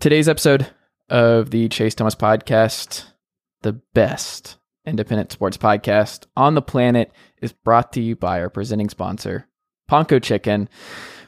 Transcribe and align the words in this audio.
Today's 0.00 0.28
episode 0.28 0.68
of 1.08 1.50
the 1.50 1.68
Chase 1.68 1.96
Thomas 1.96 2.14
podcast, 2.14 3.06
the 3.62 3.72
best 3.94 4.56
independent 4.86 5.32
sports 5.32 5.56
podcast 5.56 6.26
on 6.36 6.54
the 6.54 6.62
planet, 6.62 7.10
is 7.42 7.52
brought 7.52 7.92
to 7.94 8.00
you 8.00 8.14
by 8.14 8.40
our 8.40 8.48
presenting 8.48 8.88
sponsor, 8.90 9.48
Ponko 9.90 10.22
Chicken. 10.22 10.68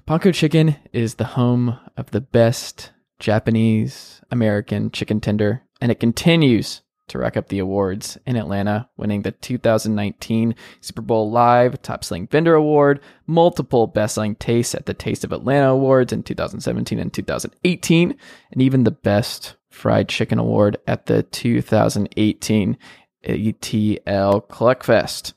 Ponko 0.07 0.33
Chicken 0.33 0.77
is 0.93 1.17
the 1.17 1.25
home 1.25 1.81
of 1.97 2.13
the 2.13 2.21
best 2.21 2.93
Japanese 3.19 4.21
American 4.31 4.93
chicken 4.93 5.21
tender, 5.21 5.63
and 5.81 5.91
it 5.91 5.99
continues 5.99 6.83
to 7.11 7.19
rack 7.19 7.37
up 7.37 7.49
the 7.49 7.59
awards 7.59 8.19
in 8.27 8.37
Atlanta, 8.37 8.89
winning 8.97 9.23
the 9.23 9.33
2019 9.33 10.55
Super 10.81 11.03
Bowl 11.03 11.31
Live 11.31 11.81
Top 11.83 12.05
Selling 12.05 12.27
Vendor 12.27 12.55
Award, 12.55 13.01
multiple 13.27 13.87
Best 13.87 14.15
Selling 14.15 14.37
Tastes 14.37 14.75
at 14.75 14.87
the 14.87 14.95
Taste 14.95 15.25
of 15.25 15.33
Atlanta 15.33 15.71
Awards 15.71 16.13
in 16.13 16.23
2017 16.23 16.99
and 16.99 17.13
2018, 17.13 18.17
and 18.53 18.63
even 18.63 18.85
the 18.85 18.91
Best 18.91 19.57
Fried 19.71 20.09
Chicken 20.09 20.39
Award 20.39 20.79
at 20.87 21.07
the 21.07 21.23
2018 21.23 22.79
ATL 23.25 24.49
Cluckfest. 24.49 25.33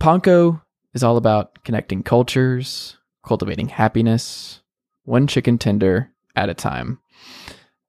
Ponko 0.00 0.62
is 0.94 1.02
all 1.02 1.16
about 1.16 1.64
connecting 1.64 2.02
cultures, 2.02 2.96
cultivating 3.24 3.68
happiness, 3.68 4.62
one 5.04 5.26
chicken 5.26 5.58
tender 5.58 6.10
at 6.36 6.48
a 6.48 6.54
time. 6.54 7.00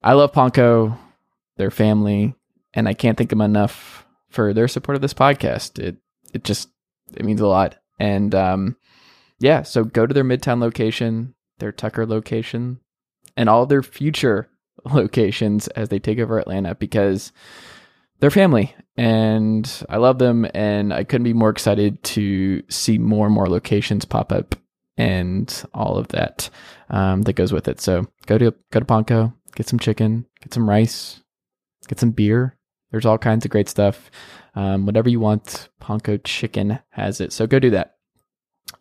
I 0.02 0.14
love 0.14 0.31
Ponko, 0.31 0.98
their 1.58 1.72
family, 1.72 2.36
and 2.73 2.88
I 2.88 2.94
can't 2.94 3.17
thank 3.17 3.30
them 3.30 3.42
enough 3.42 4.06
for 4.30 4.53
their 4.53 4.67
support 4.67 4.95
of 4.95 5.02
this 5.02 5.14
podcast. 5.14 5.80
It 5.80 5.98
it 6.34 6.44
just 6.44 6.70
it 7.16 7.25
means 7.25 7.42
a 7.42 7.48
lot. 7.48 7.75
And 8.00 8.34
um, 8.34 8.78
yeah, 9.39 9.64
so 9.64 9.84
go 9.84 10.06
to 10.06 10.14
their 10.14 10.23
Midtown 10.23 10.62
location, 10.62 11.34
their 11.59 11.72
Tucker 11.72 12.06
location, 12.06 12.80
and 13.36 13.50
all 13.50 13.66
their 13.66 13.84
future 13.84 14.50
locations 14.86 15.67
as 15.70 15.90
they 15.90 16.00
take 16.00 16.20
over 16.20 16.40
Atlanta 16.40 16.75
because 16.75 17.31
they're 18.20 18.30
family 18.30 18.75
and 18.97 19.84
I 19.90 19.97
love 19.97 20.20
them 20.20 20.45
and 20.53 20.94
I 20.94 21.06
couldn't 21.06 21.23
be 21.23 21.34
more 21.34 21.50
excited 21.50 22.03
to 22.03 22.62
see 22.70 22.97
more 22.97 23.25
and 23.25 23.34
more 23.34 23.47
locations 23.47 24.03
pop 24.03 24.31
up 24.31 24.56
and 24.97 25.64
all 25.73 25.97
of 25.97 26.09
that 26.09 26.50
um, 26.90 27.22
that 27.23 27.34
goes 27.34 27.53
with 27.53 27.70
it. 27.70 27.80
So 27.80 28.08
go 28.25 28.38
to 28.38 28.53
go 28.72 28.80
to 28.80 28.86
Ponko, 28.86 29.34
get 29.56 29.70
some 29.70 29.80
chicken, 29.80 30.25
get 30.42 30.53
some 30.53 30.70
rice, 30.70 31.22
get 31.88 32.00
some 32.00 32.12
beer, 32.12 32.58
there's 32.92 33.06
all 33.06 33.18
kinds 33.18 33.45
of 33.45 33.52
great 33.52 33.70
stuff. 33.70 34.09
Um, 34.56 34.86
whatever 34.86 35.09
you 35.09 35.20
want, 35.20 35.70
Ponko 35.82 36.22
Chicken 36.23 36.80
has 36.90 37.22
it. 37.22 37.31
So 37.31 37.48
go 37.48 37.59
do 37.59 37.70
that. 37.72 37.96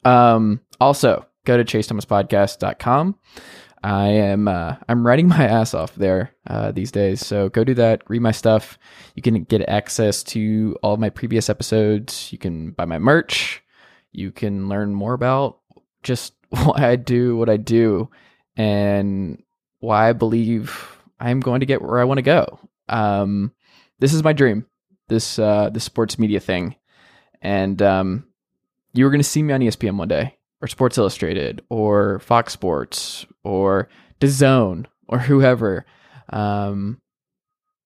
Um, 0.05 0.61
also, 0.81 1.27
go 1.45 1.57
to 1.57 1.65
chasethomaspodcast.com. 1.65 3.19
I 3.83 4.09
am 4.09 4.49
uh, 4.49 4.77
I'm 4.89 5.07
writing 5.07 5.29
my 5.37 5.47
ass 5.47 5.75
off 5.75 5.95
there 5.95 6.35
uh, 6.47 6.73
these 6.73 6.91
days. 6.91 7.25
So 7.25 7.49
go 7.49 7.65
do 7.65 7.75
that. 7.75 8.03
Read 8.09 8.23
my 8.23 8.33
stuff. 8.33 8.79
You 9.15 9.23
can 9.23 9.45
get 9.45 9.69
access 9.69 10.23
to 10.25 10.77
all 10.83 10.97
my 10.97 11.11
previous 11.11 11.49
episodes. 11.49 12.33
You 12.33 12.39
can 12.39 12.73
buy 12.73 12.85
my 12.85 12.99
merch. 12.99 13.63
You 14.13 14.33
can 14.33 14.69
learn 14.69 14.95
more 14.95 15.15
about 15.15 15.59
just 16.03 16.35
why 16.49 16.89
I 16.89 16.97
do 16.97 17.37
what 17.37 17.49
I 17.49 17.57
do 17.57 18.11
and 18.57 19.43
why 19.81 20.09
I 20.09 20.13
believe 20.13 20.99
I'm 21.21 21.41
going 21.41 21.61
to 21.61 21.67
get 21.67 21.83
where 21.83 22.01
I 22.01 22.05
want 22.05 22.19
to 22.19 22.23
go. 22.23 22.59
Um, 22.89 23.53
this 23.99 24.13
is 24.13 24.23
my 24.23 24.33
dream. 24.33 24.67
This 25.09 25.39
uh, 25.39 25.71
sports 25.79 26.19
media 26.19 26.41
thing, 26.41 26.77
and 27.41 27.81
um, 27.81 28.27
you 28.93 29.05
were 29.05 29.11
going 29.11 29.21
to 29.21 29.25
see 29.25 29.43
me 29.43 29.55
on 29.55 29.61
ESPN 29.61 29.97
one 29.97 30.09
day, 30.09 30.37
or 30.61 30.69
Sports 30.69 30.99
Illustrated, 30.99 31.63
or 31.71 32.19
Fox 32.19 32.53
Sports, 32.53 33.27
or 33.43 33.89
DAZN, 34.21 34.87
or 35.07 35.19
whoever, 35.19 35.87
um, 36.31 37.01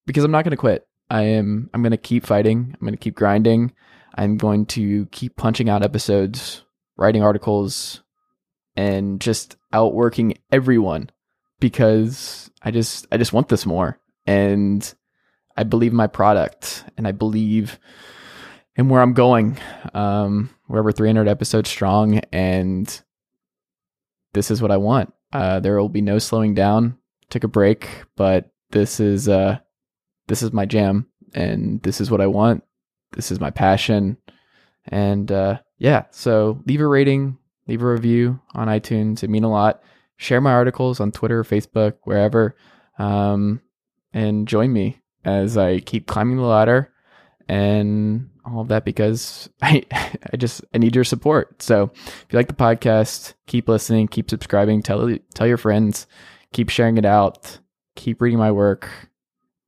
because 0.05 0.23
I'm 0.23 0.31
not 0.31 0.43
going 0.43 0.51
to 0.51 0.57
quit. 0.57 0.85
I 1.09 1.21
am. 1.23 1.69
I'm 1.73 1.81
going 1.81 1.91
to 1.91 1.97
keep 1.97 2.25
fighting. 2.25 2.73
I'm 2.73 2.85
going 2.85 2.93
to 2.93 2.97
keep 2.97 3.15
grinding. 3.15 3.73
I'm 4.15 4.37
going 4.37 4.65
to 4.67 5.05
keep 5.07 5.35
punching 5.35 5.69
out 5.69 5.83
episodes, 5.83 6.63
writing 6.97 7.23
articles, 7.23 8.01
and 8.75 9.19
just 9.21 9.55
outworking 9.71 10.35
everyone 10.51 11.09
because 11.59 12.51
I 12.61 12.71
just 12.71 13.07
I 13.11 13.17
just 13.17 13.33
want 13.33 13.47
this 13.47 13.65
more. 13.65 13.99
And 14.25 14.93
I 15.55 15.63
believe 15.63 15.91
in 15.91 15.97
my 15.97 16.07
product 16.07 16.85
and 16.97 17.07
I 17.07 17.11
believe 17.11 17.79
in 18.75 18.89
where 18.89 19.01
I'm 19.01 19.13
going. 19.13 19.57
Um, 19.93 20.49
we're 20.67 20.91
300 20.91 21.27
episodes 21.27 21.69
strong, 21.69 22.19
and 22.31 23.01
this 24.33 24.49
is 24.49 24.61
what 24.61 24.71
I 24.71 24.77
want. 24.77 25.13
Uh, 25.31 25.59
there 25.59 25.79
will 25.79 25.89
be 25.89 26.01
no 26.01 26.19
slowing 26.19 26.53
down. 26.53 26.97
Took 27.29 27.43
a 27.43 27.47
break, 27.47 27.89
but 28.15 28.51
this 28.71 28.99
is 28.99 29.29
uh, 29.29 29.59
this 30.27 30.41
is 30.41 30.51
my 30.51 30.65
jam, 30.65 31.07
and 31.33 31.81
this 31.83 32.01
is 32.01 32.09
what 32.09 32.21
I 32.21 32.27
want. 32.27 32.63
This 33.11 33.31
is 33.31 33.39
my 33.39 33.51
passion, 33.51 34.17
and 34.85 35.31
uh, 35.31 35.59
yeah. 35.77 36.05
So 36.11 36.61
leave 36.65 36.81
a 36.81 36.87
rating, 36.87 37.37
leave 37.67 37.81
a 37.81 37.91
review 37.91 38.39
on 38.53 38.67
iTunes. 38.67 39.23
It 39.23 39.29
mean 39.29 39.43
a 39.43 39.51
lot. 39.51 39.83
Share 40.17 40.41
my 40.41 40.53
articles 40.53 40.99
on 40.99 41.11
Twitter, 41.11 41.43
Facebook, 41.43 41.95
wherever, 42.03 42.55
um, 42.97 43.61
and 44.13 44.47
join 44.47 44.71
me 44.71 45.02
as 45.25 45.57
I 45.57 45.79
keep 45.79 46.07
climbing 46.07 46.37
the 46.37 46.43
ladder 46.43 46.91
and 47.47 48.29
all 48.45 48.61
of 48.61 48.67
that 48.69 48.85
because 48.85 49.49
I 49.61 49.83
I 49.91 50.37
just 50.37 50.63
I 50.73 50.77
need 50.77 50.95
your 50.95 51.03
support. 51.03 51.61
So 51.61 51.91
if 51.93 52.25
you 52.29 52.37
like 52.37 52.47
the 52.47 52.53
podcast, 52.53 53.33
keep 53.47 53.67
listening, 53.67 54.07
keep 54.07 54.29
subscribing, 54.29 54.81
tell 54.81 55.17
tell 55.33 55.47
your 55.47 55.57
friends, 55.57 56.07
keep 56.51 56.69
sharing 56.69 56.97
it 56.97 57.05
out, 57.05 57.59
keep 57.95 58.21
reading 58.21 58.39
my 58.39 58.51
work, 58.51 58.89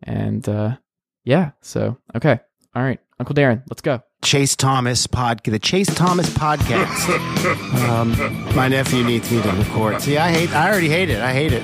and 0.03 0.47
uh, 0.47 0.77
yeah. 1.23 1.51
So 1.61 1.97
okay, 2.15 2.39
all 2.75 2.83
right, 2.83 2.99
Uncle 3.19 3.35
Darren, 3.35 3.63
let's 3.69 3.81
go. 3.81 4.01
Chase 4.23 4.55
Thomas 4.55 5.05
podcast, 5.05 5.51
the 5.51 5.59
Chase 5.59 5.93
Thomas 5.93 6.29
podcast. 6.31 7.87
um, 7.89 8.55
my 8.55 8.67
nephew 8.67 9.03
needs 9.03 9.31
me 9.31 9.41
to 9.41 9.51
record. 9.51 10.01
See, 10.01 10.17
I 10.17 10.31
hate. 10.31 10.51
I 10.51 10.69
already 10.69 10.89
hate 10.89 11.09
it. 11.09 11.21
I 11.21 11.31
hate 11.31 11.53
it. 11.53 11.63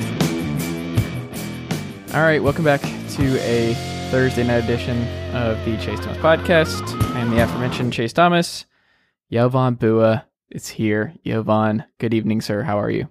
All 2.13 2.21
right, 2.21 2.43
welcome 2.43 2.65
back 2.65 2.81
to 3.17 3.37
a 3.41 3.73
Thursday 4.09 4.43
night 4.43 4.63
edition 4.63 5.05
of 5.35 5.57
the 5.65 5.75
Chase 5.77 5.99
Thomas 5.99 6.17
podcast. 6.19 6.81
I 7.13 7.19
am 7.19 7.29
the 7.29 7.43
aforementioned 7.43 7.91
Chase 7.91 8.13
Thomas. 8.13 8.65
Jovan 9.29 9.75
Buha 9.75 10.23
is 10.49 10.69
here. 10.69 11.13
Jovan, 11.25 11.83
good 11.99 12.13
evening, 12.13 12.39
sir. 12.39 12.63
How 12.63 12.79
are 12.79 12.89
you? 12.89 13.09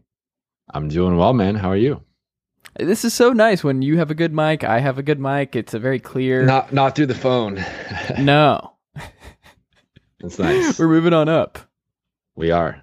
I'm 0.72 0.88
doing 0.88 1.16
well, 1.18 1.34
man. 1.34 1.54
How 1.54 1.68
are 1.70 1.76
you? 1.76 2.02
This 2.78 3.04
is 3.04 3.12
so 3.12 3.34
nice 3.34 3.62
when 3.62 3.82
you 3.82 3.98
have 3.98 4.10
a 4.10 4.14
good 4.14 4.32
mic. 4.32 4.64
I 4.64 4.78
have 4.78 4.96
a 4.96 5.02
good 5.02 5.20
mic. 5.20 5.54
It's 5.54 5.74
a 5.74 5.78
very 5.78 5.98
clear. 6.00 6.46
Not 6.46 6.72
not 6.72 6.96
through 6.96 7.06
the 7.06 7.14
phone. 7.14 7.62
no. 8.18 8.72
That's 10.20 10.38
nice. 10.38 10.78
We're 10.78 10.88
moving 10.88 11.12
on 11.12 11.28
up. 11.28 11.58
We 12.36 12.50
are. 12.50 12.82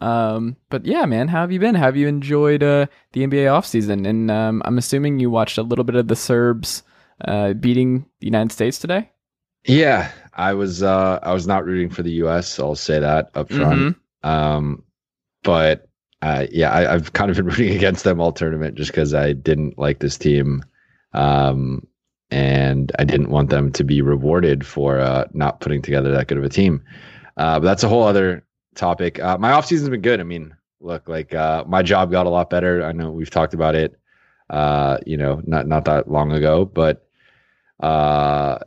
Um, 0.00 0.56
but 0.70 0.84
yeah, 0.84 1.04
man, 1.06 1.28
how 1.28 1.40
have 1.40 1.52
you 1.52 1.60
been? 1.60 1.74
have 1.74 1.96
you 1.96 2.08
enjoyed 2.08 2.62
uh, 2.62 2.86
the 3.12 3.26
NBA 3.26 3.46
offseason? 3.46 4.06
And 4.06 4.30
um, 4.30 4.62
I'm 4.64 4.78
assuming 4.78 5.18
you 5.18 5.30
watched 5.30 5.58
a 5.58 5.62
little 5.62 5.84
bit 5.84 5.96
of 5.96 6.08
the 6.08 6.16
Serbs 6.16 6.82
uh, 7.24 7.52
beating 7.54 8.06
the 8.20 8.26
United 8.26 8.52
States 8.52 8.78
today. 8.78 9.10
Yeah, 9.66 10.10
I 10.34 10.52
was. 10.52 10.82
Uh, 10.82 11.18
I 11.22 11.32
was 11.32 11.46
not 11.46 11.64
rooting 11.64 11.88
for 11.88 12.02
the 12.02 12.12
U.S. 12.12 12.58
I'll 12.58 12.74
say 12.74 12.98
that 12.98 13.30
up 13.34 13.50
front. 13.50 13.80
Mm-hmm. 13.80 14.28
Um, 14.28 14.82
but 15.42 15.88
uh, 16.22 16.46
yeah, 16.50 16.72
I, 16.72 16.92
have 16.92 17.12
kind 17.12 17.30
of 17.30 17.36
been 17.36 17.46
rooting 17.46 17.74
against 17.74 18.04
them 18.04 18.20
all 18.20 18.32
tournament 18.32 18.76
just 18.76 18.90
because 18.90 19.14
I 19.14 19.32
didn't 19.32 19.78
like 19.78 20.00
this 20.00 20.18
team, 20.18 20.62
um, 21.12 21.86
and 22.30 22.92
I 22.98 23.04
didn't 23.04 23.30
want 23.30 23.50
them 23.50 23.72
to 23.72 23.84
be 23.84 24.02
rewarded 24.02 24.66
for 24.66 24.98
uh, 24.98 25.26
not 25.32 25.60
putting 25.60 25.82
together 25.82 26.10
that 26.12 26.28
good 26.28 26.38
of 26.38 26.44
a 26.44 26.48
team. 26.48 26.82
Uh, 27.36 27.58
but 27.60 27.64
that's 27.64 27.82
a 27.82 27.88
whole 27.88 28.04
other 28.04 28.44
topic. 28.74 29.20
Uh, 29.20 29.38
my 29.38 29.52
off 29.52 29.66
season's 29.66 29.90
been 29.90 30.02
good. 30.02 30.20
I 30.20 30.24
mean, 30.24 30.54
look, 30.80 31.08
like 31.08 31.34
uh, 31.34 31.64
my 31.66 31.82
job 31.82 32.10
got 32.10 32.26
a 32.26 32.30
lot 32.30 32.50
better. 32.50 32.84
I 32.84 32.92
know 32.92 33.10
we've 33.10 33.30
talked 33.30 33.54
about 33.54 33.74
it, 33.74 33.98
uh, 34.50 34.98
you 35.06 35.16
know, 35.16 35.42
not 35.44 35.66
not 35.66 35.84
that 35.86 36.10
long 36.10 36.32
ago, 36.32 36.64
but 36.64 37.06
uh, 37.80 38.58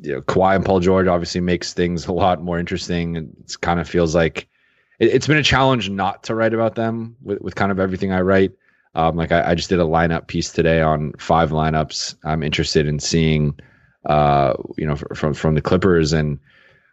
you 0.00 0.14
know, 0.14 0.20
Kawhi 0.22 0.56
and 0.56 0.64
Paul 0.64 0.80
George 0.80 1.06
obviously 1.06 1.40
makes 1.40 1.72
things 1.72 2.06
a 2.06 2.12
lot 2.12 2.42
more 2.42 2.58
interesting. 2.58 3.16
It 3.16 3.60
kind 3.60 3.80
of 3.80 3.88
feels 3.88 4.14
like 4.14 4.48
it, 4.98 5.12
has 5.12 5.26
been 5.26 5.36
a 5.36 5.42
challenge 5.42 5.90
not 5.90 6.22
to 6.24 6.34
write 6.34 6.54
about 6.54 6.74
them 6.74 7.16
with, 7.22 7.40
with 7.40 7.54
kind 7.54 7.72
of 7.72 7.78
everything 7.78 8.12
I 8.12 8.20
write. 8.20 8.52
Um, 8.94 9.16
like 9.16 9.32
I, 9.32 9.50
I 9.50 9.54
just 9.54 9.68
did 9.68 9.80
a 9.80 9.84
lineup 9.84 10.26
piece 10.26 10.50
today 10.52 10.80
on 10.80 11.12
five 11.18 11.50
lineups. 11.50 12.16
I'm 12.24 12.42
interested 12.42 12.86
in 12.86 12.98
seeing, 12.98 13.58
uh, 14.06 14.54
you 14.76 14.86
know, 14.86 14.96
from 14.96 15.34
from 15.34 15.54
the 15.54 15.62
Clippers 15.62 16.12
and 16.12 16.38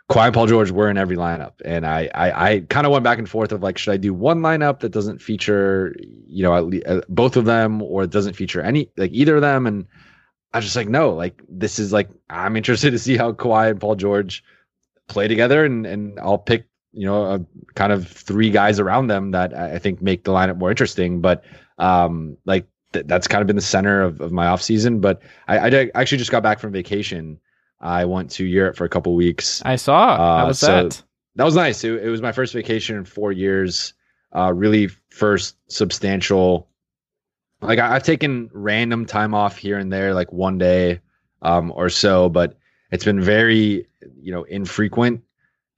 Kawhi 0.10 0.26
and 0.26 0.34
Paul 0.34 0.46
George 0.46 0.70
were 0.70 0.90
in 0.90 0.98
every 0.98 1.18
lineup, 1.18 1.54
and 1.64 1.86
I 1.86 2.10
I, 2.14 2.50
I 2.50 2.60
kind 2.70 2.86
of 2.86 2.92
went 2.92 3.04
back 3.04 3.18
and 3.18 3.28
forth 3.28 3.52
of 3.52 3.64
like, 3.64 3.78
should 3.78 3.94
I 3.94 3.98
do 3.98 4.14
one 4.14 4.42
lineup 4.42 4.82
that 4.82 4.90
doesn't 4.90 5.20
feature, 5.20 5.96
you 6.00 6.44
know, 6.44 6.56
at 6.56 6.66
least, 6.68 6.86
uh, 6.86 7.02
both 7.10 7.38
of 7.38 7.46
them, 7.46 7.82
or 7.82 8.04
it 8.04 8.12
doesn't 8.12 8.36
feature 8.36 8.62
any 8.62 8.92
like 8.98 9.12
either 9.12 9.36
of 9.36 9.42
them, 9.42 9.66
and 9.66 9.88
I 10.54 10.60
was 10.60 10.66
just 10.66 10.76
like, 10.76 10.90
no, 10.90 11.10
like 11.12 11.42
this 11.50 11.80
is 11.80 11.92
like 11.92 12.10
I'm 12.30 12.56
interested 12.56 12.92
to 12.92 13.00
see 13.00 13.18
how 13.18 13.32
Kawhi 13.32 13.72
and 13.72 13.82
Paul 13.82 13.96
George 13.96 14.44
play 15.08 15.28
together, 15.28 15.66
and 15.66 15.88
and 15.88 16.20
I'll 16.20 16.38
pick 16.38 16.68
you 16.94 17.08
know 17.08 17.26
a, 17.26 17.46
kind 17.74 17.92
of 17.92 18.08
three 18.08 18.52
guys 18.52 18.80
around 18.80 19.08
them 19.08 19.32
that 19.32 19.56
I 19.56 19.80
think 19.80 20.04
make 20.04 20.24
the 20.24 20.32
lineup 20.32 20.58
more 20.58 20.70
interesting, 20.70 21.20
but 21.20 21.44
um 21.80 22.38
like 22.46 22.68
th- 22.94 23.08
that's 23.08 23.28
kind 23.28 23.42
of 23.42 23.48
been 23.48 23.56
the 23.56 23.62
center 23.62 24.02
of, 24.04 24.22
of 24.22 24.32
my 24.32 24.46
off 24.48 24.62
season. 24.62 25.00
But 25.02 25.22
I, 25.48 25.58
I 25.58 25.92
actually 25.96 26.20
just 26.20 26.32
got 26.32 26.44
back 26.44 26.60
from 26.60 26.72
vacation 26.72 27.40
I 27.80 28.06
went 28.06 28.32
to 28.32 28.46
Europe 28.46 28.76
for 28.76 28.86
a 28.86 28.90
couple 28.90 29.16
weeks. 29.16 29.62
I 29.66 29.76
saw. 29.76 30.18
How 30.18 30.46
uh, 30.46 30.48
was 30.48 30.60
so 30.60 30.68
that? 30.68 31.02
That 31.36 31.44
was 31.44 31.56
nice. 31.56 31.84
It, 31.84 32.04
it, 32.04 32.10
was 32.10 32.22
my 32.22 32.32
first 32.32 32.54
vacation 32.54 32.96
in 32.96 33.06
four 33.06 33.32
years. 33.32 33.94
Uh, 34.36 34.54
really, 34.54 34.88
first 35.10 35.56
substantial. 35.68 36.70
Like 37.62 37.80
I, 37.80 37.94
have 37.94 38.04
taken 38.04 38.50
random 38.54 39.06
time 39.06 39.34
off 39.34 39.58
here 39.58 39.78
and 39.78 39.92
there, 39.92 40.14
like 40.14 40.32
one 40.32 40.58
day 40.58 41.02
um, 41.42 41.72
or 41.76 41.90
so, 41.90 42.30
but 42.30 42.58
it's 42.92 43.06
been 43.06 43.22
very, 43.22 43.88
you 44.20 44.32
know, 44.32 44.44
infrequent. 44.44 45.22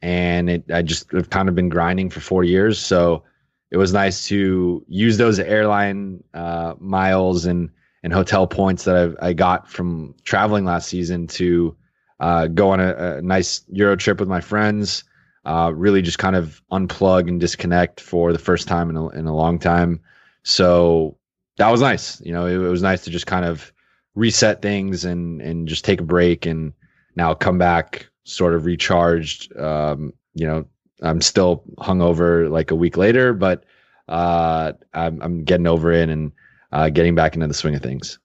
And 0.02 0.50
it, 0.50 0.72
I 0.72 0.84
just 0.84 1.12
have 1.12 1.30
kind 1.30 1.50
of 1.50 1.56
been 1.56 1.70
grinding 1.70 2.10
for 2.10 2.20
four 2.20 2.44
years, 2.44 2.78
so 2.78 3.24
it 3.72 3.78
was 3.78 3.94
nice 3.94 4.28
to 4.28 4.86
use 4.88 5.18
those 5.18 5.40
airline 5.40 6.24
uh, 6.34 6.76
miles 6.80 7.46
and 7.46 7.72
and 8.04 8.14
hotel 8.14 8.46
points 8.46 8.84
that 8.84 8.96
I've, 8.96 9.16
I 9.20 9.34
got 9.34 9.68
from 9.68 10.14
traveling 10.24 10.66
last 10.66 10.88
season 10.88 11.28
to 11.28 11.76
uh, 12.20 12.48
go 12.48 12.72
on 12.72 12.80
a, 12.80 13.18
a, 13.18 13.22
nice 13.22 13.64
Euro 13.72 13.96
trip 13.96 14.20
with 14.20 14.30
my 14.30 14.42
friends. 14.42 15.04
Uh, 15.46 15.72
really 15.74 16.02
just 16.02 16.20
kind 16.20 16.36
of 16.36 16.62
unplug 16.72 17.30
and 17.30 17.40
disconnect 17.40 18.02
for 18.02 18.34
the 18.34 18.40
first 18.40 18.68
time 18.68 18.90
in 18.90 18.98
a, 18.98 19.08
in 19.10 19.28
a 19.28 19.36
long 19.36 19.58
time. 19.58 20.00
So 20.44 21.18
that 21.58 21.70
was 21.72 21.82
nice. 21.82 22.20
You 22.22 22.34
know, 22.34 22.46
it, 22.46 22.56
it 22.56 22.70
was 22.70 22.82
nice 22.82 23.04
to 23.04 23.10
just 23.10 23.28
kind 23.28 23.46
of 23.46 23.72
reset 24.16 24.62
things 24.62 25.06
and 25.06 25.42
and 25.42 25.68
just 25.68 25.86
take 25.86 26.02
a 26.02 26.04
break 26.04 26.46
and 26.46 26.74
now 27.16 27.34
come 27.34 27.58
back 27.58 28.08
sort 28.24 28.54
of 28.54 28.66
recharged. 28.66 29.56
Um, 29.58 30.12
you 30.34 30.46
know, 30.46 30.66
I'm 31.02 31.22
still 31.22 31.64
hungover 31.78 32.50
like 32.50 32.72
a 32.72 32.76
week 32.76 32.98
later, 32.98 33.34
but 33.34 33.64
uh, 34.08 34.74
I'm, 34.94 35.22
I'm 35.22 35.44
getting 35.44 35.68
over 35.68 35.92
it 35.92 36.10
and 36.10 36.32
uh, 36.72 36.90
getting 36.90 37.16
back 37.16 37.36
into 37.36 37.48
the 37.48 37.54
swing 37.54 37.76
of 37.76 37.82
things. 37.82 38.20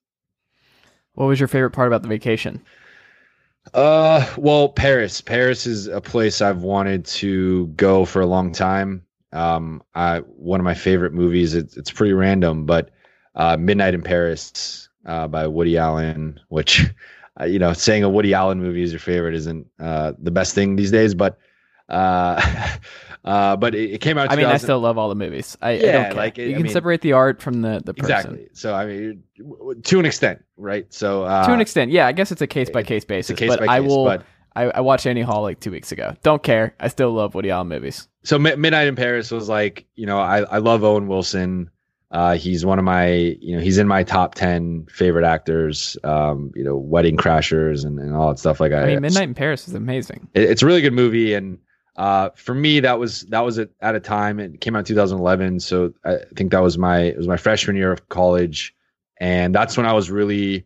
What 1.14 1.26
was 1.26 1.38
your 1.38 1.48
favorite 1.48 1.70
part 1.70 1.88
about 1.88 2.02
the 2.02 2.08
vacation? 2.08 2.62
Uh, 3.74 4.26
well, 4.36 4.68
Paris. 4.68 5.20
Paris 5.20 5.66
is 5.66 5.86
a 5.86 6.00
place 6.00 6.42
I've 6.42 6.62
wanted 6.62 7.04
to 7.06 7.68
go 7.68 8.04
for 8.04 8.20
a 8.20 8.26
long 8.26 8.52
time. 8.52 9.04
Um, 9.32 9.82
I 9.94 10.18
one 10.18 10.60
of 10.60 10.64
my 10.64 10.74
favorite 10.74 11.12
movies. 11.12 11.54
It's 11.54 11.76
it's 11.76 11.90
pretty 11.90 12.12
random, 12.12 12.66
but 12.66 12.90
uh, 13.34 13.56
Midnight 13.56 13.94
in 13.94 14.02
Paris 14.02 14.88
uh, 15.06 15.28
by 15.28 15.46
Woody 15.46 15.78
Allen, 15.78 16.38
which 16.48 16.84
uh, 17.40 17.44
you 17.44 17.58
know, 17.58 17.72
saying 17.72 18.02
a 18.04 18.10
Woody 18.10 18.34
Allen 18.34 18.60
movie 18.60 18.82
is 18.82 18.92
your 18.92 19.00
favorite 19.00 19.34
isn't 19.34 19.66
uh, 19.78 20.12
the 20.18 20.30
best 20.30 20.54
thing 20.54 20.76
these 20.76 20.90
days, 20.90 21.14
but 21.14 21.38
uh, 21.88 22.40
Uh, 23.24 23.56
but 23.56 23.74
it, 23.74 23.92
it, 23.92 24.00
came 24.00 24.18
out. 24.18 24.32
I 24.32 24.36
mean, 24.36 24.46
I 24.46 24.56
still 24.56 24.80
love 24.80 24.98
all 24.98 25.08
the 25.08 25.14
movies. 25.14 25.56
I, 25.62 25.72
yeah, 25.72 26.10
I 26.10 26.12
like 26.14 26.38
it, 26.38 26.48
you 26.48 26.50
I 26.50 26.52
can 26.54 26.62
mean, 26.64 26.72
separate 26.72 27.02
the 27.02 27.12
art 27.12 27.40
from 27.40 27.62
the 27.62 27.80
the 27.84 27.94
person. 27.94 28.16
Exactly. 28.16 28.48
So 28.52 28.74
I 28.74 28.86
mean, 28.86 29.22
to 29.84 29.98
an 30.00 30.06
extent, 30.06 30.44
right? 30.56 30.92
So 30.92 31.22
uh, 31.22 31.46
to 31.46 31.52
an 31.52 31.60
extent, 31.60 31.92
yeah. 31.92 32.08
I 32.08 32.12
guess 32.12 32.32
it's 32.32 32.42
a 32.42 32.48
case 32.48 32.68
by 32.68 32.82
case 32.82 33.04
basis. 33.04 33.38
Case 33.38 33.48
but 33.48 33.60
by 33.60 33.66
I 33.66 33.80
case, 33.80 33.88
will. 33.88 34.04
But, 34.04 34.24
I, 34.54 34.64
I, 34.64 34.80
watched 34.80 35.06
Annie 35.06 35.22
Hall 35.22 35.40
like 35.42 35.60
two 35.60 35.70
weeks 35.70 35.92
ago. 35.92 36.14
Don't 36.22 36.42
care. 36.42 36.74
I 36.78 36.88
still 36.88 37.10
love 37.12 37.34
Woody 37.34 37.50
Allen 37.50 37.68
movies. 37.68 38.08
So 38.22 38.38
Midnight 38.38 38.86
in 38.86 38.96
Paris 38.96 39.30
was 39.30 39.48
like, 39.48 39.86
you 39.94 40.04
know, 40.04 40.18
I, 40.18 40.40
I 40.40 40.58
love 40.58 40.84
Owen 40.84 41.06
Wilson. 41.06 41.70
Uh, 42.10 42.36
he's 42.36 42.64
one 42.64 42.78
of 42.78 42.84
my, 42.84 43.12
you 43.40 43.56
know, 43.56 43.62
he's 43.62 43.78
in 43.78 43.88
my 43.88 44.04
top 44.04 44.34
ten 44.34 44.86
favorite 44.90 45.24
actors. 45.24 45.96
Um, 46.04 46.52
you 46.54 46.62
know, 46.62 46.76
Wedding 46.76 47.16
Crashers 47.16 47.86
and, 47.86 47.98
and 47.98 48.14
all 48.14 48.28
that 48.28 48.38
stuff. 48.38 48.60
Like 48.60 48.72
I, 48.72 48.82
I 48.82 48.86
mean, 48.86 49.00
Midnight 49.00 49.28
in 49.28 49.34
Paris 49.34 49.66
is 49.66 49.74
amazing. 49.74 50.28
It, 50.34 50.42
it's 50.42 50.62
a 50.62 50.66
really 50.66 50.82
good 50.82 50.92
movie, 50.92 51.32
and 51.32 51.58
uh, 51.96 52.30
for 52.34 52.54
me, 52.54 52.80
that 52.80 52.98
was 52.98 53.22
that 53.22 53.40
was 53.40 53.58
at, 53.58 53.70
a 53.80 54.00
time. 54.00 54.40
It 54.40 54.60
came 54.60 54.74
out 54.74 54.80
in 54.80 54.84
2011, 54.86 55.60
so 55.60 55.92
I 56.04 56.18
think 56.34 56.50
that 56.52 56.62
was 56.62 56.78
my 56.78 57.00
it 57.00 57.18
was 57.18 57.28
my 57.28 57.36
freshman 57.36 57.76
year 57.76 57.92
of 57.92 58.08
college, 58.08 58.74
and 59.18 59.54
that's 59.54 59.76
when 59.76 59.84
I 59.84 59.92
was 59.92 60.10
really 60.10 60.64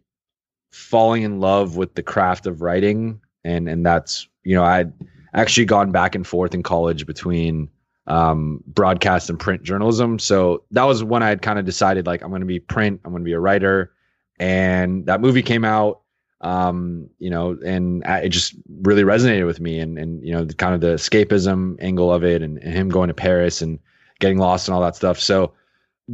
falling 0.70 1.23
in 1.23 1.40
love 1.40 1.76
with 1.76 1.94
the 1.94 2.02
craft 2.02 2.46
of 2.46 2.62
writing, 2.62 3.20
and 3.43 3.69
and 3.69 3.84
that's 3.84 4.28
you 4.44 4.55
know 4.55 4.62
I'd 4.62 4.93
actually 5.34 5.64
gone 5.64 5.90
back 5.90 6.14
and 6.14 6.25
forth 6.25 6.55
in 6.55 6.62
college 6.62 7.06
between 7.06 7.69
um, 8.06 8.62
broadcast 8.69 9.28
and 9.28 9.38
print 9.38 9.64
journalism. 9.64 10.20
So 10.20 10.62
that 10.70 10.84
was 10.84 11.02
when 11.02 11.25
I 11.25 11.28
had 11.28 11.43
kind 11.43 11.58
of 11.58 11.64
decided 11.64 12.06
like 12.06 12.23
I'm 12.23 12.31
going 12.31 12.40
to 12.40 12.46
be 12.46 12.61
print, 12.61 13.00
I'm 13.05 13.11
going 13.11 13.23
to 13.23 13.26
be 13.28 13.32
a 13.32 13.40
writer, 13.40 13.93
and 14.38 15.06
that 15.06 15.20
movie 15.20 15.43
came 15.43 15.64
out 15.64 16.02
um, 16.43 17.09
you 17.19 17.31
know, 17.31 17.59
and 17.65 18.03
it 18.06 18.29
just 18.29 18.55
really 18.81 19.03
resonated 19.03 19.47
with 19.47 19.61
me, 19.61 19.79
and 19.79 19.99
and 19.99 20.23
you 20.25 20.33
know, 20.33 20.44
the, 20.44 20.55
kind 20.55 20.75
of 20.75 20.81
the 20.81 20.94
escapism 20.94 21.77
angle 21.81 22.12
of 22.12 22.25
it, 22.25 22.43
and, 22.43 22.59
and, 22.59 22.75
him 22.75 22.88
going 22.88 23.09
to 23.09 23.15
Paris 23.15 23.62
and 23.62 23.79
getting 24.19 24.38
lost 24.38 24.69
and 24.69 24.75
all 24.75 24.83
that 24.83 24.97
stuff. 24.97 25.19
So 25.19 25.53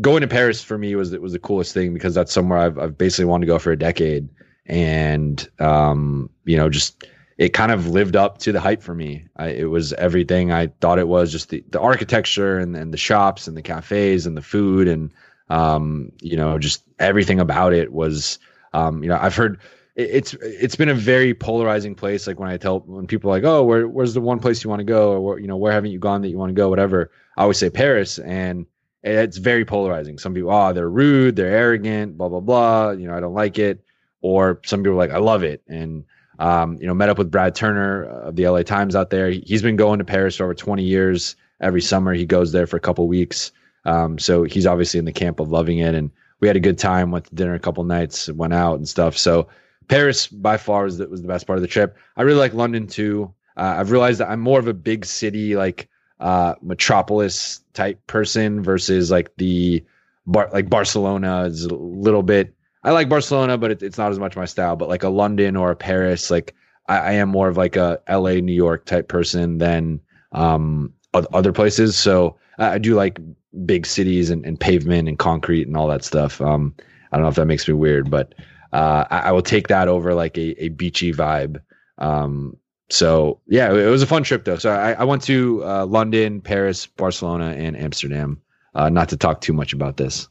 going 0.01 0.21
to 0.21 0.29
Paris 0.29 0.63
for 0.63 0.79
me 0.79 0.95
was 0.95 1.13
it 1.13 1.23
was 1.23 1.33
the 1.33 1.39
coolest 1.39 1.75
thing 1.75 1.93
because 1.93 2.15
that's 2.15 2.33
somewhere 2.33 2.59
I've 2.59 2.79
I've 2.79 2.97
basically 2.97 3.25
wanted 3.27 3.47
to 3.47 3.53
go 3.53 3.59
for 3.59 3.73
a 3.73 3.79
decade, 3.79 4.29
and 4.67 5.49
um, 5.59 6.31
you 6.45 6.57
know, 6.57 6.71
just 6.71 7.05
it 7.37 7.49
kind 7.49 7.73
of 7.73 7.89
lived 7.89 8.15
up 8.15 8.39
to 8.39 8.53
the 8.53 8.61
hype 8.61 8.83
for 8.83 8.95
me. 8.95 9.27
I, 9.37 9.49
it 9.49 9.71
was 9.71 9.93
everything 9.95 10.53
I 10.53 10.69
thought 10.81 11.01
it 11.01 11.09
was, 11.09 11.33
just 11.33 11.49
the 11.49 11.65
the 11.71 11.81
architecture 11.81 12.59
and 12.59 12.77
and 12.77 12.93
the 12.95 12.99
shops 12.99 13.49
and 13.49 13.57
the 13.57 13.63
cafes 13.63 14.25
and 14.25 14.37
the 14.37 14.43
food 14.43 14.87
and 14.87 15.13
um, 15.49 16.13
you 16.21 16.37
know, 16.37 16.59
just 16.59 16.85
everything 17.01 17.41
about 17.41 17.73
it 17.73 17.93
was. 17.93 18.39
Um, 18.75 19.03
you 19.03 19.11
know, 19.11 19.19
I've 19.21 19.37
heard 19.37 19.61
it's 19.95 20.35
it's 20.41 20.77
been 20.77 20.89
a 20.89 20.95
very 20.95 21.35
polarizing 21.35 21.95
place. 21.95 22.27
Like 22.27 22.39
when 22.39 22.49
I 22.49 22.57
tell 22.57 22.81
when 22.81 23.07
people 23.07 23.31
are 23.31 23.35
like, 23.35 23.45
oh, 23.45 23.63
where 23.63 23.87
where's 23.87 24.15
the 24.15 24.21
one 24.21 24.39
place 24.39 24.65
you 24.65 24.71
want 24.71 24.81
to 24.81 24.85
go, 24.85 25.21
or 25.21 25.39
you 25.39 25.47
know, 25.47 25.57
where 25.57 25.73
haven't 25.73 25.91
you 25.91 25.99
gone 25.99 26.23
that 26.23 26.29
you 26.29 26.39
want 26.39 26.51
to 26.51 26.55
go, 26.55 26.69
whatever. 26.69 27.11
I 27.37 27.43
always 27.43 27.59
say 27.59 27.69
Paris, 27.69 28.19
and 28.19 28.67
it's 29.03 29.37
very 29.37 29.65
polarizing. 29.65 30.19
Some 30.19 30.33
people, 30.33 30.51
oh, 30.51 30.73
they're 30.73 30.89
rude, 30.89 31.37
they're 31.37 31.55
arrogant, 31.55 32.17
blah 32.17 32.29
blah 32.29 32.41
blah. 32.41 32.91
You 32.93 33.09
know, 33.09 33.15
I 33.15 33.21
don't 33.21 33.35
like 33.35 33.59
it. 33.59 33.85
Or 34.23 34.61
some 34.65 34.81
people 34.81 34.93
are 34.93 34.97
like, 34.97 35.11
I 35.11 35.19
love 35.19 35.43
it, 35.43 35.63
and 35.69 36.05
um, 36.39 36.79
you 36.81 36.87
know, 36.87 36.95
met 36.95 37.09
up 37.09 37.19
with 37.19 37.31
Brad 37.31 37.55
Turner 37.55 38.05
of 38.05 38.37
the 38.37 38.49
LA 38.49 38.63
Times 38.63 38.97
out 38.97 39.11
there. 39.11 39.31
He's 39.31 39.63
been 39.63 39.77
going 39.77 39.99
to 39.99 40.05
Paris 40.05 40.37
for 40.37 40.45
over 40.45 40.55
20 40.55 40.83
years. 40.83 41.37
Every 41.61 41.83
summer, 41.83 42.15
he 42.15 42.25
goes 42.25 42.53
there 42.53 42.67
for 42.67 42.77
a 42.77 42.81
couple 42.81 43.07
weeks. 43.07 43.53
Um, 43.85 44.19
so 44.19 44.45
he's 44.45 44.67
obviously 44.67 44.99
in 44.99 45.05
the 45.05 45.13
camp 45.13 45.39
of 45.39 45.51
loving 45.51 45.79
it, 45.79 45.95
and 45.95 46.11
we 46.41 46.49
had 46.49 46.57
a 46.57 46.61
good 46.61 46.79
time. 46.79 47.11
Went 47.11 47.27
to 47.27 47.35
dinner 47.35 47.55
a 47.55 47.59
couple 47.59 47.85
nights, 47.85 48.29
went 48.31 48.55
out 48.55 48.77
and 48.77 48.89
stuff. 48.89 49.19
So 49.19 49.49
Paris 49.93 50.27
by 50.27 50.57
far 50.57 50.85
was 50.85 50.99
the, 50.99 51.09
was 51.09 51.23
the 51.23 51.29
best 51.29 51.47
part 51.47 51.59
of 51.59 51.63
the 51.63 51.69
trip. 51.69 51.97
I 52.17 52.23
really 52.23 52.39
like 52.39 52.55
London 52.55 52.87
too. 52.87 53.33
Uh, 53.57 53.77
I've 53.79 53.91
realized 53.91 54.21
that 54.21 54.31
I'm 54.31 54.41
more 54.41 54.59
of 54.59 54.67
a 54.67 54.75
big 54.75 55.05
city 55.05 55.55
like 55.55 55.89
uh, 56.19 56.55
metropolis 56.63 57.61
type 57.75 58.05
person 58.07 58.63
versus 58.63 59.11
like 59.11 59.31
the 59.37 59.85
bar 60.27 60.49
like 60.53 60.71
Barcelona 60.71 61.43
is 61.43 61.67
a 61.67 61.75
little 61.75 62.23
bit. 62.23 62.55
I 62.85 62.93
like 62.93 63.09
Barcelona, 63.09 63.59
but 63.59 63.71
it, 63.71 63.83
it's 63.83 63.99
not 63.99 64.11
as 64.11 64.19
much 64.19 64.35
my 64.35 64.47
style. 64.47 64.77
But 64.77 64.89
like 64.89 65.03
a 65.03 65.09
London 65.09 65.57
or 65.57 65.71
a 65.71 65.77
Paris, 65.77 66.31
like 66.31 66.55
I, 66.89 66.99
I 66.99 67.13
am 67.13 67.29
more 67.29 67.49
of 67.49 67.57
like 67.57 67.77
a 67.77 68.01
L.A. 68.07 68.41
New 68.41 68.55
York 68.55 68.87
type 68.87 69.09
person 69.09 69.59
than 69.59 70.01
um, 70.33 70.93
other 71.13 71.53
places. 71.53 71.97
So 71.97 72.37
I, 72.59 72.79
do 72.79 72.95
like 72.95 73.21
big 73.67 73.85
cities 73.85 74.31
and, 74.31 74.45
and, 74.47 74.59
pavement 74.59 75.09
and 75.09 75.19
concrete 75.19 75.67
and 75.67 75.77
all 75.77 75.89
that 75.89 76.03
stuff. 76.03 76.41
Um, 76.41 76.75
I 77.13 77.17
don't 77.17 77.25
know 77.25 77.29
if 77.29 77.35
that 77.35 77.47
makes 77.47 77.69
me 77.69 77.75
weird, 77.75 78.11
but 78.11 78.35
uh, 78.73 79.05
I, 79.11 79.19
I, 79.19 79.33
will 79.33 79.43
take 79.43 79.69
that 79.69 79.89
over 79.89 80.15
like 80.15 80.37
a, 80.39 80.65
a 80.65 80.69
beachy 80.71 81.13
vibe. 81.13 81.61
Um, 81.99 82.57
so 82.91 83.41
yeah, 83.47 83.73
it, 83.73 83.91
was 83.91 84.03
a 84.03 84.07
fun 84.07 84.23
trip 84.23 84.45
though. 84.45 84.57
So 84.57 84.71
I, 84.71 84.93
I 84.93 85.05
went 85.05 85.23
to 85.25 85.65
uh, 85.65 85.87
London, 85.87 86.41
Paris, 86.41 86.87
Barcelona, 86.87 87.55
and 87.57 87.77
Amsterdam. 87.77 88.41
Uh, 88.75 88.89
not 88.89 89.11
to 89.11 89.17
talk 89.17 89.43
too 89.43 89.53
much 89.53 89.73
about 89.73 89.99
this. 89.99 90.29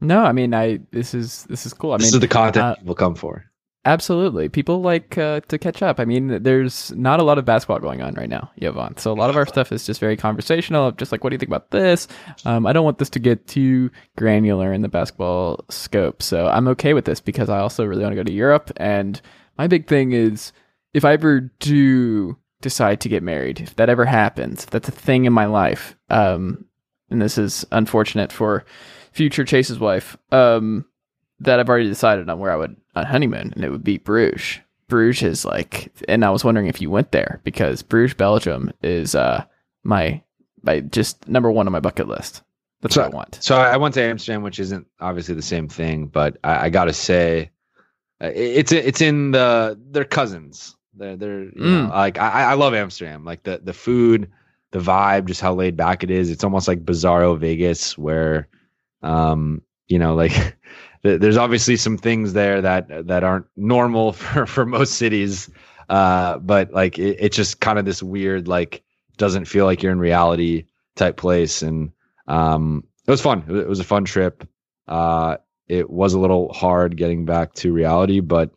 No, 0.00 0.20
I 0.20 0.32
mean, 0.32 0.54
I 0.54 0.80
this 0.90 1.12
is 1.12 1.44
this 1.44 1.66
is 1.66 1.74
cool. 1.74 1.92
I 1.92 1.98
this 1.98 2.12
mean, 2.12 2.16
is 2.16 2.20
the 2.20 2.28
content 2.28 2.64
uh, 2.64 2.74
people 2.76 2.94
come 2.94 3.14
for. 3.14 3.44
Absolutely. 3.88 4.50
People 4.50 4.82
like 4.82 5.16
uh, 5.16 5.40
to 5.48 5.56
catch 5.56 5.80
up. 5.80 5.98
I 5.98 6.04
mean, 6.04 6.42
there's 6.42 6.92
not 6.92 7.20
a 7.20 7.22
lot 7.22 7.38
of 7.38 7.46
basketball 7.46 7.78
going 7.78 8.02
on 8.02 8.12
right 8.16 8.28
now, 8.28 8.50
Jovan. 8.60 8.98
So 8.98 9.10
a 9.10 9.14
lot 9.14 9.30
of 9.30 9.36
our 9.36 9.46
stuff 9.46 9.72
is 9.72 9.86
just 9.86 9.98
very 9.98 10.14
conversational, 10.14 10.92
just 10.92 11.10
like, 11.10 11.24
what 11.24 11.30
do 11.30 11.34
you 11.34 11.38
think 11.38 11.48
about 11.48 11.70
this? 11.70 12.06
Um, 12.44 12.66
I 12.66 12.74
don't 12.74 12.84
want 12.84 12.98
this 12.98 13.08
to 13.08 13.18
get 13.18 13.46
too 13.46 13.90
granular 14.18 14.74
in 14.74 14.82
the 14.82 14.90
basketball 14.90 15.64
scope. 15.70 16.22
So 16.22 16.48
I'm 16.48 16.68
okay 16.68 16.92
with 16.92 17.06
this 17.06 17.22
because 17.22 17.48
I 17.48 17.60
also 17.60 17.82
really 17.82 18.02
want 18.02 18.12
to 18.12 18.16
go 18.16 18.24
to 18.24 18.30
Europe. 18.30 18.70
And 18.76 19.18
my 19.56 19.66
big 19.66 19.86
thing 19.86 20.12
is 20.12 20.52
if 20.92 21.06
I 21.06 21.14
ever 21.14 21.50
do 21.58 22.36
decide 22.60 23.00
to 23.00 23.08
get 23.08 23.22
married, 23.22 23.58
if 23.58 23.76
that 23.76 23.88
ever 23.88 24.04
happens, 24.04 24.64
if 24.64 24.70
that's 24.70 24.90
a 24.90 24.92
thing 24.92 25.24
in 25.24 25.32
my 25.32 25.46
life, 25.46 25.96
um, 26.10 26.66
and 27.08 27.22
this 27.22 27.38
is 27.38 27.64
unfortunate 27.72 28.32
for 28.32 28.66
future 29.12 29.46
Chase's 29.46 29.78
wife, 29.78 30.18
um, 30.30 30.84
that 31.40 31.60
I've 31.60 31.68
already 31.68 31.88
decided 31.88 32.28
on 32.28 32.38
where 32.38 32.52
I 32.52 32.56
would 32.56 32.76
on 32.94 33.06
honeymoon, 33.06 33.52
and 33.54 33.64
it 33.64 33.70
would 33.70 33.84
be 33.84 33.98
Bruges. 33.98 34.58
Bruges 34.88 35.22
is 35.22 35.44
like, 35.44 35.92
and 36.08 36.24
I 36.24 36.30
was 36.30 36.44
wondering 36.44 36.66
if 36.66 36.80
you 36.80 36.90
went 36.90 37.12
there 37.12 37.40
because 37.44 37.82
Bruges, 37.82 38.14
Belgium, 38.14 38.72
is 38.82 39.14
uh 39.14 39.44
my 39.84 40.22
my 40.62 40.80
just 40.80 41.28
number 41.28 41.50
one 41.50 41.66
on 41.66 41.72
my 41.72 41.80
bucket 41.80 42.08
list. 42.08 42.42
That's 42.80 42.94
so, 42.94 43.02
what 43.02 43.12
I 43.12 43.16
want. 43.16 43.38
So 43.40 43.56
I 43.56 43.76
went 43.76 43.94
to 43.94 44.02
Amsterdam, 44.02 44.42
which 44.42 44.60
isn't 44.60 44.86
obviously 45.00 45.34
the 45.34 45.42
same 45.42 45.68
thing, 45.68 46.06
but 46.06 46.36
I, 46.44 46.66
I 46.66 46.70
got 46.70 46.84
to 46.84 46.92
say, 46.92 47.50
uh, 48.22 48.30
it's 48.34 48.72
it's 48.72 49.00
in 49.00 49.32
the 49.32 49.78
they're 49.90 50.04
cousins. 50.04 50.76
They're 50.94 51.16
they're 51.16 51.44
you 51.44 51.50
know, 51.56 51.88
Mm. 51.88 51.90
like 51.90 52.18
I, 52.18 52.44
I 52.50 52.54
love 52.54 52.74
Amsterdam, 52.74 53.24
like 53.24 53.42
the 53.42 53.60
the 53.62 53.72
food, 53.72 54.30
the 54.70 54.78
vibe, 54.78 55.26
just 55.26 55.40
how 55.40 55.54
laid 55.54 55.76
back 55.76 56.02
it 56.02 56.10
is. 56.10 56.30
It's 56.30 56.44
almost 56.44 56.66
like 56.68 56.84
Bizarro 56.84 57.36
Vegas, 57.38 57.96
where, 57.98 58.48
um, 59.02 59.60
you 59.88 59.98
know, 59.98 60.14
like 60.14 60.56
th- 61.02 61.20
there's 61.20 61.36
obviously 61.36 61.76
some 61.76 61.98
things 61.98 62.32
there 62.32 62.60
that 62.60 63.06
that 63.06 63.24
aren't 63.24 63.46
normal 63.56 64.12
for 64.14 64.46
for 64.46 64.66
most 64.66 64.94
cities, 64.94 65.50
uh, 65.88 66.38
but 66.38 66.72
like 66.72 66.98
it, 66.98 67.16
it's 67.20 67.36
just 67.36 67.60
kind 67.60 67.78
of 67.78 67.84
this 67.84 68.02
weird 68.02 68.48
like 68.48 68.82
doesn't 69.16 69.46
feel 69.46 69.64
like 69.64 69.82
you're 69.82 69.92
in 69.92 69.98
reality 69.98 70.64
type 70.96 71.16
place. 71.16 71.62
And 71.62 71.92
um 72.26 72.84
it 73.06 73.10
was 73.10 73.20
fun. 73.20 73.44
It 73.48 73.66
was, 73.68 73.80
a 73.80 73.84
fun 73.84 74.04
trip. 74.04 74.46
Uh 74.86 75.36
it 75.66 75.90
was 75.90 76.14
a 76.14 76.18
little 76.18 76.52
hard 76.52 76.96
getting 76.96 77.26
back 77.26 77.52
to 77.54 77.72
reality 77.72 78.20
but 78.20 78.50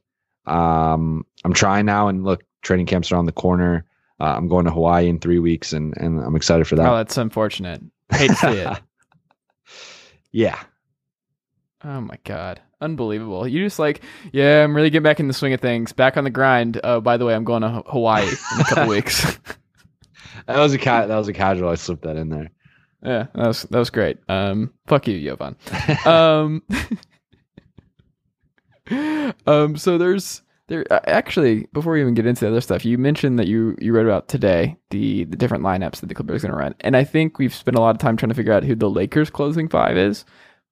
um 0.46 1.26
i'm 1.44 1.54
trying 1.54 1.86
now. 1.86 2.08
And 2.08 2.24
look 2.24 2.44
training 2.62 2.86
camps 2.86 3.12
around 3.12 3.26
the 3.26 3.32
corner. 3.32 3.86
Uh, 4.20 4.36
i'm 4.38 4.48
going 4.48 4.66
to 4.66 4.72
hawaii 4.72 5.10
in 5.10 5.20
three 5.20 5.40
weeks 5.40 5.74
and 5.74 5.96
and 5.98 6.20
i'm 6.22 6.36
excited 6.36 6.68
for 6.68 6.76
that. 6.76 6.88
Oh, 6.88 6.96
that's 6.96 7.18
unfortunate. 7.18 7.82
Hate 8.12 8.30
to 8.30 8.36
see 8.36 8.48
it. 8.48 8.80
yeah 10.32 10.62
Oh 11.84 12.02
my 12.02 12.18
god, 12.24 12.62
unbelievable! 12.80 13.48
You 13.48 13.64
just 13.64 13.80
like, 13.80 14.02
yeah, 14.32 14.64
I'm 14.64 14.76
really 14.76 14.90
getting 14.90 15.04
back 15.04 15.20
in 15.20 15.28
the 15.28 15.34
swing 15.34 15.54
of 15.54 15.62
things, 15.62 15.94
back 15.94 16.18
on 16.18 16.24
the 16.24 16.30
grind. 16.30 16.80
Oh, 16.84 17.02
by 17.02 17.18
the 17.18 17.26
way, 17.26 17.34
I'm 17.34 17.44
going 17.44 17.64
to 17.64 17.84
Hawaii 17.88 18.28
in 18.28 18.62
a 18.62 18.64
couple 18.66 18.88
weeks. 18.88 19.24
that 20.46 20.58
was 20.60 20.74
a 20.74 20.78
cat 20.78 21.08
that 21.08 21.18
was 21.18 21.28
a 21.28 21.34
casual 21.34 21.70
i 21.70 21.76
slipped 21.76 22.04
that 22.04 22.16
in 22.16 22.30
there 22.30 22.50
yeah, 23.04 23.28
that 23.34 23.48
was 23.48 23.64
that 23.64 23.80
was 23.80 23.90
great. 23.90 24.18
Um, 24.30 24.74
fuck 24.88 25.08
you, 25.08 25.20
Jovan. 25.24 25.56
um, 26.06 26.62
um, 29.48 29.76
so 29.76 29.98
there's 29.98 30.44
there 30.68 30.86
uh, 30.92 31.00
actually 31.06 31.68
before 31.74 31.94
we 31.94 32.02
even 32.02 32.14
get 32.14 32.28
into 32.28 32.42
the 32.42 32.52
other 32.52 32.62
stuff, 32.62 32.86
you 32.86 32.98
mentioned 32.98 33.40
that 33.40 33.48
you 33.48 33.76
you 33.80 33.94
read 33.94 34.06
about 34.06 34.28
today 34.28 34.78
the 34.92 35.24
the 35.26 35.36
different 35.36 35.64
lineups 35.64 36.02
that 36.02 36.08
the 36.08 36.16
Clippers 36.16 36.44
are 36.44 36.48
going 36.48 36.58
to 36.58 36.64
run, 36.64 36.76
and 36.82 36.96
I 36.96 37.04
think 37.04 37.40
we've 37.40 37.56
spent 37.56 37.76
a 37.76 37.82
lot 37.82 37.96
of 37.96 37.98
time 38.00 38.18
trying 38.18 38.30
to 38.30 38.36
figure 38.36 38.54
out 38.54 38.64
who 38.64 38.76
the 38.76 38.90
Lakers 38.90 39.30
closing 39.30 39.68
five 39.68 39.98
is. 39.98 40.24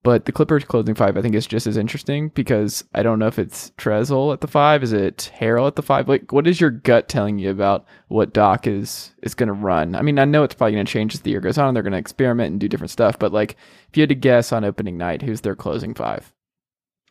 But 0.02 0.24
the 0.26 0.32
Clippers 0.32 0.64
closing 0.64 0.96
five, 0.96 1.18
I 1.18 1.22
think, 1.22 1.36
is 1.36 1.46
just 1.46 1.68
as 1.68 1.76
interesting 1.76 2.30
because 2.30 2.86
I 2.96 3.04
don't 3.04 3.20
know 3.20 3.28
if 3.28 3.38
it's 3.38 3.72
Trezl 3.72 4.32
at 4.32 4.40
the 4.40 4.48
five. 4.48 4.82
Is 4.82 4.94
it 4.94 5.30
Harrell 5.38 5.68
at 5.68 5.76
the 5.76 5.82
five? 5.82 6.08
Like, 6.08 6.32
what 6.32 6.48
is 6.48 6.62
your 6.62 6.70
gut 6.70 7.10
telling 7.10 7.38
you 7.38 7.50
about 7.50 7.86
what 8.08 8.32
Doc 8.34 8.66
is 8.66 9.12
is 9.24 9.36
going 9.36 9.48
to 9.48 9.54
run? 9.54 9.96
I 9.96 10.02
mean, 10.02 10.18
I 10.18 10.24
know 10.24 10.44
it's 10.44 10.56
probably 10.56 10.74
going 10.76 10.86
to 10.86 10.92
change 10.92 11.14
as 11.16 11.22
the 11.22 11.32
year 11.32 11.42
goes 11.42 11.58
on. 11.58 11.74
They're 11.74 11.84
going 11.84 11.92
to 11.92 12.00
experiment 12.00 12.52
and 12.52 12.62
do 12.62 12.70
different 12.70 12.92
stuff. 12.92 13.20
But 13.20 13.34
like, 13.34 13.58
if 13.90 13.98
you 13.98 14.02
had 14.04 14.10
to 14.10 14.16
guess 14.16 14.54
on 14.54 14.64
opening 14.64 14.98
night, 14.98 15.22
who's 15.22 15.42
their 15.42 15.56
closing 15.56 15.94
five? 15.94 16.32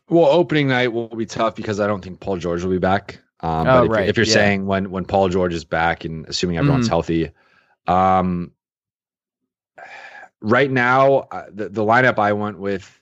Well, 0.09 0.25
opening 0.25 0.67
night 0.69 0.91
will 0.91 1.09
be 1.09 1.27
tough 1.27 1.55
because 1.55 1.79
I 1.79 1.85
don't 1.85 2.03
think 2.03 2.19
Paul 2.19 2.37
George 2.37 2.63
will 2.63 2.71
be 2.71 2.79
back. 2.79 3.21
Um, 3.41 3.67
Oh, 3.67 3.81
but 3.81 3.85
if, 3.85 3.91
right, 3.91 4.09
if 4.09 4.17
you're 4.17 4.25
yeah. 4.25 4.33
saying 4.33 4.65
when 4.65 4.89
when 4.89 5.05
Paul 5.05 5.29
George 5.29 5.53
is 5.53 5.63
back 5.63 6.05
and 6.05 6.25
assuming 6.27 6.57
everyone's 6.57 6.87
Mhm. 6.87 6.89
healthy, 6.89 7.31
um, 7.85 8.51
right 10.41 10.71
now 10.71 11.19
uh, 11.31 11.45
the 11.51 11.69
the 11.69 11.83
lineup 11.83 12.19
I 12.19 12.33
went 12.33 12.59
with 12.59 12.99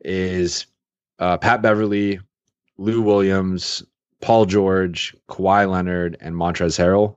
is 0.00 0.66
uh, 1.18 1.36
Pat 1.38 1.62
Beverley, 1.62 2.20
Lou 2.76 3.02
Williams, 3.02 3.82
Paul 4.20 4.46
George, 4.46 5.16
Kawhi 5.28 5.68
Leonard, 5.70 6.16
and 6.20 6.34
Montrezl 6.34 6.78
Harrell. 6.78 7.16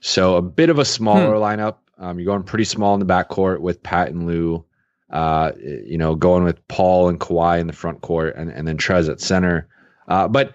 So 0.00 0.36
a 0.36 0.42
bit 0.42 0.70
of 0.70 0.78
a 0.78 0.84
smaller 0.84 1.34
lineup. 1.36 1.76
Um, 1.98 2.18
you're 2.18 2.26
going 2.26 2.42
pretty 2.42 2.64
small 2.64 2.94
in 2.94 3.00
the 3.00 3.06
backcourt 3.06 3.60
with 3.60 3.82
Pat 3.82 4.08
and 4.08 4.26
Lou. 4.26 4.64
Uh, 5.10 5.52
you 5.58 5.98
know, 5.98 6.14
going 6.14 6.42
with 6.42 6.66
Paul 6.68 7.08
and 7.08 7.20
Kawhi 7.20 7.60
in 7.60 7.66
the 7.66 7.72
front 7.72 8.00
court, 8.00 8.34
and 8.36 8.50
and 8.50 8.66
then 8.66 8.78
Trez 8.78 9.10
at 9.10 9.20
center. 9.20 9.68
Uh, 10.08 10.26
but 10.26 10.54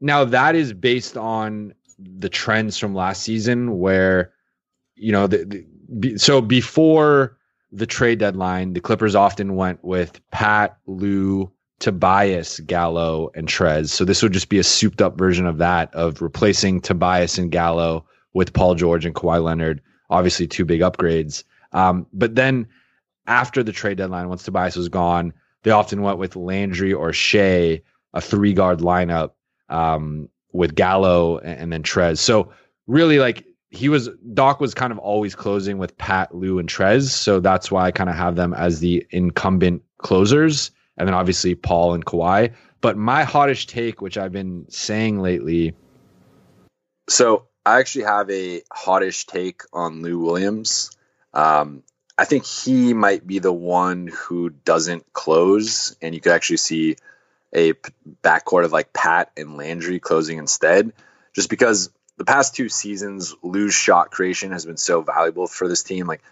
now 0.00 0.24
that 0.24 0.56
is 0.56 0.72
based 0.72 1.16
on 1.16 1.72
the 1.98 2.28
trends 2.28 2.76
from 2.76 2.94
last 2.94 3.22
season, 3.22 3.78
where 3.78 4.32
you 4.96 5.12
know, 5.12 5.26
the, 5.26 5.64
the, 5.88 6.18
so 6.18 6.40
before 6.40 7.36
the 7.74 7.86
trade 7.86 8.20
deadline, 8.20 8.72
the 8.72 8.80
Clippers 8.80 9.14
often 9.16 9.56
went 9.56 9.82
with 9.82 10.20
Pat, 10.30 10.78
Lou, 10.86 11.50
Tobias, 11.80 12.60
Gallo, 12.60 13.30
and 13.34 13.48
Trez. 13.48 13.88
So 13.88 14.04
this 14.04 14.22
would 14.22 14.32
just 14.32 14.48
be 14.48 14.58
a 14.58 14.64
souped 14.64 15.02
up 15.02 15.18
version 15.18 15.44
of 15.44 15.58
that, 15.58 15.92
of 15.92 16.22
replacing 16.22 16.80
Tobias 16.80 17.36
and 17.36 17.50
Gallo 17.50 18.06
with 18.32 18.52
Paul 18.52 18.76
George 18.76 19.04
and 19.04 19.14
Kawhi 19.14 19.42
Leonard. 19.42 19.82
Obviously, 20.08 20.46
two 20.46 20.64
big 20.64 20.82
upgrades. 20.82 21.42
Um, 21.72 22.06
but 22.12 22.36
then 22.36 22.68
after 23.26 23.64
the 23.64 23.72
trade 23.72 23.98
deadline, 23.98 24.28
once 24.28 24.44
Tobias 24.44 24.76
was 24.76 24.88
gone, 24.88 25.32
they 25.64 25.72
often 25.72 26.02
went 26.02 26.18
with 26.18 26.36
Landry 26.36 26.92
or 26.92 27.12
Shai, 27.12 27.82
a 28.12 28.20
three 28.20 28.52
guard 28.52 28.78
lineup 28.78 29.32
um, 29.68 30.28
with 30.52 30.76
Gallo 30.76 31.38
and, 31.38 31.58
and 31.58 31.72
then 31.72 31.82
Trez. 31.82 32.18
So 32.18 32.52
really, 32.86 33.18
like 33.18 33.44
he 33.74 33.88
was, 33.88 34.08
Doc 34.32 34.60
was 34.60 34.74
kind 34.74 34.92
of 34.92 34.98
always 34.98 35.34
closing 35.34 35.78
with 35.78 35.96
Pat, 35.98 36.34
Lou, 36.34 36.58
and 36.58 36.68
Trez. 36.68 37.10
So 37.10 37.40
that's 37.40 37.70
why 37.70 37.86
I 37.86 37.90
kind 37.90 38.10
of 38.10 38.16
have 38.16 38.36
them 38.36 38.54
as 38.54 38.80
the 38.80 39.06
incumbent 39.10 39.82
closers, 39.98 40.70
and 40.96 41.08
then 41.08 41.14
obviously 41.14 41.54
Paul 41.54 41.94
and 41.94 42.04
Kawhi. 42.04 42.52
But 42.80 42.96
my 42.96 43.24
hottest 43.24 43.68
take, 43.68 44.00
which 44.00 44.18
I've 44.18 44.32
been 44.32 44.66
saying 44.68 45.20
lately, 45.20 45.74
So 47.08 47.46
I 47.66 47.78
actually 47.78 48.04
have 48.04 48.30
a 48.30 48.62
hottish 48.72 49.26
take 49.26 49.62
on 49.72 50.02
Lou 50.02 50.18
Williams. 50.18 50.90
Um, 51.32 51.82
I 52.16 52.24
think 52.24 52.44
he 52.44 52.94
might 52.94 53.26
be 53.26 53.38
the 53.38 53.52
one 53.52 54.06
who 54.06 54.50
doesn't 54.50 55.12
close, 55.12 55.96
and 56.00 56.14
you 56.14 56.20
could 56.20 56.32
actually 56.32 56.58
see 56.58 56.96
a 57.54 57.72
backcourt 58.22 58.64
of 58.64 58.72
like 58.72 58.92
Pat 58.92 59.30
and 59.36 59.56
Landry 59.56 59.98
closing 59.98 60.38
instead, 60.38 60.92
just 61.34 61.50
because 61.50 61.90
the 62.16 62.24
past 62.24 62.54
two 62.54 62.68
seasons, 62.68 63.34
Lou's 63.42 63.74
shot 63.74 64.10
creation 64.10 64.52
has 64.52 64.64
been 64.64 64.76
so 64.76 65.02
valuable 65.02 65.46
for 65.46 65.68
this 65.68 65.82
team. 65.82 66.06
Like, 66.06 66.22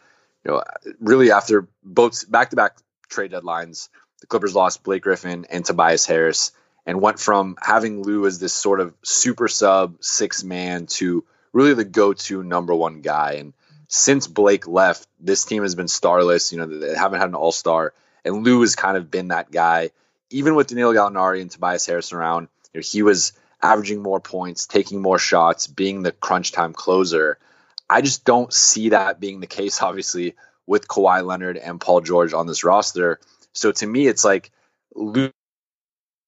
you 0.45 0.53
know, 0.53 0.63
really 1.01 1.33
after 1.33 1.67
both 1.83 2.31
back 2.31 2.51
to 2.51 2.57
back 2.57 2.77
trade 3.09 3.33
deadlines, 3.33 3.89
the 4.21 4.27
Clippers 4.27 4.55
lost 4.55 4.83
Blake 4.83 5.03
Griffin 5.03 5.47
and 5.51 5.65
Tobias 5.65 6.07
Harris 6.07 6.53
and 6.87 7.01
went 7.01 7.19
from 7.19 7.57
having 7.61 8.03
Lou 8.03 8.27
as 8.27 8.39
this 8.39 8.53
sort 8.53 8.81
of 8.81 8.95
super 9.03 9.49
sub 9.49 9.97
six 10.01 10.43
man 10.43 10.87
to 10.87 11.25
really 11.53 11.75
the 11.75 11.85
go 11.85 12.13
to 12.13 12.43
number 12.43 12.75
one 12.75 13.01
guy. 13.03 13.35
And 13.35 13.53
since 13.89 14.27
Blake 14.27 14.67
left, 14.67 15.07
this 15.21 15.45
team 15.45 15.63
has 15.63 15.75
been 15.75 15.89
starless. 15.89 16.53
You 16.53 16.59
know, 16.59 16.67
they 16.67 16.97
haven't 16.97 17.21
had 17.21 17.29
an 17.29 17.35
all 17.35 17.53
star, 17.53 17.93
and 18.25 18.45
Lou 18.45 18.61
has 18.63 18.75
kind 18.75 18.97
of 18.97 19.11
been 19.11 19.29
that 19.29 19.51
guy. 19.51 19.91
Even 20.31 20.55
with 20.55 20.69
Danilo 20.69 20.95
Gallinari 20.95 21.43
and 21.43 21.51
Tobias 21.51 21.85
Harris 21.85 22.13
around, 22.13 22.49
you 22.73 22.81
know, 22.81 22.85
he 22.85 23.03
was 23.03 23.33
averaging 23.63 24.03
more 24.03 24.21
points, 24.21 24.67
taking 24.67 25.01
more 25.01 25.19
shots, 25.19 25.67
being 25.67 26.03
the 26.03 26.13
crunch 26.13 26.53
time 26.53 26.73
closer. 26.73 27.39
I 27.89 28.01
just 28.01 28.25
don't 28.25 28.53
see 28.53 28.91
that 28.91 29.21
being 29.21 29.41
the 29.41 29.47
case, 29.47 29.81
obviously, 29.83 30.35
with 30.67 30.89
Kawhi 30.89 31.25
Leonard 31.25 31.57
and 31.57 31.81
Paul 31.81 32.01
George 32.01 32.33
on 32.33 32.47
this 32.47 32.65
roster. 32.65 33.21
So 33.53 33.73
to 33.73 33.87
me, 33.87 34.07
it's 34.07 34.25
like 34.25 34.51
Lou, 34.95 35.31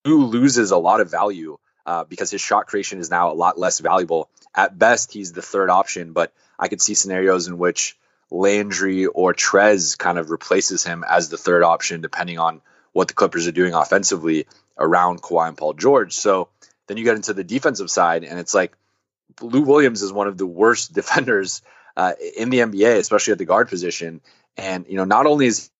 loses 0.05 0.71
a 0.71 0.77
lot 0.77 1.01
of 1.01 1.11
value 1.11 1.57
uh, 1.87 2.05
because 2.05 2.31
his 2.31 2.41
shot 2.41 2.67
creation 2.67 2.99
is 2.99 3.11
now 3.11 3.33
a 3.33 3.35
lot 3.35 3.59
less 3.59 3.79
valuable. 3.79 4.29
At 4.55 4.79
best, 4.79 5.13
he's 5.13 5.33
the 5.33 5.43
third 5.43 5.71
option, 5.71 6.13
but 6.13 6.33
I 6.59 6.69
could 6.69 6.83
see 6.83 6.95
scenarios 6.95 7.49
in 7.49 7.59
which 7.59 7.97
Landry 8.31 9.07
or 9.07 9.33
Trez 9.33 9.97
kind 9.97 10.19
of 10.19 10.31
replaces 10.31 10.85
him 10.85 11.05
as 11.09 11.29
the 11.29 11.39
third 11.39 11.63
option, 11.63 12.01
depending 12.01 12.39
on 12.39 12.61
what 12.93 13.09
the 13.09 13.15
Clippers 13.15 13.47
are 13.47 13.53
doing 13.53 13.75
offensively 13.75 14.47
around 14.79 15.23
Kawhi 15.23 15.49
and 15.49 15.57
Paul 15.57 15.75
George. 15.75 16.13
So 16.13 16.49
then 16.87 16.97
you 16.97 17.05
get 17.05 17.17
into 17.17 17.35
the 17.35 17.45
defensive 17.45 17.91
side, 17.91 18.25
and 18.25 18.39
it's 18.39 18.55
like 18.55 18.77
Lou 19.41 19.63
Williams 19.63 20.03
is 20.03 20.13
one 20.13 20.29
of 20.29 20.39
the 20.39 20.47
worst 20.47 20.93
defenders 20.95 21.63
uh, 21.97 22.13
in 22.37 22.51
the 22.51 22.59
NBA, 22.59 22.97
especially 22.99 23.33
at 23.33 23.39
the 23.39 23.45
guard 23.45 23.69
position. 23.69 24.21
And 24.57 24.87
you 24.89 24.97
know, 24.97 25.05
not 25.05 25.27
only 25.27 25.47
is 25.47 25.71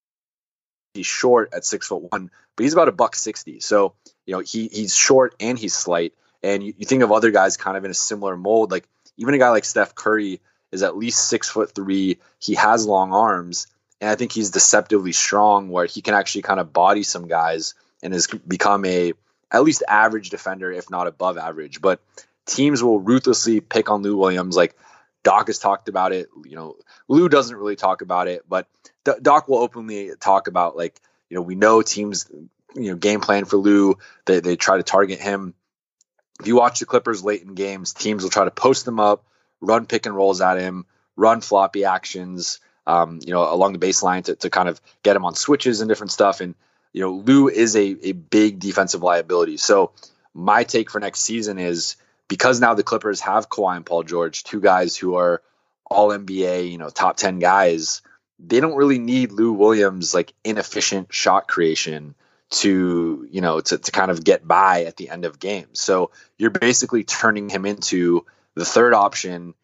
he 0.95 1.03
short 1.03 1.53
at 1.53 1.65
six 1.65 1.87
foot 1.87 2.13
one, 2.13 2.31
but 2.57 2.63
he's 2.63 2.73
about 2.73 2.89
a 2.89 2.93
buck 2.93 3.17
sixty. 3.17 3.61
So 3.61 3.95
you 4.27 4.35
know, 4.35 4.41
he 4.41 4.69
he's 4.69 4.95
short 4.95 5.35
and 5.41 5.59
he's 5.59 5.75
slight. 5.75 6.15
And 6.43 6.63
you, 6.63 6.75
you 6.77 6.87
think 6.87 7.03
of 7.03 7.11
other 7.11 7.31
guys 7.31 7.57
kind 7.57 7.77
of 7.77 7.85
in 7.85 7.91
a 7.91 7.95
similar 7.95 8.37
mold, 8.37 8.71
like 8.71 8.87
even 9.17 9.35
a 9.35 9.39
guy 9.39 9.51
like 9.51 9.65
Steph 9.65 9.95
Curry 9.95 10.41
is 10.73 10.83
at 10.83 10.97
least 10.97 11.29
six 11.29 11.49
foot 11.49 11.75
three. 11.75 12.19
He 12.39 12.55
has 12.55 12.87
long 12.87 13.13
arms, 13.13 13.67
and 14.01 14.11
I 14.11 14.15
think 14.17 14.33
he's 14.33 14.51
deceptively 14.51 15.13
strong, 15.13 15.71
where 15.71 15.87
he 15.87 16.03
can 16.03 16.15
actually 16.15 16.43
kind 16.43 16.61
of 16.61 16.73
body 16.73 17.03
some 17.03 17.29
guys 17.29 17.75
and 18.03 18.13
has 18.13 18.27
become 18.27 18.85
a 18.85 19.15
at 19.51 19.65
least 19.65 19.83
average 19.89 20.31
defender, 20.31 20.73
if 20.73 20.91
not 20.91 21.07
above 21.07 21.39
average. 21.39 21.81
But 21.81 22.01
teams 22.47 22.83
will 22.83 23.01
ruthlessly 23.01 23.61
pick 23.61 23.91
on 23.91 24.03
Lou 24.03 24.17
Williams. 24.17 24.57
Like 24.57 24.77
Doc 25.23 25.47
has 25.49 25.59
talked 25.59 25.89
about 25.89 26.13
it. 26.13 26.29
You 26.45 26.57
know, 26.57 26.77
Lou 27.09 27.29
doesn't 27.29 27.57
really 27.57 27.77
talk 27.77 28.03
about 28.03 28.29
it, 28.29 28.45
but 28.49 28.69
Doc 29.23 29.49
will 29.49 29.59
openly 29.59 30.13
talk 30.21 30.49
about 30.49 30.77
like 30.77 31.01
you 31.29 31.35
you 31.35 31.41
know, 31.41 31.43
we 31.43 31.57
know 31.57 31.83
teams, 31.83 32.31
you 32.77 32.91
know, 32.91 32.97
game 32.97 33.21
plan 33.21 33.45
for 33.45 33.57
Lou. 33.57 33.99
They 34.25 34.41
they 34.41 34.57
try 34.57 34.77
to 34.77 34.83
target 34.83 35.21
him. 35.21 35.55
If 36.41 36.47
you 36.47 36.57
watch 36.57 36.79
the 36.79 36.87
Clippers 36.87 37.25
late 37.25 37.43
in 37.43 37.55
games, 37.55 37.93
teams 37.93 38.23
will 38.23 38.31
try 38.31 38.45
to 38.45 38.51
post 38.51 38.85
them 38.85 39.01
up, 39.01 39.25
run 39.61 39.87
pick 39.87 40.07
and 40.07 40.15
rolls 40.15 40.41
at 40.41 40.59
him, 40.59 40.87
run 41.17 41.41
floppy 41.41 41.85
actions, 41.85 42.61
um, 42.87 43.21
you 43.25 43.33
know, 43.33 43.53
along 43.53 43.73
the 43.73 43.85
baseline 43.85 44.25
to, 44.25 44.37
to 44.37 44.51
kind 44.51 44.69
of 44.69 44.81
get 45.03 45.17
him 45.17 45.25
on 45.25 45.35
switches 45.35 45.81
and 45.81 45.89
different 45.89 46.13
stuff. 46.13 46.41
And 46.41 46.55
you 46.95 47.01
know, 47.01 47.13
Lou 47.13 47.49
is 47.49 47.77
a, 47.77 47.97
a 48.09 48.13
big 48.13 48.61
defensive 48.61 49.03
liability. 49.03 49.59
So 49.59 49.91
my 50.33 50.65
take 50.65 50.91
for 50.91 51.01
next 51.01 51.21
season 51.21 51.59
is 51.59 51.97
because 52.29 52.61
now 52.61 52.73
the 52.73 52.85
Clippers 52.85 53.21
have 53.21 53.51
Kawhi 53.51 53.77
and 53.77 53.85
Paul 53.85 54.05
George, 54.05 54.45
two 54.45 54.61
guys 54.61 54.97
who 54.97 55.17
are 55.17 55.43
all 55.85 56.09
NBA, 56.09 56.71
you 56.71 56.79
know, 56.79 56.89
top 56.89 57.17
10 57.17 57.41
guys, 57.41 58.01
they 58.39 58.61
don't 58.61 58.77
really 58.77 59.01
need 59.01 59.33
Lou 59.33 59.53
Williams 59.53 60.15
like 60.15 60.33
inefficient 60.45 61.13
shot 61.13 61.49
creation 61.49 62.15
to, 62.51 63.27
you 63.31 63.41
know, 63.41 63.61
to, 63.61 63.77
to 63.77 63.91
kind 63.91 64.11
of 64.11 64.23
get 64.23 64.47
by 64.47 64.85
at 64.85 64.97
the 64.97 65.11
end 65.11 65.25
of 65.25 65.41
games. 65.41 65.81
So 65.81 66.13
you're 66.39 66.51
basically 66.51 67.03
turning 67.03 67.49
him 67.49 67.67
into 67.67 68.25
the 68.55 68.65
third 68.65 68.95
option 68.95 69.55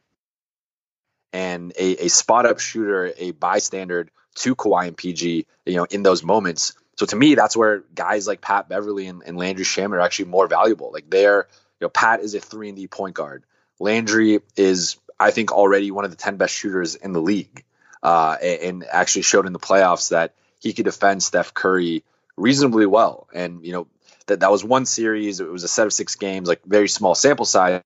and 1.32 1.72
a, 1.78 2.06
a 2.06 2.08
spot 2.08 2.44
up 2.44 2.58
shooter, 2.58 3.12
a 3.16 3.30
bystander 3.30 4.08
to 4.34 4.56
Kawhi 4.56 4.88
and 4.88 4.96
PG, 4.96 5.46
you 5.66 5.76
know, 5.76 5.84
in 5.84 6.02
those 6.02 6.24
moments. 6.24 6.74
So 7.00 7.06
to 7.06 7.16
me, 7.16 7.34
that's 7.34 7.56
where 7.56 7.82
guys 7.94 8.26
like 8.26 8.42
Pat 8.42 8.68
Beverley 8.68 9.06
and, 9.06 9.22
and 9.24 9.38
Landry 9.38 9.64
Shamet 9.64 9.92
are 9.92 10.00
actually 10.00 10.26
more 10.26 10.46
valuable. 10.46 10.90
Like 10.92 11.08
they're, 11.08 11.48
you 11.80 11.86
know, 11.86 11.88
Pat 11.88 12.20
is 12.20 12.34
a 12.34 12.40
three 12.40 12.68
and 12.68 12.76
D 12.76 12.88
point 12.88 13.14
guard. 13.14 13.42
Landry 13.78 14.40
is, 14.54 14.98
I 15.18 15.30
think, 15.30 15.50
already 15.50 15.90
one 15.90 16.04
of 16.04 16.10
the 16.10 16.18
ten 16.18 16.36
best 16.36 16.54
shooters 16.54 16.96
in 16.96 17.14
the 17.14 17.22
league, 17.22 17.64
uh, 18.02 18.36
and, 18.42 18.60
and 18.60 18.84
actually 18.92 19.22
showed 19.22 19.46
in 19.46 19.54
the 19.54 19.58
playoffs 19.58 20.10
that 20.10 20.34
he 20.58 20.74
could 20.74 20.84
defend 20.84 21.22
Steph 21.22 21.54
Curry 21.54 22.04
reasonably 22.36 22.84
well. 22.84 23.28
And 23.32 23.64
you 23.64 23.72
know 23.72 23.86
that 24.26 24.40
that 24.40 24.50
was 24.50 24.62
one 24.62 24.84
series. 24.84 25.40
It 25.40 25.50
was 25.50 25.64
a 25.64 25.68
set 25.68 25.86
of 25.86 25.94
six 25.94 26.16
games, 26.16 26.48
like 26.48 26.62
very 26.66 26.90
small 26.90 27.14
sample 27.14 27.46
size, 27.46 27.80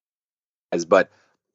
but 0.88 1.08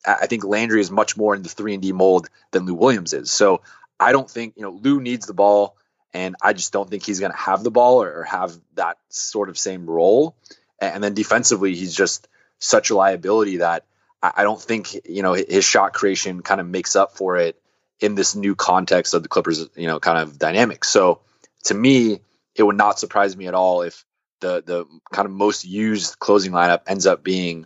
I 0.07 0.27
think 0.27 0.45
Landry 0.45 0.79
is 0.79 0.91
much 0.91 1.17
more 1.17 1.35
in 1.35 1.41
the 1.41 1.49
three 1.49 1.73
and 1.73 1.83
D 1.83 1.91
mold 1.91 2.29
than 2.51 2.65
Lou 2.65 2.75
Williams 2.75 3.11
is. 3.11 3.33
So 3.33 3.63
I 3.99 4.13
don't 4.13 4.31
think 4.31 4.53
you 4.55 4.63
know 4.63 4.79
Lou 4.81 5.01
needs 5.01 5.25
the 5.25 5.33
ball, 5.33 5.75
and 6.13 6.35
I 6.41 6.53
just 6.53 6.73
don't 6.73 6.89
think 6.89 7.05
he's 7.05 7.19
going 7.19 7.31
to 7.31 7.37
have 7.37 7.63
the 7.63 7.71
ball 7.71 8.01
or, 8.01 8.19
or, 8.19 8.23
have 8.23 8.57
that 8.75 8.97
sort 9.09 9.49
of 9.49 9.57
same 9.57 9.85
role. 9.85 10.35
And 10.81 11.03
then 11.03 11.13
defensively, 11.13 11.75
he's 11.75 11.93
just 11.93 12.27
such 12.57 12.89
a 12.89 12.95
liability 12.95 13.57
that 13.57 13.85
I, 14.21 14.43
don't 14.43 14.61
think 14.61 15.07
you 15.07 15.21
know 15.21 15.33
his 15.33 15.63
shot 15.63 15.93
creation 15.93 16.41
kind 16.41 16.59
of 16.59 16.67
makes 16.67 16.95
up 16.95 17.15
for 17.15 17.37
it 17.37 17.61
in 17.99 18.15
this 18.15 18.35
new 18.35 18.55
context 18.55 19.13
of 19.13 19.23
the 19.23 19.29
Clippers, 19.29 19.67
you 19.75 19.87
know, 19.87 19.99
kind 19.99 20.17
of 20.17 20.37
dynamic. 20.37 20.83
So 20.83 21.21
to 21.65 21.73
me, 21.73 22.19
it 22.55 22.63
would 22.63 22.77
not 22.77 22.99
surprise 22.99 23.35
me 23.35 23.47
at 23.47 23.53
all 23.53 23.81
if 23.81 24.05
the 24.41 24.63
the 24.65 24.85
kind 25.13 25.25
of 25.25 25.31
most 25.31 25.65
used 25.65 26.19
closing 26.19 26.51
lineup 26.51 26.81
ends 26.87 27.05
up 27.05 27.23
being 27.23 27.65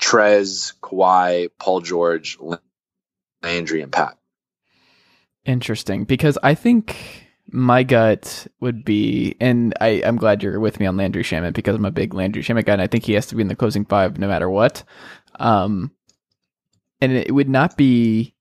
Trez, 0.00 0.74
Kawhi, 0.82 1.50
Paul 1.58 1.80
George, 1.80 2.38
Landry, 3.42 3.82
and 3.82 3.92
Pat. 3.92 4.18
Interesting, 5.44 6.04
because 6.04 6.38
I 6.42 6.54
think 6.54 7.23
my 7.50 7.82
gut 7.82 8.46
would 8.60 8.84
be, 8.84 9.36
and 9.40 9.74
I, 9.80 10.02
I'm 10.04 10.16
glad 10.16 10.42
you're 10.42 10.60
with 10.60 10.80
me 10.80 10.86
on 10.86 10.96
Landry 10.96 11.22
Shamet 11.22 11.54
because 11.54 11.76
I'm 11.76 11.84
a 11.84 11.90
big 11.90 12.14
Landry 12.14 12.42
Shamet 12.42 12.64
guy, 12.64 12.72
and 12.72 12.82
I 12.82 12.86
think 12.86 13.04
he 13.04 13.12
has 13.14 13.26
to 13.26 13.34
be 13.34 13.42
in 13.42 13.48
the 13.48 13.56
closing 13.56 13.84
five 13.84 14.18
no 14.18 14.28
matter 14.28 14.48
what. 14.48 14.82
Um, 15.38 15.92
and 17.00 17.12
it 17.12 17.34
would 17.34 17.48
not 17.48 17.76
be 17.76 18.34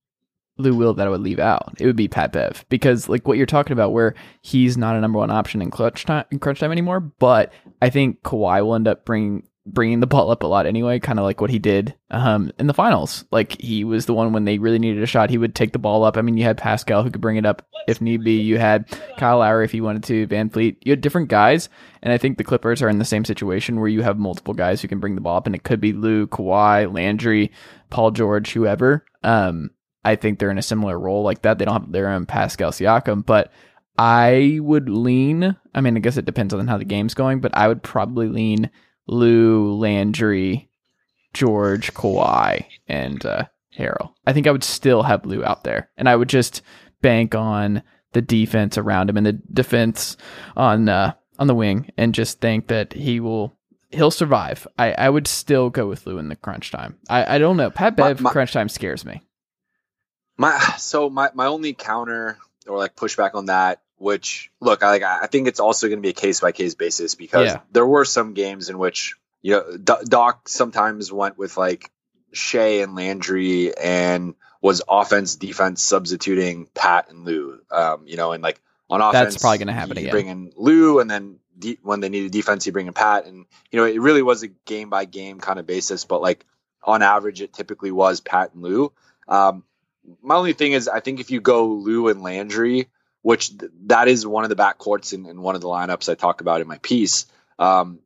Lou 0.57 0.75
Will 0.75 0.93
that 0.93 1.07
I 1.07 1.09
would 1.09 1.21
leave 1.21 1.39
out. 1.39 1.73
It 1.79 1.85
would 1.85 1.95
be 1.95 2.07
Pat 2.07 2.31
Bev 2.31 2.65
because, 2.69 3.09
like 3.09 3.27
what 3.27 3.37
you're 3.37 3.45
talking 3.45 3.73
about, 3.73 3.91
where 3.91 4.13
he's 4.41 4.77
not 4.77 4.95
a 4.95 5.01
number 5.01 5.19
one 5.19 5.31
option 5.31 5.61
in 5.61 5.71
clutch 5.71 6.05
time, 6.05 6.25
in 6.31 6.39
crunch 6.39 6.59
time 6.59 6.71
anymore. 6.71 6.99
But 6.99 7.51
I 7.81 7.89
think 7.89 8.21
Kawhi 8.21 8.63
will 8.63 8.75
end 8.75 8.87
up 8.87 9.05
bringing 9.05 9.47
bringing 9.65 10.01
the 10.01 10.07
ball 10.07 10.29
up 10.29 10.43
a 10.43 10.47
lot 10.47 10.65
anyway, 10.65 10.99
kind 10.99 11.19
of 11.19 11.23
like 11.23 11.39
what 11.39 11.49
he 11.49 11.59
did 11.59 11.95
um, 12.11 12.51
in 12.59 12.67
the 12.67 12.73
finals. 12.73 13.23
Like 13.31 13.59
he 13.61 13.83
was 13.83 14.05
the 14.05 14.13
one 14.13 14.33
when 14.33 14.45
they 14.45 14.57
really 14.57 14.79
needed 14.79 15.01
a 15.01 15.07
shot, 15.07 15.29
he 15.29 15.37
would 15.37 15.55
take 15.55 15.71
the 15.71 15.79
ball 15.79 16.03
up. 16.03 16.17
I 16.17 16.21
mean, 16.21 16.37
you 16.37 16.43
had 16.43 16.57
Pascal 16.57 17.03
who 17.03 17.11
could 17.11 17.21
bring 17.21 17.37
it 17.37 17.45
up 17.45 17.65
if 17.87 18.01
need 18.01 18.23
be. 18.23 18.41
You 18.41 18.57
had 18.57 18.87
Kyle 19.17 19.39
Lowry 19.39 19.65
if 19.65 19.71
he 19.71 19.81
wanted 19.81 20.03
to, 20.03 20.27
VanVleet. 20.27 20.77
You 20.81 20.91
had 20.91 21.01
different 21.01 21.29
guys, 21.29 21.69
and 22.01 22.11
I 22.11 22.17
think 22.17 22.37
the 22.37 22.43
Clippers 22.43 22.81
are 22.81 22.89
in 22.89 22.99
the 22.99 23.05
same 23.05 23.25
situation 23.25 23.79
where 23.79 23.89
you 23.89 24.01
have 24.01 24.17
multiple 24.17 24.53
guys 24.53 24.81
who 24.81 24.87
can 24.87 24.99
bring 24.99 25.15
the 25.15 25.21
ball 25.21 25.37
up, 25.37 25.45
and 25.45 25.55
it 25.55 25.63
could 25.63 25.79
be 25.79 25.93
Lou, 25.93 26.27
Kawhi, 26.27 26.93
Landry, 26.93 27.51
Paul 27.89 28.11
George, 28.11 28.51
whoever. 28.51 29.05
Um, 29.23 29.71
I 30.03 30.15
think 30.15 30.39
they're 30.39 30.51
in 30.51 30.57
a 30.57 30.63
similar 30.63 30.99
role 30.99 31.23
like 31.23 31.43
that. 31.43 31.57
They 31.57 31.65
don't 31.65 31.81
have 31.81 31.91
their 31.91 32.09
own 32.09 32.25
Pascal 32.25 32.71
Siakam, 32.71 33.25
but 33.25 33.51
I 33.97 34.59
would 34.61 34.89
lean. 34.89 35.55
I 35.73 35.81
mean, 35.81 35.95
I 35.95 35.99
guess 35.99 36.17
it 36.17 36.25
depends 36.25 36.53
on 36.53 36.67
how 36.67 36.77
the 36.77 36.85
game's 36.85 37.13
going, 37.13 37.39
but 37.39 37.55
I 37.55 37.67
would 37.67 37.83
probably 37.83 38.27
lean 38.27 38.69
Lou, 39.07 39.75
Landry, 39.75 40.69
George, 41.33 41.93
Kawhi, 41.93 42.65
and 42.87 43.25
uh, 43.25 43.45
Harrell. 43.77 44.13
I 44.25 44.33
think 44.33 44.47
I 44.47 44.51
would 44.51 44.63
still 44.63 45.03
have 45.03 45.25
Lou 45.25 45.43
out 45.43 45.63
there, 45.63 45.89
and 45.97 46.07
I 46.07 46.15
would 46.15 46.29
just 46.29 46.61
bank 47.01 47.35
on 47.35 47.83
the 48.13 48.21
defense 48.21 48.77
around 48.77 49.09
him 49.09 49.17
and 49.17 49.25
the 49.25 49.33
defense 49.33 50.17
on 50.55 50.89
uh, 50.89 51.13
on 51.39 51.47
the 51.47 51.55
wing, 51.55 51.91
and 51.97 52.13
just 52.13 52.39
think 52.39 52.67
that 52.67 52.93
he 52.93 53.19
will 53.19 53.57
he'll 53.89 54.11
survive. 54.11 54.67
I, 54.77 54.93
I 54.93 55.09
would 55.09 55.27
still 55.27 55.69
go 55.69 55.87
with 55.87 56.05
Lou 56.05 56.17
in 56.17 56.29
the 56.29 56.35
crunch 56.35 56.71
time. 56.71 56.97
I, 57.09 57.35
I 57.35 57.37
don't 57.37 57.57
know. 57.57 57.69
Pat 57.69 57.95
Bev 57.95 58.19
my, 58.19 58.29
my, 58.29 58.31
crunch 58.31 58.53
time 58.53 58.69
scares 58.69 59.05
me. 59.05 59.21
My 60.37 60.57
so 60.77 61.09
my 61.09 61.29
my 61.33 61.45
only 61.45 61.73
counter 61.73 62.37
or 62.67 62.77
like 62.77 62.95
pushback 62.95 63.35
on 63.35 63.47
that 63.47 63.81
which 64.03 64.51
look, 64.59 64.83
I 64.83 64.89
like 64.89 65.03
I 65.03 65.27
think 65.27 65.47
it's 65.47 65.61
also 65.61 65.87
going 65.87 65.97
to 65.97 66.01
be 66.01 66.09
a 66.09 66.13
case 66.13 66.41
by 66.41 66.51
case 66.51 66.75
basis 66.75 67.15
because 67.15 67.47
yeah. 67.47 67.59
there 67.71 67.85
were 67.85 68.03
some 68.03 68.33
games 68.33 68.69
in 68.69 68.77
which 68.77 69.15
you 69.41 69.51
know 69.51 69.77
Doc 69.77 70.49
sometimes 70.49 71.11
went 71.11 71.37
with 71.37 71.55
like 71.55 71.89
Shai 72.33 72.81
and 72.81 72.95
Landry 72.95 73.75
and 73.75 74.35
was 74.61 74.81
offense 74.89 75.37
defense 75.37 75.81
substituting 75.81 76.67
Pat 76.73 77.09
and 77.09 77.23
Lou. 77.23 77.61
Um, 77.71 78.03
you 78.05 78.17
know, 78.17 78.33
and 78.33 78.43
like 78.43 78.59
on 78.89 78.99
offense, 78.99 79.35
that's 79.35 79.41
probably 79.41 79.59
going 79.59 79.67
to 79.67 79.73
happen 79.73 79.97
again. 79.97 80.11
Bring 80.11 80.27
in 80.27 80.51
Lou, 80.57 80.99
and 80.99 81.09
then 81.09 81.39
de- 81.57 81.79
when 81.81 82.01
they 82.01 82.09
needed 82.09 82.33
defense, 82.33 82.65
you 82.65 82.73
bring 82.73 82.87
in 82.87 82.93
Pat, 82.93 83.25
and 83.25 83.45
you 83.71 83.79
know 83.79 83.85
it 83.85 84.01
really 84.01 84.21
was 84.21 84.43
a 84.43 84.49
game 84.49 84.89
by 84.89 85.05
game 85.05 85.39
kind 85.39 85.59
of 85.59 85.65
basis. 85.65 86.03
But 86.03 86.21
like 86.21 86.45
on 86.83 87.01
average, 87.01 87.41
it 87.41 87.53
typically 87.53 87.91
was 87.91 88.19
Pat 88.19 88.53
and 88.53 88.63
Lou. 88.63 88.91
Um, 89.29 89.63
my 90.21 90.35
only 90.35 90.51
thing 90.51 90.73
is, 90.73 90.89
I 90.89 90.99
think 90.99 91.21
if 91.21 91.31
you 91.31 91.39
go 91.39 91.67
Lou 91.67 92.09
and 92.09 92.21
Landry, 92.21 92.89
which 93.23 93.57
th- 93.57 93.71
that 93.85 94.07
is 94.07 94.27
one 94.27 94.43
of 94.43 94.49
the 94.49 94.55
backcourts 94.55 95.13
in, 95.13 95.25
in 95.25 95.41
one 95.41 95.55
of 95.55 95.61
the 95.61 95.67
lineups 95.67 96.09
I 96.09 96.15
talk 96.15 96.41
about 96.41 96.61
in 96.61 96.67
my 96.67 96.77
piece. 96.77 97.25
Um, 97.57 97.99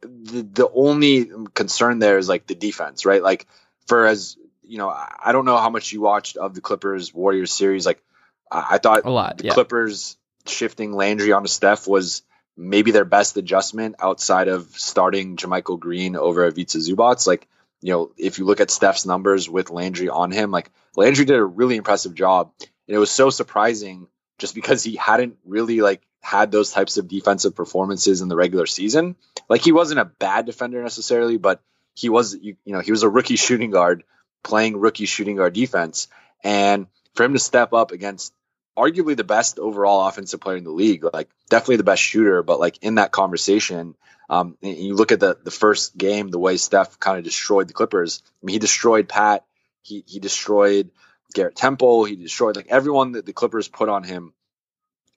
the, 0.00 0.42
the 0.42 0.70
only 0.72 1.28
concern 1.52 1.98
there 1.98 2.16
is 2.16 2.28
like 2.28 2.46
the 2.46 2.54
defense, 2.54 3.04
right? 3.04 3.22
Like 3.22 3.46
for 3.86 4.06
as 4.06 4.36
you 4.62 4.78
know, 4.78 4.88
I 4.88 5.32
don't 5.32 5.44
know 5.44 5.58
how 5.58 5.68
much 5.68 5.92
you 5.92 6.00
watched 6.00 6.38
of 6.38 6.54
the 6.54 6.60
Clippers 6.60 7.12
Warriors 7.12 7.52
series. 7.52 7.84
Like 7.84 8.02
I, 8.50 8.66
I 8.72 8.78
thought 8.78 9.04
a 9.04 9.10
lot. 9.10 9.38
The 9.38 9.46
yeah. 9.46 9.54
Clippers 9.54 10.16
shifting 10.46 10.92
Landry 10.92 11.32
onto 11.32 11.48
Steph 11.48 11.86
was 11.86 12.22
maybe 12.56 12.92
their 12.92 13.04
best 13.04 13.36
adjustment 13.36 13.96
outside 13.98 14.48
of 14.48 14.66
starting 14.76 15.36
JaMychal 15.36 15.80
Green 15.80 16.16
over 16.16 16.46
Ivica 16.46 16.78
Zubac. 16.78 17.26
Like 17.26 17.48
you 17.82 17.92
know, 17.92 18.12
if 18.16 18.38
you 18.38 18.44
look 18.44 18.60
at 18.60 18.70
Steph's 18.70 19.04
numbers 19.04 19.50
with 19.50 19.70
Landry 19.70 20.08
on 20.08 20.30
him, 20.30 20.50
like 20.50 20.70
Landry 20.96 21.24
did 21.24 21.36
a 21.36 21.44
really 21.44 21.76
impressive 21.76 22.14
job, 22.14 22.52
and 22.60 22.94
it 22.94 22.98
was 22.98 23.10
so 23.10 23.30
surprising 23.30 24.06
just 24.38 24.54
because 24.54 24.82
he 24.82 24.96
hadn't 24.96 25.36
really 25.44 25.80
like 25.80 26.02
had 26.20 26.50
those 26.50 26.70
types 26.72 26.96
of 26.96 27.06
defensive 27.06 27.54
performances 27.54 28.22
in 28.22 28.28
the 28.28 28.36
regular 28.36 28.66
season. 28.66 29.14
Like 29.48 29.62
he 29.62 29.72
wasn't 29.72 30.00
a 30.00 30.06
bad 30.06 30.46
defender 30.46 30.82
necessarily, 30.82 31.36
but 31.36 31.60
he 31.94 32.08
was 32.08 32.34
you, 32.34 32.56
you 32.64 32.72
know 32.72 32.80
he 32.80 32.90
was 32.90 33.02
a 33.02 33.08
rookie 33.08 33.36
shooting 33.36 33.70
guard 33.70 34.04
playing 34.42 34.76
rookie 34.76 35.06
shooting 35.06 35.36
guard 35.36 35.52
defense, 35.52 36.08
and 36.42 36.86
for 37.14 37.24
him 37.24 37.34
to 37.34 37.38
step 37.38 37.72
up 37.72 37.92
against 37.92 38.34
arguably 38.76 39.16
the 39.16 39.24
best 39.24 39.58
overall 39.58 40.08
offensive 40.08 40.40
player 40.40 40.56
in 40.56 40.64
the 40.64 40.70
league, 40.70 41.04
like 41.12 41.28
definitely 41.48 41.76
the 41.76 41.84
best 41.84 42.02
shooter, 42.02 42.42
but 42.42 42.58
like 42.58 42.78
in 42.82 42.96
that 42.96 43.12
conversation. 43.12 43.94
Um, 44.30 44.56
you 44.62 44.94
look 44.94 45.12
at 45.12 45.20
the 45.20 45.36
the 45.44 45.50
first 45.50 45.98
game, 45.98 46.28
the 46.28 46.38
way 46.38 46.56
Steph 46.56 46.98
kind 46.98 47.18
of 47.18 47.24
destroyed 47.24 47.68
the 47.68 47.74
Clippers. 47.74 48.22
I 48.42 48.46
mean, 48.46 48.54
he 48.54 48.58
destroyed 48.58 49.06
Pat. 49.06 49.44
He 49.82 50.02
he 50.06 50.18
destroyed 50.18 50.90
Garrett 51.34 51.56
Temple. 51.56 52.04
He 52.04 52.16
destroyed 52.16 52.56
like 52.56 52.68
everyone 52.68 53.12
that 53.12 53.26
the 53.26 53.34
Clippers 53.34 53.68
put 53.68 53.88
on 53.88 54.02
him 54.02 54.32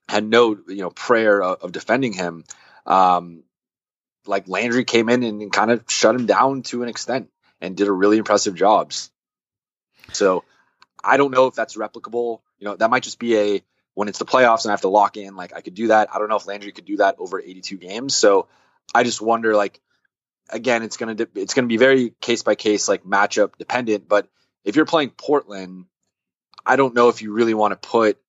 had 0.09 0.25
no 0.25 0.57
you 0.67 0.77
know 0.77 0.89
prayer 0.89 1.41
of, 1.41 1.61
of 1.61 1.71
defending 1.71 2.13
him. 2.13 2.43
Um, 2.85 3.43
like 4.25 4.47
Landry 4.47 4.83
came 4.83 5.07
in 5.07 5.23
and, 5.23 5.51
kind 5.51 5.71
of 5.71 5.83
shut 5.87 6.15
him 6.15 6.25
down 6.25 6.63
to 6.63 6.83
an 6.83 6.89
extent 6.89 7.29
and 7.61 7.77
did 7.77 7.87
a 7.87 7.91
really 7.91 8.17
impressive 8.17 8.55
job. 8.55 8.91
So 10.11 10.43
I 11.03 11.17
don't 11.17 11.31
know 11.31 11.47
if 11.47 11.55
that's 11.55 11.77
replicable. 11.77 12.41
You 12.59 12.65
know, 12.65 12.75
that 12.75 12.89
might 12.89 13.03
just 13.03 13.19
be 13.19 13.37
a 13.37 13.63
when 13.93 14.07
it's 14.07 14.19
the 14.19 14.25
playoffs 14.25 14.63
and 14.63 14.71
I 14.71 14.73
have 14.73 14.81
to 14.81 14.89
lock 14.89 15.17
in. 15.17 15.35
Like 15.35 15.53
I 15.55 15.61
could 15.61 15.75
do 15.75 15.87
that. 15.87 16.13
I 16.13 16.19
don't 16.19 16.29
know 16.29 16.35
if 16.35 16.47
Landry 16.47 16.71
could 16.71 16.85
do 16.85 16.97
that 16.97 17.15
over 17.19 17.39
82 17.39 17.77
games. 17.77 18.15
So 18.15 18.47
I 18.93 19.03
just 19.03 19.21
wonder. 19.21 19.55
Like 19.55 19.79
again, 20.49 20.83
it's 20.83 20.97
gonna 20.97 21.15
it's 21.35 21.53
gonna 21.53 21.67
be 21.67 21.77
very 21.77 22.11
case 22.21 22.43
by 22.43 22.55
case, 22.55 22.87
like 22.87 23.03
matchup 23.03 23.57
dependent. 23.57 24.07
But 24.07 24.27
if 24.63 24.75
you're 24.75 24.85
playing 24.85 25.11
Portland 25.11 25.85
I 26.67 26.75
don't 26.75 26.93
know 26.93 27.09
if 27.09 27.21
you 27.21 27.31
really 27.33 27.53
want 27.53 27.71
to 27.79 27.87
put 27.87 28.19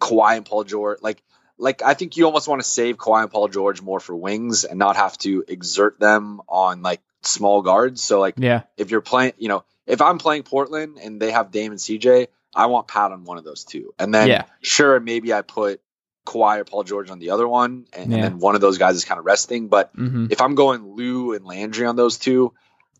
Kawhi 0.00 0.36
and 0.36 0.46
Paul 0.46 0.64
George 0.64 0.98
like 1.02 1.22
like 1.58 1.82
I 1.82 1.94
think 1.94 2.16
you 2.16 2.24
almost 2.24 2.48
want 2.48 2.62
to 2.62 2.68
save 2.68 2.96
Kawhi 2.96 3.22
and 3.22 3.30
Paul 3.30 3.48
George 3.48 3.82
more 3.82 4.00
for 4.00 4.16
wings 4.16 4.64
and 4.64 4.78
not 4.78 4.96
have 4.96 5.16
to 5.18 5.44
exert 5.46 6.00
them 6.00 6.40
on 6.48 6.82
like 6.82 7.00
small 7.22 7.62
guards. 7.62 8.02
So 8.02 8.18
like 8.20 8.34
Yeah. 8.38 8.62
if 8.76 8.90
you're 8.90 9.02
playing, 9.02 9.34
you 9.38 9.48
know, 9.48 9.64
if 9.86 10.00
I'm 10.00 10.18
playing 10.18 10.44
Portland 10.44 10.98
and 11.02 11.20
they 11.20 11.30
have 11.32 11.50
Dame 11.50 11.72
and 11.72 11.80
CJ, 11.80 12.28
I 12.54 12.66
want 12.66 12.88
Pat 12.88 13.12
on 13.12 13.24
one 13.24 13.36
of 13.38 13.44
those 13.44 13.64
two. 13.64 13.92
And 13.98 14.12
then 14.14 14.28
Yeah. 14.28 14.44
sure, 14.62 14.98
maybe 15.00 15.34
I 15.34 15.42
put 15.42 15.80
Kawhi 16.26 16.58
or 16.60 16.64
Paul 16.64 16.84
George 16.84 17.10
on 17.10 17.18
the 17.18 17.30
other 17.30 17.46
one, 17.46 17.86
and, 17.92 18.10
Yeah. 18.10 18.16
and 18.16 18.24
then 18.24 18.38
one 18.38 18.54
of 18.54 18.60
those 18.60 18.78
guys 18.78 18.96
is 18.96 19.04
kind 19.04 19.18
of 19.18 19.26
resting. 19.26 19.68
But 19.68 19.90
hmm 19.94 20.26
if 20.30 20.40
I'm 20.40 20.54
going 20.54 20.94
Lou 20.94 21.34
and 21.34 21.44
Landry 21.44 21.86
on 21.86 21.96
those 21.96 22.18
two, 22.18 22.54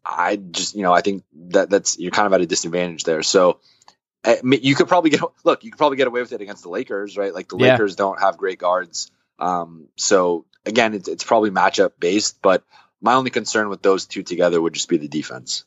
I 0.04 0.36
just 0.36 0.74
you 0.74 0.82
know 0.82 0.92
I 0.92 1.00
think 1.00 1.24
that 1.50 1.70
that's 1.70 1.98
you're 1.98 2.10
kind 2.10 2.26
of 2.26 2.32
at 2.32 2.40
a 2.40 2.46
disadvantage 2.46 3.04
there. 3.04 3.22
So 3.22 3.60
I 4.24 4.40
mean, 4.42 4.60
you 4.62 4.74
could 4.74 4.88
probably 4.88 5.10
get 5.10 5.20
look, 5.44 5.64
you 5.64 5.70
could 5.70 5.78
probably 5.78 5.96
get 5.96 6.06
away 6.06 6.20
with 6.20 6.32
it 6.32 6.40
against 6.40 6.62
the 6.62 6.68
Lakers, 6.68 7.16
right? 7.16 7.34
Like 7.34 7.48
the 7.48 7.56
Yeah. 7.56 7.72
Lakers 7.72 7.96
don't 7.96 8.20
have 8.20 8.36
great 8.36 8.58
guards. 8.58 9.10
Um, 9.38 9.88
so 9.96 10.44
again, 10.66 10.94
it's 10.94 11.08
it's 11.08 11.24
probably 11.24 11.50
matchup 11.50 11.92
based, 11.98 12.42
but 12.42 12.62
my 13.00 13.14
only 13.14 13.30
concern 13.30 13.68
with 13.68 13.82
those 13.82 14.06
two 14.06 14.22
together 14.22 14.60
would 14.60 14.74
just 14.74 14.88
be 14.88 14.98
the 14.98 15.08
defense. 15.08 15.64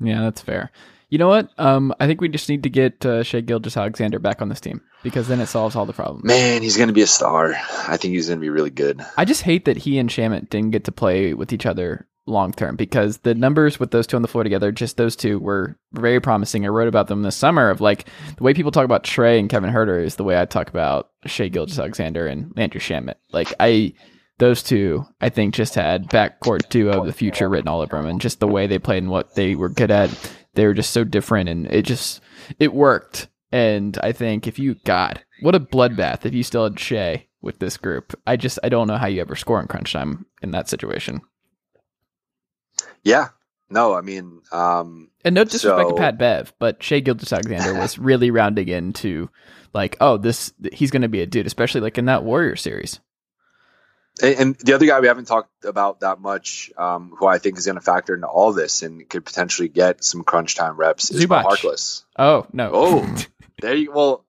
Yeah, 0.00 0.20
that's 0.20 0.40
fair. 0.40 0.70
You 1.10 1.18
know 1.18 1.28
what? 1.28 1.50
Um, 1.58 1.94
I 1.98 2.06
think 2.06 2.20
we 2.20 2.28
just 2.28 2.48
need 2.50 2.64
to 2.64 2.70
get 2.70 3.04
uh, 3.04 3.22
Shai 3.22 3.40
Gilgeous-Alexander 3.40 4.18
back 4.18 4.42
on 4.42 4.50
this 4.50 4.60
team 4.60 4.82
because 5.02 5.26
then 5.26 5.40
it 5.40 5.46
solves 5.46 5.74
all 5.74 5.86
the 5.86 5.94
problems. 5.94 6.24
Man, 6.24 6.62
he's 6.62 6.76
going 6.76 6.88
to 6.88 6.92
be 6.94 7.00
a 7.00 7.06
star. 7.06 7.54
I 7.88 7.96
think 7.96 8.12
he's 8.12 8.28
going 8.28 8.38
to 8.38 8.42
be 8.42 8.50
really 8.50 8.70
good. 8.70 9.00
I 9.16 9.24
just 9.24 9.40
hate 9.40 9.64
that 9.64 9.78
he 9.78 9.98
and 9.98 10.10
Shamet 10.10 10.50
didn't 10.50 10.70
get 10.70 10.84
to 10.84 10.92
play 10.92 11.32
with 11.32 11.52
each 11.52 11.64
other 11.64 12.06
long 12.28 12.52
term 12.52 12.76
because 12.76 13.18
the 13.18 13.34
numbers 13.34 13.80
with 13.80 13.90
those 13.90 14.06
two 14.06 14.16
on 14.16 14.22
the 14.22 14.28
floor 14.28 14.44
together, 14.44 14.70
just 14.70 14.96
those 14.96 15.16
two, 15.16 15.38
were 15.38 15.76
very 15.92 16.20
promising. 16.20 16.64
I 16.64 16.68
wrote 16.68 16.88
about 16.88 17.08
them 17.08 17.22
this 17.22 17.36
summer 17.36 17.70
of 17.70 17.80
like 17.80 18.08
the 18.36 18.44
way 18.44 18.54
people 18.54 18.70
talk 18.70 18.84
about 18.84 19.04
Trae 19.04 19.38
and 19.38 19.48
Kevin 19.48 19.70
Huerter 19.70 20.02
is 20.02 20.16
the 20.16 20.24
way 20.24 20.40
I 20.40 20.44
talk 20.44 20.68
about 20.68 21.10
Shai 21.26 21.48
Gilgeous-Alexander 21.48 22.26
and 22.26 22.52
Landry 22.56 22.80
Shamet. 22.80 23.14
Like 23.32 23.52
I, 23.58 23.94
those 24.38 24.62
two, 24.62 25.04
I 25.20 25.28
think 25.28 25.54
just 25.54 25.74
had 25.74 26.08
backcourt 26.10 26.68
duo 26.68 27.00
of 27.00 27.06
the 27.06 27.12
future 27.12 27.48
written 27.48 27.68
all 27.68 27.80
over 27.80 27.96
them, 27.96 28.06
and 28.06 28.20
just 28.20 28.40
the 28.40 28.46
way 28.46 28.66
they 28.66 28.78
played 28.78 29.02
and 29.02 29.10
what 29.10 29.34
they 29.34 29.54
were 29.54 29.68
good 29.68 29.90
at, 29.90 30.10
they 30.54 30.66
were 30.66 30.74
just 30.74 30.92
so 30.92 31.04
different, 31.04 31.48
and 31.48 31.66
it 31.66 31.82
just 31.82 32.20
it 32.58 32.72
worked. 32.72 33.28
And 33.50 33.98
I 34.02 34.12
think 34.12 34.46
if 34.46 34.58
you, 34.58 34.76
God, 34.84 35.24
what 35.40 35.54
a 35.54 35.60
bloodbath 35.60 36.26
if 36.26 36.34
you 36.34 36.42
still 36.42 36.64
had 36.64 36.78
Shea 36.78 37.28
with 37.40 37.58
this 37.58 37.76
group. 37.76 38.18
I 38.26 38.36
just 38.36 38.58
I 38.62 38.68
don't 38.68 38.88
know 38.88 38.96
how 38.96 39.06
you 39.06 39.20
ever 39.20 39.36
score 39.36 39.60
in 39.60 39.68
crunch 39.68 39.92
time 39.92 40.26
in 40.42 40.50
that 40.52 40.68
situation. 40.68 41.20
Yeah. 43.04 43.28
No, 43.70 43.94
I 43.94 44.00
mean, 44.00 44.40
um, 44.50 45.10
And 45.24 45.34
no 45.34 45.44
disrespect 45.44 45.88
So- 45.90 45.94
to 45.94 46.00
Pat 46.00 46.18
Bev, 46.18 46.52
but 46.58 46.82
Shai 46.82 47.00
Gilgeous-Alexander 47.00 47.78
was 47.78 47.98
really 47.98 48.30
rounding 48.30 48.68
into 48.68 49.28
like, 49.74 49.96
oh, 50.00 50.16
this 50.16 50.52
he's 50.72 50.90
going 50.90 51.02
to 51.02 51.08
be 51.08 51.20
a 51.20 51.26
dude, 51.26 51.46
especially 51.46 51.82
like 51.82 51.98
in 51.98 52.06
that 52.06 52.24
Warrior 52.24 52.56
series. 52.56 53.00
And, 54.22 54.34
and 54.40 54.56
the 54.56 54.72
other 54.72 54.86
guy 54.86 54.98
we 55.00 55.06
haven't 55.06 55.26
talked 55.26 55.64
about 55.64 56.00
that 56.00 56.18
much, 56.20 56.72
um, 56.78 57.12
who 57.18 57.26
I 57.26 57.38
think 57.38 57.58
is 57.58 57.66
going 57.66 57.76
to 57.76 57.82
factor 57.82 58.14
into 58.14 58.26
all 58.26 58.52
this 58.52 58.82
and 58.82 59.06
could 59.08 59.24
potentially 59.24 59.68
get 59.68 60.02
some 60.02 60.24
crunch 60.24 60.56
time 60.56 60.76
reps, 60.76 61.10
is 61.10 61.24
Zubac. 61.24 61.44
Harkless. 61.44 62.04
Oh 62.18 62.46
no, 62.52 62.70
Oh. 62.72 63.16
There 63.60 63.74
you 63.74 63.90
well, 63.92 64.24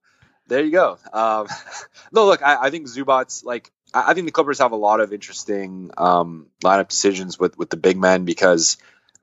there 0.48 0.64
you 0.64 0.72
go. 0.72 0.98
Um, 1.12 1.46
no, 2.12 2.26
look, 2.26 2.42
I, 2.42 2.66
I 2.66 2.70
think 2.70 2.88
Zubac 2.88 3.44
like 3.44 3.70
I, 3.92 4.14
think 4.14 4.26
the 4.26 4.32
Clippers 4.32 4.58
have 4.58 4.72
a 4.72 4.76
lot 4.76 5.00
of 5.00 5.12
interesting 5.12 5.90
um, 5.98 6.46
lineup 6.62 6.88
decisions 6.88 7.38
with 7.38 7.58
with 7.58 7.70
the 7.70 7.76
big 7.76 7.96
men 7.96 8.24
because 8.24 8.76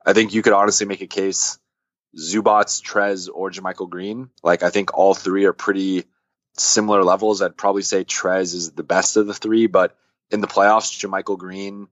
I 0.04 0.12
think 0.12 0.34
you 0.34 0.42
could 0.42 0.52
honestly 0.52 0.86
make 0.86 1.00
a 1.00 1.06
case 1.06 1.58
Zubac, 2.16 2.82
Trez, 2.82 3.28
or 3.32 3.50
JaMychal 3.50 3.90
Green. 3.90 4.30
Like 4.42 4.62
I 4.62 4.70
think 4.70 4.96
all 4.96 5.14
three 5.14 5.44
are 5.44 5.52
pretty 5.52 6.04
similar 6.56 7.04
levels. 7.04 7.42
I'd 7.42 7.56
probably 7.56 7.82
say 7.82 8.04
Trez 8.04 8.54
is 8.54 8.72
the 8.72 8.82
best 8.82 9.16
of 9.16 9.26
the 9.26 9.34
three, 9.34 9.66
but 9.66 9.96
in 10.30 10.40
the 10.40 10.46
playoffs, 10.46 10.98
JaMychal 10.98 11.38
Green 11.38 11.88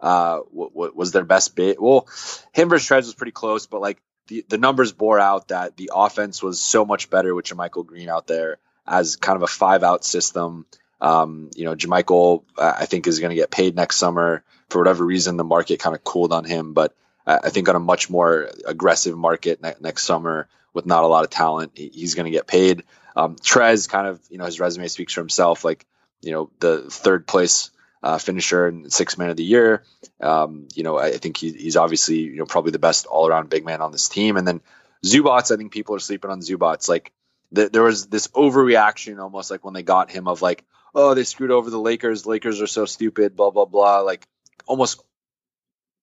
uh, 0.00 0.40
w- 0.50 0.70
w- 0.70 0.92
was 0.94 1.12
their 1.12 1.24
best 1.24 1.56
bit. 1.56 1.80
Well, 1.80 2.08
him 2.52 2.68
versus 2.68 2.88
Trez 2.88 3.06
was 3.06 3.14
pretty 3.14 3.32
close, 3.32 3.66
but 3.66 3.80
like 3.80 4.00
the, 4.28 4.44
the 4.48 4.58
numbers 4.58 4.92
bore 4.92 5.18
out 5.18 5.48
that 5.48 5.76
the 5.76 5.90
offense 5.94 6.42
was 6.42 6.60
so 6.60 6.84
much 6.84 7.10
better 7.10 7.34
with 7.34 7.46
JaMychal 7.46 7.86
Green 7.86 8.08
out 8.08 8.26
there 8.26 8.58
as 8.86 9.16
kind 9.16 9.36
of 9.36 9.42
a 9.42 9.46
five 9.46 9.82
out 9.82 10.04
system. 10.04 10.66
Um, 11.00 11.50
you 11.56 11.64
know, 11.64 11.74
JaMychal, 11.74 12.42
uh, 12.58 12.74
I 12.78 12.86
think, 12.86 13.06
is 13.06 13.20
going 13.20 13.30
to 13.30 13.36
get 13.36 13.50
paid 13.50 13.74
next 13.74 13.96
summer. 13.96 14.42
For 14.68 14.78
whatever 14.78 15.04
reason, 15.04 15.36
the 15.36 15.44
market 15.44 15.80
kind 15.80 15.96
of 15.96 16.04
cooled 16.04 16.32
on 16.32 16.44
him, 16.44 16.74
but 16.74 16.94
I 17.26 17.38
I 17.44 17.50
think 17.50 17.68
on 17.68 17.76
a 17.76 17.80
much 17.80 18.10
more 18.10 18.50
aggressive 18.66 19.16
market 19.16 19.62
ne- 19.62 19.74
next 19.80 20.04
summer 20.04 20.48
with 20.72 20.86
not 20.86 21.04
a 21.04 21.08
lot 21.08 21.24
of 21.24 21.30
talent, 21.30 21.72
he's 21.74 22.14
going 22.14 22.26
to 22.26 22.30
get 22.30 22.46
paid. 22.46 22.84
Um, 23.16 23.36
Trez 23.36 23.88
kind 23.88 24.06
of, 24.06 24.20
you 24.30 24.38
know, 24.38 24.44
his 24.44 24.60
resume 24.60 24.86
speaks 24.88 25.12
for 25.12 25.20
himself. 25.20 25.64
Like, 25.64 25.86
you 26.22 26.30
know, 26.30 26.50
the 26.60 26.82
third 26.88 27.26
place 27.26 27.70
uh, 28.02 28.18
finisher 28.18 28.68
and 28.68 28.92
sixth 28.92 29.18
man 29.18 29.30
of 29.30 29.36
the 29.36 29.44
year. 29.44 29.82
Um, 30.20 30.68
you 30.74 30.84
know, 30.84 30.98
I 30.98 31.16
think 31.18 31.36
he, 31.36 31.52
he's 31.52 31.76
obviously, 31.76 32.18
you 32.18 32.36
know, 32.36 32.46
probably 32.46 32.70
the 32.70 32.78
best 32.78 33.06
all 33.06 33.26
around 33.26 33.50
big 33.50 33.64
man 33.64 33.82
on 33.82 33.90
this 33.90 34.08
team. 34.08 34.36
And 34.36 34.46
then 34.46 34.60
Zubac, 35.04 35.50
I 35.50 35.56
think 35.56 35.72
people 35.72 35.96
are 35.96 36.00
sleeping 36.00 36.30
on 36.30 36.40
Zubac. 36.40 36.88
Like, 36.88 37.12
th- 37.54 37.72
there 37.72 37.82
was 37.82 38.06
this 38.06 38.28
overreaction 38.28 39.20
almost 39.20 39.50
like 39.50 39.64
when 39.64 39.74
they 39.74 39.82
got 39.82 40.10
him 40.10 40.28
of 40.28 40.42
like, 40.42 40.64
oh, 40.94 41.14
they 41.14 41.24
screwed 41.24 41.50
over 41.50 41.70
the 41.70 41.78
Lakers. 41.80 42.26
Lakers 42.26 42.60
are 42.60 42.66
so 42.66 42.84
stupid, 42.84 43.36
blah, 43.36 43.50
blah, 43.50 43.64
blah. 43.64 44.00
Like, 44.00 44.26
almost 44.66 45.02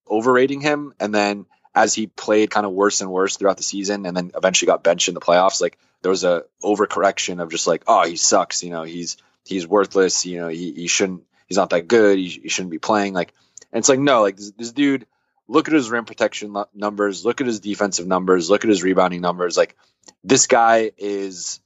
overrating 0.09 0.61
him. 0.61 0.93
And 0.99 1.13
then 1.13 1.45
as 1.75 1.93
he 1.93 2.07
played 2.07 2.49
kind 2.49 2.65
of 2.65 2.71
worse 2.71 3.01
and 3.01 3.11
worse 3.11 3.37
throughout 3.37 3.57
the 3.57 3.63
season 3.63 4.05
and 4.05 4.15
then 4.15 4.31
eventually 4.35 4.67
got 4.67 4.83
benched 4.83 5.07
in 5.07 5.13
the 5.13 5.21
playoffs, 5.21 5.61
like 5.61 5.77
there 6.01 6.09
was 6.09 6.23
a 6.23 6.43
overcorrection 6.63 7.41
of 7.41 7.51
just 7.51 7.67
like, 7.67 7.83
oh, 7.87 8.05
he 8.05 8.15
sucks. 8.15 8.63
You 8.63 8.71
know, 8.71 8.83
he's 8.83 9.17
he's 9.45 9.67
worthless. 9.67 10.25
You 10.25 10.39
know, 10.39 10.47
he, 10.47 10.73
he 10.73 10.87
shouldn't. 10.87 11.23
He's 11.47 11.57
not 11.57 11.69
that 11.69 11.87
good. 11.87 12.17
He, 12.17 12.27
he 12.27 12.49
shouldn't 12.49 12.71
be 12.71 12.79
playing. 12.79 13.13
Like, 13.13 13.33
and 13.71 13.79
it's 13.79 13.89
like 13.89 13.99
no, 13.99 14.21
like 14.21 14.37
this, 14.37 14.51
this 14.51 14.71
dude. 14.71 15.05
Look 15.49 15.69
at 15.69 15.73
his 15.73 15.89
rim 15.89 16.03
protection 16.03 16.53
numbers. 16.73 17.23
Look 17.23 17.39
at 17.39 17.47
his 17.47 17.61
defensive 17.61 18.05
numbers. 18.05 18.49
Look 18.49 18.65
at 18.65 18.69
his 18.69 18.83
rebounding 18.83 19.21
numbers. 19.21 19.55
Like 19.55 19.77
this 20.23 20.45
guy 20.45 20.91
is 20.97 21.61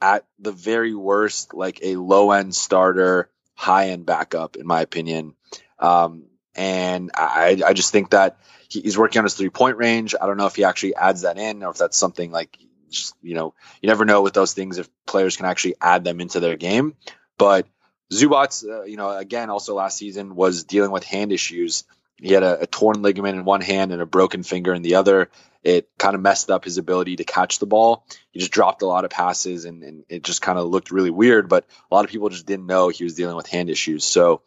at 0.00 0.24
the 0.38 0.52
very 0.52 0.94
worst, 0.94 1.54
like 1.54 1.80
a 1.82 1.96
low 1.96 2.30
end 2.30 2.54
starter, 2.54 3.30
high 3.54 3.88
end 3.88 4.06
backup, 4.06 4.56
in 4.56 4.66
my 4.66 4.80
opinion. 4.80 5.34
Um, 5.78 6.24
and 6.54 7.10
I, 7.14 7.60
I 7.64 7.72
just 7.72 7.92
think 7.92 8.10
that 8.10 8.38
he's 8.68 8.98
working 8.98 9.20
on 9.20 9.24
his 9.24 9.34
three 9.34 9.50
point 9.50 9.76
range. 9.76 10.14
I 10.20 10.26
don't 10.26 10.36
know 10.36 10.46
if 10.46 10.56
he 10.56 10.64
actually 10.64 10.94
adds 10.94 11.22
that 11.22 11.38
in 11.38 11.62
or 11.62 11.70
if 11.70 11.78
that's 11.78 11.96
something 11.96 12.30
like, 12.30 12.58
just, 12.90 13.14
you 13.22 13.34
know, 13.34 13.54
you 13.82 13.88
never 13.88 14.04
know 14.04 14.22
with 14.22 14.34
those 14.34 14.54
things 14.54 14.78
if 14.78 14.88
players 15.06 15.36
can 15.36 15.46
actually 15.46 15.74
add 15.80 16.04
them 16.04 16.20
into 16.20 16.40
their 16.40 16.56
game. 16.56 16.94
But 17.36 17.66
Zubac, 18.12 18.64
uh, 18.68 18.84
you 18.84 18.96
know, 18.96 19.16
again, 19.16 19.50
also 19.50 19.74
last 19.74 19.98
season 19.98 20.34
was 20.34 20.64
dealing 20.64 20.90
with 20.90 21.04
hand 21.04 21.32
issues. 21.32 21.84
He 22.16 22.32
had 22.32 22.42
a, 22.42 22.62
a 22.62 22.66
torn 22.66 23.02
ligament 23.02 23.38
in 23.38 23.44
one 23.44 23.60
hand 23.60 23.92
and 23.92 24.00
a 24.02 24.06
broken 24.06 24.42
finger 24.42 24.74
in 24.74 24.82
the 24.82 24.96
other. 24.96 25.30
It 25.68 25.90
kind 25.98 26.14
of 26.14 26.22
messed 26.22 26.50
up 26.50 26.64
his 26.64 26.78
ability 26.78 27.16
to 27.16 27.24
catch 27.24 27.58
the 27.58 27.66
ball. 27.66 28.06
He 28.30 28.40
just 28.40 28.52
dropped 28.52 28.80
a 28.80 28.86
lot 28.86 29.04
of 29.04 29.10
passes 29.10 29.66
and, 29.66 29.82
and 29.82 30.04
it 30.08 30.22
just 30.22 30.40
kind 30.40 30.58
of 30.58 30.66
looked 30.66 30.90
really 30.90 31.10
weird. 31.10 31.48
But 31.48 31.66
a 31.90 31.94
lot 31.94 32.06
of 32.06 32.10
people 32.10 32.30
just 32.30 32.46
didn't 32.46 32.66
know 32.66 32.88
he 32.88 33.04
was 33.04 33.14
dealing 33.14 33.36
with 33.36 33.46
hand 33.46 33.68
issues. 33.68 34.04
So 34.04 34.40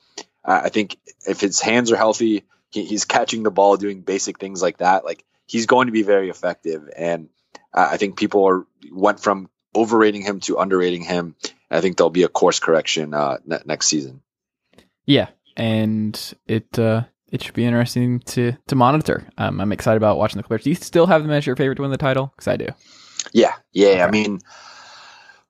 uh, 0.44 0.62
I 0.64 0.70
think 0.70 0.98
if 1.28 1.40
his 1.40 1.62
hands 1.62 1.92
are 1.92 1.98
healthy, 1.98 2.46
he, 2.72 2.86
he's 2.86 3.06
catching 3.06 3.44
the 3.44 3.52
ball, 3.52 3.78
doing 3.78 4.02
basic 4.02 4.40
things 4.40 4.64
like 4.64 4.78
that. 4.78 5.06
Like 5.06 5.24
he's 5.46 5.68
going 5.68 5.88
to 5.88 5.94
be 5.94 6.04
very 6.04 6.30
effective. 6.30 6.90
And 6.96 7.30
uh, 7.72 7.90
I 7.92 7.98
think 7.98 8.18
people 8.18 8.46
are 8.46 8.66
went 8.92 9.20
from 9.20 9.50
overrating 9.76 10.24
him 10.24 10.40
to 10.42 10.58
underrating 10.58 11.04
him. 11.04 11.36
And 11.70 11.78
I 11.78 11.82
think 11.82 11.98
there'll 11.98 12.10
be 12.10 12.24
a 12.24 12.30
course 12.30 12.60
correction 12.60 13.14
uh, 13.14 13.38
ne- 13.46 13.62
next 13.66 13.88
season. 13.88 14.22
Yeah, 15.06 15.28
and 15.56 16.20
it 16.48 16.80
uh, 16.80 17.04
it 17.32 17.42
should 17.42 17.54
be 17.54 17.66
interesting 17.66 18.20
to 18.20 18.54
to 18.68 18.76
monitor. 18.76 19.28
Um, 19.38 19.60
I'm 19.60 19.72
excited 19.72 19.98
about 19.98 20.18
watching 20.18 20.38
the 20.38 20.44
Clippers. 20.44 20.66
Do 20.66 20.70
you 20.70 20.76
still 20.76 21.08
have 21.08 21.24
them 21.24 21.32
as 21.32 21.46
your 21.46 21.56
favorite 21.56 21.76
to 21.76 21.82
win 21.82 21.92
the 21.92 21.98
title? 21.98 22.32
Because 22.36 22.48
I 22.48 22.58
do. 22.58 22.68
Yeah, 23.34 23.54
yeah. 23.72 24.06
I 24.06 24.12
mean, 24.12 24.42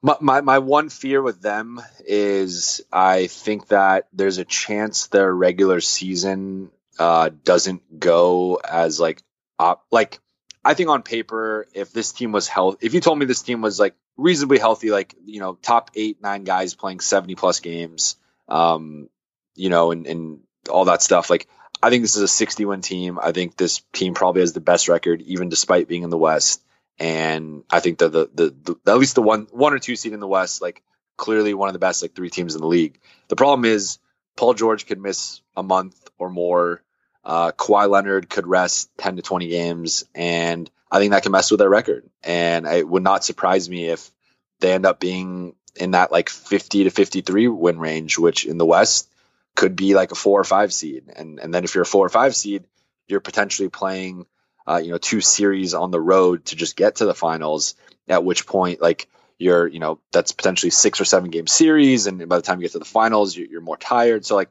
my, 0.02 0.16
my 0.22 0.42
my 0.42 0.60
one 0.60 0.90
fear 0.90 1.22
with 1.22 1.42
them 1.42 1.82
is 2.06 2.82
I 2.92 3.28
think 3.28 3.68
that 3.68 4.08
there's 4.14 4.38
a 4.38 4.46
chance 4.46 5.08
their 5.08 5.34
regular 5.34 5.82
season 5.82 6.70
uh, 7.00 7.32
doesn't 7.44 8.00
go 8.00 8.56
as 8.56 9.00
like 9.00 9.24
op- 9.58 9.86
like 9.92 10.20
I 10.64 10.76
think 10.76 10.90
on 10.90 11.02
paper, 11.02 11.68
if 11.74 11.92
this 11.92 12.12
team 12.12 12.32
was 12.32 12.48
healthy 12.48 12.86
if 12.86 12.94
you 12.94 13.00
told 13.02 13.18
me 13.18 13.26
this 13.26 13.42
team 13.42 13.62
was 13.62 13.80
like 13.80 13.96
reasonably 14.18 14.60
healthy, 14.60 14.92
like 14.92 15.16
you 15.26 15.40
know, 15.40 15.56
top 15.56 15.90
eight 15.96 16.22
nine 16.22 16.44
guys 16.44 16.76
playing 16.76 17.00
seventy 17.00 17.34
plus 17.34 17.60
games, 17.60 18.18
um, 18.48 19.10
you 19.56 19.70
know, 19.70 19.92
and 19.92 20.06
and 20.06 20.40
all 20.70 20.86
that 20.86 21.02
stuff, 21.02 21.32
like. 21.32 21.48
I 21.84 21.90
think 21.90 22.04
this 22.04 22.16
is 22.16 22.22
a 22.22 22.28
60 22.28 22.66
win 22.66 22.82
team. 22.82 23.20
I 23.22 23.32
think 23.32 23.58
this 23.58 23.82
team 23.94 24.14
probably 24.14 24.42
has 24.42 24.54
the 24.54 24.62
best 24.62 24.88
record, 24.88 25.22
even 25.22 25.50
despite 25.50 25.88
being 25.88 26.04
in 26.04 26.10
the 26.10 26.18
West 26.18 26.64
and 27.02 27.64
I 27.70 27.80
think 27.80 27.98
that 27.98 28.12
the, 28.12 28.30
the 28.32 28.76
the 28.84 28.92
at 28.92 29.00
least 29.00 29.16
the 29.16 29.24
one 29.24 29.48
one 29.52 29.74
or 29.74 29.80
two 29.80 29.96
seed 29.96 30.14
in 30.14 30.20
the 30.20 30.28
West, 30.28 30.62
like 30.62 30.84
clearly 31.18 31.56
one 31.56 31.68
of 31.68 31.74
the 31.74 31.80
best 31.80 32.04
like 32.04 32.14
three 32.14 32.30
teams 32.30 32.54
in 32.54 32.62
the 32.62 32.68
league. 32.68 33.00
The 33.28 33.36
problem 33.36 33.66
is 33.66 33.98
Paul 34.38 34.54
George 34.54 34.86
could 34.86 35.02
miss 35.02 35.42
a 35.58 35.64
month 35.64 36.10
or 36.20 36.30
more. 36.30 36.84
Uh, 37.26 37.52
Kawhi 37.54 37.90
Leonard 37.90 38.30
could 38.30 38.46
rest 38.46 38.92
ten 38.98 39.16
to 39.16 39.24
twenty 39.24 39.48
games, 39.48 40.06
and 40.14 40.70
I 40.92 41.00
think 41.00 41.12
that 41.12 41.24
can 41.24 41.32
mess 41.32 41.50
with 41.50 41.60
their 41.60 41.70
record. 41.70 42.08
And 42.24 42.68
it 42.68 42.88
would 42.88 43.04
not 43.04 43.26
surprise 43.26 43.68
me 43.68 43.90
if 43.90 44.12
they 44.60 44.74
end 44.74 44.86
up 44.86 45.00
being 45.00 45.56
in 45.76 45.92
that 45.92 46.12
like 46.12 46.30
50 46.30 46.84
to 46.84 46.90
53 46.92 47.48
win 47.48 47.80
range, 47.80 48.20
which 48.20 48.46
in 48.46 48.60
the 48.60 48.66
West 48.66 49.10
could 49.56 49.76
be 49.76 49.94
like 49.94 50.12
a 50.12 50.16
four 50.16 50.40
or 50.40 50.44
five 50.44 50.74
seed. 50.74 51.06
And 51.16 51.40
and 51.40 51.54
then 51.54 51.64
if 51.64 51.76
you're 51.76 51.84
a 51.84 51.88
four 51.88 52.06
or 52.06 52.10
five 52.10 52.36
seed, 52.36 52.66
you're 53.08 53.20
potentially 53.20 53.70
playing 53.70 54.26
uh, 54.68 54.82
you 54.84 54.92
know 54.92 54.98
two 54.98 55.22
series 55.22 55.74
on 55.74 55.92
the 55.92 56.02
road 56.02 56.46
to 56.46 56.56
just 56.56 56.76
get 56.76 56.98
to 56.98 57.06
the 57.06 57.14
finals. 57.14 57.76
At 58.08 58.24
which 58.24 58.46
point, 58.46 58.82
like 58.82 59.08
you're 59.38 59.68
you 59.68 59.80
know 59.80 60.00
that's 60.12 60.32
potentially 60.32 60.72
six 60.72 61.00
or 61.02 61.06
seven 61.06 61.30
game 61.30 61.48
series, 61.48 62.08
and 62.08 62.28
by 62.28 62.38
the 62.38 62.42
time 62.42 62.60
you 62.60 62.64
get 62.64 62.74
to 62.74 62.80
the 62.80 62.86
finals, 62.86 63.36
you're, 63.36 63.48
you're 63.48 63.62
more 63.62 63.78
tired. 63.78 64.26
So 64.26 64.36
like 64.36 64.50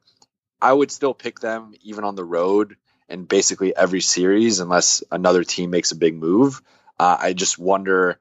I 0.60 0.72
would 0.72 0.90
still 0.90 1.14
pick 1.14 1.40
them 1.40 1.74
even 1.82 2.04
on 2.04 2.16
the 2.16 2.24
road 2.24 2.76
and 3.08 3.26
basically 3.26 3.74
every 3.76 4.00
series 4.00 4.60
unless 4.60 5.02
another 5.10 5.44
team 5.44 5.70
makes 5.70 5.92
a 5.92 5.96
big 5.96 6.14
move. 6.14 6.62
Uh, 6.98 7.16
I 7.18 7.32
just 7.32 7.58
wonder 7.58 8.18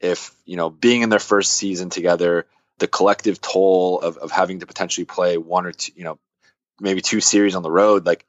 if 0.00 0.34
you 0.44 0.56
know 0.56 0.70
being 0.70 1.02
in 1.02 1.10
their 1.10 1.18
first 1.18 1.52
season 1.54 1.90
together, 1.90 2.46
the 2.82 2.88
collective 2.88 3.40
toll 3.40 4.00
of, 4.00 4.16
of 4.16 4.32
having 4.32 4.58
to 4.58 4.66
potentially 4.66 5.04
play 5.04 5.38
one 5.38 5.66
or 5.66 5.72
two, 5.72 5.92
you 5.94 6.02
know, 6.02 6.18
maybe 6.80 7.00
two 7.00 7.20
series 7.20 7.54
on 7.54 7.62
the 7.62 7.70
road, 7.70 8.04
like 8.04 8.26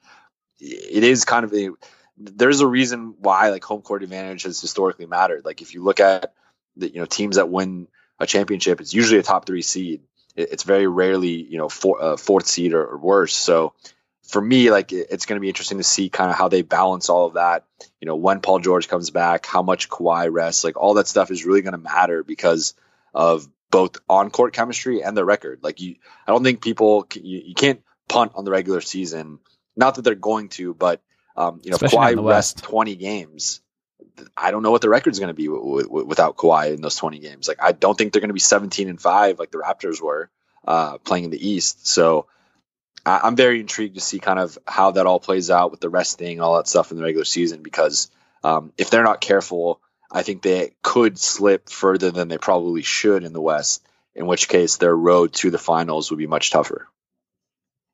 it 0.60 1.04
is 1.04 1.26
kind 1.26 1.44
of 1.44 1.52
a 1.56 1.72
there's 2.18 2.62
a 2.62 2.68
reason 2.68 3.16
why 3.18 3.50
like 3.50 3.64
home 3.64 3.82
court 3.82 4.04
advantage 4.04 4.44
has 4.44 4.62
historically 4.62 5.08
mattered. 5.08 5.44
Like 5.44 5.64
if 5.64 5.74
you 5.74 5.84
look 5.84 6.00
at 6.00 6.36
the 6.76 6.88
you 6.88 7.00
know 7.00 7.08
teams 7.08 7.38
that 7.38 7.50
win 7.50 7.88
a 8.20 8.28
championship, 8.28 8.80
it's 8.80 8.94
usually 8.94 9.20
a 9.20 9.24
top 9.24 9.48
three 9.48 9.64
seed. 9.64 10.02
it's 10.36 10.62
very 10.62 10.86
rarely 10.86 11.42
you 11.42 11.58
know 11.58 11.68
four, 11.68 12.00
uh, 12.00 12.16
fourth 12.16 12.46
seed 12.46 12.76
or, 12.76 12.86
or, 12.86 12.98
worse. 13.00 13.36
So 13.36 13.74
for 14.22 14.40
me, 14.40 14.70
like 14.70 14.94
it's 14.94 15.26
going 15.26 15.38
to 15.38 15.42
be 15.42 15.50
interesting 15.50 15.80
to 15.80 15.84
see 15.84 16.10
kind 16.10 16.30
of 16.30 16.38
how 16.38 16.48
they 16.48 16.62
balance 16.62 17.10
all 17.10 17.26
of 17.26 17.34
that. 17.34 17.66
You 18.00 18.06
know, 18.06 18.18
when 18.18 18.40
Paul 18.40 18.60
George 18.60 18.88
comes 18.88 19.10
back, 19.10 19.48
how 19.48 19.64
much 19.64 19.90
Kawhi 19.90 20.32
rests, 20.32 20.64
like 20.64 20.78
all 20.78 20.94
that 20.94 21.08
stuff 21.08 21.32
is 21.32 21.44
really 21.44 21.64
going 21.64 21.72
to 21.72 21.80
matter 21.80 22.24
because 22.24 22.76
of 23.16 23.48
both 23.74 23.98
on 24.08 24.30
court 24.30 24.54
chemistry 24.54 25.02
and 25.02 25.18
the 25.18 25.26
record. 25.26 25.62
Like 25.64 25.82
you, 25.82 25.96
I 26.28 26.32
don't 26.32 26.44
think 26.44 26.62
people 26.62 27.08
you, 27.16 27.42
you 27.44 27.56
can't 27.56 27.82
punt 28.08 28.34
on 28.36 28.46
the 28.46 28.52
regular 28.52 28.82
season. 28.82 29.40
Not 29.76 29.96
that 29.96 30.04
they're 30.04 30.14
going 30.14 30.50
to, 30.50 30.76
but 30.76 31.02
um, 31.36 31.60
you 31.64 31.72
know, 31.72 31.76
Especially 31.76 31.98
Kawhi 31.98 32.30
rests 32.30 32.62
twenty 32.62 32.96
games. 32.96 33.62
I 34.38 34.52
don't 34.52 34.62
know 34.62 34.70
what 34.70 34.82
the 34.82 34.90
record's 34.90 35.18
going 35.18 35.30
to 35.30 35.34
be 35.34 35.48
w- 35.48 35.82
w- 35.82 36.06
without 36.06 36.38
Kawhi 36.38 36.76
in 36.76 36.84
those 36.84 36.96
twenty 36.96 37.18
games. 37.18 37.48
Like 37.48 37.58
I 37.64 37.72
don't 37.72 37.98
think 37.98 38.14
they're 38.14 38.20
going 38.20 38.30
to 38.30 38.36
be 38.36 38.40
seventeen 38.40 38.90
and 38.90 39.02
five 39.02 39.40
like 39.40 39.50
the 39.50 39.58
Raptors 39.58 40.00
were 40.00 40.30
uh, 40.68 41.00
playing 41.00 41.24
in 41.24 41.32
the 41.32 41.50
East. 41.50 41.88
So 41.88 42.28
I- 43.08 43.28
am 43.28 43.36
very 43.36 43.60
intrigued 43.60 43.96
to 43.96 44.02
see 44.02 44.20
kind 44.20 44.38
of 44.38 44.60
how 44.68 44.92
that 44.92 45.08
all 45.08 45.20
plays 45.20 45.50
out 45.50 45.72
with 45.72 45.80
the 45.80 45.90
resting 45.90 46.42
all 46.42 46.58
that 46.58 46.68
stuff 46.68 46.92
in 46.92 46.98
the 46.98 47.04
regular 47.04 47.26
season 47.26 47.64
because 47.64 48.12
um, 48.44 48.72
if 48.78 48.92
they're 48.92 49.04
not 49.04 49.20
careful, 49.20 49.82
I 50.14 50.22
think 50.22 50.42
they 50.42 50.74
could 50.84 51.18
slip 51.18 51.70
further 51.70 52.12
than 52.12 52.28
they 52.28 52.38
probably 52.38 52.84
should 52.84 53.24
in 53.24 53.34
the 53.34 53.42
West. 53.42 53.86
In 54.16 54.28
which 54.28 54.48
case, 54.48 54.78
their 54.78 54.96
road 54.96 55.34
to 55.34 55.50
the 55.50 55.58
finals 55.58 56.12
would 56.12 56.20
be 56.20 56.28
much 56.28 56.52
tougher. 56.52 56.88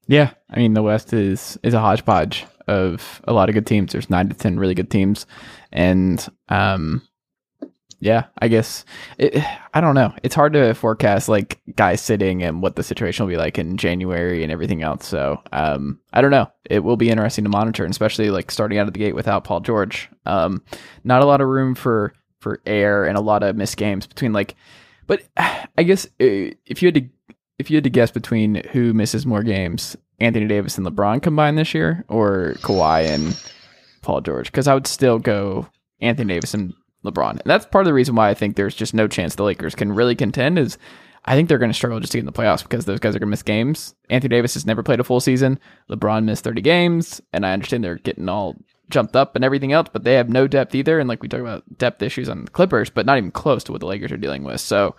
Yeah, 0.05 0.31
I 0.49 0.57
mean 0.57 0.73
the 0.73 0.83
West 0.83 1.13
is 1.13 1.57
is 1.63 1.73
a 1.73 1.79
hodgepodge 1.79 2.45
of 2.67 3.21
a 3.23 3.31
lot 3.31 3.47
of 3.47 3.55
good 3.55 3.65
teams. 3.65 3.91
There's 3.93 4.09
nine 4.09 4.27
to 4.27 4.35
ten 4.35 4.59
really 4.59 4.75
good 4.75 4.91
teams, 4.91 5.25
and 5.71 6.27
um, 6.49 7.03
yeah, 7.99 8.25
I 8.37 8.47
guess 8.47 8.85
it, 9.17 9.43
I 9.73 9.81
don't 9.81 9.95
know. 9.95 10.13
It's 10.23 10.35
hard 10.35 10.53
to 10.53 10.73
forecast 10.73 11.29
like 11.29 11.59
guys 11.75 12.01
sitting 12.01 12.43
and 12.43 12.61
what 12.61 12.75
the 12.75 12.83
situation 12.83 13.25
will 13.25 13.31
be 13.31 13.37
like 13.37 13.57
in 13.57 13.77
January 13.77 14.43
and 14.43 14.51
everything 14.51 14.81
else. 14.81 15.07
So 15.07 15.41
um, 15.51 15.99
I 16.13 16.21
don't 16.21 16.31
know. 16.31 16.51
It 16.69 16.83
will 16.83 16.97
be 16.97 17.09
interesting 17.09 17.43
to 17.43 17.49
monitor, 17.49 17.83
and 17.83 17.91
especially 17.91 18.29
like 18.31 18.51
starting 18.51 18.77
out 18.77 18.87
of 18.87 18.93
the 18.93 18.99
gate 18.99 19.15
without 19.15 19.43
Paul 19.43 19.59
George. 19.59 20.09
Um, 20.25 20.63
not 21.03 21.21
a 21.21 21.25
lot 21.25 21.41
of 21.41 21.47
room 21.47 21.75
for 21.75 22.13
for 22.39 22.61
air 22.65 23.05
and 23.05 23.17
a 23.17 23.21
lot 23.21 23.43
of 23.43 23.55
missed 23.55 23.77
games 23.77 24.07
between 24.07 24.33
like. 24.33 24.55
But 25.07 25.23
I 25.37 25.83
guess 25.83 26.05
uh, 26.05 26.55
if 26.65 26.81
you 26.81 26.87
had 26.87 26.95
to 26.95 27.09
if 27.57 27.69
you 27.69 27.75
had 27.77 27.83
to 27.83 27.89
guess 27.89 28.11
between 28.11 28.63
who 28.71 28.93
misses 28.93 29.25
more 29.25 29.43
games, 29.43 29.97
Anthony 30.19 30.47
Davis 30.47 30.77
and 30.77 30.87
LeBron 30.87 31.21
combined 31.21 31.57
this 31.57 31.73
year, 31.73 32.05
or 32.07 32.55
Kawhi 32.61 33.07
and 33.07 33.51
Paul 34.01 34.21
George, 34.21 34.47
because 34.49 34.67
I 34.67 34.73
would 34.73 34.87
still 34.87 35.19
go 35.19 35.67
Anthony 35.99 36.33
Davis 36.33 36.53
and 36.53 36.73
LeBron. 37.05 37.31
And 37.31 37.41
that's 37.45 37.65
part 37.65 37.83
of 37.83 37.87
the 37.87 37.93
reason 37.93 38.15
why 38.15 38.29
I 38.29 38.33
think 38.33 38.55
there's 38.55 38.75
just 38.75 38.93
no 38.93 39.07
chance 39.07 39.35
the 39.35 39.43
Lakers 39.43 39.75
can 39.75 39.91
really 39.91 40.15
contend 40.15 40.59
is 40.59 40.77
I 41.25 41.35
think 41.35 41.49
they're 41.49 41.57
going 41.57 41.71
to 41.71 41.75
struggle 41.75 41.99
just 41.99 42.11
to 42.11 42.17
get 42.17 42.21
in 42.21 42.25
the 42.25 42.31
playoffs 42.31 42.63
because 42.63 42.85
those 42.85 42.99
guys 42.99 43.15
are 43.15 43.19
going 43.19 43.27
to 43.27 43.31
miss 43.31 43.43
games. 43.43 43.95
Anthony 44.09 44.29
Davis 44.29 44.53
has 44.53 44.65
never 44.65 44.83
played 44.83 44.99
a 44.99 45.03
full 45.03 45.19
season. 45.19 45.59
LeBron 45.89 46.23
missed 46.23 46.43
30 46.43 46.61
games, 46.61 47.21
and 47.33 47.45
I 47.45 47.53
understand 47.53 47.83
they're 47.83 47.95
getting 47.95 48.29
all 48.29 48.55
jumped 48.89 49.15
up 49.15 49.35
and 49.35 49.45
everything 49.45 49.71
else, 49.71 49.89
but 49.91 50.03
they 50.03 50.15
have 50.15 50.29
no 50.29 50.47
depth 50.47 50.73
either. 50.75 50.99
And 50.99 51.07
like 51.07 51.21
we 51.21 51.29
talk 51.29 51.41
about 51.41 51.77
depth 51.77 52.01
issues 52.01 52.29
on 52.29 52.45
the 52.45 52.51
Clippers, 52.51 52.89
but 52.89 53.05
not 53.05 53.17
even 53.17 53.31
close 53.31 53.63
to 53.65 53.71
what 53.71 53.81
the 53.81 53.87
Lakers 53.87 54.11
are 54.11 54.17
dealing 54.17 54.43
with. 54.43 54.61
So 54.61 54.95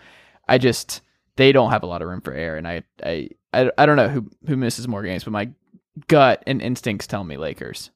I 0.49 0.59
just 0.59 1.01
they 1.37 1.53
don't 1.53 1.71
have 1.71 1.83
a 1.83 1.87
lot 1.87 2.03
of 2.03 2.09
room 2.09 2.21
for 2.21 2.33
air, 2.33 2.57
and 2.57 2.69
I 2.69 2.83
I 3.03 3.31
I, 3.53 3.71
I 3.77 3.87
don't 3.87 3.97
know 3.97 4.09
who 4.09 4.31
who 4.47 4.57
misses 4.57 4.87
more 4.87 5.03
games, 5.03 5.25
but 5.25 5.33
my 5.33 5.51
gut 6.07 6.43
and 6.47 6.63
instincts 6.63 7.07
tell 7.07 7.25
me 7.25 7.37
Lakers. 7.37 7.91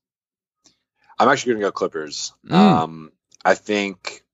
I'm 1.18 1.28
actually 1.28 1.52
going 1.52 1.62
to 1.62 1.68
go 1.68 1.72
Clippers. 1.72 2.32
Mm. 2.46 2.54
Um, 2.54 3.12
I 3.44 3.54
think, 3.54 4.24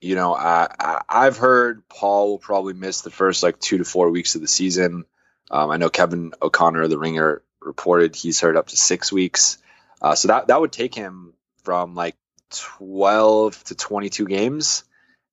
you 0.00 0.14
know, 0.14 0.34
I, 0.34 1.02
I 1.08 1.24
have 1.24 1.36
heard 1.36 1.88
Paul 1.88 2.30
will 2.30 2.38
probably 2.38 2.74
miss 2.74 3.00
the 3.02 3.10
first 3.10 3.42
like 3.42 3.58
two 3.58 3.78
to 3.78 3.84
four 3.84 4.10
weeks 4.10 4.34
of 4.34 4.40
the 4.40 4.48
season. 4.48 5.04
Um, 5.50 5.70
I 5.70 5.76
know 5.76 5.90
Kevin 5.90 6.32
O'Connor, 6.40 6.88
the 6.88 6.98
Ringer, 6.98 7.42
reported 7.60 8.16
he's 8.16 8.40
heard 8.40 8.56
up 8.56 8.68
to 8.68 8.76
six 8.76 9.12
weeks. 9.12 9.58
Uh, 10.00 10.14
so 10.14 10.28
that 10.28 10.46
that 10.46 10.60
would 10.60 10.72
take 10.72 10.94
him 10.94 11.34
from 11.62 11.94
like 11.94 12.16
12 12.50 13.64
to 13.64 13.74
22 13.74 14.26
games, 14.26 14.84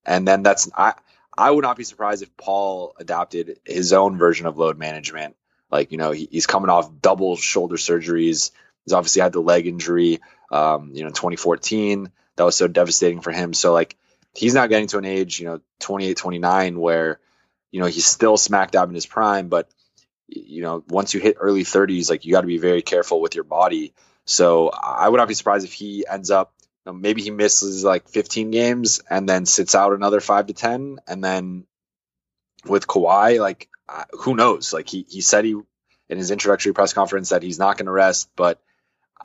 and 0.06 0.28
then 0.28 0.44
that's 0.44 0.70
I 0.76 0.94
I 1.38 1.52
would 1.52 1.62
not 1.62 1.78
be 1.78 1.84
surprised 1.84 2.24
if 2.24 2.36
Paul 2.36 2.96
adopted 3.00 3.60
his 3.66 3.94
own 3.94 4.18
version 4.18 4.48
of 4.48 4.58
load 4.58 4.78
management. 4.78 5.36
Like, 5.72 5.92
you 5.92 5.98
know, 5.98 6.12
he, 6.12 6.28
he's 6.32 6.48
coming 6.48 6.70
off 6.70 6.90
double 7.02 7.36
shoulder 7.36 7.76
surgeries. 7.76 8.52
He's 8.86 8.94
obviously 8.94 9.22
had 9.22 9.34
the 9.34 9.42
leg 9.42 9.68
injury, 9.68 10.20
um, 10.52 10.92
you 10.94 11.04
know, 11.04 11.10
2014. 11.10 12.12
That 12.38 12.44
was 12.44 12.56
so 12.56 12.68
devastating 12.68 13.22
for 13.22 13.32
him. 13.32 13.54
So, 13.54 13.74
like, 13.74 13.98
he's 14.34 14.54
not 14.54 14.70
getting 14.70 14.88
to 14.88 14.98
an 14.98 15.06
age, 15.06 15.40
you 15.40 15.46
know, 15.46 15.62
28, 15.80 16.18
29, 16.18 16.80
where, 16.80 17.20
you 17.72 17.82
know, 17.82 17.88
he's 17.88 18.06
still 18.06 18.38
smack 18.38 18.72
dab 18.72 18.90
in 18.90 18.96
his 18.96 19.06
prime. 19.06 19.50
But, 19.50 19.70
you 20.28 20.62
know, 20.62 20.84
once 20.88 21.14
you 21.14 21.20
hit 21.20 21.38
early 21.40 21.64
30s, 21.64 22.10
like, 22.10 22.26
you 22.26 22.32
got 22.32 22.42
to 22.42 22.48
be 22.48 22.58
very 22.58 22.82
careful 22.82 23.22
with 23.22 23.36
your 23.36 23.44
body. 23.44 23.94
So, 24.26 24.70
I 24.70 25.10
would 25.10 25.18
not 25.18 25.28
be 25.28 25.34
surprised 25.34 25.66
if 25.66 25.74
he 25.74 26.06
ends 26.08 26.32
up 26.32 26.54
know, 26.88 26.94
maybe 26.94 27.22
he 27.22 27.30
misses 27.30 27.84
like 27.84 28.10
15 28.10 28.50
games 28.50 29.02
and 29.10 29.30
then 29.30 29.46
sits 29.46 29.76
out 29.76 29.94
another 29.94 30.20
five 30.20 30.48
to 30.48 30.54
10. 30.54 31.00
And 31.08 31.24
then 31.24 31.66
with 32.66 32.88
Kawhi, 32.88 33.40
like, 33.40 33.70
who 34.12 34.36
knows? 34.36 34.74
Like, 34.74 34.90
he, 34.90 35.06
he 35.08 35.22
said 35.22 35.46
he, 35.46 35.56
in 36.10 36.18
his 36.18 36.32
introductory 36.32 36.74
press 36.74 36.94
conference, 36.94 37.30
that 37.30 37.44
he's 37.44 37.60
not 37.60 37.78
going 37.78 37.86
to 37.86 37.92
rest. 37.92 38.30
But 38.36 38.62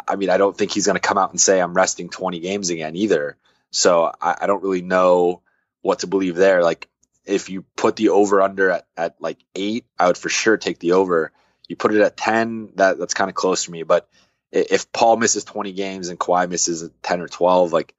I 0.08 0.16
mean, 0.16 0.30
I 0.30 0.38
don't 0.38 0.56
think 0.56 0.72
he's 0.72 0.86
going 0.86 0.96
to 0.96 1.00
come 1.00 1.18
out 1.18 1.30
and 1.30 1.40
say, 1.40 1.60
I'm 1.60 1.74
resting 1.74 2.08
20 2.08 2.40
games 2.40 2.70
again 2.70 2.96
either. 2.96 3.36
So 3.70 4.12
I, 4.20 4.36
I 4.42 4.46
don't 4.46 4.62
really 4.62 4.82
know 4.82 5.42
what 5.80 6.00
to 6.00 6.06
believe 6.06 6.36
there. 6.36 6.62
Like, 6.62 6.88
if 7.24 7.50
you 7.50 7.64
put 7.76 7.96
the 7.96 8.10
over 8.10 8.40
under 8.40 8.70
at, 8.70 8.86
at 8.96 9.20
like 9.20 9.38
eight, 9.54 9.84
I 9.98 10.08
would 10.08 10.18
for 10.18 10.28
sure 10.28 10.56
take 10.56 10.78
the 10.78 10.92
over. 10.92 11.32
You 11.68 11.76
put 11.76 11.94
it 11.94 12.00
at 12.00 12.16
10, 12.16 12.72
that 12.76 12.98
that's 12.98 13.14
kind 13.14 13.30
of 13.30 13.34
close 13.34 13.64
to 13.64 13.70
me. 13.70 13.82
But 13.84 14.08
if 14.50 14.90
Paul 14.92 15.16
misses 15.16 15.44
20 15.44 15.72
games 15.72 16.08
and 16.08 16.18
Kawhi 16.18 16.48
misses 16.48 16.88
10 17.02 17.20
or 17.20 17.28
12, 17.28 17.72
like 17.72 17.94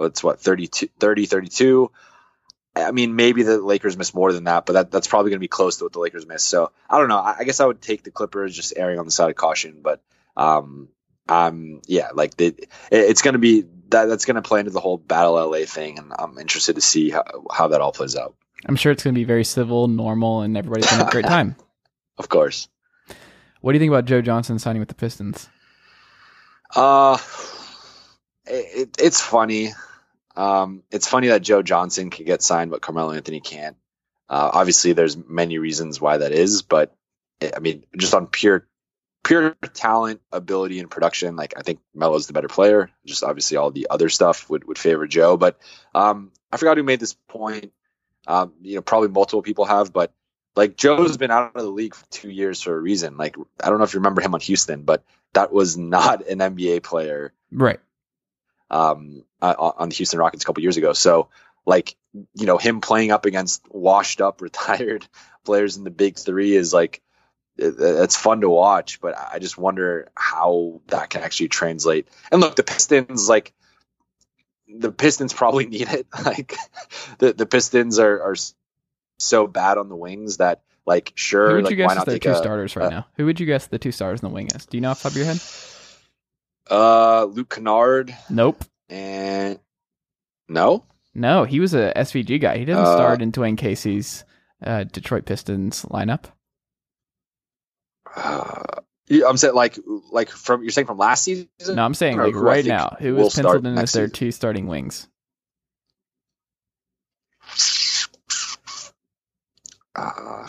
it's 0.00 0.22
what 0.22 0.40
32, 0.40 0.88
30, 0.98 1.26
32. 1.26 1.90
I 2.76 2.92
mean, 2.92 3.16
maybe 3.16 3.42
the 3.42 3.58
Lakers 3.58 3.96
miss 3.96 4.14
more 4.14 4.32
than 4.32 4.44
that, 4.44 4.64
but 4.64 4.74
that, 4.74 4.90
that's 4.90 5.08
probably 5.08 5.30
going 5.30 5.38
to 5.38 5.44
be 5.44 5.48
close 5.48 5.78
to 5.78 5.84
what 5.84 5.92
the 5.92 5.98
Lakers 5.98 6.26
miss. 6.26 6.44
So 6.44 6.70
I 6.88 6.98
don't 6.98 7.08
know. 7.08 7.18
I, 7.18 7.36
I, 7.40 7.44
guess 7.44 7.58
I 7.58 7.66
would 7.66 7.82
take 7.82 8.04
the 8.04 8.12
Clippers 8.12 8.54
just 8.54 8.74
erring 8.76 9.00
on 9.00 9.04
the 9.04 9.10
side 9.10 9.30
of 9.30 9.36
caution, 9.36 9.80
but 9.82 10.00
um, 10.36 10.88
um, 11.28 11.80
yeah, 11.86 12.08
like 12.14 12.36
the, 12.36 12.46
it, 12.46 12.68
it's 12.90 13.22
going 13.22 13.34
to 13.34 13.38
be 13.38 13.64
that 13.90 14.06
that's 14.06 14.24
going 14.24 14.36
to 14.36 14.42
play 14.42 14.60
into 14.60 14.72
the 14.72 14.80
whole 14.80 14.98
battle 14.98 15.34
LA 15.34 15.64
thing, 15.64 15.98
and 15.98 16.12
I'm 16.18 16.38
interested 16.38 16.74
to 16.76 16.80
see 16.80 17.10
how, 17.10 17.24
how 17.52 17.68
that 17.68 17.80
all 17.80 17.92
plays 17.92 18.16
out. 18.16 18.34
I'm 18.66 18.76
sure 18.76 18.92
it's 18.92 19.04
going 19.04 19.14
to 19.14 19.18
be 19.18 19.24
very 19.24 19.44
civil, 19.44 19.88
normal, 19.88 20.42
and 20.42 20.56
everybody's 20.56 20.86
going 20.86 20.98
to 20.98 21.04
have 21.04 21.08
a 21.08 21.12
great 21.12 21.24
time. 21.26 21.56
of 22.18 22.28
course. 22.28 22.68
What 23.60 23.72
do 23.72 23.76
you 23.76 23.80
think 23.80 23.90
about 23.90 24.04
Joe 24.04 24.20
Johnson 24.20 24.58
signing 24.58 24.80
with 24.80 24.88
the 24.88 24.94
Pistons? 24.94 25.48
Uh, 26.74 27.18
it, 28.46 28.96
it's 28.98 29.20
funny. 29.20 29.72
Um, 30.36 30.82
it's 30.90 31.08
funny 31.08 31.28
that 31.28 31.42
Joe 31.42 31.62
Johnson 31.62 32.10
can 32.10 32.24
get 32.24 32.42
signed, 32.42 32.70
but 32.70 32.82
Carmelo 32.82 33.12
Anthony 33.12 33.40
can't. 33.40 33.76
Uh, 34.28 34.50
obviously, 34.52 34.92
there's 34.92 35.16
many 35.16 35.58
reasons 35.58 36.00
why 36.00 36.18
that 36.18 36.32
is, 36.32 36.62
but 36.62 36.94
I 37.40 37.58
mean, 37.60 37.84
just 37.96 38.14
on 38.14 38.26
pure 38.26 38.67
pure 39.28 39.54
talent, 39.74 40.22
ability, 40.32 40.80
and 40.80 40.90
production, 40.90 41.36
like 41.36 41.52
I 41.54 41.60
think 41.60 41.80
Melo's 41.94 42.26
the 42.26 42.32
better 42.32 42.48
player. 42.48 42.90
Just 43.04 43.22
obviously, 43.22 43.58
all 43.58 43.70
the 43.70 43.88
other 43.90 44.08
stuff 44.08 44.48
would 44.48 44.64
would 44.64 44.78
favor 44.78 45.06
Joe. 45.06 45.36
But 45.36 45.58
um, 45.94 46.32
I 46.50 46.56
forgot 46.56 46.78
who 46.78 46.82
made 46.82 46.98
this 46.98 47.12
point. 47.28 47.72
Um, 48.26 48.54
you 48.62 48.76
know, 48.76 48.82
probably 48.82 49.08
multiple 49.08 49.42
people 49.42 49.66
have, 49.66 49.92
but 49.92 50.12
like 50.56 50.76
Joe's 50.76 51.18
been 51.18 51.30
out 51.30 51.54
of 51.54 51.62
the 51.62 51.68
league 51.68 51.94
for 51.94 52.06
two 52.10 52.30
years 52.30 52.62
for 52.62 52.74
a 52.74 52.80
reason. 52.80 53.18
Like 53.18 53.36
I 53.62 53.68
don't 53.68 53.76
know 53.76 53.84
if 53.84 53.92
you 53.92 54.00
remember 54.00 54.22
him 54.22 54.34
on 54.34 54.40
Houston, 54.40 54.82
but 54.82 55.04
that 55.34 55.52
was 55.52 55.76
not 55.76 56.26
an 56.26 56.38
NBA 56.38 56.82
player, 56.82 57.34
right? 57.52 57.80
Um, 58.70 59.24
uh, 59.42 59.72
on 59.76 59.90
the 59.90 59.94
Houston 59.96 60.18
Rockets 60.18 60.42
a 60.42 60.46
couple 60.46 60.62
years 60.62 60.78
ago. 60.78 60.94
So 60.94 61.28
like 61.66 61.96
you 62.34 62.46
know 62.46 62.56
him 62.56 62.80
playing 62.80 63.10
up 63.10 63.26
against 63.26 63.62
washed 63.70 64.22
up 64.22 64.40
retired 64.40 65.06
players 65.44 65.76
in 65.76 65.84
the 65.84 65.90
big 65.90 66.16
three 66.16 66.54
is 66.56 66.72
like 66.72 67.02
it's 67.58 68.16
fun 68.16 68.40
to 68.40 68.48
watch 68.48 69.00
but 69.00 69.16
i 69.32 69.38
just 69.38 69.58
wonder 69.58 70.08
how 70.14 70.80
that 70.88 71.10
can 71.10 71.22
actually 71.22 71.48
translate 71.48 72.06
and 72.30 72.40
look 72.40 72.54
the 72.56 72.62
pistons 72.62 73.28
like 73.28 73.52
the 74.68 74.92
pistons 74.92 75.32
probably 75.32 75.66
need 75.74 75.88
it 75.88 76.06
like 76.24 76.54
the, 77.18 77.32
the 77.32 77.46
pistons 77.46 77.98
are, 77.98 78.22
are 78.22 78.36
so 79.18 79.46
bad 79.46 79.78
on 79.78 79.88
the 79.88 79.96
wings 79.96 80.36
that 80.36 80.62
like 80.86 81.12
sure, 81.16 81.48
Who 81.50 81.54
would 81.56 81.64
like 81.64 81.70
you 81.72 81.76
guess 81.76 81.88
why 81.88 81.94
not 81.96 82.06
take 82.06 82.22
two 82.22 82.30
a, 82.30 82.36
starters 82.36 82.74
right 82.74 82.86
uh, 82.86 82.90
now? 82.90 83.06
Who 83.16 83.26
would 83.26 83.38
you 83.40 83.44
guess 83.44 83.66
the 83.66 83.78
two 83.78 83.92
stars 83.92 84.22
in 84.22 84.28
the 84.28 84.34
wing 84.34 84.48
is? 84.54 84.64
Do 84.64 84.78
you 84.78 84.80
know 84.80 84.90
off 84.90 85.02
the 85.02 85.10
top 85.10 85.12
of 85.12 85.16
your 85.18 85.26
head? 85.26 85.40
uh 86.70 87.24
luke 87.24 87.50
kennard 87.50 88.14
Nope. 88.30 88.64
and 88.88 89.58
no 90.48 90.84
No, 91.14 91.44
he 91.44 91.60
was 91.60 91.74
a 91.74 91.92
SVG 91.96 92.40
guy. 92.40 92.58
He 92.58 92.64
didn't 92.64 92.84
Uh, 92.84 92.94
start 92.96 93.22
in 93.22 93.32
Dwane 93.32 93.58
Casey's 93.58 94.24
uh, 94.62 94.84
Detroit 94.84 95.24
Pistons 95.26 95.82
lineup. 95.90 96.24
Uh, 98.16 98.62
i'm 99.26 99.36
saying 99.36 99.54
like 99.54 99.78
like 100.10 100.30
from 100.30 100.62
you're 100.62 100.70
saying 100.70 100.86
from 100.86 100.98
last 100.98 101.24
season 101.24 101.48
No, 101.74 101.84
I'm 101.84 101.94
saying 101.94 102.18
like 102.18 102.34
right 102.34 102.64
now. 102.64 102.96
Who 102.98 103.14
was 103.14 103.34
penciled 103.34 103.66
in 103.66 103.78
as 103.78 103.92
their 103.92 104.06
season. 104.06 104.14
two 104.14 104.32
starting 104.32 104.66
wings? 104.66 105.08
Uh, 109.94 110.46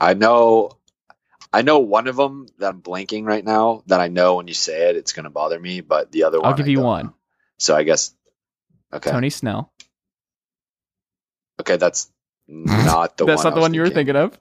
I 0.00 0.14
know, 0.14 0.70
I 1.52 1.62
know 1.62 1.78
one 1.78 2.08
of 2.08 2.16
them 2.16 2.46
that 2.58 2.70
I'm 2.70 2.82
blanking 2.82 3.24
right 3.24 3.44
now. 3.44 3.82
That 3.86 4.00
I 4.00 4.08
know 4.08 4.36
when 4.36 4.48
you 4.48 4.54
say 4.54 4.90
it, 4.90 4.96
it's 4.96 5.12
going 5.12 5.24
to 5.24 5.30
bother 5.30 5.58
me. 5.60 5.80
But 5.80 6.10
the 6.10 6.24
other 6.24 6.40
one, 6.40 6.50
I'll 6.50 6.56
give 6.56 6.66
I 6.66 6.70
you 6.70 6.76
don't 6.78 6.84
one. 6.86 7.14
So 7.58 7.76
I 7.76 7.84
guess, 7.84 8.14
okay, 8.92 9.10
Tony 9.10 9.30
Snell. 9.30 9.72
okay, 11.60 11.76
that's 11.76 12.10
not 12.48 13.16
the 13.16 13.24
That's 13.26 13.38
one. 13.44 13.44
not 13.44 13.54
the 13.54 13.60
one 13.60 13.74
you 13.74 13.82
were 13.82 13.90
thinking 13.90 14.16
of. 14.16 14.38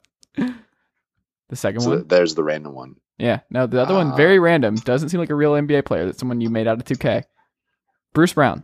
The 1.54 1.58
second 1.58 1.82
So 1.82 1.89
one. 1.92 2.08
there's 2.08 2.34
the 2.34 2.44
random 2.44 2.74
one. 2.74 2.96
Yeah. 3.20 3.42
No, 3.52 3.68
the 3.68 3.80
other 3.80 3.94
one 3.94 4.13
Uh, 4.13 4.16
very 4.16 4.39
random. 4.39 4.74
Doesn't 4.74 5.10
seem 5.10 5.20
like 5.20 5.30
a 5.30 5.36
real 5.36 5.52
NBA 5.52 5.86
player. 5.86 6.06
That's 6.08 6.18
someone 6.18 6.42
you 6.42 6.50
made 6.50 6.66
out 6.68 6.80
of 6.80 6.84
2K. 6.86 7.26
Bruce 8.12 8.34
Brown. 8.34 8.63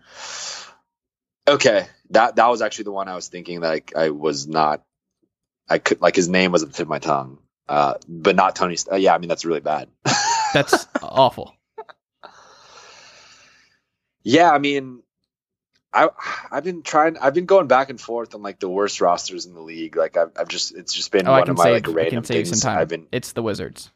Okay, 1.48 1.86
that 2.10 2.38
that 2.38 2.48
was 2.48 2.64
actually 2.64 2.86
the 2.86 2.92
one 2.92 3.08
I 3.08 3.14
was 3.16 3.28
thinking 3.28 3.60
that 3.60 3.72
I, 3.96 4.06
I 4.06 4.10
was 4.10 4.48
not. 4.48 4.82
I 5.70 5.78
could 5.78 6.02
like 6.02 6.16
his 6.16 6.28
name 6.28 6.52
was 6.52 6.64
at 6.64 6.70
the 6.70 6.74
tip 6.74 6.86
of 6.86 6.90
my 6.90 6.98
tongue, 6.98 7.38
uh, 7.68 7.94
but 8.08 8.36
not 8.36 8.56
Tony. 8.56 8.76
Uh, 8.92 8.96
yeah, 8.96 9.14
I 9.14 9.20
mean 9.20 9.30
that's 9.30 9.46
really 9.46 9.60
bad. 9.60 9.88
That's 10.56 10.88
awful. 11.04 11.54
Yeah, 14.24 14.52
I 14.52 14.58
mean, 14.58 15.04
I 15.94 16.10
I've 16.52 16.64
been 16.64 16.84
trying. 16.84 17.18
I've 17.18 17.34
been 17.34 17.46
going 17.48 17.68
back 17.68 17.90
and 17.90 18.00
forth 18.00 18.36
on 18.36 18.42
like 18.44 18.60
the 18.60 18.70
worst 18.70 19.02
rosters 19.02 19.46
in 19.46 19.54
the 19.54 19.62
league. 19.62 19.96
Like 19.96 20.18
I've, 20.18 20.32
I've 20.38 20.48
just 20.48 20.76
it's 20.76 20.94
just 20.94 21.12
been 21.12 21.28
Oh, 21.28 21.34
I 21.34 21.40
one 21.40 21.46
can 21.46 21.52
of 21.52 21.58
my 21.58 21.64
save. 21.66 21.88
like 21.88 21.96
random 21.96 22.24
things. 22.24 22.50
some 22.50 22.60
time. 22.60 22.80
I've 22.80 22.88
been 22.90 23.08
It's 23.12 23.32
the 23.34 23.42
Wizards. 23.42 23.92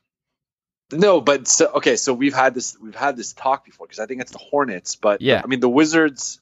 no, 0.92 1.22
but 1.22 1.48
so 1.48 1.68
okay. 1.76 1.96
So 1.96 2.14
we've 2.14 2.34
had 2.34 2.54
this 2.56 2.78
we've 2.80 2.96
had 2.96 3.16
this 3.16 3.34
talk 3.34 3.64
before 3.66 3.86
because 3.88 4.00
I 4.00 4.06
think 4.08 4.22
it's 4.22 4.32
the 4.32 4.40
Hornets, 4.40 4.96
but 4.96 5.22
Yeah. 5.22 5.42
I 5.44 5.48
mean 5.48 5.60
the 5.60 5.70
Wizards. 5.70 6.40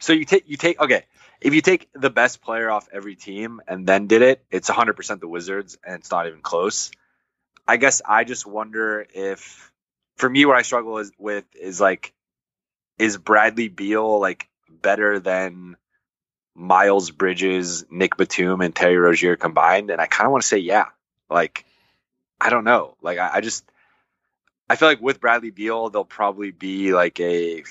So 0.00 0.12
you 0.12 0.24
take 0.24 0.48
you 0.48 0.56
take 0.56 0.80
okay. 0.80 1.04
If 1.40 1.54
you 1.54 1.60
take 1.60 1.88
the 1.94 2.10
best 2.10 2.42
player 2.42 2.68
off 2.70 2.88
every 2.92 3.14
team 3.14 3.60
and 3.68 3.86
then 3.86 4.06
did 4.08 4.22
it, 4.22 4.44
it's 4.50 4.68
100% 4.68 5.20
the 5.20 5.28
Wizards, 5.28 5.78
and 5.86 5.94
it's 6.00 6.10
not 6.10 6.26
even 6.26 6.40
close. 6.40 6.90
I 7.66 7.76
guess 7.76 8.02
I 8.04 8.24
just 8.24 8.44
wonder 8.44 9.06
if, 9.14 9.70
for 10.16 10.28
me, 10.28 10.46
what 10.46 10.56
I 10.56 10.62
struggle 10.62 10.98
is 10.98 11.12
with 11.16 11.44
is 11.54 11.80
like, 11.80 12.12
is 12.98 13.16
Bradley 13.16 13.68
Beal 13.68 14.20
like 14.20 14.48
better 14.68 15.18
than 15.18 15.76
Miles 16.54 17.10
Bridges, 17.10 17.84
Nick 17.90 18.16
Batum, 18.16 18.60
and 18.60 18.74
Terry 18.74 18.96
Rozier 18.96 19.36
combined? 19.36 19.90
And 19.90 20.00
I 20.00 20.06
kind 20.06 20.26
of 20.26 20.32
want 20.32 20.42
to 20.42 20.48
say 20.48 20.58
yeah. 20.58 20.86
Like, 21.30 21.64
I 22.40 22.50
don't 22.50 22.64
know. 22.64 22.96
Like, 23.02 23.18
I, 23.18 23.30
I 23.34 23.40
just, 23.40 23.64
I 24.68 24.76
feel 24.76 24.88
like 24.88 25.00
with 25.00 25.20
Bradley 25.20 25.50
Beal, 25.50 25.90
they'll 25.90 26.04
probably 26.04 26.50
be 26.50 26.92
like 26.92 27.20
a, 27.20 27.64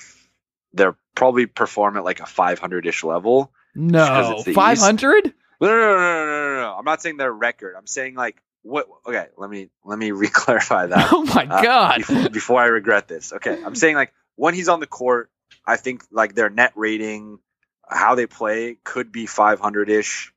they'll 0.72 0.96
probably 1.14 1.46
perform 1.46 1.96
at 1.96 2.04
like 2.04 2.20
a 2.20 2.26
500 2.26 2.86
ish 2.86 3.04
level. 3.04 3.52
No, 3.74 4.32
it's 4.36 4.44
the 4.44 4.50
East. 4.50 4.54
five 4.56 4.78
hundred. 4.78 5.32
No, 5.60 5.68
no, 5.68 5.76
no, 5.76 5.96
no, 5.96 5.96
no, 5.96 6.26
no, 6.26 6.54
no, 6.54 6.60
no. 6.62 6.74
I'm 6.78 6.84
not 6.84 7.02
saying 7.02 7.16
their 7.16 7.32
record. 7.32 7.74
I'm 7.76 7.86
saying 7.86 8.14
like 8.14 8.42
what? 8.62 8.86
Okay, 9.06 9.26
let 9.36 9.50
me 9.50 9.68
let 9.84 9.98
me 9.98 10.10
re-clarify 10.12 10.86
that 10.86 11.08
Oh 11.12 11.22
my 11.22 11.46
uh, 11.48 11.62
god! 11.62 11.98
before, 11.98 12.28
before 12.30 12.60
I 12.60 12.66
regret 12.66 13.06
this. 13.08 13.32
Okay, 13.32 13.62
I'm 13.64 13.74
saying 13.74 13.94
like 13.94 14.12
when 14.38 14.54
he's 14.54 14.68
on 14.68 14.80
the 14.80 14.86
court, 14.86 15.30
I 15.66 15.76
think 15.76 16.04
like 16.10 16.34
their 16.34 16.48
net 16.48 16.72
rating, 16.76 17.40
how 17.86 18.14
they 18.14 18.26
play, 18.26 18.78
could 18.84 19.12
be 19.12 19.26
500 19.26 19.90
ish. 19.90 20.32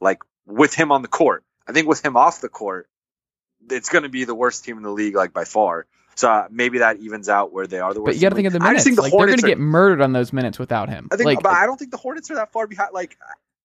Like 0.00 0.18
with 0.46 0.74
him 0.74 0.92
on 0.92 1.02
the 1.02 1.08
court, 1.08 1.42
I 1.66 1.72
think 1.72 1.88
with 1.88 2.04
him 2.04 2.16
off 2.16 2.40
the 2.40 2.50
court, 2.50 2.88
it's 3.70 3.88
going 3.88 4.04
to 4.04 4.08
be 4.10 4.24
the 4.24 4.34
worst 4.34 4.64
team 4.64 4.76
in 4.76 4.82
the 4.82 4.90
league, 4.90 5.16
like 5.16 5.32
by 5.32 5.44
far. 5.44 5.86
So 6.16 6.30
uh, 6.30 6.48
maybe 6.50 6.78
that 6.78 6.98
evens 6.98 7.28
out 7.28 7.52
where 7.52 7.66
they 7.66 7.78
are 7.78 7.92
the 7.92 8.00
worst. 8.00 8.06
But 8.06 8.14
you 8.16 8.20
got 8.22 8.28
to 8.30 8.34
think 8.34 8.46
of 8.46 8.52
the 8.52 8.60
minutes. 8.60 8.84
think 8.84 8.96
the 8.96 9.02
Like 9.02 9.12
they're 9.12 9.26
going 9.26 9.38
to 9.38 9.46
get 9.46 9.58
murdered 9.58 10.02
on 10.02 10.12
those 10.12 10.32
minutes 10.32 10.58
without 10.58 10.88
him. 10.88 11.08
I 11.10 11.16
think, 11.16 11.26
like 11.26 11.42
but 11.42 11.52
I 11.52 11.66
don't 11.66 11.78
think 11.78 11.90
the 11.90 11.96
Hornets 11.96 12.30
are 12.30 12.36
that 12.36 12.52
far 12.52 12.66
behind. 12.66 12.90
Like 12.92 13.18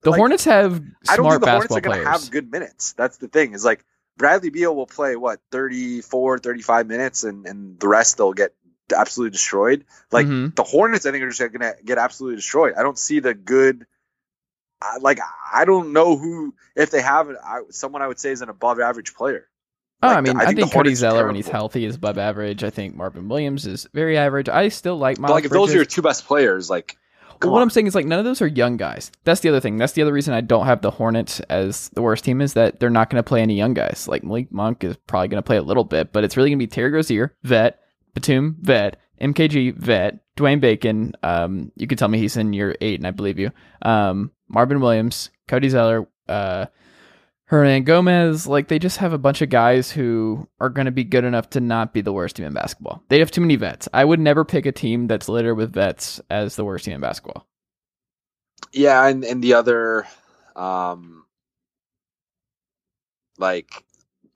the 0.04 0.12
like, 0.12 0.18
Hornets 0.18 0.46
have 0.46 0.82
I 1.10 1.18
don't 1.18 1.30
think 1.30 1.44
the 1.44 1.52
Hornets 1.52 1.76
are 1.76 1.82
going 1.82 2.00
to 2.00 2.10
have 2.10 2.32
good 2.32 2.52
minutes. 2.52 2.94
That's 2.94 3.18
the 3.18 3.28
thing. 3.28 3.54
Is 3.54 3.66
like 3.66 3.84
Bradley 4.18 4.50
Beal 4.50 4.76
will 4.76 4.88
play 4.88 5.16
what 5.16 5.40
34, 5.52 6.40
35 6.40 6.88
minutes, 6.88 7.24
and 7.24 7.46
and 7.46 7.80
the 7.80 7.88
rest 7.88 8.18
they'll 8.18 8.34
get 8.34 8.54
absolutely 8.92 9.32
destroyed. 9.32 9.86
Like 10.12 10.28
Mhm. 10.28 10.56
the 10.56 10.64
Hornets, 10.64 11.06
I 11.06 11.12
think 11.12 11.24
are 11.24 11.30
just 11.30 11.40
going 11.40 11.60
to 11.60 11.76
get 11.84 11.98
absolutely 11.98 12.36
destroyed. 12.38 12.74
I 12.78 12.84
don't 12.84 12.98
see 12.98 13.20
the 13.20 13.34
good. 13.34 13.86
I, 14.82 14.98
like 14.98 15.20
I 15.54 15.66
don't 15.66 15.94
know 15.94 16.18
who 16.18 16.54
if 16.76 16.90
they 16.92 17.02
have 17.02 17.30
I, 17.30 17.62
someone 17.70 18.02
I 18.02 18.08
would 18.08 18.20
say 18.20 18.32
is 18.32 18.42
an 18.42 18.50
above 18.50 18.80
average 18.80 19.14
player. 19.14 19.48
Oh, 20.04 20.08
Like, 20.08 20.18
I 20.18 20.22
mean, 20.22 20.38
I 20.38 20.40
I 20.42 20.46
think 20.48 20.58
think, 20.60 20.72
the 20.72 20.76
Cody 20.78 20.96
Zeller 20.96 21.28
when 21.28 21.36
he's 21.36 21.48
healthy 21.48 21.86
is 21.86 21.96
above 21.96 22.18
average. 22.18 22.64
I 22.64 22.72
think 22.72 22.96
Marvin 22.96 23.30
Williams 23.30 23.68
is 23.68 23.88
very 23.94 24.18
average. 24.18 24.50
I 24.50 24.70
still 24.70 24.98
like 24.98 25.20
Miles 25.20 25.30
But 25.30 25.34
like 25.36 25.46
if 25.46 25.52
those 25.52 25.72
are 25.74 25.76
your 25.76 25.86
two 25.86 26.02
best 26.02 26.26
players, 26.26 26.72
like 26.72 26.98
come 27.40 27.52
what. 27.52 27.62
I'm 27.62 27.70
saying 27.70 27.86
is 27.86 27.94
like 27.94 28.08
none 28.08 28.18
of 28.18 28.26
those 28.26 28.42
are 28.42 28.48
young 28.48 28.78
guys. 28.78 29.12
That's 29.24 29.42
the 29.42 29.50
other 29.50 29.60
thing. 29.60 29.78
That's 29.78 29.94
the 29.94 30.02
other 30.02 30.14
reason 30.14 30.34
I 30.34 30.42
don't 30.42 30.66
have 30.66 30.82
the 30.82 30.90
Hornets 30.90 31.40
as 31.42 31.90
the 31.90 32.02
worst 32.02 32.24
team 32.26 32.42
is 32.42 32.54
that 32.56 32.80
they're 32.80 32.90
not 32.90 33.12
going 33.12 33.20
to 33.24 33.28
play 33.28 33.42
any 33.44 33.54
young 33.54 33.76
guys. 33.76 34.08
Like 34.08 34.24
Malik 34.24 34.52
Monk 34.52 34.84
is 34.84 34.98
probably 35.06 35.28
going 35.28 35.44
to 35.44 35.46
play 35.46 35.58
a 35.58 35.62
little 35.62 35.84
bit, 35.84 36.12
but 36.12 36.24
it's 36.24 36.36
really 36.36 36.50
going 36.50 36.58
to 36.58 36.64
be 36.64 36.68
Terry 36.68 36.90
Rozier, 36.90 37.36
vet, 37.44 37.81
Batum, 38.13 38.58
vet, 38.62 38.97
MKG, 39.21 39.76
vet, 39.76 40.19
Dwayne 40.36 40.60
Bacon. 40.60 41.13
Um, 41.24 41.71
you 41.76 41.88
could 41.88 41.97
tell 41.97 42.08
me 42.08 42.17
he's 42.17 42.38
in 42.38 42.54
year 42.54 42.76
eight, 42.82 43.00
and 43.00 43.08
I 43.08 43.12
believe 43.12 43.39
you. 43.39 43.52
Um, 43.82 44.32
Marvin 44.47 44.82
Williams, 44.82 45.30
Cody 45.47 45.69
Zeller, 45.69 46.08
uh, 46.28 46.65
Hernangomez. 47.50 48.47
Like 48.47 48.67
they 48.67 48.80
just 48.80 48.97
have 48.97 49.13
a 49.13 49.17
bunch 49.17 49.41
of 49.41 49.50
guys 49.50 49.91
who 49.91 50.47
are 50.60 50.69
going 50.69 50.86
to 50.86 50.91
be 50.91 51.04
good 51.04 51.24
enough 51.24 51.50
to 51.52 51.60
not 51.60 51.93
be 51.93 52.02
the 52.02 52.13
worst 52.13 52.38
team 52.38 52.45
in 52.45 52.54
basketball. 52.54 53.04
They 53.10 53.19
have 53.19 53.32
too 53.32 53.41
many 53.41 53.58
vets. 53.58 53.88
I 53.93 54.04
would 54.04 54.19
never 54.19 54.45
pick 54.45 54.65
a 54.65 54.71
team 54.71 55.08
that's 55.08 55.30
littered 55.30 55.58
with 55.58 55.74
vets 55.74 56.21
as 56.30 56.56
the 56.56 56.65
worst 56.65 56.86
team 56.86 56.95
in 56.95 57.02
basketball. 57.02 57.45
Yeah, 58.71 59.06
and 59.06 59.24
and 59.26 59.43
the 59.43 59.56
other, 59.56 60.08
um, 60.56 61.26
like 63.38 63.69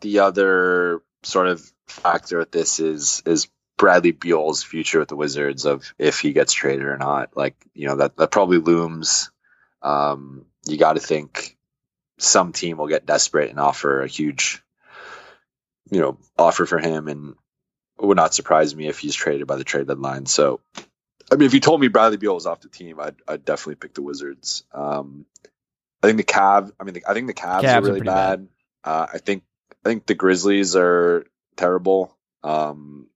the 0.01 0.19
other 0.19 1.01
sort 1.23 1.47
of 1.47 1.71
factor 1.87 2.39
with 2.39 2.51
this 2.51 2.79
is 2.79 3.23
is 3.25 3.47
Bradley 3.77 4.11
Beal's 4.11 4.63
future 4.63 4.99
with 4.99 5.09
the 5.09 5.15
Wizards 5.15 5.65
of 5.65 5.93
if 5.97 6.19
he 6.19 6.33
gets 6.33 6.53
traded 6.53 6.85
or 6.85 6.97
not. 6.97 7.35
Like 7.35 7.55
you 7.73 7.87
know 7.87 7.97
that 7.97 8.17
that 8.17 8.31
probably 8.31 8.57
looms. 8.57 9.31
Um, 9.81 10.45
you 10.65 10.77
got 10.77 10.93
to 10.93 10.99
think 10.99 11.57
some 12.17 12.53
team 12.53 12.77
will 12.77 12.87
get 12.87 13.05
desperate 13.05 13.49
and 13.49 13.59
offer 13.59 14.01
a 14.01 14.07
huge, 14.07 14.63
you 15.91 15.99
know, 15.99 16.17
offer 16.37 16.65
for 16.65 16.79
him, 16.79 17.07
and 17.07 17.35
it 17.99 18.05
would 18.05 18.17
not 18.17 18.33
surprise 18.33 18.75
me 18.75 18.87
if 18.87 18.99
he's 18.99 19.15
traded 19.15 19.47
by 19.47 19.57
the 19.57 19.63
trade 19.63 19.87
deadline. 19.87 20.25
So 20.25 20.61
I 21.31 21.35
mean, 21.35 21.47
if 21.47 21.53
you 21.53 21.59
told 21.59 21.81
me 21.81 21.87
Bradley 21.87 22.17
Beal 22.17 22.35
was 22.35 22.45
off 22.45 22.61
the 22.61 22.69
team, 22.69 22.99
I'd, 22.99 23.15
I'd 23.27 23.45
definitely 23.45 23.75
pick 23.75 23.93
the 23.93 24.01
Wizards. 24.01 24.63
Um, 24.71 25.25
I 26.03 26.07
think 26.07 26.17
the 26.17 26.23
Cav. 26.23 26.71
I 26.79 26.83
mean, 26.83 26.93
the, 26.95 27.03
I 27.07 27.13
think 27.13 27.27
the 27.27 27.33
Cavs, 27.33 27.61
Cavs 27.61 27.73
are 27.73 27.77
are 27.77 27.81
really 27.81 28.01
bad. 28.01 28.47
Uh, 28.83 29.07
I 29.13 29.17
think 29.17 29.43
I 29.83 29.89
think 29.89 30.05
the 30.05 30.13
Grizzlies 30.13 30.75
are 30.75 31.25
terrible. 31.55 32.15
Um, 32.43 33.07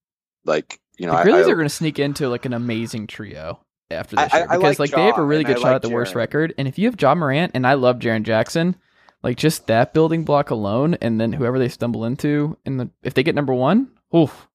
like 0.46 0.80
you 0.98 1.06
know, 1.06 1.14
The 1.14 1.20
I- 1.20 1.24
Grizzlies 1.24 1.48
I, 1.48 1.52
are 1.52 1.56
going 1.56 1.68
to 1.68 1.74
sneak 1.74 2.00
into 2.00 2.28
like 2.30 2.46
an 2.46 2.54
amazing 2.54 3.08
trio 3.08 3.60
after 3.92 4.20
I- 4.20 4.24
this 4.26 4.34
I- 4.34 4.38
year 4.38 4.48
I 4.50 4.58
because 4.58 4.80
like 4.80 4.92
like, 4.92 4.98
they 4.98 5.06
have 5.06 5.18
a 5.18 5.24
really 5.24 5.44
good 5.44 5.58
I 5.58 5.60
shot 5.60 5.68
like 5.68 5.76
at 5.76 5.82
the 5.82 5.90
worst 5.90 6.16
record. 6.16 6.54
And 6.58 6.68
if 6.68 6.78
you 6.78 6.88
have 6.90 7.02
Ja 7.02 7.16
Morant 7.16 7.52
and 7.56 7.66
I 7.66 7.74
love 7.76 8.00
Jaren 8.00 8.24
Jackson, 8.24 8.76
like 9.24 9.38
just 9.38 9.68
that 9.68 9.94
building 9.94 10.24
block 10.24 10.50
alone, 10.50 10.96
and 11.02 11.20
then 11.20 11.34
whoever 11.34 11.60
they 11.60 11.70
stumble 11.70 12.06
into 12.06 12.58
in 12.66 12.78
the 12.78 12.90
if 13.04 13.14
they 13.14 13.24
get 13.24 13.36
number 13.36 13.54
one, 13.54 13.92
oof, 14.16 14.48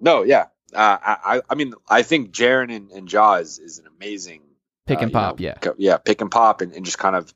no, 0.00 0.22
yeah. 0.22 0.46
Uh, 0.74 0.98
I, 1.00 1.16
I 1.36 1.42
I 1.50 1.54
mean, 1.54 1.72
I 1.88 2.02
think 2.02 2.30
Jaren 2.32 2.74
and, 2.74 2.90
and 2.90 3.12
is, 3.40 3.58
is 3.58 3.78
an 3.78 3.86
amazing 3.96 4.42
pick 4.86 4.98
uh, 4.98 5.02
and 5.02 5.12
know, 5.12 5.18
pop, 5.18 5.40
yeah. 5.40 5.54
co- 5.54 5.74
yeah, 5.78 5.96
pick 5.96 6.20
and 6.20 6.30
pop, 6.30 6.60
and, 6.60 6.72
and 6.72 6.84
just 6.84 6.98
kind 6.98 7.16
of 7.16 7.32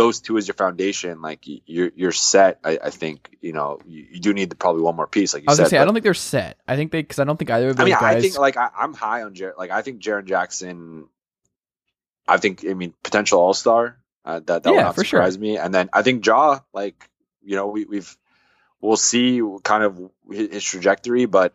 those 0.00 0.20
two 0.20 0.38
as 0.38 0.48
your 0.48 0.54
foundation, 0.54 1.20
like 1.20 1.40
you're 1.44 1.90
you're 1.94 2.12
set. 2.12 2.58
I, 2.64 2.78
I 2.84 2.90
think 2.90 3.36
you 3.40 3.52
know 3.52 3.80
you, 3.86 4.06
you 4.12 4.20
do 4.20 4.32
need 4.32 4.58
probably 4.58 4.82
one 4.82 4.96
more 4.96 5.06
piece, 5.06 5.34
like 5.34 5.42
you 5.42 5.48
I 5.48 5.52
was 5.52 5.56
said. 5.58 5.62
gonna 5.64 5.70
say 5.70 5.78
I 5.78 5.84
don't 5.84 5.94
think 5.94 6.04
they're 6.04 6.14
set. 6.14 6.56
I 6.66 6.76
think 6.76 6.90
they 6.92 7.02
because 7.02 7.18
I 7.18 7.24
don't 7.24 7.36
think 7.36 7.50
either 7.50 7.68
of 7.70 7.80
I 7.80 7.84
mean, 7.84 7.92
guys. 7.92 8.16
I 8.16 8.20
think 8.20 8.38
like 8.38 8.56
I, 8.56 8.70
I'm 8.78 8.94
high 8.94 9.22
on 9.22 9.34
Jared. 9.34 9.56
Like 9.58 9.70
I 9.70 9.82
think 9.82 10.00
Jaren 10.00 10.24
Jackson. 10.24 11.06
I 12.26 12.38
think 12.38 12.64
I 12.68 12.74
mean 12.74 12.94
potential 13.02 13.40
All 13.40 13.54
Star. 13.54 13.98
Uh, 14.24 14.40
that 14.40 14.62
that 14.62 14.70
Yeah, 14.70 14.76
would 14.76 14.82
not 14.82 14.94
for 14.94 15.04
sure. 15.04 15.20
surprise 15.20 15.38
me. 15.38 15.58
And 15.58 15.72
then 15.74 15.90
I 15.92 16.02
think 16.02 16.22
Jaw. 16.22 16.60
Like 16.72 17.08
you 17.42 17.56
know 17.56 17.68
we, 17.68 17.84
we've 17.84 18.16
we'll 18.80 18.96
see 18.96 19.42
kind 19.62 19.84
of 19.84 20.10
his, 20.30 20.64
trajectory, 20.64 21.26
but 21.26 21.52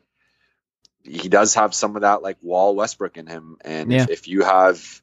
he 1.04 1.30
does 1.30 1.56
have 1.56 1.74
some 1.74 1.96
of 1.96 2.02
that 2.04 2.22
like 2.22 2.38
Wall 2.42 2.76
Westbrook 2.76 3.18
in 3.18 3.28
him. 3.28 3.58
And 3.62 3.92
if, 3.94 4.10
if 4.10 4.28
you 4.28 4.44
have, 4.44 5.02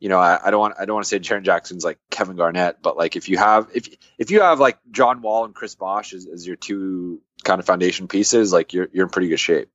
you 0.00 0.08
know, 0.08 0.18
I, 0.18 0.38
I 0.46 0.50
don't 0.50 0.60
want 0.60 0.74
I 0.78 0.84
don't 0.84 0.94
want 0.94 1.06
to 1.06 1.08
say 1.08 1.18
Jaren 1.18 1.42
Jackson's 1.42 1.84
like 1.84 1.98
Kevin 2.10 2.36
Garnett, 2.36 2.82
but 2.82 2.96
like 2.96 3.16
if 3.16 3.28
you 3.28 3.36
have 3.38 3.68
if 3.74 3.88
if 4.18 4.30
you 4.30 4.42
have 4.42 4.60
like 4.60 4.78
John 4.90 5.22
Wall 5.22 5.44
and 5.44 5.54
Chris 5.54 5.74
Bosh 5.74 6.12
as, 6.12 6.26
as 6.26 6.46
your 6.46 6.56
two 6.56 7.20
kind 7.44 7.58
of 7.58 7.66
foundation 7.66 8.08
pieces, 8.08 8.52
like 8.52 8.72
you're 8.72 8.88
you're 8.92 9.06
in 9.06 9.10
pretty 9.10 9.28
good 9.28 9.40
shape. 9.40 9.68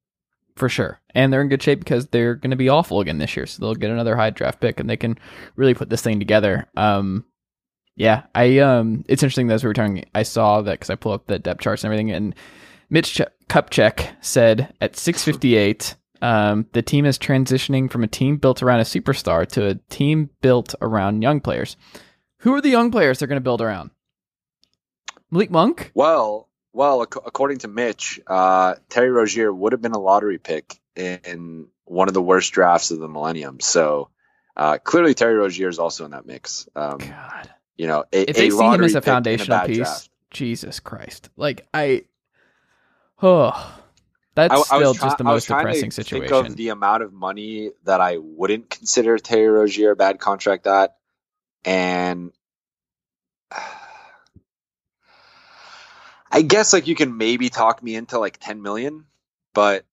for 0.55 0.69
sure. 0.69 0.99
And 1.15 1.31
they're 1.31 1.41
in 1.41 1.49
good 1.49 1.63
shape 1.63 1.79
because 1.79 2.07
they're 2.07 2.35
going 2.35 2.51
to 2.51 2.57
be 2.57 2.69
awful 2.69 2.99
again 3.01 3.17
this 3.17 3.35
year. 3.35 3.45
So 3.45 3.59
they'll 3.59 3.75
get 3.75 3.91
another 3.91 4.15
high 4.15 4.29
draft 4.29 4.61
pick 4.61 4.79
and 4.79 4.89
they 4.89 4.97
can 4.97 5.17
really 5.55 5.73
put 5.73 5.89
this 5.89 6.01
thing 6.01 6.19
together. 6.19 6.67
Um, 6.77 7.25
yeah, 7.95 8.23
I 8.33 8.59
um, 8.59 9.03
it's 9.07 9.21
interesting 9.23 9.47
that 9.47 9.55
as 9.55 9.63
we 9.63 9.67
were 9.67 9.73
talking, 9.73 10.05
I 10.15 10.23
saw 10.23 10.61
that 10.61 10.71
because 10.71 10.89
I 10.89 10.95
pull 10.95 11.11
up 11.11 11.27
the 11.27 11.37
depth 11.37 11.61
charts 11.61 11.83
and 11.83 11.93
everything, 11.93 12.11
and 12.11 12.35
Mitch 12.89 13.15
Ch- 13.15 13.21
Kupchak 13.49 14.15
said 14.21 14.73
at 14.81 14.95
658, 14.95 15.95
um, 16.23 16.65
the 16.71 16.81
team 16.81 17.05
is 17.05 17.19
transitioning 17.19 17.91
from 17.91 18.01
a 18.01 18.07
team 18.07 18.37
built 18.37 18.63
around 18.63 18.79
a 18.79 18.83
superstar 18.83 19.45
to 19.49 19.67
a 19.67 19.75
team 19.89 20.29
built 20.41 20.73
around 20.81 21.21
young 21.21 21.41
players. 21.41 21.75
Who 22.39 22.53
are 22.55 22.61
the 22.61 22.69
young 22.69 22.91
players 22.91 23.19
they're 23.19 23.27
going 23.27 23.35
to 23.35 23.41
build 23.41 23.61
around? 23.61 23.91
Malik 25.29 25.51
Monk. 25.51 25.91
Well, 25.93 26.47
well, 26.71 27.01
ac- 27.01 27.19
according 27.25 27.57
to 27.59 27.67
Mitch, 27.67 28.21
uh, 28.25 28.75
Terry 28.87 29.11
Rozier 29.11 29.51
would 29.53 29.73
have 29.73 29.81
been 29.81 29.91
a 29.91 29.99
lottery 29.99 30.37
pick 30.37 30.79
in 30.95 31.67
one 31.83 32.07
of 32.07 32.13
the 32.13 32.21
worst 32.21 32.53
drafts 32.53 32.91
of 32.91 32.99
the 32.99 33.09
millennium. 33.09 33.59
So 33.59 34.07
uh, 34.55 34.77
clearly, 34.77 35.13
Terry 35.15 35.35
Rozier 35.35 35.67
is 35.67 35.77
also 35.77 36.05
in 36.05 36.11
that 36.11 36.25
mix. 36.25 36.69
Um, 36.73 36.99
God. 36.99 37.49
you 37.75 37.87
know, 37.87 38.05
a, 38.13 38.29
if 38.29 38.37
they 38.37 38.47
a 38.47 38.51
see 38.51 38.57
him 38.57 38.63
lottery 38.63 38.85
as 38.85 38.95
a 38.95 39.01
foundational 39.01 39.57
bad 39.57 39.67
piece, 39.67 39.77
draft. 39.77 40.09
Jesus 40.31 40.79
Christ! 40.79 41.29
Like 41.35 41.67
I, 41.73 42.03
oh, 43.21 43.82
that's 44.35 44.53
I, 44.53 44.57
I 44.57 44.79
still 44.79 44.93
try- 44.93 45.07
just 45.07 45.17
the 45.17 45.25
I 45.25 45.31
most 45.31 45.47
depressing 45.47 45.91
situation. 45.91 46.27
Think 46.27 46.47
of 46.47 46.55
the 46.55 46.69
amount 46.69 47.03
of 47.03 47.13
money 47.13 47.71
that 47.83 48.01
I 48.01 48.17
wouldn't 48.17 48.69
consider 48.69 49.17
Terry 49.17 49.47
Rozier 49.47 49.91
a 49.91 49.95
bad 49.95 50.19
contract 50.19 50.67
at, 50.67 50.95
and 51.65 52.31
I 56.31 56.41
guess 56.41 56.73
like 56.73 56.87
you 56.87 56.95
can 56.95 57.17
maybe 57.17 57.49
talk 57.49 57.83
me 57.83 57.95
into 57.95 58.17
like 58.19 58.39
ten 58.39 58.61
million, 58.61 59.05
but 59.53 59.85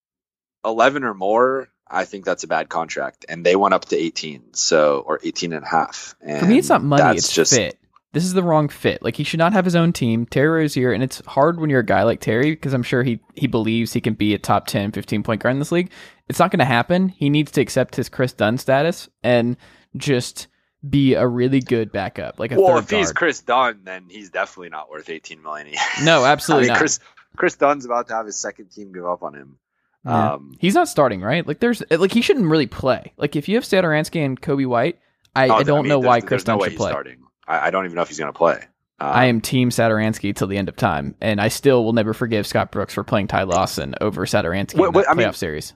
eleven 0.64 1.05
or 1.05 1.14
more, 1.14 1.68
I 1.86 2.05
think 2.05 2.24
that's 2.24 2.45
a 2.45 2.49
bad 2.49 2.68
contract. 2.68 3.26
And 3.28 3.45
they 3.45 3.57
went 3.57 3.74
up 3.74 3.86
to 3.86 3.97
eighteen, 3.97 4.55
so 4.55 5.01
or 5.01 5.20
18 5.22 5.53
and 5.53 5.64
a 5.64 5.68
half. 5.68 6.14
And 6.20 6.41
For 6.41 6.47
me, 6.47 6.59
it's 6.59 6.68
not 6.68 6.82
money; 6.82 7.18
it's 7.18 7.32
just 7.32 7.55
fit. 7.55 7.80
This 8.12 8.24
is 8.24 8.32
the 8.32 8.42
wrong 8.42 8.68
fit. 8.68 9.02
Like 9.02 9.16
he 9.16 9.24
should 9.24 9.38
not 9.38 9.52
have 9.52 9.64
his 9.64 9.76
own 9.76 9.92
team. 9.92 10.26
Terry 10.26 10.48
Rozier, 10.48 10.92
and 10.92 11.02
it's 11.02 11.24
hard 11.26 11.61
when 11.61 11.70
you're 11.70 11.80
a 11.80 11.86
guy 11.86 12.02
like 12.02 12.20
Terry 12.20 12.50
because 12.50 12.72
I'm 12.72 12.82
sure 12.82 13.02
he 13.02 13.20
he 13.34 13.46
believes 13.46 13.92
he 13.92 14.00
can 14.00 14.14
be 14.14 14.34
a 14.34 14.38
top 14.38 14.66
10, 14.66 14.92
15 14.92 15.22
point 15.22 15.42
guard 15.42 15.54
in 15.54 15.58
this 15.61 15.72
league. 15.72 15.90
It's 16.28 16.38
not 16.38 16.50
going 16.50 16.58
to 16.58 16.64
happen. 16.64 17.08
He 17.08 17.30
needs 17.30 17.52
to 17.52 17.61
accept 17.61 17.96
his 17.96 18.08
Kris 18.08 18.32
Dunn 18.32 18.58
status 18.58 19.08
and 19.22 19.56
just 19.96 20.48
be 20.88 21.14
a 21.14 21.26
really 21.26 21.61
good 21.61 21.92
backup, 21.92 22.38
like 22.40 22.52
a 22.52 22.61
well, 22.61 22.78
if 22.78 22.90
he's. 22.90 23.12
Kris 23.12 23.40
Dunn, 23.40 23.80
then 23.84 24.06
he's 24.08 24.30
definitely 24.30 24.70
not 24.70 24.90
worth 24.90 25.08
18 25.08 25.42
million. 25.42 25.68
no, 26.02 26.24
I 26.24 26.30
absolutely 26.30 26.64
mean, 26.64 26.68
not. 26.74 26.78
Chris 26.78 27.00
Kris 27.36 27.56
Dunn's 27.56 27.84
about 27.84 28.08
to 28.08 28.14
have 28.14 28.26
his 28.26 28.36
second 28.36 28.70
team 28.70 28.92
give 28.92 29.06
up 29.06 29.22
on 29.22 29.34
him. 29.34 29.58
Yeah. 30.04 30.32
Um, 30.32 30.54
He's 30.58 30.74
not 30.74 30.88
starting, 30.88 31.20
right? 31.20 31.46
Like 31.46 31.61
there's 31.61 31.82
like 31.90 32.12
he 32.12 32.22
shouldn't 32.22 32.46
really 32.46 32.66
play. 32.66 33.12
Like 33.16 33.36
if 33.36 33.48
you 33.48 33.56
have 33.56 33.64
Satoransky 33.64 34.24
and 34.24 34.40
Coby 34.40 34.66
White, 34.66 34.98
I, 35.36 35.48
oh, 35.48 35.54
I 35.54 35.62
don't 35.62 35.82
mean, 35.82 35.88
know 35.90 35.98
why 36.00 36.20
Chris 36.20 36.46
no 36.46 36.54
Dunn 36.54 36.64
should 36.64 36.72
he's 36.72 36.78
play. 36.78 36.90
Starting. 36.90 37.18
I, 37.51 37.66
I 37.66 37.70
don't 37.70 37.84
even 37.84 37.96
know 37.96 38.03
if 38.03 38.09
he's 38.09 38.18
going 38.18 38.32
to 38.32 38.36
play. 38.36 38.57
Um, 39.03 39.09
I 39.12 39.24
am 39.26 39.40
Team 39.40 39.70
Satoransky 39.70 40.34
till 40.36 40.46
the 40.46 40.57
end 40.59 40.68
of 40.68 40.76
time, 40.76 41.14
and 41.20 41.40
I 41.40 41.48
still 41.48 41.84
will 41.84 41.92
never 41.94 42.12
forgive 42.14 42.46
Scott 42.46 42.70
Brooks 42.70 42.94
for 42.94 43.03
playing 43.03 43.28
Ty 43.28 43.44
Lawson 43.44 43.94
over 44.01 44.26
Satoransky 44.26 44.74
Wait, 44.78 44.88
in 44.88 44.92
that 44.94 45.11
I 45.11 45.14
mean- 45.14 45.26
playoff 45.28 45.36
series. 45.36 45.74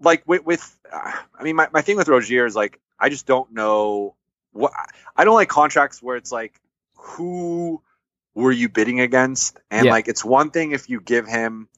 like 0.00 0.22
with, 0.26 0.44
with 0.44 0.76
uh, 0.92 1.12
I 1.38 1.42
mean, 1.42 1.56
my, 1.56 1.68
my 1.72 1.82
thing 1.82 1.96
with 1.96 2.08
Rozier 2.08 2.46
is 2.46 2.56
like 2.56 2.80
I 2.98 3.08
just 3.08 3.26
don't 3.26 3.52
know 3.52 4.14
what 4.52 4.72
I 5.16 5.24
don't 5.24 5.34
like 5.34 5.48
contracts 5.48 6.02
where 6.02 6.16
it's 6.16 6.32
like 6.32 6.60
who 6.94 7.80
were 8.34 8.52
you 8.52 8.68
bidding 8.68 9.00
against, 9.00 9.58
and 9.70 9.86
Yeah. 9.86 9.92
like 9.92 10.08
it's 10.08 10.24
one 10.24 10.50
thing 10.50 10.72
if 10.72 10.88
you 10.90 11.00
give 11.00 11.26
him 11.26 11.68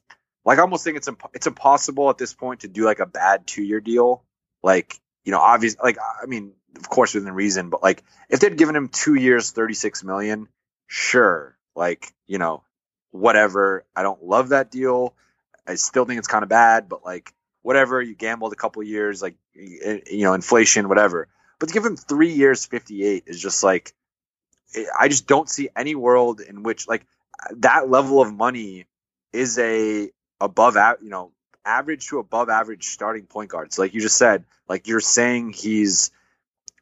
like 0.45 0.57
I 0.57 0.61
almost 0.61 0.83
think 0.83 0.97
it's 0.97 1.07
imp- 1.07 1.29
it's 1.33 1.47
impossible 1.47 2.09
at 2.09 2.17
this 2.17 2.33
point 2.33 2.61
to 2.61 2.67
do 2.67 2.83
like 2.85 2.99
a 2.99 3.05
bad 3.05 3.45
two 3.45 3.63
year 3.63 3.79
deal, 3.81 4.23
like 4.63 4.99
you 5.25 5.31
know, 5.31 5.39
obvious 5.39 5.75
like 5.81 5.97
I 6.21 6.25
mean, 6.25 6.53
of 6.77 6.89
course 6.89 7.13
within 7.13 7.33
reason, 7.33 7.69
but 7.69 7.83
like 7.83 8.03
if 8.29 8.39
they'd 8.39 8.57
given 8.57 8.75
him 8.75 8.89
two 8.89 9.15
years, 9.15 9.51
thirty 9.51 9.73
six 9.73 10.03
million, 10.03 10.47
sure, 10.87 11.57
like 11.75 12.13
you 12.27 12.37
know, 12.37 12.63
whatever. 13.11 13.85
I 13.95 14.03
don't 14.03 14.23
love 14.23 14.49
that 14.49 14.71
deal. 14.71 15.13
I 15.67 15.75
still 15.75 16.05
think 16.05 16.19
it's 16.19 16.27
kind 16.27 16.43
of 16.43 16.49
bad, 16.49 16.89
but 16.89 17.05
like 17.05 17.33
whatever 17.63 18.01
you 18.01 18.13
gambled 18.13 18.53
a 18.53 18.57
couple 18.57 18.83
years 18.83 19.21
like 19.21 19.35
you 19.55 20.23
know 20.23 20.33
inflation 20.33 20.87
whatever 20.87 21.27
but 21.59 21.67
to 21.67 21.73
give 21.73 21.83
him 21.83 21.95
three 21.95 22.31
years 22.31 22.65
58 22.65 23.23
is 23.25 23.41
just 23.41 23.63
like 23.63 23.93
eh, 24.75 24.85
i 24.99 25.07
just 25.07 25.25
don't 25.25 25.49
see 25.49 25.69
any 25.75 25.95
world 25.95 26.41
in 26.41 26.61
which 26.61 26.87
like 26.87 27.05
that 27.51 27.89
level 27.89 28.21
of 28.21 28.31
money 28.31 28.85
is 29.31 29.57
a 29.57 30.11
above 30.39 30.75
a 30.75 30.97
you 31.01 31.09
know 31.09 31.31
average 31.65 32.07
to 32.07 32.19
above 32.19 32.49
average 32.49 32.85
starting 32.87 33.25
point 33.25 33.49
guard 33.49 33.73
so 33.73 33.81
like 33.81 33.93
you 33.93 34.01
just 34.01 34.17
said 34.17 34.43
like 34.67 34.87
you're 34.87 34.99
saying 34.99 35.53
he's 35.53 36.11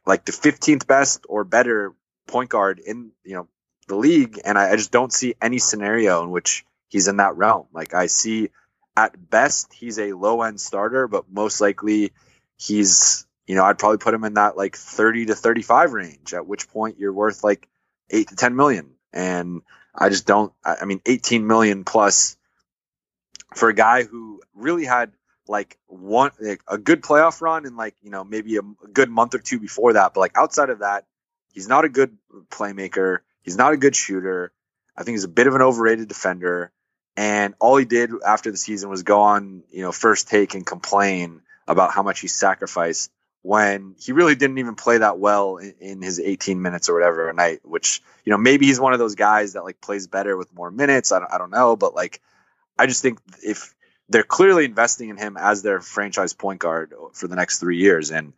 like 0.05 0.25
the 0.25 0.31
15th 0.31 0.87
best 0.87 1.25
or 1.29 1.43
better 1.43 1.93
point 2.27 2.49
guard 2.49 2.79
in 2.79 3.11
you 3.23 3.35
know 3.35 3.47
the 3.87 3.95
league 3.95 4.39
and 4.45 4.57
I, 4.57 4.71
I 4.71 4.75
just 4.75 4.91
don't 4.91 5.11
see 5.11 5.35
any 5.41 5.59
scenario 5.59 6.23
in 6.23 6.31
which 6.31 6.65
he's 6.87 7.07
in 7.07 7.17
that 7.17 7.35
realm 7.35 7.67
like 7.73 7.93
i 7.93 8.05
see 8.05 8.49
at 8.95 9.29
best 9.29 9.73
he's 9.73 9.99
a 9.99 10.13
low 10.13 10.41
end 10.41 10.59
starter, 10.59 11.07
but 11.07 11.25
most 11.31 11.61
likely 11.61 12.11
he's 12.57 13.25
you 13.47 13.55
know 13.55 13.63
I'd 13.63 13.79
probably 13.79 13.97
put 13.97 14.13
him 14.13 14.23
in 14.23 14.35
that 14.35 14.57
like 14.57 14.75
30 14.75 15.27
to 15.27 15.35
35 15.35 15.93
range. 15.93 16.33
At 16.33 16.47
which 16.47 16.69
point 16.69 16.99
you're 16.99 17.13
worth 17.13 17.43
like 17.43 17.67
eight 18.09 18.29
to 18.29 18.35
10 18.35 18.55
million, 18.55 18.91
and 19.13 19.61
I 19.95 20.09
just 20.09 20.27
don't. 20.27 20.53
I 20.63 20.77
I 20.81 20.85
mean 20.85 21.01
18 21.05 21.45
million 21.47 21.83
plus 21.83 22.37
for 23.55 23.69
a 23.69 23.73
guy 23.73 24.03
who 24.03 24.41
really 24.53 24.85
had 24.85 25.11
like 25.51 25.77
one 25.87 26.31
like 26.39 26.61
a 26.67 26.77
good 26.77 27.01
playoff 27.01 27.41
run 27.41 27.65
and 27.65 27.75
like 27.75 27.93
you 28.01 28.09
know 28.09 28.23
maybe 28.23 28.55
a, 28.55 28.61
a 28.61 28.87
good 28.91 29.09
month 29.09 29.35
or 29.35 29.39
two 29.39 29.59
before 29.59 29.93
that, 29.93 30.13
but 30.13 30.21
like 30.21 30.35
outside 30.35 30.69
of 30.69 30.79
that, 30.79 31.05
he's 31.53 31.67
not 31.67 31.85
a 31.85 31.89
good 31.89 32.17
playmaker. 32.49 33.19
He's 33.43 33.57
not 33.57 33.73
a 33.73 33.77
good 33.77 33.95
shooter. 33.95 34.53
I 34.95 35.03
think 35.03 35.15
he's 35.15 35.25
a 35.25 35.29
bit 35.29 35.47
of 35.47 35.55
an 35.55 35.61
overrated 35.61 36.07
defender. 36.07 36.71
And 37.17 37.53
all 37.59 37.75
he 37.75 37.85
did 37.85 38.11
after 38.25 38.49
the 38.49 38.57
season 38.57 38.89
was 38.89 39.03
go 39.03 39.21
on, 39.21 39.63
you 39.69 39.81
know, 39.81 39.91
first 39.91 40.29
take 40.29 40.55
and 40.55 40.65
complain 40.65 41.41
about 41.67 41.91
how 41.91 42.01
much 42.01 42.21
he 42.21 42.27
sacrificed 42.27 43.11
when 43.41 43.95
he 43.99 44.13
really 44.13 44.35
didn't 44.35 44.59
even 44.59 44.75
play 44.75 44.99
that 44.99 45.19
well 45.19 45.57
in, 45.57 45.73
in 45.79 46.01
his 46.01 46.19
18 46.19 46.61
minutes 46.61 46.87
or 46.87 46.93
whatever 46.93 47.29
a 47.29 47.33
night, 47.33 47.59
which, 47.63 48.01
you 48.23 48.31
know, 48.31 48.37
maybe 48.37 48.67
he's 48.67 48.79
one 48.79 48.93
of 48.93 48.99
those 48.99 49.15
guys 49.15 49.53
that 49.53 49.65
like 49.65 49.81
plays 49.81 50.07
better 50.07 50.37
with 50.37 50.53
more 50.53 50.71
minutes. 50.71 51.11
I 51.11 51.19
don't, 51.19 51.33
I 51.33 51.37
don't 51.37 51.49
know. 51.49 51.75
But 51.75 51.93
like, 51.93 52.21
I 52.77 52.85
just 52.85 53.01
think 53.01 53.19
if 53.43 53.73
they're 54.11 54.23
clearly 54.23 54.65
investing 54.65 55.09
in 55.09 55.17
him 55.17 55.37
as 55.37 55.61
their 55.61 55.79
franchise 55.79 56.33
point 56.33 56.59
guard 56.59 56.93
for 57.13 57.27
the 57.27 57.35
next 57.35 57.59
three 57.59 57.77
years. 57.77 58.11
And 58.11 58.33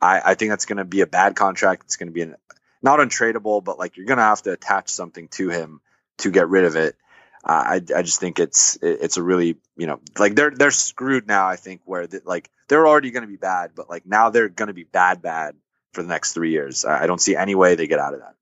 I, 0.00 0.20
I 0.24 0.34
think 0.34 0.50
that's 0.50 0.66
going 0.66 0.78
to 0.78 0.84
be 0.84 1.00
a 1.00 1.06
bad 1.06 1.36
contract. 1.36 1.84
It's 1.84 1.96
going 1.96 2.08
to 2.08 2.12
be 2.12 2.22
an, 2.22 2.36
not 2.82 2.98
untradeable, 2.98 3.62
but 3.62 3.78
like 3.78 3.96
you're 3.96 4.06
going 4.06 4.18
to 4.18 4.24
have 4.24 4.42
to 4.42 4.52
attach 4.52 4.88
something 4.88 5.28
to 5.28 5.48
him 5.48 5.80
to 6.18 6.30
get 6.30 6.48
rid 6.48 6.64
of 6.64 6.76
it. 6.76 6.96
Uh, 7.44 7.52
I, 7.52 7.74
I 7.96 8.02
just 8.02 8.20
think 8.20 8.38
it's 8.38 8.78
it's 8.82 9.16
a 9.16 9.22
really 9.22 9.56
you 9.76 9.88
know 9.88 9.98
like 10.16 10.36
they're 10.36 10.52
they're 10.52 10.70
screwed 10.70 11.26
now. 11.26 11.48
I 11.48 11.56
think 11.56 11.80
where 11.84 12.06
the, 12.06 12.22
like 12.24 12.48
they're 12.68 12.86
already 12.86 13.10
going 13.10 13.24
to 13.24 13.28
be 13.28 13.36
bad, 13.36 13.72
but 13.74 13.90
like 13.90 14.06
now 14.06 14.30
they're 14.30 14.48
going 14.48 14.68
to 14.68 14.74
be 14.74 14.84
bad 14.84 15.22
bad 15.22 15.56
for 15.92 16.02
the 16.02 16.08
next 16.08 16.34
three 16.34 16.52
years. 16.52 16.84
I, 16.84 17.02
I 17.02 17.06
don't 17.08 17.20
see 17.20 17.34
any 17.34 17.56
way 17.56 17.74
they 17.74 17.88
get 17.88 17.98
out 17.98 18.14
of 18.14 18.20
that. 18.20 18.36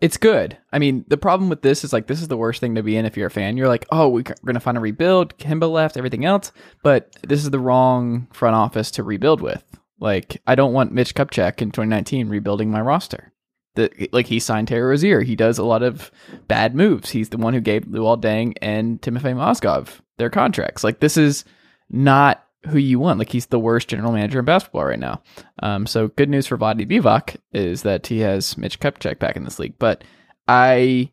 It's 0.00 0.16
good. 0.16 0.58
I 0.72 0.78
mean, 0.78 1.04
the 1.08 1.16
problem 1.16 1.48
with 1.48 1.62
this 1.62 1.84
is 1.84 1.92
like 1.92 2.06
this 2.06 2.20
is 2.20 2.28
the 2.28 2.36
worst 2.36 2.60
thing 2.60 2.74
to 2.74 2.82
be 2.82 2.96
in 2.96 3.06
if 3.06 3.16
you're 3.16 3.28
a 3.28 3.30
fan. 3.30 3.56
You're 3.56 3.68
like, 3.68 3.86
oh, 3.90 4.08
we're 4.08 4.22
to 4.22 4.60
find 4.60 4.76
a 4.76 4.80
rebuild. 4.80 5.38
Kemba 5.38 5.70
left, 5.70 5.96
everything 5.96 6.24
else, 6.24 6.52
but 6.82 7.16
this 7.22 7.42
is 7.42 7.50
the 7.50 7.58
wrong 7.58 8.26
front 8.32 8.54
office 8.54 8.90
to 8.92 9.02
rebuild 9.02 9.40
with. 9.40 9.64
Like, 10.00 10.42
I 10.46 10.54
don't 10.54 10.72
want 10.72 10.92
Mitch 10.92 11.14
Kupchak 11.14 11.62
in 11.62 11.70
2019 11.70 12.28
rebuilding 12.28 12.70
my 12.70 12.80
roster. 12.80 13.32
The, 13.76 14.08
like 14.12 14.26
he 14.26 14.38
signed 14.38 14.68
Terry 14.68 14.82
Rozier. 14.82 15.22
He 15.22 15.34
does 15.34 15.58
a 15.58 15.64
lot 15.64 15.82
of 15.82 16.10
bad 16.46 16.74
moves. 16.74 17.10
He's 17.10 17.30
the 17.30 17.38
one 17.38 17.54
who 17.54 17.60
gave 17.60 17.84
Luol 17.86 18.20
Deng 18.20 18.54
and 18.62 19.00
Timofey 19.00 19.34
Mozgov 19.34 20.00
their 20.16 20.30
contracts. 20.30 20.84
Like 20.84 21.00
this 21.00 21.16
is 21.16 21.44
not 21.90 22.43
who 22.66 22.78
you 22.78 22.98
want. 22.98 23.18
Like 23.18 23.30
he's 23.30 23.46
the 23.46 23.58
worst 23.58 23.88
general 23.88 24.12
manager 24.12 24.38
in 24.38 24.44
basketball 24.44 24.84
right 24.84 24.98
now. 24.98 25.22
Um, 25.62 25.86
so 25.86 26.08
good 26.08 26.28
news 26.28 26.46
for 26.46 26.58
Vlade 26.58 26.88
Divac 26.88 27.36
is 27.52 27.82
that 27.82 28.06
he 28.06 28.20
has 28.20 28.56
Mitch 28.56 28.80
Kupchak 28.80 29.18
back 29.18 29.36
in 29.36 29.44
this 29.44 29.58
league. 29.58 29.78
But 29.78 30.04
I, 30.48 31.12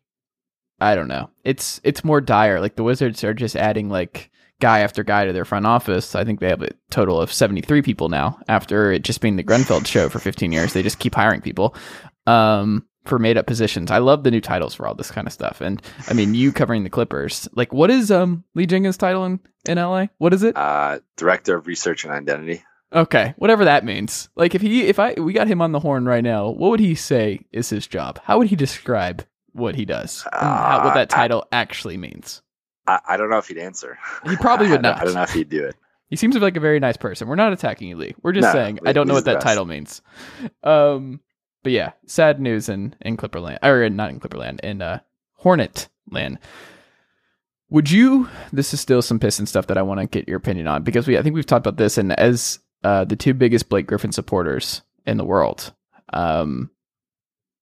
I 0.80 0.94
don't 0.94 1.08
know. 1.08 1.30
It's 1.44 1.80
it's 1.84 2.04
more 2.04 2.20
dire. 2.20 2.60
Like 2.60 2.76
the 2.76 2.82
Wizards 2.82 3.22
are 3.24 3.34
just 3.34 3.56
adding 3.56 3.88
like 3.88 4.30
guy 4.60 4.80
after 4.80 5.02
guy 5.02 5.24
to 5.24 5.32
their 5.32 5.44
front 5.44 5.66
office. 5.66 6.14
I 6.14 6.24
think 6.24 6.40
they 6.40 6.48
have 6.48 6.62
a 6.62 6.70
total 6.90 7.20
of 7.20 7.32
seventy 7.32 7.60
three 7.60 7.82
people 7.82 8.08
now 8.08 8.38
after 8.48 8.92
it 8.92 9.02
just 9.02 9.20
being 9.20 9.36
the 9.36 9.44
Grunfeld 9.44 9.86
show 9.86 10.08
for 10.08 10.18
fifteen 10.18 10.52
years. 10.52 10.72
They 10.72 10.82
just 10.82 10.98
keep 10.98 11.14
hiring 11.14 11.40
people. 11.40 11.74
Um, 12.26 12.86
for 13.04 13.18
made 13.18 13.36
up 13.36 13.46
positions. 13.46 13.90
I 13.90 13.98
love 13.98 14.22
the 14.24 14.30
new 14.30 14.40
titles 14.40 14.74
for 14.74 14.86
all 14.86 14.94
this 14.94 15.10
kind 15.10 15.26
of 15.26 15.32
stuff. 15.32 15.60
And 15.60 15.82
I 16.08 16.12
mean, 16.14 16.34
you 16.34 16.52
covering 16.52 16.84
the 16.84 16.90
Clippers, 16.90 17.48
like 17.52 17.72
what 17.72 17.90
is 17.90 18.10
um 18.10 18.44
Lee 18.54 18.66
Jenkins' 18.66 18.96
title 18.96 19.24
in, 19.24 19.40
in 19.66 19.78
LA? 19.78 20.06
What 20.18 20.32
is 20.34 20.42
it? 20.42 20.56
Uh, 20.56 21.00
Director 21.16 21.56
of 21.56 21.66
Research 21.66 22.04
and 22.04 22.12
Identity. 22.12 22.62
Okay, 22.94 23.32
whatever 23.38 23.64
that 23.64 23.84
means. 23.84 24.28
Like 24.36 24.54
if 24.54 24.60
he 24.62 24.82
if 24.84 24.98
I 24.98 25.14
we 25.14 25.32
got 25.32 25.46
him 25.48 25.62
on 25.62 25.72
the 25.72 25.80
horn 25.80 26.04
right 26.04 26.22
now, 26.22 26.48
what 26.50 26.70
would 26.70 26.80
he 26.80 26.94
say 26.94 27.40
is 27.50 27.70
his 27.70 27.86
job? 27.86 28.20
How 28.24 28.38
would 28.38 28.48
he 28.48 28.56
describe 28.56 29.24
what 29.52 29.74
he 29.74 29.84
does? 29.84 30.24
And 30.32 30.42
how, 30.42 30.84
what 30.84 30.94
that 30.94 31.12
Uh, 31.12 31.16
I- 31.16 31.20
title 31.22 31.46
actually 31.52 31.96
means? 31.96 32.42
I, 32.86 32.98
I 33.10 33.16
don't 33.16 33.30
know 33.30 33.38
if 33.38 33.48
he'd 33.48 33.58
answer. 33.58 33.98
He 34.26 34.36
probably 34.36 34.68
would 34.68 34.80
I 34.86 34.90
don't- 34.90 35.00
I 35.00 35.04
don't 35.04 35.14
know 35.14 35.22
if 35.22 35.32
he'd 35.32 35.48
do 35.48 35.64
it. 35.64 35.76
He 36.10 36.16
seems 36.16 36.36
like 36.36 36.56
a 36.58 36.60
very 36.60 36.78
nice 36.78 36.98
person. 36.98 37.26
We're 37.26 37.36
not 37.36 37.54
attacking 37.54 37.88
you, 37.88 37.96
Lee. 37.96 38.14
We're 38.22 38.32
just 38.32 38.44
No, 38.44 38.52
saying 38.52 38.80
I 38.84 38.92
don't 38.92 39.06
know 39.08 39.14
Lee's 39.14 39.20
what 39.20 39.24
that 39.26 39.34
best. 39.36 39.46
title 39.46 39.64
means. 39.64 40.02
Um, 40.62 41.20
but 41.62 41.72
yeah, 41.72 41.92
sad 42.06 42.40
news 42.40 42.68
in 42.68 42.94
in 43.00 43.16
Clipperland, 43.16 43.58
or 43.62 43.88
not 43.88 44.10
in 44.10 44.20
Clipperland, 44.20 44.60
in 44.60 44.82
uh, 44.82 45.00
Hornet 45.34 45.88
land. 46.10 46.38
Would 47.70 47.90
you? 47.90 48.28
This 48.52 48.74
is 48.74 48.80
still 48.80 49.00
some 49.00 49.18
Piston 49.18 49.46
stuff 49.46 49.66
that 49.68 49.78
I 49.78 49.82
want 49.82 50.00
to 50.00 50.06
get 50.06 50.28
your 50.28 50.36
opinion 50.36 50.66
on 50.66 50.82
because 50.82 51.06
we 51.06 51.16
I 51.16 51.22
think 51.22 51.34
we've 51.34 51.46
talked 51.46 51.66
about 51.66 51.78
this, 51.78 51.98
and 51.98 52.12
as 52.18 52.58
uh, 52.84 53.04
the 53.04 53.16
two 53.16 53.34
biggest 53.34 53.68
Blake 53.68 53.86
Griffin 53.86 54.12
supporters 54.12 54.82
in 55.06 55.16
the 55.16 55.24
world, 55.24 55.72
um, 56.12 56.70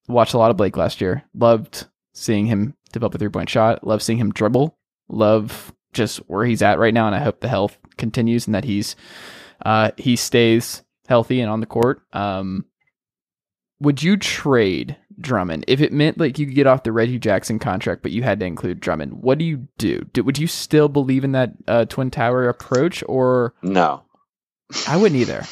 watched 0.09 0.35
a 0.35 0.39
lot 0.39 0.51
of 0.51 0.57
Blake 0.57 0.77
last 0.77 1.01
year. 1.01 1.23
Loved 1.35 1.87
seeing 2.13 2.47
him 2.47 2.75
develop 2.93 3.15
a 3.15 3.19
three 3.19 3.29
point 3.29 3.49
shot. 3.49 3.87
Love 3.87 4.03
seeing 4.03 4.19
him 4.19 4.33
dribble. 4.33 4.77
Love 5.09 5.73
just 5.93 6.19
where 6.29 6.45
he's 6.45 6.63
at 6.63 6.79
right 6.79 6.95
now, 6.95 7.07
and 7.07 7.15
I 7.15 7.21
hope 7.21 7.41
the 7.41 7.49
health 7.49 7.79
continues 7.97 8.47
and 8.47 8.55
that 8.55 8.65
he's 8.65 8.97
uh, 9.65 9.91
he 9.97 10.17
stays 10.17 10.83
healthy 11.07 11.41
and 11.41 11.51
on 11.51 11.61
the 11.61 11.67
court. 11.67 12.03
Um, 12.13 12.65
would 13.81 14.03
you 14.03 14.17
trade 14.17 14.97
Drummond 15.19 15.65
if 15.69 15.81
it 15.81 15.93
meant 15.93 16.19
like 16.19 16.39
you 16.39 16.47
could 16.47 16.55
get 16.55 16.67
off 16.67 16.83
the 16.83 16.93
Reggie 16.93 17.19
Jackson 17.19 17.59
contract, 17.59 18.03
but 18.03 18.13
you 18.13 18.23
had 18.23 18.41
to 18.41 18.47
include 18.47 18.81
Drummond? 18.81 19.23
What 19.23 19.39
do 19.39 19.45
you 19.45 19.69
do? 19.79 20.07
do 20.13 20.23
would 20.23 20.39
you 20.39 20.47
still 20.47 20.89
believe 20.89 21.25
in 21.25 21.33
that 21.33 21.53
uh, 21.67 21.85
twin 21.87 22.11
tower 22.11 22.49
approach, 22.49 23.03
or 23.07 23.55
No. 23.63 24.03
I 24.87 24.97
wouldn't 24.97 25.21
either. 25.21 25.45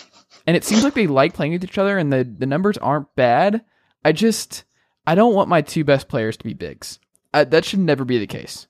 And 0.47 0.57
it 0.57 0.64
seems 0.64 0.85
like 0.85 0.95
they 0.95 1.07
like 1.07 1.35
playing 1.35 1.53
with 1.53 1.64
each 1.64 1.79
other, 1.79 1.99
and 1.99 2.12
the 2.12 2.24
the 2.24 2.47
numbers 2.47 2.79
aren't 2.79 3.14
bad. 3.16 3.64
I 4.05 4.12
just 4.12 4.64
I 5.07 5.14
don't 5.14 5.35
want 5.35 5.49
my 5.49 5.62
two 5.62 5.85
best 5.85 6.09
players 6.09 6.37
to 6.37 6.45
be 6.45 6.55
bigs. 6.55 6.99
Uh, 7.35 7.45
that 7.45 7.64
should 7.64 7.81
never 7.81 8.05
be 8.05 8.18
the 8.18 8.26
case. 8.26 8.66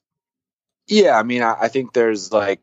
Yeah, 0.86 1.18
I 1.18 1.22
mean, 1.22 1.42
I, 1.42 1.54
I 1.62 1.68
think 1.68 1.92
there's 1.92 2.32
like, 2.32 2.60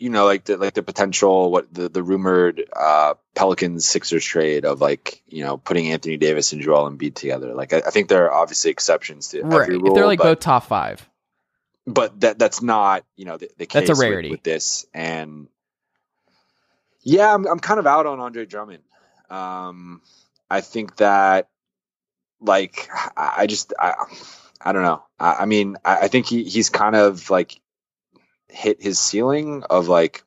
you 0.00 0.10
know, 0.10 0.24
like 0.24 0.44
the 0.44 0.56
like 0.56 0.74
the 0.74 0.82
potential, 0.82 1.52
what 1.52 1.72
the 1.72 1.88
the 1.88 2.02
rumored 2.02 2.64
uh, 2.74 3.14
Pelicans 3.34 3.86
Sixers 3.86 4.24
trade 4.24 4.64
of 4.64 4.80
like, 4.80 5.22
you 5.28 5.44
know, 5.44 5.58
putting 5.58 5.92
Anthony 5.92 6.16
Davis 6.16 6.52
and 6.52 6.62
Joel 6.62 6.90
Embiid 6.90 7.14
together. 7.14 7.54
Like, 7.54 7.72
I, 7.72 7.78
I 7.86 7.90
think 7.90 8.08
there 8.08 8.24
are 8.30 8.32
obviously 8.32 8.70
exceptions 8.70 9.28
to 9.28 9.42
Right? 9.42 9.62
every 9.62 9.76
If 9.76 9.82
rule, 9.82 9.94
they're 9.94 10.06
like 10.06 10.18
but, 10.18 10.24
both 10.24 10.40
top 10.40 10.64
five, 10.64 11.06
but 11.86 12.18
that 12.20 12.38
that's 12.38 12.62
not 12.62 13.04
you 13.16 13.26
know 13.26 13.36
the, 13.36 13.50
the 13.58 13.66
case 13.66 13.88
That's 13.88 13.98
a 13.98 14.02
with- 14.02 14.10
rarity. 14.10 14.30
with, 14.30 14.42
this. 14.42 14.86
And 14.94 15.48
yeah, 17.02 17.32
I'm 17.34 17.46
I'm 17.46 17.60
kind 17.60 17.78
of 17.78 17.86
out 17.86 18.06
on 18.06 18.20
Andre 18.20 18.46
Drummond. 18.46 18.82
Um, 19.28 20.02
I 20.50 20.60
think 20.62 20.96
that 20.96 21.48
like 22.40 22.88
I, 23.16 23.34
I 23.38 23.46
just 23.46 23.74
I 23.78 23.94
I 24.60 24.72
don't 24.72 24.82
know. 24.82 25.02
I, 25.18 25.34
I 25.40 25.44
mean, 25.46 25.76
I, 25.84 25.98
I 26.02 26.08
think 26.08 26.26
he 26.26 26.44
he's 26.44 26.70
kind 26.70 26.96
of 26.96 27.30
like 27.30 27.60
hit 28.50 28.82
his 28.82 28.98
ceiling 28.98 29.62
of 29.68 29.88
like 29.88 30.24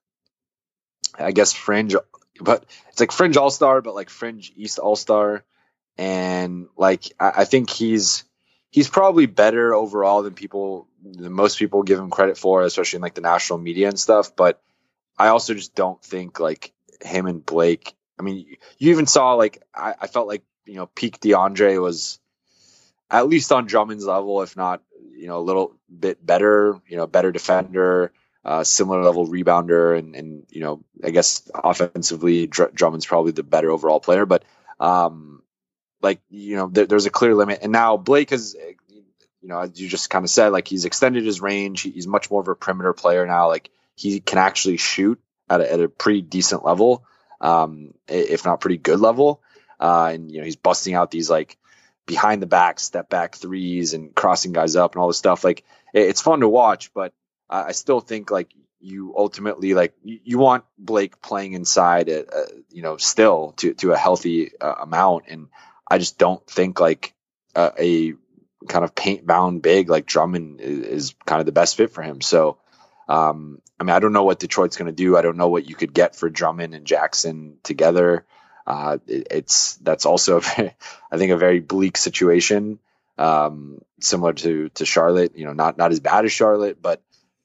I 1.18 1.32
guess 1.32 1.54
fringe, 1.54 1.96
but 2.40 2.66
it's 2.90 3.00
like 3.00 3.12
fringe 3.12 3.38
all 3.38 3.52
star, 3.52 3.82
but 3.82 3.96
like 3.96 4.10
fringe 4.10 4.52
East 4.56 4.80
all 4.80 4.96
star, 4.96 5.44
and 5.98 6.68
like 6.78 7.06
I, 7.20 7.32
I 7.38 7.46
think 7.46 7.70
he's 7.70 8.24
he's 8.70 8.90
probably 8.90 9.28
better 9.28 9.74
overall 9.74 10.24
than 10.24 10.34
people 10.34 10.88
than 11.04 11.32
most 11.32 11.60
people 11.60 11.84
give 11.84 12.00
him 12.00 12.10
credit 12.10 12.38
for, 12.38 12.64
especially 12.64 12.98
in 12.98 13.04
like 13.04 13.14
the 13.14 13.22
national 13.22 13.60
media 13.60 13.88
and 13.88 14.00
stuff. 14.00 14.36
But 14.36 14.62
I 15.18 15.28
also 15.28 15.54
just 15.54 15.76
don't 15.76 16.04
think 16.04 16.40
like 16.40 16.74
him 17.02 17.28
and 17.28 17.46
Blake. 17.46 17.94
I 18.20 18.24
mean, 18.24 18.58
you 18.78 18.92
even 18.92 19.06
saw 19.06 19.34
like 19.34 19.62
I, 19.76 19.94
I 20.02 20.08
felt 20.08 20.28
like 20.28 20.44
you 20.66 20.76
know 20.76 20.88
peak 20.88 21.20
DeAndre 21.20 21.82
was 21.82 22.20
at 23.12 23.28
least 23.28 23.52
on 23.52 23.68
Drummond's 23.68 24.06
level, 24.06 24.42
if 24.42 24.58
not 24.58 24.82
you 25.24 25.30
know 25.30 25.40
a 25.40 25.48
little 25.50 25.78
bit 25.90 26.20
better. 26.26 26.82
You 26.92 26.98
know, 27.00 27.08
better 27.08 27.32
defender, 27.32 28.14
uh, 28.46 28.64
similar 28.66 29.04
level 29.04 29.28
rebounder, 29.28 29.98
and 30.00 30.16
and 30.20 30.46
you 30.52 30.62
know 30.62 30.84
I 31.04 31.12
guess 31.12 31.50
offensively 31.56 32.48
Dr- 32.48 32.76
Drummond's 32.76 33.08
probably 33.08 33.34
the 33.34 33.44
better 33.44 33.72
overall 33.72 34.02
player, 34.02 34.28
but. 34.28 34.44
um 34.80 35.44
like 36.02 36.22
you 36.30 36.56
know 36.58 36.68
there, 36.68 36.86
there's 36.88 37.06
a 37.06 37.10
clear 37.12 37.36
limit 37.36 37.60
and 37.64 37.72
now 37.72 37.98
blake 37.98 38.32
has 38.32 38.56
you 39.42 39.50
know 39.50 39.60
as 39.60 39.80
you 39.80 39.88
just 39.90 40.10
kind 40.10 40.26
of 40.26 40.30
said 40.30 40.50
like 40.50 40.68
he's 40.68 40.86
extended 40.86 41.26
his 41.26 41.42
range 41.42 41.82
He- 41.82 41.92
he's 41.92 42.08
much 42.08 42.30
more 42.32 42.42
of 42.42 42.48
a 42.48 42.56
perimeter 42.56 42.94
player 42.94 43.26
now 43.26 43.48
like 43.48 43.70
he 43.96 44.20
can 44.20 44.40
actually 44.40 44.78
shoot 44.78 45.20
at 45.50 45.62
a, 45.62 45.74
at 45.74 45.80
a 45.82 45.90
pretty 45.90 46.22
decent 46.22 46.66
level 46.66 47.06
um 47.42 47.94
if 48.08 48.46
not 48.46 48.62
pretty 48.62 48.78
good 48.78 49.00
level 49.00 49.42
uh 49.80 50.12
and 50.14 50.32
you 50.32 50.40
know 50.40 50.46
he's 50.46 50.56
busting 50.58 50.96
out 50.96 51.12
these 51.12 51.30
like 51.30 51.58
behind 52.06 52.42
the 52.42 52.48
back 52.48 52.80
step 52.80 53.10
back 53.10 53.36
threes 53.36 53.94
and 53.94 54.14
crossing 54.16 54.52
guys 54.54 54.76
up 54.76 54.94
and 54.96 55.02
all 55.02 55.08
this 55.08 55.18
stuff 55.18 55.44
like 55.44 55.64
it- 55.94 56.08
it's 56.10 56.22
fun 56.22 56.42
to 56.42 56.48
watch 56.50 56.94
but 56.94 57.14
i 57.50 57.64
I 57.70 57.72
still 57.72 58.00
think 58.02 58.32
like 58.32 58.50
you 58.80 59.14
ultimately 59.18 59.74
like 59.74 59.94
you, 60.04 60.20
you 60.24 60.38
want 60.40 60.66
blake 60.78 61.22
playing 61.22 61.54
inside 61.54 62.10
uh, 62.10 62.24
uh, 62.36 62.46
you 62.70 62.82
know 62.82 62.98
still 62.98 63.54
to 63.58 63.74
to 63.76 63.92
a 63.94 63.98
healthy 63.98 64.52
uh, 64.60 64.76
amount 64.82 65.26
and 65.30 65.48
I 65.88 65.98
just 66.00 66.18
don't 66.18 66.46
think 66.48 66.80
like 66.80 67.14
uh, 67.56 67.72
a 67.78 68.14
kind 68.68 68.84
of 68.86 68.96
paint 68.96 69.28
bound 69.28 69.62
big 69.62 69.90
like 69.90 70.06
Drummond 70.06 70.62
is, 70.62 70.80
is 70.80 71.16
kind 71.26 71.40
of 71.40 71.46
the 71.46 71.52
best 71.52 71.76
fit 71.78 71.92
for 71.92 72.02
him. 72.02 72.22
So, 72.22 72.58
um, 73.08 73.62
I 73.80 73.84
mean, 73.84 73.96
I 73.96 74.00
don't 74.00 74.14
know 74.14 74.24
what 74.24 74.40
Detroit's 74.40 74.78
going 74.78 74.88
to 74.88 75.04
do. 75.04 75.18
I 75.18 75.22
don't 75.22 75.38
know 75.38 75.50
what 75.50 75.68
you 75.70 75.76
could 75.76 75.94
get 75.94 76.16
for 76.16 76.30
Drummond 76.30 76.74
and 76.74 76.86
Jackson 76.86 77.58
together. 77.64 78.26
Uh, 78.66 78.98
it, 79.08 79.28
it's 79.32 79.76
that's 79.78 80.06
also, 80.06 80.40
very, 80.40 80.76
I 81.12 81.18
think, 81.18 81.32
a 81.32 81.38
very 81.38 81.60
bleak 81.60 81.98
situation, 81.98 82.80
um, 83.18 83.82
similar 84.00 84.34
to 84.34 84.70
to 84.70 84.86
Charlotte. 84.86 85.38
You 85.38 85.46
know, 85.46 85.54
not 85.54 85.78
not 85.78 85.92
as 85.92 86.00
bad 86.00 86.26
as 86.26 86.32
Charlotte, 86.32 86.82
but 86.82 87.02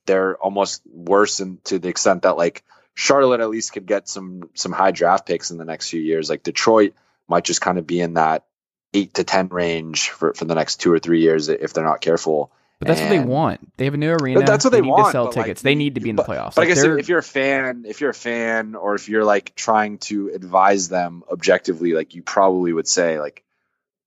they're 0.07 0.37
almost 0.37 0.83
worse 0.87 1.41
and 1.41 1.63
to 1.65 1.79
the 1.79 1.89
extent 1.89 2.23
that 2.23 2.37
like 2.37 2.65
Charlotte 2.95 3.41
at 3.41 3.51
least 3.51 3.73
could 3.73 3.87
get 3.87 4.09
some 4.09 4.51
some 4.55 4.73
high 4.73 4.91
draft 4.91 5.27
picks 5.27 5.51
in 5.51 5.59
the 5.59 5.65
next 5.65 5.91
few 5.91 6.01
years. 6.01 6.31
Like 6.31 6.43
Detroit 6.43 6.95
might 7.29 7.45
just 7.45 7.61
kind 7.61 7.79
of 7.79 7.87
be 7.87 8.01
in 8.01 8.15
that 8.15 8.45
eight 8.95 9.15
to 9.15 9.25
ten 9.25 9.49
range 9.49 10.11
for, 10.11 10.35
for 10.35 10.47
the 10.47 10.55
next 10.55 10.77
two 10.77 10.93
or 10.93 10.99
three 10.99 11.21
years 11.21 11.49
if 11.49 11.73
they're 11.73 11.85
not 11.85 12.01
careful. 12.01 12.51
But 12.81 12.89
that's 12.89 13.01
what 13.01 13.09
they 13.09 13.19
want. 13.19 13.77
They 13.77 13.87
have 13.87 13.95
a 13.95 13.97
new 13.97 14.13
arena. 14.13 14.41
But 14.41 14.47
that's 14.47 14.65
what 14.65 14.71
they, 14.71 14.79
they 14.79 14.83
need 14.83 14.91
want. 14.91 15.07
to 15.07 15.13
sell 15.13 15.25
but, 15.27 15.37
like, 15.37 15.47
tickets. 15.47 15.63
they 15.63 15.75
need 15.75 15.97
to 15.97 16.01
be 16.01 16.11
in 16.11 16.17
the 16.17 16.23
but- 16.23 16.31
playoffs. 16.37 16.55
But 16.55 16.59
Like, 16.59 16.67
I 16.67 16.69
guess 16.69 16.83
they're- 16.83 16.99
if 16.99 17.09
you're 17.09 17.19
a 17.19 17.23
fan, 17.25 17.85
if 17.89 18.01
you're 18.01 18.11
a 18.11 18.15
fan, 18.15 18.77
or 18.77 18.95
if 18.95 19.09
you're 19.09 19.25
like 19.25 19.55
trying 19.57 19.99
to 19.99 20.29
advise 20.29 20.89
them 20.89 21.25
objectively, 21.31 21.93
like 21.93 22.15
you 22.15 22.23
probably 22.23 22.73
would 22.73 22.87
say, 22.87 23.19
like, 23.19 23.43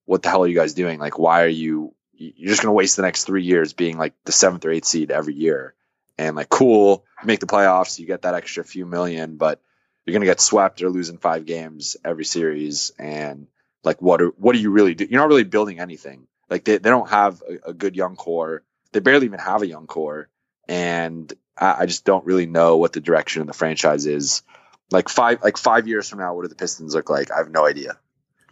"What 0.05 0.23
the 0.23 0.29
hell 0.29 0.43
are 0.43 0.47
you 0.47 0.55
guys 0.55 0.73
doing? 0.73 0.99
Like, 0.99 1.19
why 1.19 1.43
are 1.43 1.47
you? 1.47 1.93
You're 2.13 2.49
just 2.49 2.61
going 2.61 2.69
to 2.69 2.73
waste 2.73 2.95
the 2.95 3.01
next 3.01 3.25
three 3.25 3.43
years 3.43 3.73
being 3.73 3.97
like 3.97 4.13
the 4.25 4.31
seventh 4.31 4.63
or 4.63 4.71
eighth 4.71 4.85
seed 4.85 5.11
every 5.11 5.33
year, 5.33 5.73
and 6.17 6.35
like, 6.37 6.49
cool, 6.49 7.03
make 7.25 7.39
the 7.41 7.47
playoffs, 7.47 7.99
you 7.99 8.05
get 8.05 8.21
that 8.21 8.35
extra 8.35 8.63
few 8.63 8.85
million, 8.85 9.37
but 9.37 9.59
you're 10.05 10.13
going 10.13 10.21
to 10.21 10.27
get 10.27 10.39
swept 10.39 10.81
or 10.81 10.89
losing 10.89 11.17
five 11.17 11.45
games 11.45 11.97
every 12.05 12.25
series, 12.25 12.91
and 12.97 13.47
like, 13.83 14.01
what 14.01 14.21
are 14.21 14.29
what 14.37 14.55
are 14.55 14.59
you 14.59 14.71
really 14.71 14.93
do? 14.93 15.05
You're 15.09 15.19
not 15.19 15.27
really 15.29 15.43
building 15.43 15.79
anything. 15.79 16.27
Like, 16.51 16.65
they 16.65 16.77
they 16.77 16.89
don't 16.91 17.09
have 17.09 17.41
a, 17.49 17.69
a 17.69 17.73
good 17.73 17.95
young 17.95 18.15
core. 18.15 18.61
They 18.91 18.99
barely 18.99 19.25
even 19.25 19.39
have 19.39 19.63
a 19.63 19.67
young 19.67 19.87
core 19.87 20.29
and 20.67 21.33
I, 21.57 21.81
I 21.81 21.85
just 21.85 22.05
don't 22.05 22.25
really 22.25 22.45
know 22.45 22.77
what 22.77 22.93
the 22.93 23.01
direction 23.01 23.41
of 23.41 23.47
the 23.47 23.53
franchise 23.53 24.05
is. 24.05 24.41
Like 24.89 25.09
five, 25.09 25.41
like 25.41 25.57
five 25.57 25.87
years 25.87 26.09
from 26.09 26.19
now, 26.19 26.33
what 26.33 26.43
do 26.43 26.47
the 26.47 26.55
Pistons 26.55 26.95
look 26.95 27.09
like? 27.09 27.31
I 27.31 27.37
have 27.37 27.49
no 27.49 27.65
idea. 27.65 27.97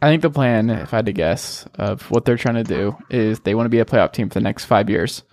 I 0.02 0.08
think 0.08 0.22
the 0.22 0.30
plan, 0.30 0.70
if 0.70 0.94
I 0.94 0.98
had 0.98 1.08
to 1.08 1.14
guess, 1.14 1.66
of 1.76 2.10
what 2.12 2.24
they're 2.24 2.38
trying 2.38 2.56
to 2.56 2.64
do 2.64 2.96
is 3.10 3.42
they 3.42 3.56
want 3.56 3.66
to 3.66 3.70
be 3.70 3.80
a 3.80 3.86
playoff 3.86 4.14
team 4.14 4.30
for 4.30 4.36
the 4.36 4.44
next 4.44 4.66
five 4.66 4.90
years, 4.90 5.24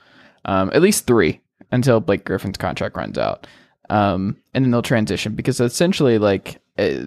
um, 0.44 0.70
at 0.74 0.82
least 0.82 1.06
three 1.06 1.40
until 1.70 2.00
Blake 2.00 2.24
Griffin's 2.24 2.56
contract 2.56 2.96
runs 2.96 3.18
out, 3.18 3.46
um, 3.90 4.36
and 4.54 4.64
then 4.64 4.72
they'll 4.72 4.82
transition 4.82 5.36
because 5.36 5.60
essentially, 5.60 6.18
like 6.18 6.60
uh, 6.78 7.04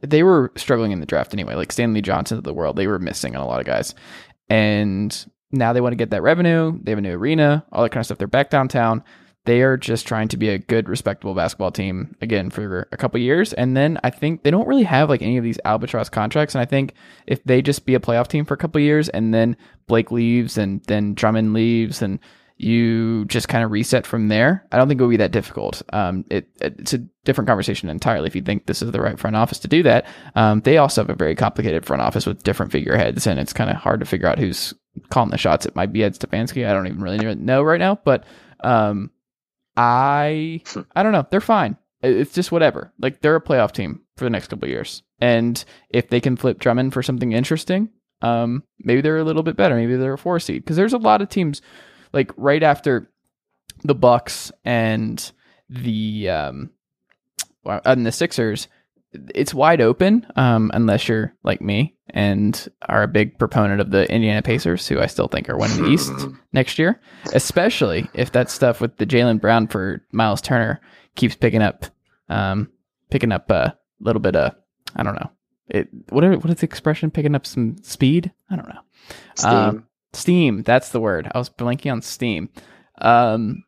they 0.00 0.22
were 0.22 0.52
struggling 0.56 0.92
in 0.92 1.00
the 1.00 1.06
draft 1.06 1.34
anyway. 1.34 1.56
Like 1.56 1.72
Stanley 1.72 2.02
Johnson 2.02 2.38
of 2.38 2.44
the 2.44 2.54
world, 2.54 2.76
they 2.76 2.86
were 2.86 3.00
missing 3.00 3.34
on 3.34 3.42
a 3.42 3.46
lot 3.46 3.58
of 3.58 3.66
guys, 3.66 3.96
and 4.52 5.26
now 5.50 5.72
they 5.72 5.80
want 5.80 5.92
to 5.92 5.96
get 5.96 6.10
that 6.10 6.20
revenue. 6.22 6.78
They 6.82 6.90
have 6.90 6.98
a 6.98 7.02
new 7.02 7.14
arena, 7.14 7.64
all 7.72 7.82
that 7.82 7.88
kind 7.90 8.00
of 8.00 8.06
stuff. 8.06 8.18
They're 8.18 8.26
back 8.26 8.50
downtown. 8.50 9.02
they 9.44 9.62
are 9.62 9.76
just 9.76 10.06
trying 10.06 10.28
to 10.28 10.36
be 10.36 10.48
a 10.50 10.58
good, 10.58 10.88
respectable 10.88 11.34
basketball 11.34 11.72
team 11.72 12.14
again 12.20 12.48
for 12.48 12.88
a 12.92 12.96
couple 12.96 13.18
years. 13.20 13.52
And 13.52 13.76
then 13.76 13.98
I 14.04 14.10
think 14.10 14.42
they 14.42 14.50
don't 14.52 14.68
really 14.68 14.84
have 14.84 15.08
like 15.08 15.22
any 15.22 15.36
of 15.36 15.42
these 15.42 15.58
albatross 15.64 16.08
contracts. 16.08 16.54
And 16.54 16.62
I 16.62 16.64
think 16.64 16.94
if 17.26 17.42
they 17.44 17.60
just 17.60 17.84
be 17.84 17.94
a 17.94 18.00
playoff 18.00 18.28
team 18.28 18.44
for 18.44 18.54
a 18.54 18.58
couple 18.58 18.80
years 18.80 19.08
and 19.08 19.34
then 19.34 19.56
Blake 19.88 20.12
leaves 20.12 20.58
and 20.58 20.80
then 20.84 21.14
Drummond 21.14 21.54
leaves 21.54 22.02
and 22.02 22.20
you 22.62 23.24
just 23.26 23.48
kind 23.48 23.64
of 23.64 23.70
reset 23.70 24.06
from 24.06 24.28
there. 24.28 24.66
I 24.70 24.76
don't 24.76 24.88
think 24.88 25.00
it 25.00 25.04
would 25.04 25.10
be 25.10 25.16
that 25.18 25.32
difficult. 25.32 25.82
Um, 25.92 26.24
it, 26.30 26.48
it's 26.60 26.92
a 26.92 26.98
different 27.24 27.48
conversation 27.48 27.88
entirely 27.88 28.26
if 28.26 28.36
you 28.36 28.42
think 28.42 28.66
this 28.66 28.82
is 28.82 28.90
the 28.92 29.00
right 29.00 29.18
front 29.18 29.36
office 29.36 29.58
to 29.60 29.68
do 29.68 29.82
that. 29.82 30.06
Um, 30.34 30.60
they 30.60 30.78
also 30.78 31.02
have 31.02 31.10
a 31.10 31.14
very 31.14 31.34
complicated 31.34 31.84
front 31.84 32.02
office 32.02 32.26
with 32.26 32.42
different 32.42 32.72
figureheads, 32.72 33.26
and 33.26 33.40
it's 33.40 33.52
kind 33.52 33.70
of 33.70 33.76
hard 33.76 34.00
to 34.00 34.06
figure 34.06 34.28
out 34.28 34.38
who's 34.38 34.74
calling 35.10 35.30
the 35.30 35.38
shots. 35.38 35.66
It 35.66 35.76
might 35.76 35.92
be 35.92 36.04
Ed 36.04 36.14
Stefanski. 36.14 36.66
I 36.68 36.72
don't 36.72 36.86
even 36.86 37.02
really 37.02 37.34
know 37.34 37.62
right 37.62 37.80
now, 37.80 37.98
but 38.04 38.24
um, 38.62 39.10
I 39.76 40.62
I 40.94 41.02
don't 41.02 41.12
know. 41.12 41.26
They're 41.30 41.40
fine. 41.40 41.76
It's 42.02 42.34
just 42.34 42.52
whatever. 42.52 42.92
Like 43.00 43.20
they're 43.20 43.36
a 43.36 43.40
playoff 43.40 43.72
team 43.72 44.02
for 44.16 44.24
the 44.24 44.30
next 44.30 44.48
couple 44.48 44.68
years, 44.68 45.02
and 45.20 45.64
if 45.90 46.08
they 46.08 46.20
can 46.20 46.36
flip 46.36 46.58
Drummond 46.58 46.92
for 46.92 47.02
something 47.02 47.32
interesting, 47.32 47.90
um, 48.22 48.62
maybe 48.80 49.00
they're 49.00 49.18
a 49.18 49.24
little 49.24 49.42
bit 49.42 49.56
better. 49.56 49.74
Maybe 49.74 49.96
they're 49.96 50.14
a 50.14 50.18
four 50.18 50.38
seed 50.38 50.62
because 50.62 50.76
there's 50.76 50.92
a 50.92 50.98
lot 50.98 51.22
of 51.22 51.28
teams 51.28 51.62
like 52.12 52.30
right 52.36 52.62
after 52.62 53.10
the 53.84 53.94
Bucks 53.94 54.52
and 54.64 55.32
the 55.68 56.28
um 56.28 56.70
and 57.64 58.04
the 58.06 58.12
Sixers, 58.12 58.68
it's 59.34 59.54
wide 59.54 59.80
open 59.80 60.26
um, 60.36 60.70
unless 60.74 61.08
you're 61.08 61.34
like 61.42 61.60
me 61.60 61.94
and 62.10 62.68
are 62.88 63.02
a 63.02 63.08
big 63.08 63.38
proponent 63.38 63.80
of 63.80 63.90
the 63.90 64.10
Indiana 64.10 64.42
Pacers, 64.42 64.86
who 64.88 65.00
I 65.00 65.06
still 65.06 65.28
think 65.28 65.48
are 65.48 65.56
winning 65.56 65.82
the 65.82 65.90
East 65.90 66.12
next 66.52 66.78
year, 66.78 67.00
especially 67.32 68.08
if 68.14 68.32
that 68.32 68.50
stuff 68.50 68.80
with 68.80 68.96
the 68.96 69.06
Jaylen 69.06 69.40
Brown 69.40 69.66
for 69.66 70.04
Miles 70.12 70.40
Turner 70.40 70.80
keeps 71.14 71.34
picking 71.34 71.62
up, 71.62 71.86
um, 72.28 72.70
picking 73.10 73.32
up 73.32 73.50
a 73.50 73.76
little 74.00 74.20
bit 74.20 74.36
of, 74.36 74.54
I 74.96 75.02
don't 75.02 75.14
know, 75.14 75.30
it 75.68 75.88
what 76.10 76.24
are, 76.24 76.36
what 76.36 76.50
is 76.50 76.56
the 76.56 76.66
expression? 76.66 77.10
Picking 77.10 77.34
up 77.34 77.46
some 77.46 77.76
speed? 77.82 78.32
I 78.50 78.56
don't 78.56 78.68
know. 78.68 78.80
Steam. 79.34 79.52
Um, 79.52 79.86
steam. 80.12 80.62
That's 80.62 80.90
the 80.90 81.00
word. 81.00 81.30
I 81.34 81.38
was 81.38 81.50
blanking 81.50 81.92
on 81.92 82.02
steam. 82.02 82.50
Um, 82.98 83.64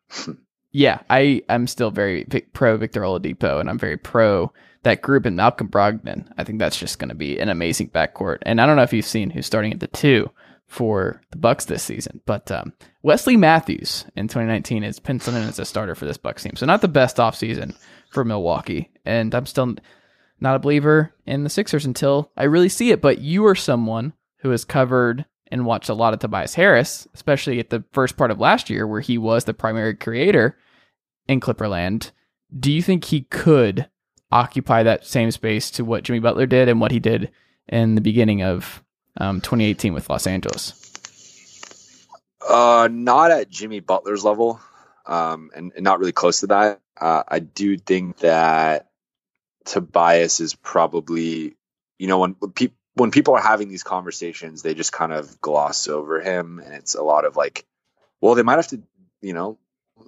yeah, 0.73 1.01
I 1.09 1.43
I'm 1.49 1.67
still 1.67 1.91
very 1.91 2.25
pro 2.53 2.77
Victor 2.77 3.03
Oladipo, 3.03 3.61
and 3.61 3.71
I'm 3.71 3.79
very 3.79 3.97
pro 3.97 4.53
that 4.85 5.03
group 5.03 5.27
and 5.27 5.37
Malcolm 5.37 5.69
Brogdon. 5.69 6.31
I 6.39 6.45
think 6.45 6.59
that's 6.59 6.79
just 6.79 6.99
going 6.99 7.09
to 7.09 7.15
be 7.15 7.39
an 7.39 7.49
amazing 7.49 7.89
backcourt. 7.91 8.39
And 8.43 8.61
I 8.61 8.67
don't 8.67 8.77
know 8.77 8.83
if 8.83 8.93
you've 8.93 9.05
seen 9.05 9.31
who's 9.31 9.47
starting 9.47 9.73
at 9.73 9.81
the 9.81 9.87
two 9.89 10.31
for 10.67 11.21
the 11.31 11.37
Bucks 11.37 11.65
this 11.67 11.83
season, 11.83 12.21
but 12.27 12.51
um, 12.51 12.73
Wesley 13.03 13.37
Matthews 13.37 14.07
in 14.17 14.29
2019 14.29 14.85
is 14.85 14.99
penciled 14.99 15.37
in 15.37 15.43
as 15.43 15.59
a 15.59 15.65
starter 15.65 15.95
for 15.95 16.07
this 16.07 16.17
Bucks 16.17 16.43
team. 16.43 16.57
So 16.57 16.67
not 16.67 16.81
the 16.81 16.89
best 16.89 17.17
offseason 17.17 17.77
for 18.11 18.25
Milwaukee, 18.25 18.91
and 19.05 19.35
I'm 19.35 19.47
still 19.47 19.75
not 20.41 20.57
a 20.57 20.61
believer 20.61 21.15
in 21.27 21.45
the 21.45 21.51
Sixers 21.51 21.85
until 21.85 22.31
I 22.37 22.45
really 22.45 22.69
see 22.69 22.91
it. 22.91 23.01
But 23.01 23.21
you 23.21 23.47
are 23.47 23.55
someone 23.55 24.13
who 24.39 24.51
has 24.51 24.65
covered 24.65 25.25
and 25.55 25.65
watched 25.65 25.89
a 25.89 25.95
lot 25.95 26.13
of 26.13 26.19
Tobias 26.19 26.57
Harris, 26.57 27.07
especially 27.15 27.61
at 27.61 27.71
the 27.71 27.85
first 27.93 28.17
part 28.17 28.33
of 28.33 28.41
last 28.41 28.69
year 28.69 28.89
where 28.89 29.01
he 29.01 29.17
was 29.17 29.45
the 29.45 29.55
primary 29.55 29.95
creator 29.95 30.59
in 31.29 31.39
Clipperland. 31.39 32.11
Do 32.59 32.73
you 32.73 32.83
think 32.83 33.05
he 33.05 33.21
could 33.21 33.89
occupy 34.33 34.83
that 34.83 35.07
same 35.07 35.31
space 35.31 35.71
to 35.71 35.85
what 35.85 36.03
Jimmy 36.03 36.19
Butler 36.19 36.47
did 36.47 36.69
and 36.69 36.81
what 36.81 36.91
he 36.91 36.99
did 36.99 37.31
in 37.69 37.95
the 37.95 38.01
beginning 38.01 38.43
of 38.43 38.83
um, 39.21 39.41
2018 39.41 39.95
with 39.95 40.11
Los 40.11 40.27
Angeles? 40.27 40.81
Uh, 42.47 42.89
not 42.91 43.31
at 43.31 43.49
Jimmy 43.49 43.79
Butler's 43.79 44.25
level, 44.25 44.61
um, 45.07 45.53
and, 45.55 45.71
and 45.77 45.85
not 45.85 46.01
really 46.01 46.11
close 46.11 46.41
to 46.41 46.49
that. 46.49 46.81
Uh, 47.01 47.23
I 47.29 47.39
do 47.39 47.79
think 47.79 48.19
that 48.19 48.89
Tobias 49.67 50.41
is 50.41 50.57
probably, 50.57 51.55
you 52.01 52.09
know, 52.09 52.19
when 52.19 52.35
when, 52.41 52.51
pe- 52.51 52.75
when 52.95 53.11
people 53.11 53.35
are 53.35 53.43
having 53.43 53.69
these 53.69 53.83
conversations, 53.83 54.63
they 54.63 54.75
just 54.75 54.93
kind 54.93 55.13
of 55.13 55.41
gloss 55.41 55.89
over 55.89 56.21
him, 56.21 56.61
and 56.65 56.75
it's 56.75 56.95
a 56.95 57.03
lot 57.03 57.25
of 57.25 57.37
like, 57.37 57.67
well, 58.21 58.35
they 58.35 58.43
might 58.43 58.57
have 58.57 58.69
to, 58.69 58.83
you 59.21 59.33
know, 59.33 59.59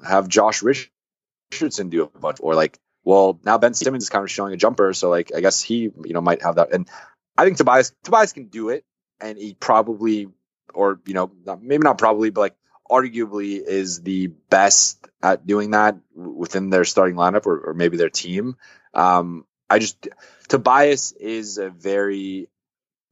have 0.07 0.29
Josh 0.29 0.63
Richardson 0.63 1.89
do 1.89 2.03
a 2.03 2.19
bunch, 2.19 2.39
or 2.41 2.55
like, 2.55 2.79
well, 3.05 3.39
now 3.45 3.59
Ben 3.59 3.75
Simmons 3.75 4.05
is 4.05 4.11
kind 4.11 4.25
of 4.25 4.31
showing 4.31 4.53
a 4.53 4.57
jumper, 4.57 4.93
so 4.93 5.11
like, 5.11 5.33
I 5.35 5.41
guess 5.41 5.63
he, 5.63 5.91
you 6.05 6.13
know, 6.13 6.21
might 6.21 6.43
have 6.43 6.57
that. 6.57 6.73
And 6.73 6.89
I 7.37 7.45
think 7.45 7.57
Tobias 7.57 7.93
Tobias 8.05 8.33
can 8.33 8.47
do 8.47 8.71
it, 8.71 8.85
and 9.21 9.37
he 9.39 9.55
probably, 9.55 10.29
or 10.73 11.01
you 11.07 11.15
know, 11.15 11.31
not, 11.45 11.63
maybe 11.63 11.83
not 11.83 11.99
probably, 11.99 12.31
but 12.31 12.41
like, 12.41 12.57
arguably 12.89 13.61
is 13.61 14.03
the 14.03 14.29
best 14.29 15.05
at 15.21 15.45
doing 15.45 15.73
that 15.73 15.97
within 16.15 16.71
their 16.71 16.85
starting 16.85 17.17
lineup 17.17 17.47
or, 17.47 17.59
or 17.59 17.75
maybe 17.75 17.97
their 17.97 18.11
team. 18.11 18.57
Um, 18.95 19.45
I 19.69 19.81
just 19.81 20.07
Tobias 20.47 21.11
is 21.11 21.59
a 21.59 21.69
very 21.69 22.49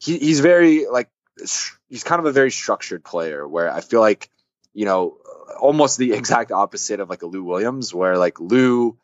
he, 0.04 0.18
he's 0.18 0.40
very 0.40 0.86
like 0.86 1.08
he's 1.88 2.04
kind 2.04 2.20
of 2.20 2.26
a 2.26 2.32
very 2.32 2.50
structured 2.50 3.02
player 3.02 3.48
where 3.48 3.72
I 3.72 3.80
feel 3.80 4.00
like 4.00 4.30
you 4.74 4.84
know 4.84 5.16
almost 5.58 5.98
the 5.98 6.12
exact 6.20 6.52
opposite 6.52 7.00
of 7.00 7.08
like 7.08 7.22
a 7.22 7.26
Lou 7.26 7.42
Williams 7.42 7.94
where 7.94 8.18
like 8.18 8.38
Lou 8.38 8.98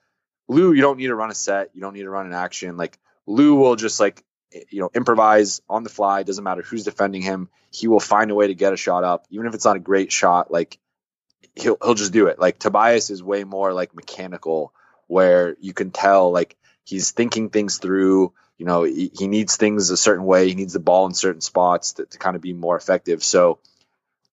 Lou 0.48 0.72
you 0.72 0.82
don't 0.82 0.98
need 0.98 1.06
to 1.06 1.14
run 1.14 1.30
a 1.30 1.34
set 1.34 1.70
you 1.74 1.80
don't 1.80 1.94
need 1.94 2.02
to 2.02 2.10
run 2.10 2.26
an 2.26 2.34
action. 2.34 2.76
Like 2.76 2.98
Lou 3.26 3.54
will 3.54 3.76
just 3.76 3.98
like 3.98 4.22
you 4.70 4.80
know 4.80 4.90
improvise 4.94 5.62
on 5.68 5.84
the 5.84 5.90
fly 5.90 6.22
doesn't 6.22 6.44
matter 6.44 6.62
who's 6.62 6.84
defending 6.84 7.22
him. 7.22 7.48
He 7.72 7.88
will 7.88 8.00
find 8.00 8.30
a 8.30 8.34
way 8.34 8.48
to 8.48 8.54
get 8.54 8.72
a 8.74 8.76
shot 8.76 9.04
up. 9.04 9.26
Even 9.30 9.46
if 9.46 9.54
it's 9.54 9.64
not 9.64 9.76
a 9.76 9.80
great 9.80 10.12
shot 10.12 10.50
like 10.50 10.78
he'll 11.54 11.78
he'll 11.82 11.94
just 11.94 12.12
do 12.12 12.26
it. 12.26 12.38
Like 12.38 12.58
Tobias 12.58 13.08
is 13.08 13.22
way 13.22 13.44
more 13.44 13.72
like 13.72 13.94
mechanical 13.94 14.74
where 15.06 15.56
you 15.60 15.72
can 15.72 15.92
tell 15.92 16.30
like 16.30 16.56
he's 16.84 17.12
thinking 17.12 17.48
things 17.48 17.78
through 17.78 18.34
you 18.60 18.66
know 18.66 18.82
he, 18.82 19.10
he, 19.18 19.26
needs 19.26 19.56
things 19.56 19.88
a 19.88 19.96
certain 19.96 20.26
way. 20.26 20.46
He 20.46 20.54
needs 20.54 20.74
the 20.74 20.80
ball 20.80 21.06
in 21.06 21.14
certain 21.14 21.40
spots 21.40 21.94
to, 21.94 22.04
to 22.04 22.18
kind 22.18 22.36
of 22.36 22.42
be 22.42 22.52
more 22.52 22.76
effective. 22.76 23.24
So 23.24 23.58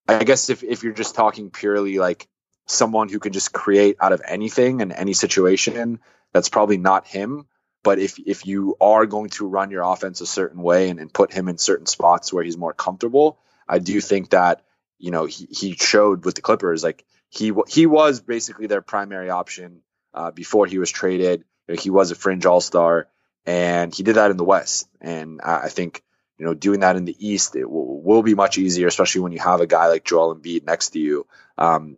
i 0.09 0.23
guess 0.23 0.49
if, 0.49 0.63
if 0.63 0.83
you're 0.83 0.93
just 0.93 1.15
talking 1.15 1.49
purely 1.49 1.97
like 1.97 2.27
someone 2.65 3.09
who 3.09 3.19
can 3.19 3.33
just 3.33 3.51
create 3.53 3.95
out 4.01 4.11
of 4.11 4.21
anything 4.25 4.81
and 4.81 4.91
any 4.91 5.13
situation 5.13 5.99
that's 6.33 6.49
probably 6.49 6.77
not 6.77 7.07
him. 7.07 7.45
But 7.83 7.99
if 7.99 8.19
if 8.19 8.45
you 8.45 8.75
are 8.81 9.05
going 9.05 9.29
to 9.37 9.47
run 9.47 9.71
your 9.71 9.83
offense 9.83 10.19
a 10.19 10.25
certain 10.25 10.61
way 10.61 10.89
and, 10.89 10.99
and 10.99 11.13
put 11.13 11.31
him 11.31 11.47
in 11.47 11.57
certain 11.57 11.85
spots 11.85 12.33
where 12.33 12.43
he's 12.43 12.57
more 12.57 12.73
comfortable 12.73 13.39
i 13.69 13.79
do 13.79 14.01
think 14.01 14.31
that 14.31 14.61
you 14.99 15.11
know 15.11 15.25
he, 15.25 15.47
he 15.49 15.73
showed 15.73 16.25
with 16.25 16.35
the 16.35 16.41
clippers 16.41 16.83
like 16.83 17.05
he 17.29 17.53
he 17.69 17.85
was 17.85 18.19
basically 18.19 18.67
their 18.67 18.81
primary 18.81 19.29
option 19.29 19.83
uh, 20.13 20.31
before 20.31 20.65
he 20.65 20.79
was 20.79 20.91
traded. 20.91 21.45
He 21.81 21.89
was 21.89 22.11
a 22.11 22.15
fringe 22.15 22.45
all-star 22.45 23.07
and 23.47 23.95
he 23.95 24.03
did 24.03 24.15
that 24.15 24.29
in 24.29 24.37
the 24.37 24.43
West. 24.43 24.87
And 25.01 25.41
I 25.41 25.69
think 25.69 26.03
you 26.37 26.45
know 26.45 26.53
doing 26.53 26.81
that 26.81 26.97
in 26.97 27.05
the 27.05 27.15
East 27.17 27.55
it 27.55 27.67
will, 27.67 28.01
will 28.01 28.21
be 28.21 28.35
much 28.35 28.59
easier, 28.59 28.85
especially 28.85 29.21
when 29.21 29.31
you 29.31 29.39
have 29.39 29.61
a 29.61 29.67
guy 29.67 29.87
like 29.87 30.03
Joel 30.03 30.35
Embiid 30.35 30.65
next 30.65 30.89
to 30.89 30.99
you. 30.99 31.25
Um, 31.57 31.97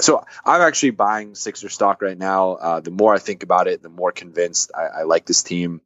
so 0.00 0.24
I'm 0.44 0.60
actually 0.60 0.90
buying 0.90 1.34
Sixer 1.34 1.68
stock 1.68 2.02
right 2.02 2.18
now. 2.18 2.52
Uh, 2.52 2.80
the 2.80 2.90
more 2.90 3.14
I 3.14 3.18
think 3.18 3.42
about 3.42 3.68
it, 3.68 3.82
the 3.82 3.88
more 3.88 4.12
convinced 4.12 4.72
I, 4.76 5.00
I 5.00 5.02
like 5.04 5.24
this 5.24 5.42
team. 5.42 5.80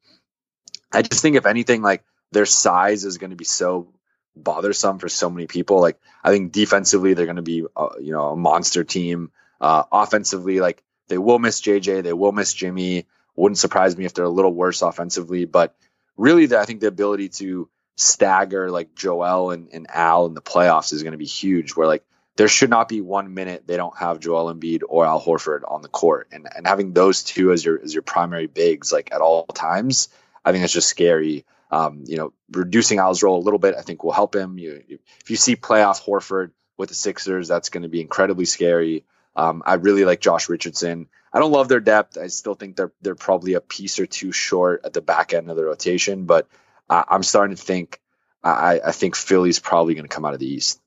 I 0.93 1.03
just 1.03 1.23
think 1.23 1.37
if 1.37 1.47
anything, 1.47 1.83
like 1.83 2.03
their 2.33 2.47
size 2.47 3.05
is 3.05 3.19
going 3.19 3.31
to 3.31 3.37
be 3.37 3.45
so 3.45 3.89
bothersome 4.35 4.99
for 4.99 5.09
so 5.09 5.29
many 5.31 5.47
people. 5.47 5.81
Like 5.81 5.99
I 6.25 6.31
think 6.31 6.53
defensively 6.53 7.15
they're 7.15 7.27
going 7.27 7.37
to 7.37 7.43
be 7.43 7.65
uh, 7.77 7.91
you 8.01 8.13
know 8.13 8.31
a 8.31 8.37
monster 8.37 8.83
team. 8.83 9.31
Uh, 9.61 9.85
offensively, 9.93 10.59
like 10.59 10.83
they 11.09 11.19
will 11.19 11.39
miss 11.39 11.61
JJ, 11.61 12.03
they 12.03 12.13
will 12.13 12.33
miss 12.33 12.53
Jimmy. 12.53 13.07
Wouldn't 13.37 13.59
surprise 13.59 13.97
me 13.97 14.05
if 14.05 14.15
they're 14.15 14.25
a 14.25 14.31
little 14.31 14.53
worse 14.53 14.83
offensively, 14.83 15.45
but 15.45 15.75
really, 16.17 16.47
the, 16.47 16.59
I 16.59 16.65
think 16.65 16.81
the 16.81 16.89
ability 16.89 17.31
to 17.31 17.69
stagger 17.97 18.71
like 18.71 18.95
Joel 18.95 19.51
and, 19.51 19.69
and 19.73 19.87
Al 19.91 20.27
in 20.27 20.35
the 20.35 20.43
playoffs 20.43 20.93
is 20.93 21.03
going 21.03 21.13
to 21.13 21.19
be 21.19 21.27
huge. 21.27 21.73
Where 21.73 21.87
like 21.87 22.05
there 22.37 22.49
should 22.49 22.71
not 22.71 22.89
be 22.89 23.01
one 23.01 23.35
minute 23.35 23.67
they 23.67 23.77
don't 23.77 23.97
have 23.97 24.21
Joel 24.21 24.53
Embiid 24.53 24.83
or 24.89 25.07
Al 25.07 25.21
Horford 25.21 25.61
on 25.67 25.83
the 25.83 25.89
court, 25.89 26.29
and 26.33 26.47
and 26.55 26.67
having 26.67 26.93
those 26.93 27.23
two 27.23 27.53
as 27.53 27.65
your 27.65 27.81
as 27.83 27.95
your 27.95 28.03
primary 28.03 28.47
bigs 28.47 28.93
like 28.93 29.13
at 29.13 29.21
all 29.21 29.47
times, 29.47 30.09
I 30.45 30.53
think 30.53 30.63
that's 30.63 30.73
just 30.73 30.89
scary. 30.89 31.45
Um, 31.71 32.05
you 32.07 32.19
know, 32.19 32.35
reducing 32.51 32.99
Al's 32.99 33.23
role 33.23 33.39
a 33.39 33.45
little 33.45 33.59
bit, 33.59 33.75
I 33.75 33.81
think 33.81 34.05
will 34.05 34.13
help 34.13 34.37
him. 34.37 34.59
You, 34.59 34.83
if 35.21 35.31
you 35.31 35.37
see 35.37 35.57
playoff 35.57 36.05
Horford 36.05 36.51
with 36.77 36.91
the 36.91 36.95
Sixers, 36.95 37.49
that's 37.49 37.71
going 37.71 37.83
to 37.83 37.89
be 37.89 38.03
incredibly 38.03 38.45
scary. 38.45 39.07
Um, 39.35 39.63
I 39.65 39.75
really 39.75 40.05
like 40.05 40.21
Josh 40.21 40.51
Richardson. 40.51 41.09
I 41.33 41.39
don't 41.39 41.53
love 41.53 41.69
their 41.69 41.81
depth. 41.81 42.19
I 42.19 42.27
still 42.27 42.55
think 42.55 42.77
they're 42.77 42.93
they're 43.01 43.15
probably 43.15 43.55
a 43.55 43.61
piece 43.61 43.99
or 43.99 44.07
two 44.07 44.33
short 44.33 44.83
at 44.85 44.93
the 44.93 45.01
back 45.01 45.33
end 45.33 45.51
of 45.51 45.57
the 45.57 45.65
rotation, 45.65 46.25
but 46.27 46.47
I, 46.91 47.05
I'm 47.09 47.23
starting 47.23 47.57
to 47.57 47.63
think 47.63 48.01
I, 48.45 48.81
I 48.85 48.93
think 48.93 49.15
Philly's 49.17 49.59
probably 49.59 49.95
going 49.95 50.05
to 50.05 50.15
come 50.15 50.25
out 50.25 50.35
of 50.35 50.41
the 50.41 50.53
East. 50.53 50.81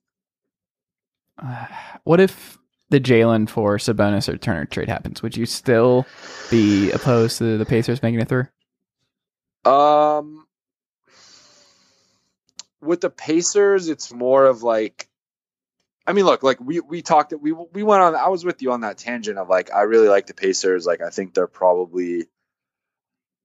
Uh, 1.41 1.65
what 2.03 2.19
if 2.19 2.57
the 2.89 2.99
Jaylen 2.99 3.49
for 3.49 3.77
Sabonis 3.77 4.29
or 4.29 4.37
Turner 4.37 4.65
trade 4.65 4.89
happens? 4.89 5.21
Would 5.21 5.35
you 5.37 5.45
still 5.45 6.05
be 6.51 6.91
opposed 6.91 7.39
to 7.39 7.57
the 7.57 7.65
Pacers 7.65 8.03
making 8.03 8.19
it 8.19 8.29
through? 8.29 8.47
Um, 9.65 10.45
with 12.81 13.01
the 13.01 13.09
Pacers, 13.09 13.89
it's 13.89 14.13
more 14.13 14.45
of 14.45 14.61
like 14.61 15.09
I 16.07 16.13
mean, 16.13 16.25
look, 16.25 16.43
like 16.43 16.59
we 16.59 16.79
we 16.79 17.01
talked, 17.01 17.33
we 17.39 17.51
we 17.51 17.83
went 17.83 18.01
on. 18.01 18.15
I 18.15 18.29
was 18.29 18.45
with 18.45 18.61
you 18.61 18.71
on 18.71 18.81
that 18.81 18.97
tangent 18.97 19.37
of 19.37 19.49
like 19.49 19.71
I 19.73 19.81
really 19.83 20.07
like 20.07 20.27
the 20.27 20.33
Pacers. 20.33 20.85
Like 20.85 21.01
I 21.01 21.09
think 21.09 21.33
they're 21.33 21.47
probably, 21.47 22.27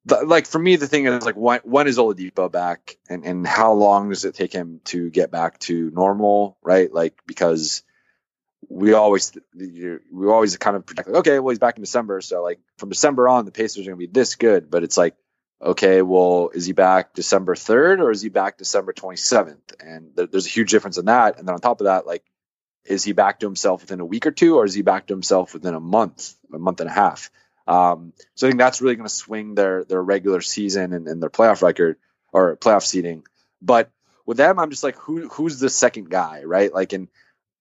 the, 0.04 0.24
like 0.24 0.46
for 0.46 0.58
me, 0.58 0.76
the 0.76 0.86
thing 0.86 1.06
is 1.06 1.24
like 1.24 1.36
when 1.36 1.61
when 1.64 1.86
is 1.86 1.96
Oladipo 1.96 2.52
back, 2.52 2.96
and 3.08 3.24
and 3.24 3.46
how 3.46 3.72
long 3.72 4.11
does 4.11 4.24
it 4.24 4.34
take 4.34 4.52
him 4.52 4.80
to 4.86 5.08
get 5.11 5.30
back 5.30 5.58
to 5.61 5.90
normal, 5.90 6.58
right? 6.62 6.92
Like 6.92 7.14
because 7.26 7.82
we 8.68 8.92
always 8.92 9.32
we 9.54 10.28
always 10.28 10.56
kind 10.58 10.76
of 10.76 10.84
project 10.84 11.08
like 11.08 11.16
okay, 11.18 11.38
well 11.38 11.50
he's 11.50 11.58
back 11.58 11.76
in 11.76 11.82
December, 11.82 12.20
so 12.20 12.42
like 12.42 12.61
from 12.76 12.90
December 12.90 13.28
on, 13.28 13.46
the 13.46 13.52
Pacers 13.52 13.86
are 13.86 13.90
going 13.90 14.00
to 14.00 14.06
be 14.06 14.12
this 14.12 14.34
good, 14.34 14.70
but 14.70 14.84
it's 14.84 14.98
like 14.98 15.14
okay, 15.62 16.02
well, 16.02 16.50
is 16.54 16.66
he 16.66 16.72
back 16.72 17.14
December 17.14 17.54
3rd 17.54 18.00
or 18.00 18.11
is 18.11 18.22
he 18.22 18.28
back 18.28 18.56
December 18.56 18.92
27th? 18.92 19.74
And 19.78 20.16
th- 20.16 20.30
there's 20.30 20.46
a 20.46 20.50
huge 20.50 20.70
difference 20.70 20.98
in 20.98 21.06
that. 21.06 21.38
And 21.38 21.46
then 21.46 21.54
on 21.54 21.61
top 21.61 21.80
of 21.80 21.84
that, 21.86 22.06
like, 22.06 22.24
is 22.84 23.04
he 23.04 23.12
back 23.12 23.40
to 23.40 23.46
himself 23.46 23.82
within 23.82 24.00
a 24.00 24.04
week 24.04 24.26
or 24.26 24.30
two, 24.30 24.56
or 24.56 24.64
is 24.64 24.74
he 24.74 24.82
back 24.82 25.06
to 25.06 25.14
himself 25.14 25.54
within 25.54 25.74
a 25.74 25.80
month, 25.80 26.34
a 26.52 26.58
month 26.58 26.80
and 26.80 26.88
a 26.88 26.92
half? 26.92 27.30
Um, 27.66 28.12
so 28.34 28.46
I 28.46 28.50
think 28.50 28.58
that's 28.58 28.80
really 28.80 28.96
going 28.96 29.08
to 29.08 29.14
swing 29.14 29.54
their 29.54 29.84
their 29.84 30.02
regular 30.02 30.40
season 30.40 30.92
and, 30.92 31.06
and, 31.06 31.22
their 31.22 31.30
playoff 31.30 31.62
record 31.62 31.98
or 32.32 32.56
playoff 32.56 32.84
seeding. 32.84 33.22
But 33.62 33.90
with 34.26 34.38
them, 34.38 34.58
I'm 34.58 34.70
just 34.70 34.82
like, 34.82 34.96
who 34.96 35.28
who's 35.28 35.60
the 35.60 35.70
second 35.70 36.10
guy, 36.10 36.42
right? 36.44 36.72
Like, 36.72 36.92
and 36.92 37.08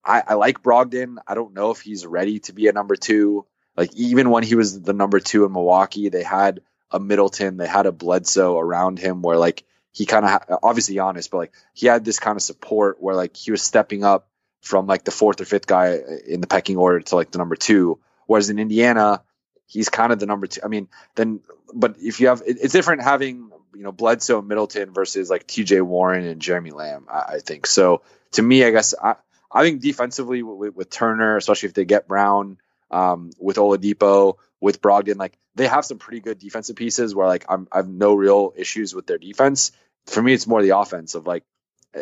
I, 0.03 0.23
I 0.27 0.33
like 0.35 0.63
Brogdon. 0.63 1.17
I 1.27 1.35
don't 1.35 1.53
know 1.53 1.71
if 1.71 1.81
he's 1.81 2.05
ready 2.05 2.39
to 2.41 2.53
be 2.53 2.67
a 2.67 2.73
number 2.73 2.95
two. 2.95 3.45
Like 3.75 3.93
even 3.95 4.29
when 4.29 4.43
he 4.43 4.55
was 4.55 4.81
the 4.81 4.93
number 4.93 5.19
two 5.19 5.45
in 5.45 5.51
Milwaukee, 5.51 6.09
they 6.09 6.23
had 6.23 6.61
a 6.91 6.99
Middleton, 6.99 7.57
they 7.57 7.67
had 7.67 7.85
a 7.85 7.91
Bledsoe 7.91 8.57
around 8.57 8.99
him 8.99 9.21
where 9.21 9.37
like 9.37 9.63
he 9.91 10.05
kind 10.05 10.25
of 10.25 10.31
ha- 10.31 10.59
obviously 10.63 10.99
honest, 10.99 11.29
but 11.31 11.37
like 11.37 11.53
he 11.73 11.87
had 11.87 12.03
this 12.03 12.19
kind 12.19 12.35
of 12.35 12.41
support 12.41 13.01
where 13.01 13.15
like 13.15 13.35
he 13.35 13.51
was 13.51 13.61
stepping 13.61 14.03
up 14.03 14.28
from 14.61 14.87
like 14.87 15.03
the 15.03 15.11
fourth 15.11 15.41
or 15.41 15.45
fifth 15.45 15.67
guy 15.67 15.99
in 16.27 16.41
the 16.41 16.47
pecking 16.47 16.77
order 16.77 16.99
to 16.99 17.15
like 17.15 17.31
the 17.31 17.37
number 17.37 17.55
two. 17.55 17.99
Whereas 18.25 18.49
in 18.49 18.59
Indiana, 18.59 19.23
he's 19.65 19.89
kind 19.89 20.11
of 20.11 20.19
the 20.19 20.25
number 20.25 20.47
two. 20.47 20.61
I 20.63 20.67
mean, 20.67 20.87
then, 21.15 21.39
but 21.73 21.95
if 21.99 22.19
you 22.19 22.27
have, 22.27 22.41
it, 22.45 22.57
it's 22.61 22.73
different 22.73 23.03
having, 23.03 23.49
you 23.73 23.83
know, 23.83 23.91
Bledsoe 23.91 24.41
Middleton 24.41 24.93
versus 24.93 25.29
like 25.29 25.47
TJ 25.47 25.81
Warren 25.81 26.25
and 26.25 26.41
Jeremy 26.41 26.71
Lamb, 26.71 27.05
I, 27.09 27.35
I 27.35 27.39
think. 27.39 27.65
So 27.65 28.01
to 28.31 28.41
me, 28.41 28.63
I 28.63 28.71
guess 28.71 28.93
I, 29.01 29.15
I 29.51 29.63
think 29.63 29.81
defensively 29.81 30.43
with, 30.43 30.75
with 30.75 30.89
Turner, 30.89 31.37
especially 31.37 31.67
if 31.67 31.73
they 31.73 31.85
get 31.85 32.07
Brown, 32.07 32.57
um, 32.91 33.31
with 33.39 33.57
Oladipo, 33.57 34.35
with 34.59 34.81
Brogdon, 34.81 35.17
like 35.17 35.37
they 35.55 35.67
have 35.67 35.85
some 35.85 35.97
pretty 35.97 36.19
good 36.19 36.39
defensive 36.39 36.75
pieces 36.75 37.15
where 37.15 37.27
like 37.27 37.45
I'm, 37.49 37.67
I 37.71 37.77
have 37.77 37.89
no 37.89 38.13
real 38.13 38.53
issues 38.55 38.93
with 38.93 39.07
their 39.07 39.17
defense. 39.17 39.71
For 40.05 40.21
me, 40.21 40.33
it's 40.33 40.47
more 40.47 40.61
the 40.61 40.77
offense 40.77 41.15
of 41.15 41.27
like, 41.27 41.43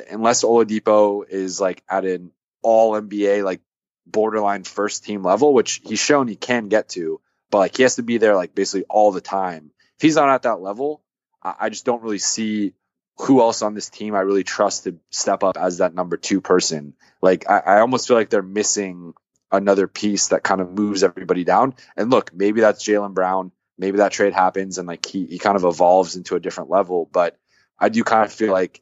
unless 0.10 0.43
Oladipo 0.43 1.28
is 1.28 1.62
like 1.62 1.84
at 1.89 2.05
an 2.05 2.32
all 2.62 2.93
NBA, 2.93 3.43
like 3.43 3.62
borderline 4.05 4.64
first 4.64 5.03
team 5.03 5.24
level, 5.24 5.53
which 5.53 5.82
he's 5.84 5.99
shown 5.99 6.28
he 6.28 6.36
can 6.36 6.68
get 6.68 6.89
to, 6.89 7.22
but 7.51 7.60
like 7.60 7.78
he 7.78 7.84
has 7.84 7.95
to 7.95 8.03
be 8.03 8.18
there 8.18 8.36
like 8.36 8.55
basically 8.55 8.86
all 8.89 9.12
the 9.12 9.22
time. 9.22 9.72
If 9.97 10.01
he's 10.01 10.16
not 10.16 10.30
at 10.30 10.43
that 10.43 10.62
level, 10.62 11.01
I, 11.43 11.55
I 11.62 11.70
just 11.70 11.86
don't 11.86 12.03
really 12.03 12.20
see 12.20 12.74
who 13.20 13.41
else 13.41 13.62
on 13.62 13.74
this 13.74 13.89
team 13.89 14.14
I 14.16 14.20
really 14.20 14.43
trust 14.43 14.84
to 14.84 14.99
step 15.10 15.43
up 15.43 15.58
as 15.58 15.80
that 15.80 15.93
number 15.93 16.18
two 16.18 16.39
person. 16.41 16.93
Like 17.22 17.49
I, 17.49 17.60
I 17.60 17.80
almost 17.80 18.08
feel 18.08 18.18
like 18.18 18.30
they're 18.30 18.43
missing 18.43 19.14
another 19.51 19.88
piece 19.88 20.30
that 20.30 20.43
kind 20.43 20.62
of 20.62 20.72
moves 20.72 21.03
everybody 21.03 21.43
down. 21.43 21.74
And 21.95 22.12
look, 22.12 22.34
maybe 22.34 22.62
that's 22.62 22.84
Jaylen 22.84 23.14
Brown. 23.14 23.51
Maybe 23.78 23.97
that 23.97 24.12
trade 24.12 24.34
happens 24.34 24.78
and 24.78 24.88
like 24.88 25.05
he, 25.05 25.26
he 25.26 25.39
kind 25.39 25.55
of 25.55 25.64
evolves 25.64 26.16
into 26.16 26.36
a 26.36 26.39
different 26.39 26.70
level. 26.70 27.10
But 27.12 27.38
I 27.80 27.89
do 27.89 28.03
kind 28.03 28.26
of 28.26 28.32
feel 28.32 28.51
like 28.51 28.82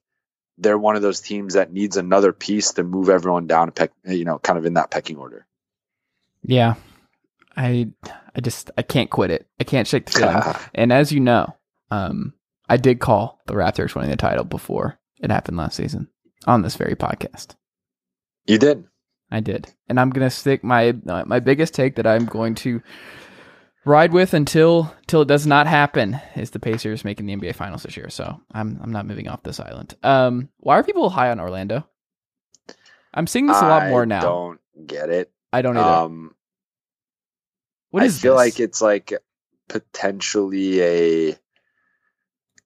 they're 0.58 0.78
one 0.78 0.96
of 0.96 1.02
those 1.02 1.20
teams 1.20 1.54
that 1.54 1.72
needs 1.72 1.98
another 1.98 2.32
piece 2.32 2.74
to 2.74 2.84
move 2.84 3.10
everyone 3.10 3.48
down, 3.48 3.72
peck, 3.72 3.92
you 4.06 4.26
know, 4.26 4.40
kind 4.40 4.58
of 4.58 4.66
in 4.66 4.76
that 4.76 4.92
pecking 4.92 5.18
order. 5.18 5.46
Yeah. 6.44 6.76
I 7.58 7.90
I 8.36 8.42
just 8.42 8.72
I 8.78 8.82
can't 8.82 9.10
quit 9.10 9.32
it. 9.32 9.48
I 9.60 9.64
can't 9.64 9.88
shake 9.88 10.06
the 10.06 10.20
feeling. 10.20 10.56
and 10.74 10.92
as 10.92 11.12
you 11.12 11.20
know, 11.20 11.56
um, 11.92 12.34
I 12.68 12.78
did 12.78 13.00
call 13.00 13.40
the 13.48 13.54
Raptors 13.54 13.96
winning 13.96 14.12
the 14.12 14.18
title 14.18 14.44
before 14.44 15.00
it 15.22 15.32
happened 15.32 15.58
last 15.58 15.78
season 15.78 16.10
on 16.46 16.62
this 16.62 16.76
very 16.76 16.96
podcast. 16.96 17.56
You 18.46 18.58
did. 18.58 18.86
I 19.32 19.40
did, 19.40 19.68
and 19.90 20.00
I'm 20.00 20.12
gonna 20.12 20.30
stick 20.30 20.64
my 20.64 20.96
my 21.04 21.40
biggest 21.40 21.74
take 21.74 21.96
that 21.96 22.06
I'm 22.06 22.26
going 22.26 22.56
to 22.56 22.82
ride 23.86 24.12
with 24.12 24.34
until 24.34 24.94
till 25.08 25.22
it 25.22 25.28
does 25.28 25.48
not 25.48 25.68
happen 25.68 26.20
is 26.36 26.50
the 26.50 26.60
Pacers 26.60 27.06
making 27.06 27.28
the 27.28 27.36
NBA 27.36 27.56
Finals 27.56 27.84
this 27.84 27.96
year. 27.96 28.10
So 28.10 28.42
I'm 28.52 28.80
I'm 28.82 28.92
not 28.92 29.06
moving 29.06 29.28
off 29.28 29.44
this 29.44 29.60
island. 29.60 29.96
Um, 30.04 30.50
why 30.58 30.78
are 30.78 30.84
people 30.84 31.10
high 31.10 31.32
on 31.32 31.40
Orlando? 31.40 31.88
I'm 33.14 33.28
seeing 33.28 33.48
this 33.48 33.62
a 33.62 33.68
lot 33.68 33.90
more 33.90 34.06
now. 34.06 34.18
I 34.18 34.22
don't 34.22 34.60
get 34.88 35.10
it. 35.10 35.32
I 35.54 35.62
don't 35.62 35.78
either. 35.78 35.88
Um, 35.88 36.36
what 37.92 38.04
is 38.04 38.18
I 38.18 38.22
feel 38.22 38.34
this? 38.34 38.40
like 38.40 38.60
it's 38.60 38.82
like 38.82 39.14
potentially 39.70 40.82
a 40.82 41.38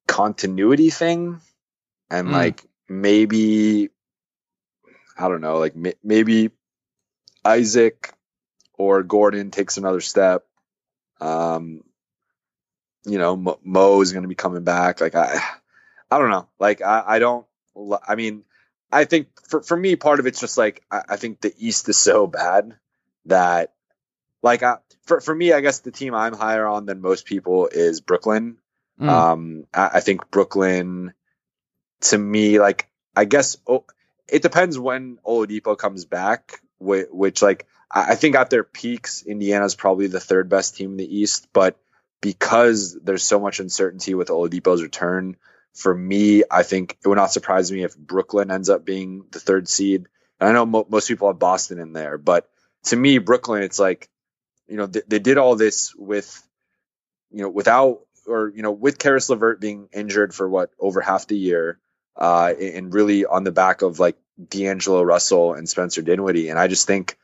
continuity 0.07 0.89
thing, 0.89 1.39
and 2.09 2.29
mm. 2.29 2.31
like 2.31 2.65
maybe 2.87 3.89
I 5.15 5.27
don't 5.27 5.41
know, 5.41 5.59
like 5.59 5.75
maybe 6.03 6.49
Isaac 7.45 8.11
or 8.73 9.03
Gordon 9.03 9.51
takes 9.51 9.77
another 9.77 10.01
step. 10.01 10.45
Um, 11.19 11.83
you 13.05 13.17
know, 13.17 13.35
Mo, 13.35 13.59
Mo 13.63 14.01
is 14.01 14.11
going 14.11 14.23
to 14.23 14.29
be 14.29 14.35
coming 14.35 14.63
back. 14.63 15.01
Like 15.01 15.15
I, 15.15 15.39
I 16.11 16.17
don't 16.17 16.29
know. 16.29 16.47
Like 16.59 16.81
I, 16.81 17.03
I 17.05 17.19
don't. 17.19 17.45
I 18.07 18.15
mean, 18.15 18.43
I 18.91 19.05
think 19.05 19.27
for 19.47 19.61
for 19.61 19.77
me, 19.77 19.95
part 19.95 20.19
of 20.19 20.27
it's 20.27 20.39
just 20.39 20.57
like 20.57 20.83
I, 20.91 21.01
I 21.09 21.15
think 21.17 21.41
the 21.41 21.53
East 21.57 21.87
is 21.89 21.97
so 21.97 22.27
bad 22.27 22.77
that, 23.25 23.73
like, 24.41 24.63
I, 24.63 24.77
for 25.03 25.21
for 25.21 25.33
me, 25.33 25.53
I 25.53 25.61
guess 25.61 25.79
the 25.79 25.91
team 25.91 26.13
I'm 26.13 26.33
higher 26.33 26.65
on 26.65 26.85
than 26.85 27.01
most 27.01 27.25
people 27.25 27.67
is 27.67 28.01
Brooklyn. 28.01 28.57
Mm. 28.99 29.09
Um, 29.09 29.65
I, 29.73 29.89
I 29.95 29.99
think 30.01 30.29
Brooklyn, 30.31 31.13
to 32.01 32.17
me, 32.17 32.59
like 32.59 32.89
I 33.15 33.25
guess. 33.25 33.57
Oh, 33.67 33.85
it 34.27 34.41
depends 34.41 34.77
when 34.77 35.17
Oladipo 35.25 35.77
comes 35.77 36.05
back, 36.05 36.61
which, 36.77 37.07
which 37.09 37.41
like 37.41 37.65
I 37.91 38.15
think 38.15 38.35
at 38.35 38.49
their 38.49 38.63
peaks, 38.63 39.23
Indiana's 39.23 39.75
probably 39.75 40.07
the 40.07 40.19
third 40.19 40.47
best 40.47 40.75
team 40.75 40.91
in 40.91 40.97
the 40.97 41.17
East, 41.17 41.47
but 41.53 41.79
because 42.21 42.97
there's 43.01 43.23
so 43.23 43.39
much 43.39 43.59
uncertainty 43.59 44.13
with 44.13 44.27
Oladipo's 44.27 44.83
return, 44.83 45.37
for 45.73 45.93
me, 45.95 46.43
I 46.49 46.63
think 46.63 46.97
it 47.03 47.07
would 47.07 47.17
not 47.17 47.31
surprise 47.31 47.71
me 47.71 47.83
if 47.83 47.97
Brooklyn 47.97 48.51
ends 48.51 48.69
up 48.69 48.85
being 48.85 49.25
the 49.31 49.39
third 49.39 49.67
seed. 49.67 50.07
And 50.39 50.49
I 50.49 50.51
know 50.51 50.65
mo- 50.65 50.87
most 50.89 51.07
people 51.07 51.27
have 51.27 51.39
Boston 51.39 51.79
in 51.79 51.93
there, 51.93 52.17
but 52.17 52.49
to 52.85 52.95
me, 52.95 53.17
Brooklyn, 53.17 53.63
it's 53.63 53.79
like, 53.79 54.09
you 54.67 54.77
know, 54.77 54.87
th- 54.87 55.05
they 55.07 55.19
did 55.19 55.37
all 55.37 55.55
this 55.55 55.95
with, 55.95 56.41
you 57.31 57.41
know, 57.41 57.49
without 57.49 58.01
or 58.27 58.51
you 58.55 58.61
know, 58.61 58.71
with 58.71 58.99
Caris 58.99 59.29
LeVert 59.29 59.59
being 59.59 59.89
injured 59.91 60.33
for 60.33 60.47
what 60.47 60.71
over 60.79 61.01
half 61.01 61.27
the 61.27 61.37
year, 61.37 61.79
uh, 62.15 62.53
and 62.59 62.93
really 62.93 63.25
on 63.25 63.43
the 63.43 63.51
back 63.51 63.81
of 63.81 63.99
like 63.99 64.17
D'Angelo 64.49 65.01
Russell 65.01 65.53
and 65.53 65.67
Spencer 65.67 66.01
Dinwiddie. 66.01 66.49
And 66.49 66.59
I 66.59 66.67
just 66.67 66.87
think 66.87 67.17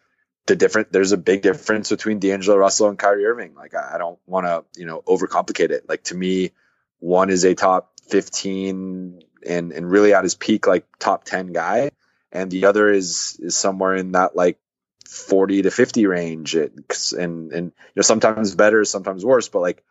the 0.47 0.55
different 0.55 0.91
there's 0.91 1.11
a 1.11 1.17
big 1.17 1.41
difference 1.41 1.89
between 1.89 2.19
D'Angelo 2.19 2.57
Russell 2.57 2.89
and 2.89 2.99
Kyrie 2.99 3.25
Irving. 3.25 3.55
Like 3.55 3.73
I, 3.75 3.97
don't 3.97 4.19
want 4.27 4.45
to 4.45 4.79
you 4.79 4.85
know 4.85 5.01
overcomplicate 5.01 5.71
it. 5.71 5.89
Like 5.89 6.03
to 6.05 6.15
me, 6.15 6.51
one 6.99 7.29
is 7.29 7.43
a 7.45 7.55
top 7.55 7.91
15 8.07 9.23
and 9.45 9.71
and 9.71 9.89
really 9.89 10.13
at 10.13 10.23
his 10.23 10.35
peak 10.35 10.67
like 10.67 10.85
top 10.99 11.23
10 11.23 11.53
guy, 11.53 11.91
and 12.31 12.51
the 12.51 12.65
other 12.65 12.89
is 12.89 13.39
is 13.39 13.55
somewhere 13.55 13.95
in 13.95 14.11
that 14.11 14.35
like 14.35 14.59
40 15.07 15.63
to 15.63 15.71
50 15.71 16.05
range. 16.05 16.55
It, 16.55 16.73
and 17.17 17.51
and 17.51 17.65
you 17.67 17.95
know 17.95 18.03
sometimes 18.03 18.53
better, 18.53 18.85
sometimes 18.85 19.25
worse, 19.25 19.49
but 19.49 19.61
like 19.61 19.83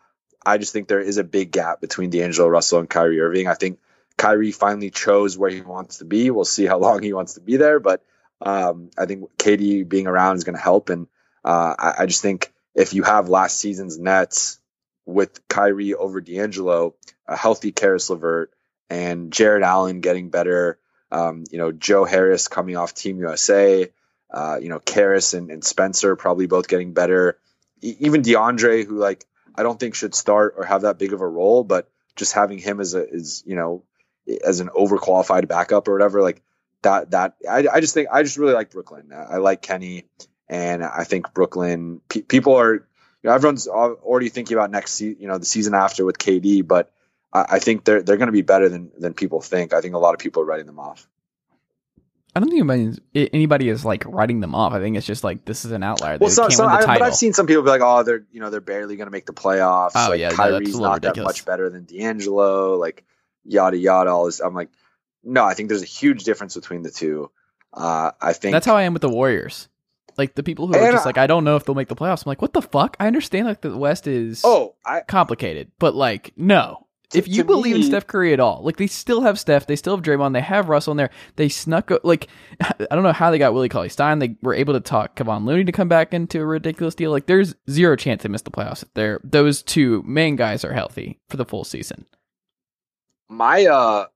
I 0.46 0.58
just 0.58 0.72
think 0.72 0.86
there 0.86 1.00
is 1.00 1.18
a 1.18 1.24
big 1.24 1.50
gap 1.50 1.80
between 1.80 2.10
D'Angelo 2.10 2.48
Russell 2.48 2.78
and 2.78 2.88
Kyrie 2.88 3.20
Irving. 3.20 3.48
I 3.48 3.54
think 3.54 3.80
Kyrie 4.16 4.52
finally 4.52 4.90
chose 4.90 5.36
where 5.36 5.50
he 5.50 5.62
wants 5.62 5.98
to 5.98 6.04
be. 6.04 6.30
We'll 6.30 6.44
see 6.44 6.66
how 6.66 6.78
long 6.78 7.02
he 7.02 7.12
wants 7.12 7.34
to 7.34 7.40
be 7.40 7.56
there, 7.56 7.80
but 7.80 8.04
um, 8.44 8.90
I 8.96 9.06
think 9.06 9.24
KD 9.38 9.88
being 9.88 10.06
around 10.06 10.36
is 10.36 10.44
going 10.44 10.56
to 10.56 10.62
help. 10.62 10.90
And 10.90 11.08
uh, 11.44 11.74
I, 11.78 11.94
I, 12.00 12.06
just 12.06 12.20
think 12.20 12.52
if 12.74 12.92
you 12.92 13.02
have 13.02 13.30
last 13.30 13.58
season's 13.58 13.98
Nets 13.98 14.60
with 15.06 15.46
Kyrie 15.48 15.94
over 15.94 16.20
D'Angelo, 16.20 16.94
a 17.26 17.36
healthy 17.36 17.72
Caris 17.72 18.10
LeVert, 18.10 18.52
and 18.90 19.32
Jarrett 19.32 19.62
Allen 19.62 20.00
getting 20.00 20.28
better, 20.28 20.78
um, 21.10 21.44
you 21.50 21.56
know, 21.56 21.72
Joe 21.72 22.04
Harris 22.04 22.46
coming 22.48 22.76
off 22.76 22.94
Team 22.94 23.18
USA, 23.18 23.90
uh, 24.30 24.58
you 24.60 24.68
know, 24.68 24.78
Caris 24.78 25.32
and, 25.32 25.50
and, 25.50 25.64
Spencer 25.64 26.14
probably 26.16 26.46
both 26.46 26.68
getting 26.68 26.92
better. 26.92 27.38
E- 27.80 27.96
even 28.00 28.22
DeAndre, 28.22 28.86
who 28.86 28.98
like 28.98 29.24
I 29.54 29.62
don't 29.62 29.80
think 29.80 29.94
should 29.94 30.14
start 30.14 30.54
or 30.58 30.64
have 30.64 30.82
that 30.82 30.98
big 30.98 31.12
of 31.12 31.20
a 31.22 31.28
role, 31.28 31.64
but 31.64 31.88
just 32.16 32.32
having 32.32 32.58
him 32.58 32.80
as 32.80 32.94
a 32.94 33.08
is 33.08 33.42
you 33.46 33.56
know 33.56 33.84
as 34.44 34.60
an 34.60 34.68
overqualified 34.68 35.48
backup 35.48 35.88
or 35.88 35.92
whatever. 35.92 36.20
Like 36.20 36.42
that, 36.84 37.10
that 37.10 37.34
I, 37.48 37.66
I 37.70 37.80
just 37.80 37.92
think 37.92 38.08
I 38.10 38.22
just 38.22 38.38
really 38.38 38.54
like 38.54 38.70
Brooklyn. 38.70 39.10
I 39.12 39.36
like 39.36 39.60
Kenny, 39.60 40.04
and 40.48 40.84
I 40.84 41.04
think 41.04 41.34
Brooklyn 41.34 42.00
pe- 42.08 42.22
people 42.22 42.54
are, 42.54 42.74
you 42.74 42.80
know, 43.24 43.32
everyone's 43.32 43.66
already 43.66 44.28
thinking 44.28 44.56
about 44.56 44.70
next, 44.70 44.92
se- 44.92 45.16
you 45.18 45.28
know, 45.28 45.38
the 45.38 45.44
season 45.44 45.74
after 45.74 46.04
with 46.04 46.18
KD, 46.18 46.66
but 46.66 46.92
I, 47.32 47.46
I 47.50 47.58
think 47.58 47.84
they're 47.84 48.02
they're 48.02 48.16
going 48.16 48.28
to 48.28 48.32
be 48.32 48.42
better 48.42 48.68
than 48.68 48.90
than 48.98 49.14
people 49.14 49.40
think. 49.40 49.74
I 49.74 49.80
think 49.80 49.94
a 49.94 49.98
lot 49.98 50.14
of 50.14 50.20
people 50.20 50.42
are 50.42 50.46
writing 50.46 50.66
them 50.66 50.78
off. 50.78 51.06
I 52.36 52.40
don't 52.40 52.48
think 52.48 52.68
anybody, 52.68 52.98
anybody 53.32 53.68
is 53.68 53.84
like 53.84 54.04
writing 54.06 54.40
them 54.40 54.56
off. 54.56 54.72
I 54.72 54.80
think 54.80 54.96
it's 54.96 55.06
just 55.06 55.22
like 55.22 55.44
this 55.44 55.64
is 55.64 55.70
an 55.70 55.84
outlier. 55.84 56.18
They 56.18 56.24
Well, 56.24 56.30
so, 56.32 56.42
can't 56.42 56.52
so 56.54 56.66
win 56.66 56.80
the 56.80 56.88
I, 56.90 56.98
but. 56.98 57.02
I've 57.02 57.14
seen 57.14 57.32
some 57.32 57.46
people 57.46 57.62
be 57.62 57.70
like, 57.70 57.80
"Oh, 57.82 58.02
they're 58.02 58.24
you 58.32 58.40
know 58.40 58.50
they're 58.50 58.60
barely 58.60 58.96
going 58.96 59.06
to 59.06 59.12
make 59.12 59.26
the 59.26 59.32
playoffs." 59.32 59.92
Oh, 59.94 60.10
like, 60.10 60.20
yeah, 60.20 60.30
no, 60.30 60.36
Kyrie's 60.36 60.74
little 60.74 60.80
not 60.80 61.02
that 61.02 61.16
much 61.16 61.44
better 61.44 61.70
than 61.70 61.84
D'Angelo. 61.84 62.76
Like 62.76 63.04
yada 63.44 63.76
yada. 63.76 64.10
All 64.10 64.26
this. 64.26 64.40
I'm 64.40 64.52
like, 64.52 64.68
no, 65.24 65.44
I 65.44 65.54
think 65.54 65.68
there's 65.68 65.82
a 65.82 65.86
huge 65.86 66.24
difference 66.24 66.54
between 66.54 66.82
the 66.82 66.90
two. 66.90 67.30
Uh, 67.72 68.12
I 68.20 68.32
think 68.32 68.52
That's 68.52 68.66
how 68.66 68.76
I 68.76 68.82
am 68.82 68.92
with 68.92 69.02
the 69.02 69.08
Warriors. 69.08 69.68
Like 70.16 70.34
the 70.36 70.44
people 70.44 70.68
who 70.68 70.74
are 70.76 70.92
just 70.92 71.04
I- 71.06 71.08
like, 71.08 71.18
I 71.18 71.26
don't 71.26 71.42
know 71.44 71.56
if 71.56 71.64
they'll 71.64 71.74
make 71.74 71.88
the 71.88 71.96
playoffs. 71.96 72.24
I'm 72.24 72.30
like, 72.30 72.40
what 72.42 72.52
the 72.52 72.62
fuck? 72.62 72.96
I 73.00 73.06
understand 73.08 73.46
like 73.48 73.62
the 73.62 73.76
West 73.76 74.06
is 74.06 74.42
Oh, 74.44 74.76
I 74.86 75.00
complicated, 75.00 75.72
but 75.80 75.94
like, 75.94 76.32
no. 76.36 76.86
To- 77.10 77.18
if 77.18 77.26
you 77.28 77.42
believe 77.44 77.76
in 77.76 77.82
Steph 77.82 78.06
Curry 78.06 78.32
at 78.32 78.38
all, 78.40 78.62
like 78.62 78.76
they 78.76 78.86
still 78.86 79.22
have 79.22 79.38
Steph, 79.40 79.66
they 79.66 79.74
still 79.76 79.96
have 79.96 80.04
Draymond, 80.04 80.32
they 80.32 80.40
have 80.40 80.68
Russell 80.68 80.92
in 80.92 80.96
there. 80.98 81.10
They 81.36 81.48
snuck 81.48 81.90
like 82.04 82.28
I 82.60 82.86
don't 82.94 83.02
know 83.02 83.12
how 83.12 83.30
they 83.32 83.38
got 83.38 83.54
Willie 83.54 83.68
Cauley 83.68 83.88
Stein. 83.88 84.20
They 84.20 84.36
were 84.40 84.54
able 84.54 84.74
to 84.74 84.80
talk 84.80 85.16
Kevon 85.16 85.44
Looney 85.44 85.64
to 85.64 85.72
come 85.72 85.88
back 85.88 86.14
into 86.14 86.40
a 86.40 86.46
ridiculous 86.46 86.94
deal. 86.94 87.10
Like 87.10 87.26
there's 87.26 87.54
zero 87.68 87.96
chance 87.96 88.22
they 88.22 88.28
miss 88.28 88.42
the 88.42 88.50
playoffs 88.52 88.82
if 88.84 88.94
they're 88.94 89.20
those 89.24 89.62
two 89.64 90.02
main 90.06 90.36
guys 90.36 90.64
are 90.64 90.72
healthy 90.72 91.18
for 91.28 91.36
the 91.36 91.44
full 91.44 91.64
season. 91.64 92.06
my 93.28 93.66
uh 93.66 94.06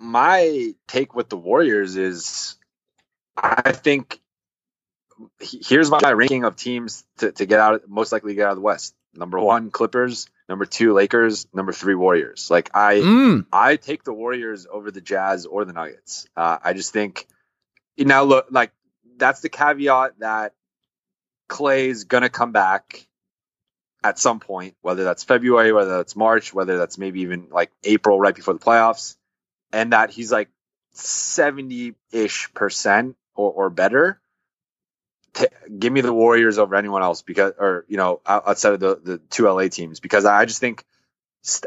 my 0.00 0.74
take 0.88 1.14
with 1.14 1.28
the 1.28 1.36
Warriors 1.36 1.96
is 1.96 2.56
I 3.36 3.72
think 3.72 4.18
here's 5.38 5.90
my 5.90 6.12
ranking 6.12 6.44
of 6.44 6.56
teams 6.56 7.04
to, 7.18 7.30
to 7.32 7.46
get 7.46 7.60
out 7.60 7.82
most 7.86 8.10
likely 8.10 8.32
to 8.32 8.36
get 8.36 8.46
out 8.46 8.52
of 8.52 8.56
the 8.56 8.62
West. 8.62 8.94
Number 9.14 9.38
one, 9.38 9.70
Clippers. 9.70 10.28
Number 10.48 10.64
two, 10.64 10.94
Lakers. 10.94 11.46
Number 11.52 11.72
three, 11.72 11.94
Warriors. 11.94 12.50
Like 12.50 12.70
I 12.74 12.94
Mm. 12.96 13.46
I 13.52 13.76
take 13.76 14.02
the 14.02 14.12
Warriors 14.14 14.66
over 14.70 14.90
the 14.90 15.02
Jazz 15.02 15.44
or 15.46 15.64
the 15.64 15.74
Nuggets. 15.74 16.26
Uh, 16.34 16.58
I 16.64 16.72
just 16.72 16.92
think 16.92 17.26
you 17.96 18.06
now 18.06 18.22
look 18.22 18.46
like 18.50 18.72
that's 19.18 19.40
the 19.40 19.50
caveat 19.50 20.18
that 20.20 20.54
Clay's 21.48 22.04
gonna 22.04 22.30
come 22.30 22.52
back 22.52 23.06
at 24.02 24.18
some 24.18 24.40
point, 24.40 24.76
whether 24.80 25.04
that's 25.04 25.24
February, 25.24 25.72
whether 25.72 25.98
that's 25.98 26.16
March, 26.16 26.54
whether 26.54 26.78
that's 26.78 26.96
maybe 26.96 27.20
even 27.20 27.48
like 27.50 27.70
April, 27.84 28.18
right 28.18 28.34
before 28.34 28.54
the 28.54 28.60
playoffs, 28.60 29.16
and 29.72 29.92
that 29.92 30.10
he's 30.10 30.32
like 30.32 30.48
seventy 30.92 31.94
ish 32.12 32.52
percent 32.54 33.16
or, 33.34 33.52
or 33.52 33.70
better. 33.70 34.20
T- 35.32 35.46
give 35.78 35.92
me 35.92 36.00
the 36.00 36.12
Warriors 36.12 36.58
over 36.58 36.74
anyone 36.74 37.02
else 37.02 37.22
because, 37.22 37.52
or 37.58 37.84
you 37.88 37.96
know, 37.96 38.20
outside 38.26 38.74
of 38.74 38.80
the 38.80 39.00
the 39.02 39.18
two 39.30 39.46
LA 39.46 39.68
teams, 39.68 40.00
because 40.00 40.24
I 40.24 40.44
just 40.44 40.60
think 40.60 40.84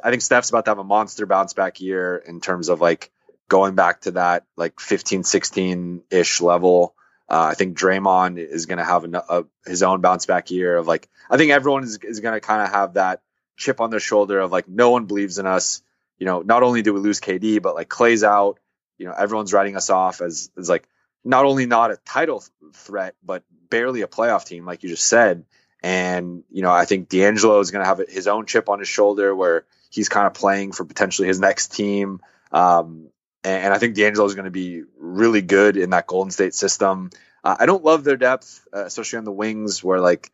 I 0.04 0.10
think 0.10 0.22
Steph's 0.22 0.50
about 0.50 0.66
to 0.66 0.72
have 0.72 0.80
a 0.80 0.84
monster 0.84 1.26
bounce 1.26 1.54
back 1.54 1.82
year 1.82 2.18
in 2.18 2.42
terms 2.42 2.70
of 2.70 2.82
like 2.82 3.12
going 3.50 3.76
back 3.76 4.02
to 4.02 4.12
that 4.12 4.46
like 4.56 4.80
15, 4.80 5.24
16 5.24 6.04
ish 6.12 6.42
level. 6.42 6.96
Uh, 7.30 7.50
I 7.52 7.54
think 7.56 7.78
Draymond 7.78 8.38
is 8.38 8.66
going 8.66 8.78
to 8.78 8.84
have 8.84 9.04
an, 9.04 9.16
a, 9.16 9.46
his 9.66 9.82
own 9.82 10.02
bounce 10.02 10.26
back 10.26 10.52
year 10.52 10.78
of 10.78 10.88
like, 10.88 11.10
I 11.30 11.38
think 11.38 11.52
everyone 11.52 11.84
is, 11.84 11.98
is 12.04 12.20
going 12.20 12.34
to 12.34 12.40
kind 12.40 12.62
of 12.62 12.70
have 12.70 12.94
that 12.96 13.22
chip 13.58 13.82
on 13.82 13.90
their 13.90 14.00
shoulder 14.00 14.40
of 14.40 14.52
like, 14.52 14.68
no 14.68 14.92
one 14.92 15.06
believes 15.06 15.40
in 15.40 15.48
us. 15.48 15.82
You 16.20 16.26
know, 16.26 16.42
not 16.42 16.64
only 16.64 16.82
do 16.82 16.94
we 16.94 17.00
lose 17.00 17.20
KD, 17.20 17.62
but 17.62 17.76
like 17.76 17.90
Clay's 17.90 18.24
out, 18.24 18.60
you 18.98 19.06
know, 19.06 19.14
everyone's 19.14 19.54
writing 19.54 19.76
us 19.76 19.90
off 19.90 20.22
as, 20.22 20.50
as 20.58 20.70
like 20.70 20.88
not 21.24 21.46
only 21.46 21.66
not 21.66 21.92
a 21.92 21.98
title 21.98 22.44
threat, 22.74 23.16
but 23.24 23.44
barely 23.70 24.02
a 24.02 24.08
playoff 24.08 24.46
team, 24.46 24.66
like 24.66 24.84
you 24.84 24.90
just 24.90 25.06
said. 25.06 25.46
And, 25.82 26.44
you 26.50 26.62
know, 26.62 26.72
I 26.72 26.86
think 26.86 27.10
D'Angelo 27.10 27.60
is 27.60 27.72
going 27.72 27.84
to 27.84 27.88
have 27.88 28.02
his 28.08 28.28
own 28.28 28.46
chip 28.46 28.70
on 28.70 28.80
his 28.80 28.88
shoulder 28.88 29.36
where 29.36 29.66
he's 29.90 30.10
kind 30.10 30.28
of 30.28 30.34
playing 30.34 30.72
for 30.72 30.86
potentially 30.86 31.28
his 31.28 31.40
next 31.40 31.74
team. 31.74 32.22
Um, 32.52 33.10
and, 33.44 33.74
I 33.74 33.78
think 33.78 33.96
D'Angelo 33.96 34.26
is 34.26 34.36
going 34.36 34.46
to 34.46 34.52
be 34.52 34.84
really 34.98 35.42
good 35.42 35.76
in 35.76 35.90
that 35.90 36.08
Golden 36.08 36.32
State 36.32 36.54
system. 36.54 37.10
Uh, 37.44 37.58
I 37.60 37.66
don't 37.66 37.84
love 37.84 38.06
their 38.06 38.16
depth, 38.16 38.66
uh, 38.74 38.86
especially 38.86 39.18
on 39.18 39.26
the 39.26 39.32
wings, 39.32 39.84
where 39.84 40.00
like 40.00 40.32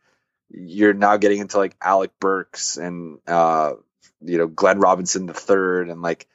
you're 0.50 0.94
now 0.94 1.16
getting 1.16 1.40
into 1.40 1.58
like 1.58 1.76
Alec 1.82 2.12
Burks 2.20 2.76
and 2.76 3.18
uh, 3.26 3.72
you 4.22 4.38
know 4.38 4.46
Glenn 4.46 4.80
Robinson 4.80 5.26
the 5.26 5.34
third, 5.34 5.88
and 5.88 6.02
like 6.02 6.26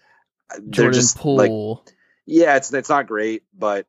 they're 0.49 0.69
Jordan 0.69 0.93
just 0.93 1.23
like 1.25 1.49
Poole. 1.49 1.85
yeah, 2.25 2.55
it's 2.55 2.73
it's 2.73 2.89
not 2.89 3.07
great, 3.07 3.43
but 3.53 3.87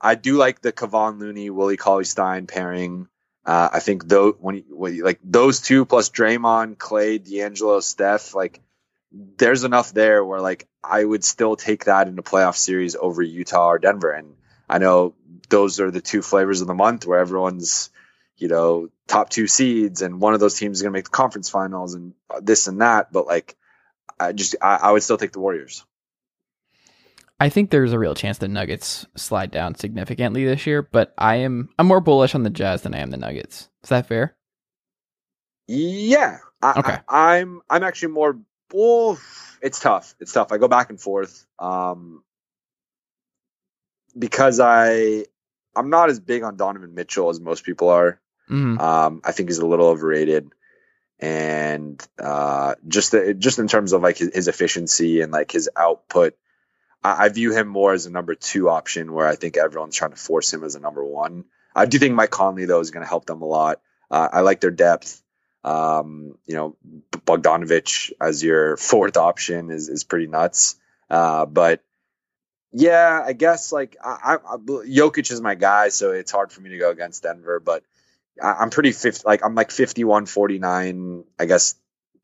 I 0.00 0.14
do 0.14 0.36
like 0.36 0.60
the 0.60 0.72
Kevon 0.72 1.18
Looney 1.18 1.50
Willie 1.50 1.76
Cauley 1.76 2.04
Stein 2.04 2.46
pairing. 2.46 3.08
Uh, 3.44 3.68
I 3.72 3.80
think 3.80 4.06
though 4.06 4.32
when 4.32 4.56
you, 4.56 4.64
when 4.70 4.94
you, 4.94 5.04
like 5.04 5.20
those 5.24 5.60
two 5.60 5.84
plus 5.84 6.10
Draymond, 6.10 6.78
Clay, 6.78 7.18
D'Angelo, 7.18 7.80
Steph, 7.80 8.34
like 8.34 8.60
there's 9.10 9.64
enough 9.64 9.92
there 9.92 10.24
where 10.24 10.40
like 10.40 10.68
I 10.84 11.02
would 11.04 11.24
still 11.24 11.56
take 11.56 11.86
that 11.86 12.08
in 12.08 12.18
a 12.18 12.22
playoff 12.22 12.56
series 12.56 12.94
over 12.94 13.22
Utah 13.22 13.68
or 13.68 13.78
Denver. 13.78 14.12
And 14.12 14.34
I 14.68 14.78
know 14.78 15.14
those 15.48 15.80
are 15.80 15.90
the 15.90 16.00
two 16.00 16.22
flavors 16.22 16.60
of 16.60 16.66
the 16.66 16.74
month 16.74 17.06
where 17.06 17.18
everyone's 17.18 17.90
you 18.36 18.48
know 18.48 18.88
top 19.08 19.30
two 19.30 19.46
seeds 19.48 20.02
and 20.02 20.20
one 20.20 20.34
of 20.34 20.40
those 20.40 20.54
teams 20.54 20.78
is 20.78 20.82
going 20.82 20.92
to 20.92 20.96
make 20.96 21.06
the 21.06 21.10
conference 21.10 21.50
finals 21.50 21.94
and 21.94 22.14
this 22.40 22.68
and 22.68 22.80
that. 22.80 23.10
But 23.10 23.26
like 23.26 23.56
I 24.20 24.32
just 24.32 24.54
I, 24.62 24.76
I 24.76 24.92
would 24.92 25.02
still 25.02 25.18
take 25.18 25.32
the 25.32 25.40
Warriors. 25.40 25.84
I 27.40 27.48
think 27.48 27.70
there's 27.70 27.92
a 27.92 27.98
real 27.98 28.14
chance 28.14 28.38
the 28.38 28.48
Nuggets 28.48 29.06
slide 29.16 29.50
down 29.50 29.76
significantly 29.76 30.44
this 30.44 30.66
year, 30.66 30.82
but 30.82 31.14
I 31.16 31.36
am 31.36 31.70
I'm 31.78 31.86
more 31.86 32.00
bullish 32.00 32.34
on 32.34 32.42
the 32.42 32.50
Jazz 32.50 32.82
than 32.82 32.94
I 32.94 32.98
am 32.98 33.10
the 33.10 33.16
Nuggets. 33.16 33.68
Is 33.82 33.90
that 33.90 34.06
fair? 34.06 34.36
Yeah. 35.66 36.38
I, 36.62 36.78
Okay. 36.78 36.98
I, 37.08 37.38
I'm 37.38 37.62
I'm 37.70 37.82
actually 37.82 38.12
more. 38.12 38.38
Well, 38.72 39.18
it's 39.62 39.80
tough. 39.80 40.14
It's 40.20 40.32
tough. 40.32 40.52
I 40.52 40.58
go 40.58 40.68
back 40.68 40.90
and 40.90 41.00
forth. 41.00 41.46
Um, 41.58 42.22
because 44.18 44.60
I 44.60 45.24
I'm 45.76 45.90
not 45.90 46.10
as 46.10 46.18
big 46.20 46.42
on 46.42 46.56
Donovan 46.56 46.94
Mitchell 46.94 47.30
as 47.30 47.40
most 47.40 47.64
people 47.64 47.88
are. 47.88 48.20
Mm. 48.48 48.80
Um, 48.80 49.20
I 49.24 49.32
think 49.32 49.48
he's 49.48 49.58
a 49.58 49.66
little 49.66 49.88
overrated, 49.88 50.50
and 51.18 52.04
uh, 52.18 52.74
just 52.86 53.12
the, 53.12 53.34
just 53.34 53.58
in 53.58 53.68
terms 53.68 53.92
of 53.92 54.02
like 54.02 54.18
his, 54.18 54.34
his 54.34 54.48
efficiency 54.48 55.20
and 55.20 55.32
like 55.32 55.50
his 55.50 55.68
output, 55.76 56.34
I, 57.02 57.26
I 57.26 57.28
view 57.28 57.52
him 57.52 57.68
more 57.68 57.92
as 57.92 58.06
a 58.06 58.10
number 58.10 58.34
two 58.34 58.68
option. 58.68 59.12
Where 59.12 59.26
I 59.26 59.36
think 59.36 59.56
everyone's 59.56 59.96
trying 59.96 60.12
to 60.12 60.16
force 60.16 60.52
him 60.52 60.64
as 60.64 60.74
a 60.74 60.80
number 60.80 61.04
one. 61.04 61.44
I 61.74 61.86
do 61.86 61.98
think 61.98 62.14
Mike 62.14 62.30
Conley 62.30 62.64
though 62.64 62.80
is 62.80 62.90
going 62.90 63.04
to 63.04 63.08
help 63.08 63.26
them 63.26 63.42
a 63.42 63.46
lot. 63.46 63.80
Uh, 64.10 64.28
I 64.32 64.40
like 64.40 64.60
their 64.60 64.70
depth. 64.70 65.22
Um, 65.64 66.38
you 66.46 66.54
know, 66.54 66.76
Bogdanovich 67.10 68.12
as 68.20 68.42
your 68.42 68.76
fourth 68.76 69.16
option 69.16 69.70
is 69.70 69.88
is 69.88 70.04
pretty 70.04 70.26
nuts. 70.26 70.76
Uh, 71.10 71.46
but 71.46 71.82
yeah, 72.72 73.22
I 73.24 73.32
guess 73.32 73.72
like 73.72 73.96
I, 74.02 74.36
I, 74.44 74.56
Jokic 74.56 75.30
is 75.30 75.40
my 75.40 75.54
guy, 75.54 75.88
so 75.88 76.12
it's 76.12 76.30
hard 76.30 76.52
for 76.52 76.60
me 76.60 76.70
to 76.70 76.78
go 76.78 76.90
against 76.90 77.22
Denver. 77.22 77.60
But 77.60 77.82
I'm 78.42 78.70
pretty 78.70 78.92
50, 78.92 79.22
like 79.26 79.44
I'm 79.44 79.54
like 79.54 79.70
51, 79.70 80.26
49, 80.26 81.24
I 81.38 81.46
guess 81.46 81.74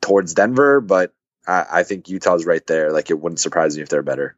towards 0.01 0.35
Denver. 0.35 0.81
But 0.81 1.13
I, 1.47 1.67
I 1.71 1.83
think 1.83 2.09
Utah's 2.09 2.47
right 2.47 2.67
there. 2.67 2.93
Like 2.93 3.11
it 3.11 3.21
wouldn't 3.21 3.41
surprise 3.41 3.77
me 3.77 3.83
if 3.83 3.89
they're 3.89 4.03
better. 4.03 4.37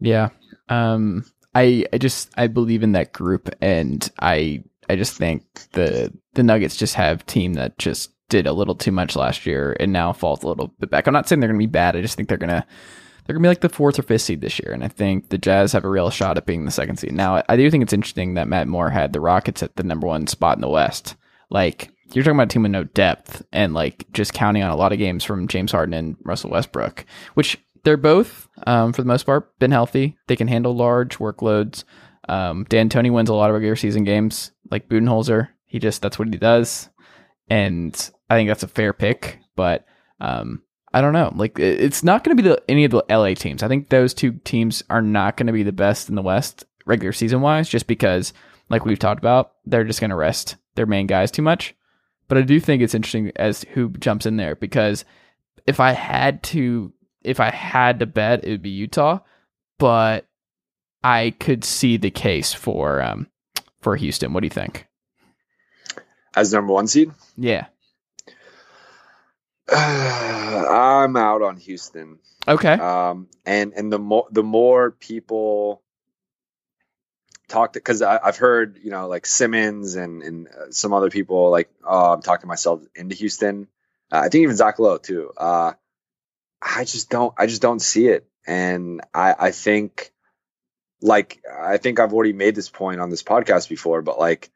Yeah. 0.00 0.30
Um 0.68 1.24
I 1.54 1.86
I 1.92 1.98
just 1.98 2.30
I 2.36 2.48
believe 2.48 2.82
in 2.82 2.92
that 2.92 3.12
group 3.12 3.48
and 3.60 4.10
I 4.20 4.64
I 4.88 4.96
just 4.96 5.16
think 5.16 5.44
the 5.72 6.12
the 6.34 6.42
Nuggets 6.42 6.76
just 6.76 6.94
have 6.94 7.24
team 7.26 7.54
that 7.54 7.78
just 7.78 8.10
did 8.28 8.46
a 8.46 8.52
little 8.52 8.74
too 8.74 8.92
much 8.92 9.16
last 9.16 9.46
year 9.46 9.76
and 9.78 9.92
now 9.92 10.12
falls 10.12 10.42
a 10.42 10.48
little 10.48 10.68
bit 10.78 10.90
back. 10.90 11.06
I'm 11.06 11.12
not 11.12 11.28
saying 11.28 11.40
they're 11.40 11.48
going 11.48 11.60
to 11.60 11.66
be 11.66 11.70
bad. 11.70 11.96
I 11.96 12.00
just 12.00 12.16
think 12.16 12.28
they're 12.28 12.38
going 12.38 12.48
to 12.50 12.64
they're 13.26 13.34
to 13.34 13.40
be 13.40 13.48
like 13.48 13.60
the 13.60 13.68
fourth 13.68 13.98
or 13.98 14.02
fifth 14.02 14.22
seed 14.22 14.40
this 14.40 14.58
year 14.58 14.72
and 14.72 14.84
I 14.84 14.88
think 14.88 15.28
the 15.28 15.38
Jazz 15.38 15.72
have 15.72 15.84
a 15.84 15.88
real 15.88 16.10
shot 16.10 16.36
at 16.36 16.46
being 16.46 16.64
the 16.64 16.70
second 16.70 16.98
seed. 16.98 17.12
Now, 17.12 17.42
I 17.48 17.56
do 17.56 17.70
think 17.70 17.82
it's 17.82 17.92
interesting 17.92 18.34
that 18.34 18.48
Matt 18.48 18.68
Moore 18.68 18.90
had 18.90 19.12
the 19.12 19.20
Rockets 19.20 19.62
at 19.62 19.76
the 19.76 19.82
number 19.82 20.06
1 20.06 20.26
spot 20.26 20.56
in 20.56 20.60
the 20.60 20.68
West. 20.68 21.16
Like 21.50 21.90
you're 22.12 22.22
talking 22.22 22.36
about 22.36 22.44
a 22.44 22.52
team 22.52 22.62
with 22.62 22.72
no 22.72 22.84
depth 22.84 23.44
and 23.52 23.74
like 23.74 24.06
just 24.12 24.34
counting 24.34 24.62
on 24.62 24.70
a 24.70 24.76
lot 24.76 24.92
of 24.92 24.98
games 24.98 25.24
from 25.24 25.48
James 25.48 25.72
Harden 25.72 25.94
and 25.94 26.16
Russell 26.22 26.50
Westbrook, 26.50 27.04
which 27.34 27.58
they're 27.84 27.96
both, 27.96 28.48
um, 28.66 28.92
for 28.92 29.02
the 29.02 29.08
most 29.08 29.24
part, 29.24 29.58
been 29.58 29.70
healthy. 29.70 30.16
They 30.26 30.36
can 30.36 30.48
handle 30.48 30.74
large 30.74 31.18
workloads. 31.18 31.84
Um, 32.28 32.64
D'Antoni 32.64 33.12
wins 33.12 33.28
a 33.28 33.34
lot 33.34 33.50
of 33.50 33.54
regular 33.54 33.76
season 33.76 34.04
games, 34.04 34.50
like 34.70 34.88
Budenholzer. 34.88 35.48
He 35.66 35.78
just 35.78 36.00
that's 36.00 36.18
what 36.18 36.28
he 36.28 36.38
does, 36.38 36.88
and 37.48 37.94
I 38.30 38.36
think 38.36 38.48
that's 38.48 38.62
a 38.62 38.68
fair 38.68 38.92
pick. 38.92 39.38
But 39.56 39.84
um, 40.20 40.62
I 40.94 41.00
don't 41.00 41.12
know. 41.12 41.32
Like 41.34 41.58
it's 41.58 42.04
not 42.04 42.22
going 42.22 42.36
to 42.36 42.42
be 42.42 42.48
the, 42.48 42.62
any 42.68 42.84
of 42.84 42.92
the 42.92 43.04
LA 43.10 43.34
teams. 43.34 43.64
I 43.64 43.68
think 43.68 43.88
those 43.88 44.14
two 44.14 44.34
teams 44.44 44.84
are 44.88 45.02
not 45.02 45.36
going 45.36 45.48
to 45.48 45.52
be 45.52 45.64
the 45.64 45.72
best 45.72 46.08
in 46.08 46.14
the 46.14 46.22
West 46.22 46.64
regular 46.86 47.12
season 47.12 47.40
wise, 47.40 47.68
just 47.68 47.88
because, 47.88 48.32
like 48.70 48.84
we've 48.84 48.98
talked 48.98 49.18
about, 49.18 49.54
they're 49.66 49.82
just 49.82 49.98
going 49.98 50.10
to 50.10 50.16
rest 50.16 50.54
their 50.76 50.86
main 50.86 51.08
guys 51.08 51.32
too 51.32 51.42
much. 51.42 51.74
But 52.28 52.38
I 52.38 52.42
do 52.42 52.60
think 52.60 52.80
it's 52.80 52.94
interesting 52.94 53.32
as 53.34 53.64
who 53.72 53.88
jumps 53.90 54.24
in 54.24 54.36
there 54.36 54.54
because 54.54 55.04
if 55.66 55.80
I 55.80 55.90
had 55.90 56.44
to 56.44 56.92
if 57.24 57.40
I 57.40 57.50
had 57.50 57.98
to 57.98 58.06
bet, 58.06 58.44
it 58.44 58.50
would 58.50 58.62
be 58.62 58.70
Utah, 58.70 59.18
but 59.80 60.28
I 61.02 61.34
could 61.40 61.64
see 61.64 61.96
the 61.96 62.12
case 62.12 62.54
for 62.54 63.02
um 63.02 63.26
for 63.80 63.96
Houston. 63.96 64.32
What 64.32 64.42
do 64.42 64.46
you 64.46 64.50
think? 64.50 64.86
As 66.36 66.52
number 66.52 66.72
one 66.72 66.86
seed, 66.86 67.10
Yeah. 67.36 67.66
I'm 69.72 71.16
out 71.16 71.42
on 71.42 71.56
Houston. 71.56 72.18
Okay. 72.46 72.72
Um, 72.72 73.28
and 73.46 73.72
and 73.74 73.92
the 73.92 73.98
more 73.98 74.26
the 74.30 74.42
more 74.42 74.90
people 74.90 75.82
talked 77.48 77.74
because 77.74 78.02
I've 78.02 78.36
heard 78.36 78.78
you 78.82 78.90
know 78.90 79.08
like 79.08 79.26
Simmons 79.26 79.96
and 79.96 80.22
and 80.22 80.48
uh, 80.48 80.70
some 80.70 80.92
other 80.92 81.10
people 81.10 81.50
like 81.50 81.70
oh 81.84 82.12
I'm 82.12 82.22
talking 82.22 82.48
myself 82.48 82.82
into 82.94 83.14
Houston. 83.14 83.68
Uh, 84.12 84.18
I 84.18 84.28
think 84.28 84.42
even 84.42 84.56
Zach 84.56 84.78
Lowe 84.78 84.98
too. 84.98 85.32
Uh, 85.36 85.72
I 86.60 86.84
just 86.84 87.08
don't 87.08 87.34
I 87.38 87.46
just 87.46 87.62
don't 87.62 87.80
see 87.80 88.08
it, 88.08 88.26
and 88.46 89.00
I 89.14 89.34
I 89.38 89.50
think 89.50 90.12
like 91.00 91.40
I 91.50 91.78
think 91.78 92.00
I've 92.00 92.12
already 92.12 92.32
made 92.34 92.54
this 92.54 92.68
point 92.68 93.00
on 93.00 93.08
this 93.08 93.22
podcast 93.22 93.68
before, 93.68 94.02
but 94.02 94.18
like 94.18 94.50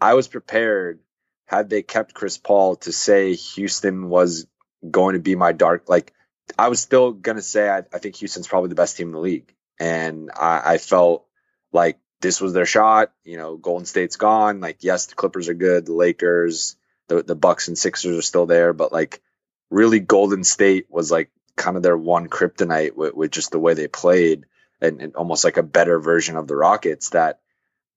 I 0.00 0.14
was 0.14 0.28
prepared 0.28 1.00
had 1.46 1.68
they 1.68 1.82
kept 1.82 2.14
Chris 2.14 2.38
Paul 2.38 2.76
to 2.76 2.92
say 2.92 3.34
Houston 3.34 4.08
was 4.08 4.46
going 4.90 5.14
to 5.14 5.20
be 5.20 5.34
my 5.34 5.52
dark 5.52 5.88
like 5.88 6.12
I 6.58 6.68
was 6.68 6.80
still 6.80 7.12
gonna 7.12 7.42
say 7.42 7.68
I, 7.68 7.78
I 7.92 7.98
think 7.98 8.16
Houston's 8.16 8.48
probably 8.48 8.68
the 8.68 8.74
best 8.74 8.96
team 8.96 9.08
in 9.08 9.14
the 9.14 9.20
league, 9.20 9.54
and 9.78 10.30
I, 10.34 10.74
I 10.74 10.78
felt 10.78 11.26
like 11.72 11.98
this 12.20 12.40
was 12.40 12.52
their 12.52 12.66
shot. 12.66 13.12
You 13.24 13.36
know, 13.36 13.56
Golden 13.56 13.86
State's 13.86 14.16
gone. 14.16 14.60
Like, 14.60 14.78
yes, 14.80 15.06
the 15.06 15.14
Clippers 15.14 15.48
are 15.48 15.54
good. 15.54 15.86
The 15.86 15.94
Lakers, 15.94 16.76
the 17.08 17.22
the 17.22 17.34
Bucks 17.34 17.68
and 17.68 17.78
Sixers 17.78 18.18
are 18.18 18.22
still 18.22 18.46
there, 18.46 18.72
but 18.72 18.92
like, 18.92 19.22
really, 19.70 20.00
Golden 20.00 20.44
State 20.44 20.86
was 20.90 21.10
like 21.10 21.30
kind 21.56 21.76
of 21.76 21.82
their 21.82 21.96
one 21.96 22.28
kryptonite 22.28 22.94
with, 22.94 23.14
with 23.14 23.30
just 23.30 23.50
the 23.50 23.58
way 23.58 23.74
they 23.74 23.88
played, 23.88 24.44
and, 24.80 25.00
and, 25.00 25.16
almost 25.16 25.44
like 25.44 25.56
a 25.56 25.62
better 25.62 25.98
version 25.98 26.36
of 26.36 26.46
the 26.46 26.56
Rockets. 26.56 27.10
That, 27.10 27.40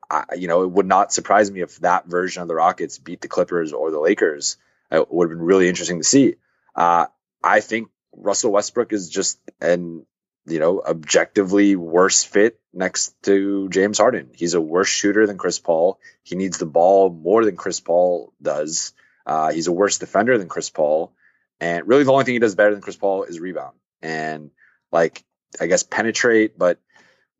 I, 0.09 0.23
you 0.38 0.47
know, 0.47 0.63
it 0.63 0.71
would 0.71 0.88
not 0.88 1.11
surprise 1.11 1.51
me 1.51 1.61
if 1.61 1.77
that 1.79 2.05
version 2.07 2.41
of 2.41 2.47
the 2.47 2.55
Rockets 2.55 2.97
beat 2.97 3.21
the 3.21 3.27
Clippers 3.27 3.73
or 3.73 3.91
the 3.91 3.99
Lakers. 3.99 4.57
It 4.89 5.11
would 5.11 5.29
have 5.29 5.38
been 5.38 5.45
really 5.45 5.67
interesting 5.67 5.97
to 5.97 6.05
see. 6.05 6.35
Uh, 6.78 7.07
I 7.43 7.59
think 7.59 7.89
Russell 8.15 8.51
Westbrook 8.51 8.93
is 8.93 9.09
just 9.09 9.39
an 9.59 10.05
you 10.45 10.59
know 10.59 10.82
objectively 10.82 11.75
worse 11.75 12.23
fit 12.23 12.59
next 12.71 13.21
to 13.23 13.67
James 13.69 13.97
Harden. 13.97 14.30
He's 14.34 14.53
a 14.53 14.61
worse 14.61 14.88
shooter 14.88 15.25
than 15.28 15.38
Chris 15.38 15.59
Paul. 15.59 15.99
He 16.23 16.36
needs 16.36 16.59
the 16.59 16.65
ball 16.65 17.09
more 17.09 17.43
than 17.43 17.57
Chris 17.57 17.80
Paul 17.80 18.32
does. 18.41 18.93
Uh, 19.25 19.51
he's 19.51 19.67
a 19.67 19.73
worse 19.73 19.97
defender 19.97 20.38
than 20.38 20.47
Chris 20.47 20.69
Paul. 20.69 21.11
And 21.59 21.88
really, 21.88 22.03
the 22.03 22.11
only 22.11 22.23
thing 22.23 22.36
he 22.36 22.39
does 22.39 22.55
better 22.55 22.71
than 22.71 22.82
Chris 22.82 22.95
Paul 22.95 23.23
is 23.23 23.39
rebound 23.39 23.75
and 24.01 24.51
like 24.91 25.23
I 25.59 25.65
guess 25.65 25.84
penetrate. 25.84 26.57
But 26.57 26.80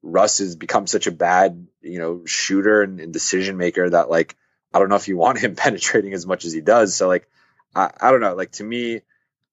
Russ 0.01 0.39
has 0.39 0.55
become 0.55 0.88
such 0.88 1.07
a 1.07 1.11
bad 1.11 1.67
you 1.81 1.99
know 1.99 2.25
shooter 2.25 2.81
and, 2.81 2.99
and 2.99 3.13
decision 3.13 3.57
maker 3.57 3.89
that 3.89 4.09
like 4.09 4.35
I 4.73 4.79
don't 4.79 4.89
know 4.89 4.95
if 4.95 5.07
you 5.07 5.17
want 5.25 5.39
him 5.39 5.55
penetrating 5.55 6.13
as 6.13 6.25
much 6.25 6.45
as 6.45 6.53
he 6.53 6.61
does. 6.61 6.95
So 6.95 7.07
like 7.07 7.27
I, 7.75 7.91
I 8.01 8.11
don't 8.11 8.21
know. 8.21 8.35
Like 8.35 8.51
to 8.53 8.63
me, 8.63 9.01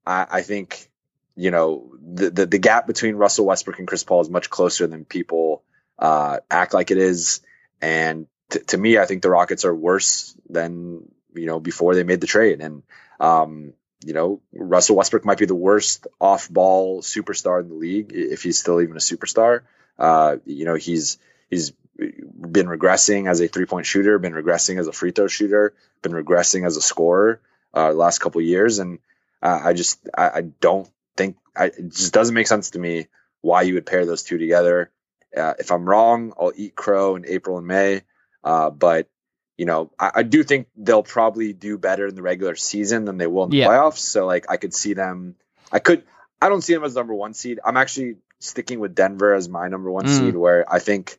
I, 0.06 0.26
I 0.30 0.42
think 0.42 0.88
you 1.36 1.50
know 1.50 1.90
the, 2.00 2.30
the, 2.30 2.46
the 2.46 2.58
gap 2.58 2.86
between 2.86 3.16
Russell 3.16 3.46
Westbrook 3.46 3.78
and 3.78 3.88
Chris 3.88 4.04
Paul 4.04 4.20
is 4.20 4.30
much 4.30 4.50
closer 4.50 4.86
than 4.86 5.04
people 5.04 5.62
uh, 5.98 6.38
act 6.50 6.74
like 6.74 6.90
it 6.90 6.98
is. 6.98 7.40
And 7.80 8.26
t- 8.50 8.60
to 8.60 8.78
me, 8.78 8.98
I 8.98 9.06
think 9.06 9.22
the 9.22 9.30
Rockets 9.30 9.64
are 9.64 9.74
worse 9.74 10.36
than 10.48 11.08
you 11.34 11.46
know 11.46 11.60
before 11.60 11.94
they 11.94 12.04
made 12.04 12.20
the 12.20 12.26
trade. 12.26 12.60
And 12.60 12.82
um, 13.20 13.72
you 14.04 14.12
know 14.12 14.40
Russell 14.52 14.96
Westbrook 14.96 15.24
might 15.24 15.38
be 15.38 15.46
the 15.46 15.54
worst 15.54 16.06
off-ball 16.20 17.02
superstar 17.02 17.60
in 17.60 17.68
the 17.68 17.74
league 17.74 18.12
if 18.12 18.42
he's 18.42 18.58
still 18.58 18.80
even 18.80 18.96
a 18.96 19.00
superstar. 19.00 19.62
Uh, 19.98 20.36
you 20.44 20.64
know 20.64 20.74
he's 20.74 21.18
he's 21.50 21.72
been 21.96 22.66
regressing 22.66 23.30
as 23.30 23.40
a 23.40 23.46
three-point 23.46 23.86
shooter, 23.86 24.18
been 24.18 24.32
regressing 24.32 24.80
as 24.80 24.88
a 24.88 24.92
free 24.92 25.12
throw 25.12 25.28
shooter, 25.28 25.74
been 26.02 26.12
regressing 26.12 26.66
as 26.66 26.76
a 26.76 26.82
scorer 26.82 27.40
uh, 27.72 27.92
last 27.92 28.18
couple 28.18 28.40
years, 28.40 28.78
and 28.80 28.98
uh, 29.44 29.60
I 29.62 29.74
just 29.74 30.08
I, 30.16 30.28
I 30.28 30.40
don't 30.40 30.90
think 31.16 31.36
I, 31.54 31.66
it 31.66 31.90
just 31.90 32.14
doesn't 32.14 32.34
make 32.34 32.46
sense 32.46 32.70
to 32.70 32.78
me 32.78 33.06
why 33.42 33.62
you 33.62 33.74
would 33.74 33.86
pair 33.86 34.06
those 34.06 34.22
two 34.22 34.38
together. 34.38 34.90
Uh, 35.36 35.54
if 35.58 35.70
I'm 35.70 35.86
wrong, 35.88 36.32
I'll 36.40 36.52
eat 36.56 36.74
crow 36.74 37.16
in 37.16 37.26
April 37.26 37.58
and 37.58 37.66
May. 37.66 38.02
Uh, 38.42 38.70
but 38.70 39.08
you 39.56 39.66
know, 39.66 39.90
I, 39.98 40.10
I, 40.16 40.22
do 40.22 40.42
think 40.42 40.66
they'll 40.76 41.04
probably 41.04 41.52
do 41.52 41.78
better 41.78 42.08
in 42.08 42.14
the 42.14 42.22
regular 42.22 42.56
season 42.56 43.04
than 43.04 43.18
they 43.18 43.26
will 43.26 43.44
in 43.44 43.50
the 43.50 43.58
yeah. 43.58 43.68
playoffs. 43.68 43.98
So 43.98 44.26
like, 44.26 44.50
I 44.50 44.56
could 44.56 44.74
see 44.74 44.94
them. 44.94 45.36
I 45.70 45.78
could. 45.78 46.02
I 46.42 46.48
don't 46.48 46.62
see 46.62 46.74
them 46.74 46.84
as 46.84 46.94
number 46.94 47.14
one 47.14 47.34
seed. 47.34 47.60
I'm 47.64 47.76
actually 47.76 48.16
sticking 48.40 48.80
with 48.80 48.94
Denver 48.94 49.32
as 49.34 49.48
my 49.48 49.68
number 49.68 49.90
one 49.90 50.06
mm. 50.06 50.18
seed, 50.18 50.36
where 50.36 50.70
I 50.70 50.78
think 50.78 51.18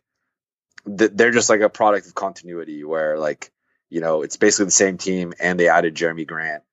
that 0.86 1.16
they're 1.18 1.32
just 1.32 1.50
like 1.50 1.62
a 1.62 1.70
product 1.70 2.08
of 2.08 2.16
continuity, 2.16 2.84
where 2.84 3.18
like 3.18 3.52
you 3.90 4.02
know 4.02 4.22
it's 4.22 4.38
basically 4.38 4.66
the 4.66 4.72
same 4.72 4.98
team, 4.98 5.34
and 5.40 5.60
they 5.60 5.70
added 5.70 5.96
Jerami 5.96 6.28
Grant, 6.28 6.64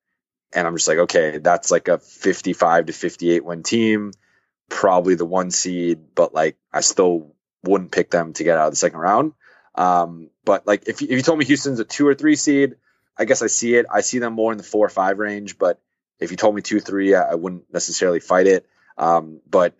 and 0.53 0.67
I'm 0.67 0.75
just 0.75 0.87
like, 0.87 0.99
okay, 0.99 1.37
that's 1.37 1.71
like 1.71 1.87
a 1.87 1.97
55 1.97 2.87
to 2.87 2.93
58 2.93 3.45
win 3.45 3.63
team, 3.63 4.11
probably 4.69 5.15
the 5.15 5.25
one 5.25 5.51
seed, 5.51 5.99
but 6.15 6.33
like 6.33 6.57
I 6.71 6.81
still 6.81 7.35
wouldn't 7.63 7.91
pick 7.91 8.11
them 8.11 8.33
to 8.33 8.43
get 8.43 8.57
out 8.57 8.67
of 8.67 8.73
the 8.73 8.77
second 8.77 8.99
round. 8.99 9.33
Um, 9.75 10.29
but 10.45 10.67
like 10.67 10.87
if 10.87 11.01
you, 11.01 11.07
if 11.09 11.13
you 11.17 11.21
told 11.21 11.39
me 11.39 11.45
Houston's 11.45 11.79
a 11.79 11.85
two 11.85 12.07
or 12.07 12.15
three 12.15 12.35
seed, 12.35 12.75
I 13.17 13.25
guess 13.25 13.41
I 13.41 13.47
see 13.47 13.75
it. 13.75 13.85
I 13.91 14.01
see 14.01 14.19
them 14.19 14.33
more 14.33 14.51
in 14.51 14.57
the 14.57 14.63
four 14.63 14.85
or 14.85 14.89
five 14.89 15.19
range, 15.19 15.57
but 15.57 15.79
if 16.19 16.31
you 16.31 16.37
told 16.37 16.55
me 16.55 16.61
two, 16.61 16.79
three, 16.79 17.15
I, 17.15 17.31
I 17.31 17.35
wouldn't 17.35 17.71
necessarily 17.73 18.19
fight 18.19 18.47
it. 18.47 18.67
Um, 18.97 19.41
but 19.49 19.73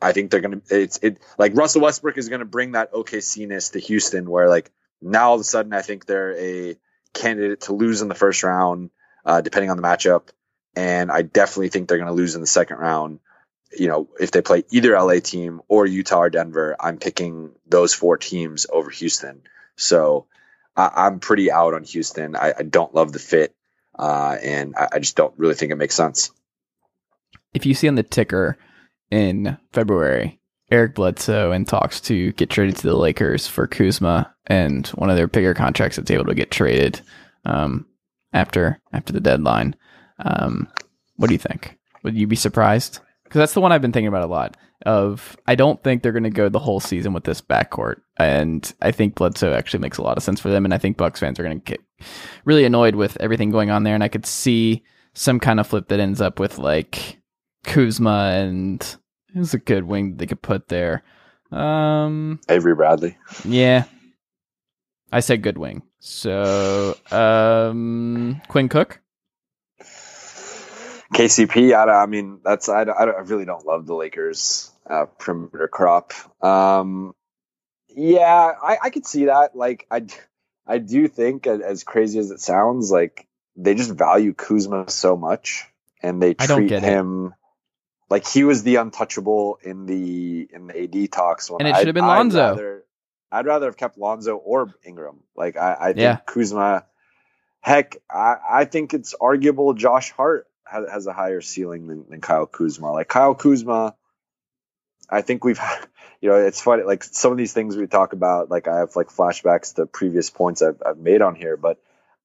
I 0.00 0.12
think 0.12 0.30
they're 0.30 0.40
gonna. 0.40 0.62
It's 0.70 0.98
it 1.02 1.18
like 1.38 1.56
Russell 1.56 1.82
Westbrook 1.82 2.18
is 2.18 2.28
gonna 2.28 2.44
bring 2.44 2.72
that 2.72 2.92
OKC-ness 2.92 3.70
to 3.70 3.78
Houston, 3.78 4.28
where 4.28 4.48
like 4.48 4.70
now 5.00 5.30
all 5.30 5.34
of 5.34 5.40
a 5.40 5.44
sudden 5.44 5.72
I 5.72 5.82
think 5.82 6.06
they're 6.06 6.36
a 6.36 6.76
candidate 7.12 7.62
to 7.62 7.74
lose 7.74 8.02
in 8.02 8.08
the 8.08 8.14
first 8.14 8.42
round 8.42 8.90
uh, 9.24 9.40
depending 9.40 9.70
on 9.70 9.76
the 9.76 9.82
matchup. 9.82 10.28
And 10.74 11.10
I 11.10 11.22
definitely 11.22 11.68
think 11.68 11.88
they're 11.88 11.98
going 11.98 12.08
to 12.08 12.14
lose 12.14 12.34
in 12.34 12.40
the 12.40 12.46
second 12.46 12.78
round. 12.78 13.20
You 13.76 13.88
know, 13.88 14.08
if 14.20 14.30
they 14.30 14.42
play 14.42 14.64
either 14.70 14.98
LA 14.98 15.20
team 15.20 15.60
or 15.68 15.86
Utah 15.86 16.22
or 16.22 16.30
Denver, 16.30 16.76
I'm 16.78 16.98
picking 16.98 17.52
those 17.66 17.94
four 17.94 18.18
teams 18.18 18.66
over 18.70 18.90
Houston. 18.90 19.42
So 19.76 20.26
I, 20.76 21.06
am 21.06 21.20
pretty 21.20 21.50
out 21.50 21.74
on 21.74 21.84
Houston. 21.84 22.36
I, 22.36 22.54
I 22.58 22.62
don't 22.62 22.94
love 22.94 23.12
the 23.12 23.18
fit, 23.18 23.54
uh, 23.98 24.36
and 24.42 24.74
I, 24.76 24.88
I 24.92 24.98
just 24.98 25.16
don't 25.16 25.34
really 25.38 25.54
think 25.54 25.72
it 25.72 25.76
makes 25.76 25.94
sense. 25.94 26.30
If 27.54 27.66
you 27.66 27.74
see 27.74 27.88
on 27.88 27.94
the 27.94 28.02
ticker 28.02 28.58
in 29.10 29.58
February, 29.72 30.40
Eric 30.70 30.94
Bledsoe 30.94 31.52
in 31.52 31.66
talks 31.66 32.00
to 32.02 32.32
get 32.32 32.48
traded 32.48 32.76
to 32.76 32.86
the 32.86 32.96
Lakers 32.96 33.46
for 33.46 33.66
Kuzma 33.66 34.34
and 34.46 34.86
one 34.88 35.10
of 35.10 35.16
their 35.16 35.26
bigger 35.26 35.52
contracts 35.52 35.96
that's 35.96 36.10
able 36.10 36.24
to 36.24 36.34
get 36.34 36.50
traded. 36.50 37.02
Um, 37.44 37.86
after 38.32 38.80
after 38.92 39.12
the 39.12 39.20
deadline. 39.20 39.76
Um, 40.18 40.68
what 41.16 41.28
do 41.28 41.34
you 41.34 41.38
think? 41.38 41.78
Would 42.02 42.16
you 42.16 42.26
be 42.26 42.36
surprised? 42.36 43.00
Because 43.24 43.38
that's 43.38 43.54
the 43.54 43.60
one 43.60 43.72
I've 43.72 43.82
been 43.82 43.92
thinking 43.92 44.08
about 44.08 44.24
a 44.24 44.26
lot. 44.26 44.56
Of 44.84 45.36
I 45.46 45.54
don't 45.54 45.82
think 45.82 46.02
they're 46.02 46.10
going 46.10 46.24
to 46.24 46.30
go 46.30 46.48
the 46.48 46.58
whole 46.58 46.80
season 46.80 47.12
with 47.12 47.22
this 47.22 47.40
backcourt, 47.40 48.00
and 48.16 48.72
I 48.82 48.90
think 48.90 49.14
Bledsoe 49.14 49.54
actually 49.54 49.78
makes 49.80 49.98
a 49.98 50.02
lot 50.02 50.16
of 50.16 50.24
sense 50.24 50.40
for 50.40 50.48
them. 50.48 50.64
And 50.64 50.74
I 50.74 50.78
think 50.78 50.96
Bucks 50.96 51.20
fans 51.20 51.38
are 51.38 51.44
going 51.44 51.60
to 51.60 51.64
get 51.64 51.80
really 52.44 52.64
annoyed 52.64 52.96
with 52.96 53.16
everything 53.20 53.52
going 53.52 53.70
on 53.70 53.84
there. 53.84 53.94
And 53.94 54.02
I 54.02 54.08
could 54.08 54.26
see 54.26 54.82
some 55.14 55.38
kind 55.38 55.60
of 55.60 55.68
flip 55.68 55.88
that 55.88 56.00
ends 56.00 56.20
up 56.20 56.40
with 56.40 56.58
like 56.58 57.20
Kuzma 57.64 58.32
and 58.34 58.96
who's 59.32 59.54
a 59.54 59.58
good 59.58 59.84
wing 59.84 60.16
they 60.16 60.26
could 60.26 60.42
put 60.42 60.66
there. 60.66 61.04
Um, 61.52 62.40
Avery 62.48 62.74
Bradley. 62.74 63.16
Yeah, 63.44 63.84
I 65.12 65.20
said 65.20 65.42
good 65.42 65.58
wing. 65.58 65.82
So, 66.04 66.96
um, 67.12 68.42
Quinn 68.48 68.68
Cook. 68.68 69.00
KCP. 71.14 71.72
I, 71.72 72.02
I 72.02 72.06
mean, 72.06 72.40
that's 72.44 72.68
I, 72.68 72.82
I, 72.82 73.04
I, 73.04 73.20
really 73.20 73.44
don't 73.44 73.64
love 73.64 73.86
the 73.86 73.94
Lakers 73.94 74.72
uh, 74.84 75.04
perimeter 75.20 75.68
crop. 75.68 76.12
Um, 76.44 77.14
yeah, 77.88 78.50
I, 78.60 78.78
I 78.82 78.90
could 78.90 79.06
see 79.06 79.26
that. 79.26 79.54
Like, 79.54 79.86
I 79.92 80.06
I 80.66 80.78
do 80.78 81.06
think, 81.06 81.46
as 81.46 81.84
crazy 81.84 82.18
as 82.18 82.32
it 82.32 82.40
sounds, 82.40 82.90
like 82.90 83.28
they 83.54 83.76
just 83.76 83.92
value 83.92 84.34
Kuzma 84.34 84.90
so 84.90 85.16
much, 85.16 85.66
and 86.02 86.20
they 86.20 86.34
treat 86.34 86.72
him. 86.72 87.26
It. 87.26 87.32
Like 88.10 88.26
he 88.26 88.42
was 88.42 88.64
the 88.64 88.76
untouchable 88.76 89.60
in 89.62 89.86
the 89.86 90.48
in 90.52 90.66
the 90.66 90.82
AD 90.82 91.12
talks. 91.12 91.48
and 91.48 91.68
it 91.68 91.76
should 91.76 91.86
have 91.86 91.94
been 91.94 92.06
Lonzo. 92.06 92.48
Rather, 92.48 92.84
I'd 93.32 93.46
rather 93.46 93.66
have 93.66 93.76
kept 93.76 93.98
Lonzo 93.98 94.36
or 94.36 94.74
Ingram. 94.84 95.20
Like 95.34 95.56
I, 95.56 95.76
I 95.80 95.86
think 95.86 95.98
yeah. 95.98 96.16
Kuzma. 96.26 96.84
Heck, 97.60 97.96
I, 98.10 98.36
I 98.50 98.64
think 98.66 98.92
it's 98.92 99.14
arguable. 99.14 99.72
Josh 99.72 100.10
Hart 100.10 100.46
has, 100.66 100.90
has 100.90 101.06
a 101.06 101.12
higher 101.12 101.40
ceiling 101.40 101.86
than, 101.86 102.04
than 102.08 102.20
Kyle 102.20 102.46
Kuzma. 102.46 102.92
Like 102.92 103.08
Kyle 103.08 103.34
Kuzma, 103.34 103.94
I 105.08 105.22
think 105.22 105.44
we've, 105.44 105.60
you 106.20 106.28
know, 106.28 106.36
it's 106.36 106.60
funny. 106.60 106.82
Like 106.82 107.04
some 107.04 107.32
of 107.32 107.38
these 107.38 107.52
things 107.52 107.76
we 107.76 107.86
talk 107.86 108.12
about, 108.12 108.50
like 108.50 108.68
I 108.68 108.78
have 108.80 108.94
like 108.96 109.08
flashbacks 109.08 109.76
to 109.76 109.86
previous 109.86 110.28
points 110.28 110.60
I've, 110.60 110.82
I've 110.84 110.98
made 110.98 111.22
on 111.22 111.34
here. 111.34 111.56
But 111.56 111.78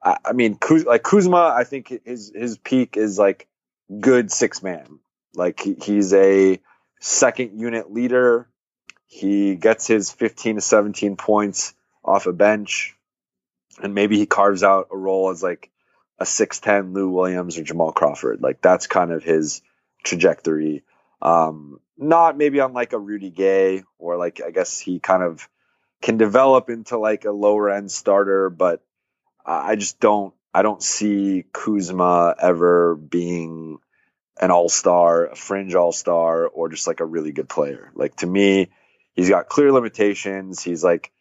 I, 0.03 0.17
I 0.25 0.33
mean, 0.33 0.57
Kuz, 0.57 0.85
like 0.85 1.03
Kuzma, 1.03 1.53
I 1.57 1.63
think 1.63 2.01
his 2.03 2.31
his 2.35 2.57
peak 2.57 2.97
is 2.97 3.17
like 3.17 3.47
good 3.99 4.31
six 4.31 4.61
man. 4.61 4.99
Like 5.33 5.59
he, 5.61 5.75
he's 5.81 6.13
a 6.13 6.59
second 6.99 7.59
unit 7.59 7.93
leader 7.93 8.49
he 9.07 9.55
gets 9.55 9.87
his 9.87 10.11
15 10.11 10.55
to 10.55 10.61
17 10.61 11.15
points 11.15 11.73
off 12.03 12.27
a 12.27 12.33
bench, 12.33 12.95
and 13.81 13.95
maybe 13.95 14.17
he 14.17 14.25
carves 14.25 14.63
out 14.63 14.89
a 14.91 14.97
role 14.97 15.29
as 15.29 15.41
like 15.41 15.71
a 16.19 16.23
6'10 16.23 16.93
Lou 16.93 17.09
Williams 17.09 17.57
or 17.57 17.63
Jamal 17.63 17.91
Crawford. 17.91 18.41
Like 18.41 18.61
that's 18.61 18.87
kind 18.87 19.11
of 19.11 19.23
his 19.23 19.61
trajectory. 20.03 20.83
Um, 21.21 21.79
not 21.97 22.37
maybe 22.37 22.59
on 22.59 22.73
like 22.73 22.93
a 22.93 22.99
Rudy 22.99 23.31
Gay 23.31 23.83
or 23.97 24.17
like 24.17 24.41
I 24.45 24.51
guess 24.51 24.79
he 24.79 24.99
kind 24.99 25.23
of 25.23 25.47
can 26.01 26.17
develop 26.17 26.69
into 26.69 26.97
like 26.97 27.25
a 27.25 27.31
lower 27.31 27.69
end 27.69 27.91
starter, 27.91 28.49
but 28.49 28.83
I 29.45 29.75
just 29.75 29.99
don't 29.99 30.33
I 30.53 30.61
don't 30.61 30.83
see 30.83 31.45
Kuzma 31.53 32.35
ever 32.39 32.95
being 32.95 33.79
an 34.39 34.51
all 34.51 34.69
star, 34.69 35.27
a 35.27 35.35
fringe 35.35 35.73
all 35.73 35.91
star, 35.91 36.47
or 36.47 36.69
just 36.69 36.87
like 36.87 36.99
a 36.99 37.05
really 37.05 37.31
good 37.31 37.49
player. 37.49 37.91
Like 37.95 38.17
to 38.17 38.27
me, 38.27 38.69
he's 39.17 39.29
got 39.29 39.49
clear 39.49 39.73
limitations. 39.73 40.63
He's 40.63 40.83
like 40.83 41.11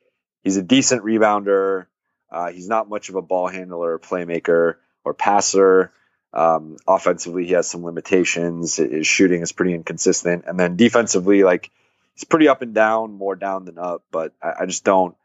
he's 0.45 0.57
a 0.57 0.63
decent 0.63 1.03
rebounder. 1.03 1.87
Uh, 2.31 2.53
he's 2.53 2.69
not 2.69 2.89
much 2.89 3.09
of 3.09 3.17
a 3.17 3.23
ball 3.23 3.49
handler, 3.49 3.95
or 3.95 3.99
playmaker, 3.99 4.77
or 5.05 5.15
passer. 5.15 5.93
Um, 6.33 6.77
offensively, 6.87 7.47
he 7.47 7.55
has 7.55 7.69
some 7.69 7.85
limitations. 7.85 8.77
His 8.77 9.07
shooting 9.07 9.43
is 9.43 9.53
pretty 9.53 9.75
inconsistent, 9.75 10.45
and 10.47 10.61
then 10.61 10.77
defensively, 10.77 11.43
like 11.43 11.71
he's 12.15 12.25
pretty 12.25 12.47
up 12.47 12.63
and 12.63 12.75
down, 12.75 13.13
more 13.15 13.35
down 13.35 13.65
than 13.65 13.79
up. 13.79 14.05
But 14.13 14.35
I, 14.43 14.53
I 14.61 14.67
just 14.67 14.85
don't, 14.85 15.17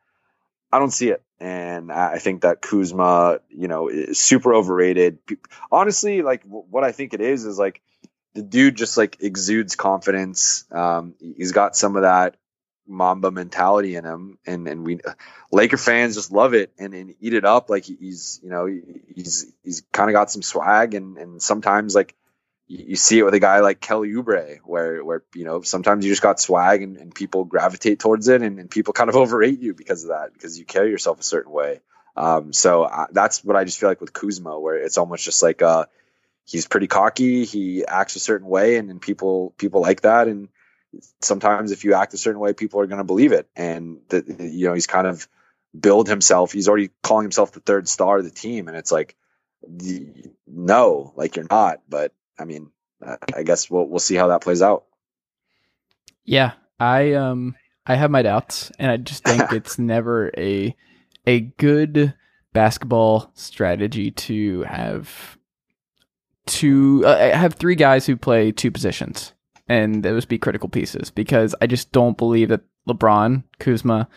I 0.71 0.79
don't 0.79 0.91
see 0.91 1.09
it, 1.09 1.21
and 1.39 1.91
I 1.91 2.19
think 2.19 2.43
that 2.43 2.61
Kuzma, 2.61 3.39
you 3.49 3.67
know, 3.67 3.89
is 3.89 4.19
super 4.19 4.53
overrated. 4.53 5.17
Honestly, 5.71 6.21
like 6.21 6.43
what 6.43 6.83
I 6.83 6.93
think 6.93 7.13
it 7.13 7.21
is 7.21 7.45
is 7.45 7.59
like 7.59 7.81
the 8.33 8.43
dude 8.43 8.75
just 8.75 8.95
like 8.95 9.17
exudes 9.19 9.75
confidence. 9.75 10.63
Um, 10.71 11.15
he's 11.19 11.51
got 11.51 11.75
some 11.75 11.97
of 11.97 12.03
that 12.03 12.37
Mamba 12.91 13.31
mentality 13.31 13.95
in 13.95 14.05
him, 14.05 14.37
and 14.45 14.67
and 14.67 14.85
we 14.85 14.99
Laker 15.51 15.77
fans 15.77 16.15
just 16.15 16.31
love 16.31 16.53
it 16.53 16.71
and, 16.77 16.93
and 16.93 17.15
eat 17.19 17.33
it 17.33 17.45
up. 17.45 17.69
Like 17.69 17.85
he's 17.85 18.39
you 18.43 18.49
know 18.49 18.67
he's 18.67 19.51
he's 19.63 19.83
kind 19.91 20.09
of 20.09 20.13
got 20.13 20.31
some 20.31 20.41
swag, 20.41 20.93
and 20.93 21.17
and 21.17 21.41
sometimes 21.41 21.95
like 21.95 22.15
you, 22.67 22.95
see 22.95 23.19
it 23.19 23.23
with 23.23 23.33
a 23.33 23.39
guy 23.39 23.59
like 23.59 23.81
Kelly 23.81 24.09
Oubre, 24.09 24.59
where 24.63 25.03
where 25.03 25.23
you 25.35 25.43
know 25.43 25.61
sometimes 25.61 26.05
you 26.05 26.11
just 26.11 26.21
got 26.21 26.39
swag 26.39 26.81
and, 26.81 26.97
and 26.97 27.13
people 27.13 27.43
gravitate 27.43 27.99
towards 27.99 28.27
it, 28.27 28.41
and, 28.41 28.59
and 28.59 28.69
people 28.69 28.93
kind 28.93 29.09
of 29.09 29.15
overrate 29.17 29.59
you 29.59 29.73
because 29.73 30.03
of 30.03 30.09
that 30.09 30.33
because 30.33 30.57
you 30.57 30.65
carry 30.65 30.89
yourself 30.89 31.19
a 31.19 31.23
certain 31.23 31.51
way. 31.51 31.81
Um, 32.15 32.53
so 32.53 32.85
I, 32.85 33.07
that's 33.11 33.43
what 33.43 33.55
I 33.55 33.63
just 33.63 33.79
feel 33.79 33.89
like 33.89 34.01
with 34.01 34.13
Kuzma, 34.13 34.59
where 34.59 34.75
it's 34.75 34.97
almost 34.97 35.23
just 35.23 35.41
like 35.43 35.61
uh, 35.61 35.85
he's 36.45 36.67
pretty 36.67 36.87
cocky, 36.87 37.45
he 37.45 37.85
acts 37.85 38.15
a 38.15 38.19
certain 38.19 38.47
way, 38.47 38.77
and, 38.77 38.89
and 38.89 39.01
people 39.01 39.53
people 39.57 39.81
like 39.81 40.01
that, 40.01 40.27
and 40.27 40.49
sometimes 41.21 41.71
if 41.71 41.83
you 41.83 41.93
act 41.93 42.13
a 42.13 42.17
certain 42.17 42.39
way, 42.39 42.53
people 42.53 42.79
are 42.79 42.87
going 42.87 42.99
to 42.99 43.03
believe 43.03 43.31
it. 43.31 43.47
And 43.55 43.99
that 44.09 44.27
you 44.27 44.67
know 44.67 44.73
he's 44.73 44.87
kind 44.87 45.07
of 45.07 45.27
build 45.77 46.07
himself. 46.07 46.51
He's 46.51 46.67
already 46.67 46.91
calling 47.03 47.25
himself 47.25 47.51
the 47.51 47.59
third 47.59 47.87
star 47.87 48.17
of 48.17 48.23
the 48.23 48.31
team, 48.31 48.67
and 48.67 48.77
it's 48.77 48.91
like, 48.91 49.15
no, 50.47 51.13
like 51.15 51.35
you're 51.35 51.47
not. 51.49 51.81
But 51.87 52.13
I 52.37 52.45
mean, 52.45 52.71
I 53.35 53.43
guess 53.43 53.69
we'll 53.69 53.87
we'll 53.87 53.99
see 53.99 54.15
how 54.15 54.27
that 54.27 54.41
plays 54.41 54.61
out. 54.61 54.85
Yeah, 56.23 56.53
I 56.79 57.13
um 57.13 57.55
I 57.85 57.95
have 57.95 58.11
my 58.11 58.21
doubts, 58.21 58.71
and 58.79 58.91
I 58.91 58.97
just 58.97 59.23
think 59.23 59.41
it's 59.51 59.79
never 59.79 60.31
a 60.37 60.75
a 61.25 61.39
good 61.39 62.13
basketball 62.53 63.31
strategy 63.33 64.11
to 64.11 64.63
have 64.63 65.37
two 66.45 67.03
uh, 67.05 67.35
have 67.35 67.53
three 67.53 67.75
guys 67.75 68.05
who 68.05 68.17
play 68.17 68.51
two 68.51 68.71
positions 68.71 69.33
and 69.71 70.03
those 70.03 70.25
be 70.25 70.37
critical 70.37 70.67
pieces 70.67 71.09
because 71.09 71.55
I 71.61 71.65
just 71.65 71.93
don't 71.93 72.17
believe 72.17 72.49
that 72.49 72.59
LeBron, 72.89 73.45
Kuzma, 73.57 74.09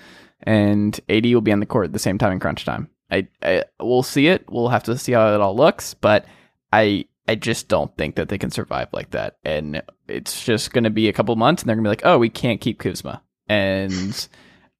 and 0.42 1.00
AD 1.08 1.26
will 1.26 1.40
be 1.42 1.52
on 1.52 1.60
the 1.60 1.66
court 1.66 1.86
at 1.86 1.92
the 1.92 2.00
same 2.00 2.18
time 2.18 2.32
in 2.32 2.40
crunch 2.40 2.64
time. 2.64 2.88
I, 3.08 3.28
I 3.40 3.62
we'll 3.78 4.02
see 4.02 4.26
it. 4.26 4.44
We'll 4.50 4.68
have 4.68 4.82
to 4.84 4.98
see 4.98 5.12
how 5.12 5.32
it 5.32 5.40
all 5.40 5.54
looks, 5.54 5.94
but 5.94 6.26
I 6.72 7.06
I 7.28 7.36
just 7.36 7.68
don't 7.68 7.96
think 7.96 8.16
that 8.16 8.28
they 8.28 8.36
can 8.36 8.50
survive 8.50 8.88
like 8.92 9.10
that. 9.10 9.36
And 9.44 9.80
it's 10.08 10.44
just 10.44 10.72
going 10.72 10.84
to 10.84 10.90
be 10.90 11.08
a 11.08 11.12
couple 11.12 11.36
months, 11.36 11.62
and 11.62 11.68
they're 11.68 11.76
going 11.76 11.84
to 11.84 11.88
be 11.88 11.92
like, 11.92 12.04
oh, 12.04 12.18
we 12.18 12.30
can't 12.30 12.60
keep 12.60 12.80
Kuzma, 12.80 13.22
and 13.48 14.28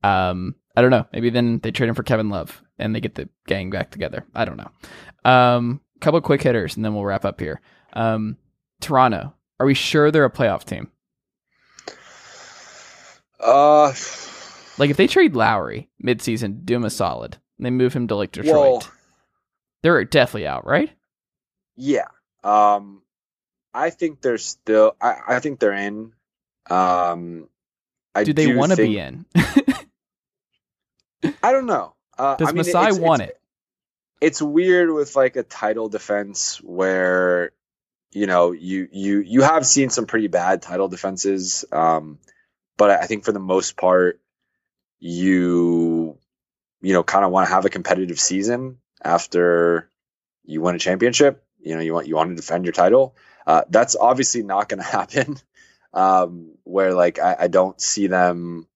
um, 0.03 0.57
I 0.77 0.83
don't 0.83 0.91
know. 0.91 1.07
Maybe 1.12 1.31
then 1.31 1.61
they 1.61 1.70
trade 1.70 1.89
him 1.89 1.95
for 1.95 2.03
Kevin 2.03 2.31
Love, 2.31 2.61
and 2.81 2.93
they 2.93 3.01
get 3.01 3.14
the 3.14 3.29
gang 3.47 3.70
back 3.70 3.93
together. 3.93 4.27
I 4.35 4.45
don't 4.45 4.57
know. 4.57 5.31
Um, 5.31 5.81
couple 6.01 6.20
quick 6.20 6.43
hitters, 6.43 6.75
and 6.75 6.85
then 6.85 6.95
we'll 6.95 7.05
wrap 7.05 7.25
up 7.25 7.39
here. 7.39 7.61
Um, 7.93 8.39
Toronto, 8.81 9.35
are 9.61 9.66
we 9.66 9.74
sure 9.74 10.11
they're 10.11 10.24
a 10.24 10.30
playoff 10.30 10.64
team? 10.64 10.90
Uh, 13.40 13.92
like 14.78 14.90
if 14.90 14.96
they 14.96 15.07
trade 15.07 15.34
Lowry 15.34 15.88
midseason, 16.02 16.64
do 16.64 16.76
him 16.76 16.84
a 16.84 16.90
solid. 16.90 17.38
And 17.59 17.66
they 17.66 17.70
move 17.70 17.92
him 17.92 18.09
to 18.09 18.16
like 18.16 18.32
Detroit. 18.32 18.55
Well, 18.55 18.84
they're 19.82 20.05
definitely 20.05 20.46
out, 20.46 20.66
right? 20.66 20.90
Yeah. 21.76 22.09
Um, 22.42 23.02
I 23.72 23.90
think 23.90 24.20
they're 24.22 24.38
still. 24.38 24.96
I, 25.00 25.16
I 25.28 25.40
think 25.40 25.61
they're 25.61 25.72
in. 25.72 26.12
Um, 26.68 27.48
I 28.14 28.24
do 28.24 28.32
they 28.32 28.55
want 28.55 28.72
to 28.72 28.76
be 28.76 28.98
in? 28.98 29.26
I 31.42 31.52
don't 31.52 31.66
know. 31.66 31.94
Uh, 32.16 32.36
Does 32.36 32.48
I 32.48 32.52
mean, 32.52 32.59
Masai 32.59 32.88
it's, 32.88 32.98
want 32.98 33.22
it's, 33.22 33.30
it? 33.30 33.40
It's 34.20 34.42
weird 34.42 34.90
with 34.90 35.16
like 35.16 35.36
a 35.36 35.42
title 35.42 35.88
defense 35.88 36.61
where 36.62 37.52
you 38.15 38.27
know, 38.27 38.53
you 38.53 38.89
you 38.93 39.19
you 39.19 39.43
have 39.43 39.67
seen 39.67 39.91
some 39.91 40.07
pretty 40.07 40.29
bad 40.29 40.62
title 40.62 40.87
defenses, 40.87 41.65
um, 41.73 42.21
but 42.77 42.91
I 42.91 43.07
think 43.07 43.25
for 43.25 43.33
the 43.33 43.41
most 43.41 43.77
part, 43.77 44.21
you 45.01 46.17
you 46.81 46.93
know 46.93 47.03
kind 47.03 47.25
of 47.25 47.33
want 47.33 47.49
to 47.49 47.55
have 47.55 47.65
a 47.65 47.71
competitive 47.71 48.21
season 48.21 48.79
after 49.03 49.91
you 50.45 50.61
win 50.61 50.77
a 50.77 50.79
championship. 50.79 51.45
You 51.61 51.75
know, 51.75 51.81
you 51.81 51.93
want 51.93 52.07
you 52.07 52.15
want 52.15 52.31
to 52.31 52.37
defend 52.37 52.65
your 52.65 52.73
title. 52.73 53.17
Uh, 53.49 53.62
that's 53.69 53.97
obviously 53.97 54.45
not 54.45 54.69
going 54.69 54.79
to 54.83 54.89
happen. 54.89 55.37
Um, 55.93 56.53
where 56.62 56.95
like 56.95 57.19
I, 57.19 57.37
I, 57.41 57.49
don't 57.49 57.81
see 57.81 58.09
them, 58.09 58.67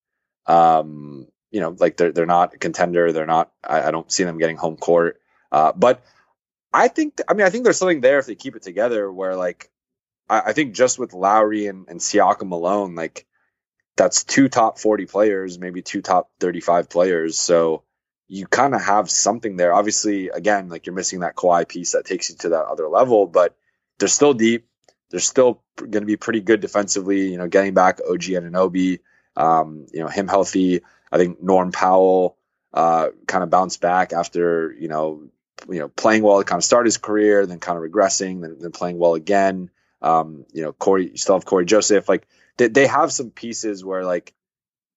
um, 0.47 1.26
you 1.51 1.61
know, 1.61 1.74
like 1.76 1.97
they're 1.97 2.12
they're 2.12 2.26
not 2.26 2.55
a 2.55 2.59
contender. 2.59 3.12
They're 3.12 3.26
not. 3.26 3.53
I, 3.62 3.82
I 3.82 3.91
don't 3.93 4.11
see 4.11 4.24
them 4.24 4.39
getting 4.39 4.57
home 4.57 4.76
court. 4.76 5.20
Uh, 5.51 5.72
but 5.72 6.03
I 6.72 6.88
think, 6.88 7.20
I 7.28 7.34
mean, 7.34 7.46
I 7.46 7.50
think 7.50 7.64
there's 7.64 7.78
something 7.78 8.00
there 8.00 8.18
if 8.18 8.26
they 8.26 8.34
keep 8.34 8.56
it 8.56 8.62
together 8.62 9.10
where, 9.10 9.36
like, 9.36 9.70
I, 10.28 10.40
I 10.46 10.52
think 10.52 10.74
just 10.74 10.98
with 10.98 11.14
Lowry 11.14 11.66
and, 11.66 11.86
and 11.88 12.00
Siakam 12.00 12.52
alone, 12.52 12.94
like, 12.94 13.26
that's 13.96 14.24
two 14.24 14.48
top 14.48 14.78
40 14.78 15.06
players, 15.06 15.58
maybe 15.58 15.82
two 15.82 16.00
top 16.00 16.30
35 16.40 16.88
players. 16.88 17.38
So 17.38 17.82
you 18.28 18.46
kind 18.46 18.74
of 18.74 18.82
have 18.82 19.10
something 19.10 19.56
there. 19.56 19.74
Obviously, 19.74 20.28
again, 20.28 20.68
like 20.68 20.86
you're 20.86 20.94
missing 20.94 21.20
that 21.20 21.34
Kawhi 21.34 21.66
piece 21.66 21.92
that 21.92 22.04
takes 22.04 22.30
you 22.30 22.36
to 22.36 22.50
that 22.50 22.66
other 22.66 22.88
level, 22.88 23.26
but 23.26 23.56
they're 23.98 24.08
still 24.08 24.34
deep. 24.34 24.68
They're 25.10 25.20
still 25.20 25.62
going 25.76 25.90
to 25.92 26.06
be 26.06 26.16
pretty 26.16 26.40
good 26.40 26.60
defensively. 26.60 27.30
You 27.30 27.38
know, 27.38 27.48
getting 27.48 27.74
back 27.74 28.00
OG 28.06 28.22
Anunoby, 28.22 29.00
um, 29.36 29.86
you 29.92 30.00
know, 30.00 30.08
him 30.08 30.28
healthy. 30.28 30.82
I 31.10 31.16
think 31.16 31.42
Norm 31.42 31.72
Powell 31.72 32.36
uh, 32.74 33.08
kind 33.26 33.42
of 33.42 33.50
bounced 33.50 33.80
back 33.80 34.12
after 34.12 34.72
you 34.78 34.88
know 34.88 35.22
you 35.68 35.78
know, 35.78 35.88
playing 35.88 36.22
well 36.22 36.38
to 36.38 36.44
kind 36.44 36.59
of 36.59 36.64
start 36.64 36.86
his 36.86 36.98
career, 36.98 37.46
then 37.46 37.59
kind 37.59 37.76
of 37.76 37.90
regressing, 37.90 38.40
then, 38.42 38.56
then 38.61 38.72
playing 38.72 38.98
well 38.98 39.14
again. 39.14 39.70
Um, 40.00 40.44
you 40.52 40.62
know, 40.62 40.72
Cory, 40.72 41.11
you 41.11 41.16
still 41.16 41.34
have 41.34 41.44
Cory 41.44 41.64
Joseph. 41.64 42.09
Like 42.09 42.26
they, 42.56 42.68
they 42.68 42.86
have 42.86 43.12
some 43.12 43.30
pieces 43.30 43.84
where 43.84 44.04
like 44.04 44.34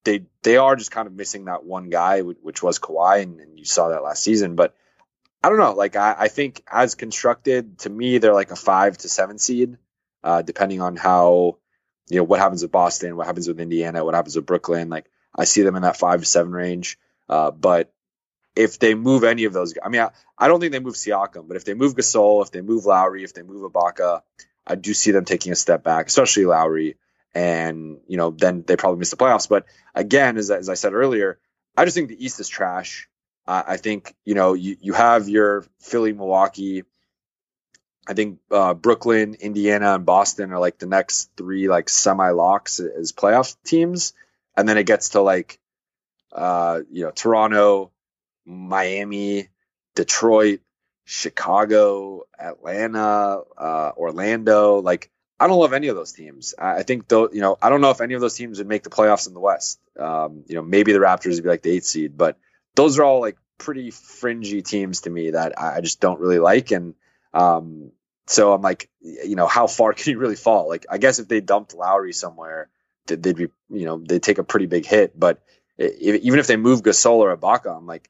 they 0.03 0.25
they 0.43 0.57
are 0.57 0.75
just 0.75 0.91
kind 0.91 1.07
of 1.07 1.13
missing 1.13 1.45
that 1.45 1.63
one 1.63 1.89
guy, 1.89 2.21
which 2.21 2.63
was 2.63 2.79
Kawhi, 2.79 3.23
and, 3.23 3.39
and 3.39 3.57
you 3.57 3.65
saw 3.65 3.89
that 3.89 4.03
last 4.03 4.23
season. 4.23 4.55
But 4.55 4.75
I 5.43 5.49
don't 5.49 5.57
know. 5.57 5.73
Like 5.73 5.95
I, 5.95 6.15
I, 6.17 6.27
think 6.27 6.63
as 6.71 6.95
constructed, 6.95 7.79
to 7.79 7.89
me, 7.89 8.17
they're 8.17 8.33
like 8.33 8.51
a 8.51 8.55
five 8.55 8.97
to 8.99 9.09
seven 9.09 9.39
seed, 9.39 9.77
uh, 10.23 10.41
depending 10.41 10.81
on 10.81 10.95
how 10.95 11.57
you 12.09 12.17
know 12.17 12.23
what 12.23 12.39
happens 12.39 12.61
with 12.61 12.71
Boston, 12.71 13.15
what 13.15 13.27
happens 13.27 13.47
with 13.47 13.59
Indiana, 13.59 14.05
what 14.05 14.15
happens 14.15 14.35
with 14.35 14.45
Brooklyn. 14.45 14.89
Like 14.89 15.09
I 15.35 15.45
see 15.45 15.61
them 15.61 15.75
in 15.75 15.83
that 15.83 15.97
five 15.97 16.19
to 16.19 16.25
seven 16.25 16.51
range. 16.51 16.97
Uh, 17.29 17.51
but 17.51 17.93
if 18.55 18.79
they 18.79 18.95
move 18.95 19.23
any 19.23 19.45
of 19.45 19.53
those, 19.53 19.73
I 19.83 19.89
mean, 19.89 20.01
I, 20.01 20.09
I, 20.37 20.47
don't 20.47 20.59
think 20.59 20.71
they 20.71 20.79
move 20.79 20.95
Siakam, 20.95 21.47
but 21.47 21.57
if 21.57 21.65
they 21.65 21.73
move 21.73 21.95
Gasol, 21.95 22.43
if 22.43 22.51
they 22.51 22.61
move 22.61 22.85
Lowry, 22.85 23.23
if 23.23 23.33
they 23.33 23.43
move 23.43 23.71
Ibaka, 23.71 24.21
I 24.67 24.75
do 24.75 24.93
see 24.93 25.11
them 25.11 25.25
taking 25.25 25.51
a 25.51 25.55
step 25.55 25.83
back, 25.83 26.07
especially 26.07 26.45
Lowry. 26.45 26.97
And, 27.33 27.99
you 28.07 28.17
know, 28.17 28.31
then 28.31 28.63
they 28.67 28.75
probably 28.75 28.99
miss 28.99 29.11
the 29.11 29.17
playoffs. 29.17 29.47
But 29.47 29.65
again, 29.95 30.37
as, 30.37 30.51
as 30.51 30.67
I 30.67 30.73
said 30.73 30.93
earlier, 30.93 31.39
I 31.77 31.85
just 31.85 31.95
think 31.95 32.09
the 32.09 32.23
East 32.23 32.39
is 32.39 32.49
trash. 32.49 33.07
I 33.47 33.77
think, 33.77 34.15
you 34.23 34.35
know, 34.35 34.53
you, 34.53 34.77
you 34.79 34.93
have 34.93 35.27
your 35.27 35.65
Philly, 35.79 36.13
Milwaukee. 36.13 36.83
I 38.07 38.13
think 38.13 38.39
uh, 38.49 38.73
Brooklyn, 38.73 39.35
Indiana, 39.39 39.95
and 39.95 40.05
Boston 40.05 40.51
are 40.53 40.59
like 40.59 40.77
the 40.77 40.85
next 40.85 41.31
three 41.35 41.67
like 41.67 41.89
semi 41.89 42.29
locks 42.29 42.79
as 42.79 43.11
playoff 43.11 43.57
teams. 43.65 44.13
And 44.55 44.69
then 44.69 44.77
it 44.77 44.85
gets 44.85 45.09
to 45.09 45.21
like, 45.21 45.59
uh, 46.31 46.81
you 46.89 47.03
know, 47.03 47.11
Toronto, 47.11 47.91
Miami, 48.51 49.49
Detroit, 49.95 50.59
Chicago, 51.05 52.23
Atlanta, 52.39 53.41
uh, 53.57 53.91
Orlando. 53.97 54.79
Like, 54.79 55.09
I 55.39 55.47
don't 55.47 55.59
love 55.59 55.73
any 55.73 55.87
of 55.87 55.95
those 55.95 56.11
teams. 56.11 56.53
I, 56.57 56.83
think 56.83 57.07
though, 57.07 57.29
you 57.31 57.41
know, 57.41 57.57
I 57.61 57.69
don't 57.69 57.81
know 57.81 57.89
if 57.89 58.01
any 58.01 58.13
of 58.13 58.21
those 58.21 58.35
teams 58.35 58.59
would 58.59 58.67
make 58.67 58.83
the 58.83 58.89
playoffs 58.89 59.27
in 59.27 59.33
the 59.33 59.39
West. 59.39 59.79
Um, 59.99 60.43
you 60.47 60.55
know, 60.55 60.61
maybe 60.61 60.93
the 60.93 60.99
Raptors 60.99 61.35
would 61.35 61.43
be 61.43 61.49
like 61.49 61.63
the 61.63 61.71
eighth 61.71 61.85
seed, 61.85 62.17
but 62.17 62.37
those 62.75 62.99
are 62.99 63.03
all 63.03 63.21
like 63.21 63.37
pretty 63.57 63.91
fringy 63.91 64.61
teams 64.61 65.01
to 65.01 65.09
me 65.09 65.31
that 65.31 65.59
I 65.59 65.81
just 65.81 65.99
don't 65.99 66.19
really 66.19 66.39
like. 66.39 66.71
And 66.71 66.95
um, 67.33 67.91
so 68.27 68.53
I'm 68.53 68.61
like, 68.61 68.89
you 69.01 69.35
know, 69.35 69.47
how 69.47 69.67
far 69.67 69.93
can 69.95 70.11
you 70.11 70.19
really 70.19 70.35
fall? 70.35 70.67
Like, 70.69 70.85
I 70.89 70.97
guess 70.97 71.19
if 71.19 71.27
they 71.27 71.41
dumped 71.41 71.73
Lowry 71.73 72.13
somewhere, 72.13 72.69
they'd 73.07 73.35
be, 73.35 73.47
you 73.69 73.85
know, 73.85 73.97
they'd 73.97 74.23
take 74.23 74.37
a 74.37 74.43
pretty 74.43 74.67
big 74.67 74.85
hit. 74.85 75.19
But 75.19 75.41
if, 75.77 76.21
even 76.21 76.39
if 76.39 76.47
they 76.47 76.57
move 76.57 76.83
Gasol 76.83 77.17
or 77.17 77.35
Ibaka, 77.35 77.75
I'm 77.75 77.87
like, 77.87 78.09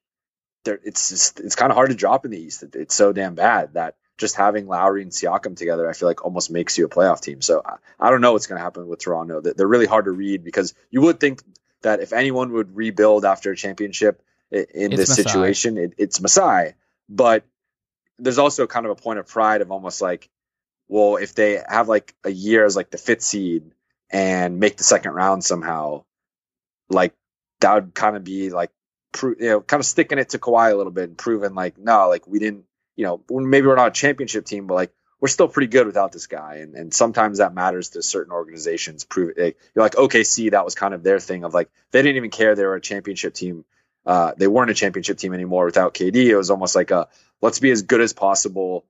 it's 0.66 1.10
just, 1.10 1.40
it's 1.40 1.56
kind 1.56 1.72
of 1.72 1.76
hard 1.76 1.90
to 1.90 1.96
drop 1.96 2.26
in 2.26 2.32
the 2.32 2.40
East. 2.40 2.64
It's 2.74 2.96
so 2.96 3.14
damn 3.14 3.36
bad 3.36 3.74
that 3.74 3.96
just 4.18 4.36
having 4.36 4.68
Lowry 4.68 5.02
and 5.02 5.12
Siakam 5.12 5.58
together, 5.58 5.90
I 5.90 5.94
feel 5.94 6.08
like 6.08 6.24
almost 6.24 6.52
makes 6.52 6.78
you 6.78 6.86
a 6.86 6.90
playoff 6.90 7.22
team. 7.22 7.42
So 7.42 7.62
I, 7.66 7.78
I 8.00 8.10
don't 8.10 8.22
know 8.22 8.34
what's 8.34 8.48
going 8.48 8.60
to 8.60 8.64
happen 8.64 8.88
with 8.88 9.00
Toronto. 9.00 9.42
They're 9.42 9.68
really 9.68 9.88
hard 9.88 10.06
to 10.06 10.12
read 10.12 10.44
because 10.44 10.74
you 10.92 11.02
would 11.02 11.20
think 11.20 11.42
that 11.82 12.00
if 12.00 12.14
anyone 12.14 12.52
would 12.54 12.76
rebuild 12.76 13.26
after 13.26 13.52
a 13.52 13.56
championship 13.56 14.22
in 14.52 14.92
it's 14.92 14.98
this 14.98 15.10
Masai. 15.10 15.24
situation, 15.24 15.78
it, 15.78 15.94
it's 15.98 16.22
Masai. 16.22 16.76
But 17.10 17.44
there's 18.20 18.38
also 18.38 18.68
kind 18.68 18.86
of 18.86 18.92
a 18.92 18.96
point 18.96 19.20
of 19.20 19.28
pride 19.28 19.62
of 19.62 19.72
almost 19.72 20.02
like, 20.02 20.30
well, 20.88 21.16
if 21.16 21.34
they 21.34 21.62
have 21.68 21.90
like 21.90 22.14
a 22.24 22.30
year 22.30 22.66
as 22.66 22.76
like 22.76 22.92
the 22.92 22.98
fifth 22.98 23.24
seed 23.24 23.72
and 24.12 24.60
make 24.60 24.78
the 24.78 24.84
second 24.84 25.14
round 25.14 25.44
somehow, 25.44 26.04
like 26.90 27.14
that 27.62 27.74
would 27.74 27.94
kind 27.96 28.16
of 28.16 28.24
be 28.24 28.52
like, 28.52 28.70
you 29.24 29.36
know, 29.40 29.62
kind 29.62 29.80
of 29.80 29.86
sticking 29.86 30.20
it 30.20 30.30
to 30.30 30.40
Kawhi 30.40 30.72
a 30.72 30.76
little 30.76 30.92
bit 30.92 31.10
and 31.10 31.18
proving 31.18 31.54
like, 31.54 31.78
no, 31.78 32.10
like 32.10 32.28
we 32.28 32.40
didn't, 32.40 32.66
you 32.96 33.06
know, 33.06 33.22
maybe 33.30 33.68
we're 33.68 33.76
not 33.76 33.90
a 33.90 33.92
championship 33.92 34.46
team, 34.46 34.68
but 34.68 34.76
like 34.76 34.94
we're 35.20 35.28
still 35.28 35.48
pretty 35.48 35.68
good 35.68 35.86
without 35.86 36.12
this 36.12 36.28
guy. 36.28 36.56
And 36.56 36.76
and 36.76 36.94
sometimes 36.94 37.38
that 37.38 37.54
matters 37.54 37.90
to 37.90 38.04
certain 38.04 38.34
organizations. 38.34 39.04
Prove 39.04 39.38
it. 39.38 39.58
You're 39.76 39.84
like 39.84 39.94
OKC, 39.94 40.52
that 40.52 40.66
was 40.66 40.76
kind 40.76 40.94
of 40.94 41.04
their 41.04 41.20
thing 41.20 41.44
of 41.44 41.54
like 41.54 41.70
they 41.92 42.02
didn't 42.02 42.18
even 42.18 42.32
care 42.32 42.56
they 42.56 42.66
were 42.66 42.76
a 42.76 42.82
championship 42.82 43.34
team. 43.34 43.64
Uh, 44.04 44.32
they 44.36 44.48
weren't 44.48 44.72
a 44.72 44.74
championship 44.74 45.18
team 45.18 45.34
anymore 45.34 45.66
without 45.66 45.94
KD. 45.94 46.16
It 46.16 46.36
was 46.36 46.50
almost 46.50 46.76
like 46.76 46.90
a 46.90 47.08
let's 47.40 47.60
be 47.60 47.70
as 47.70 47.84
good 47.84 48.02
as 48.02 48.14
possible, 48.14 48.86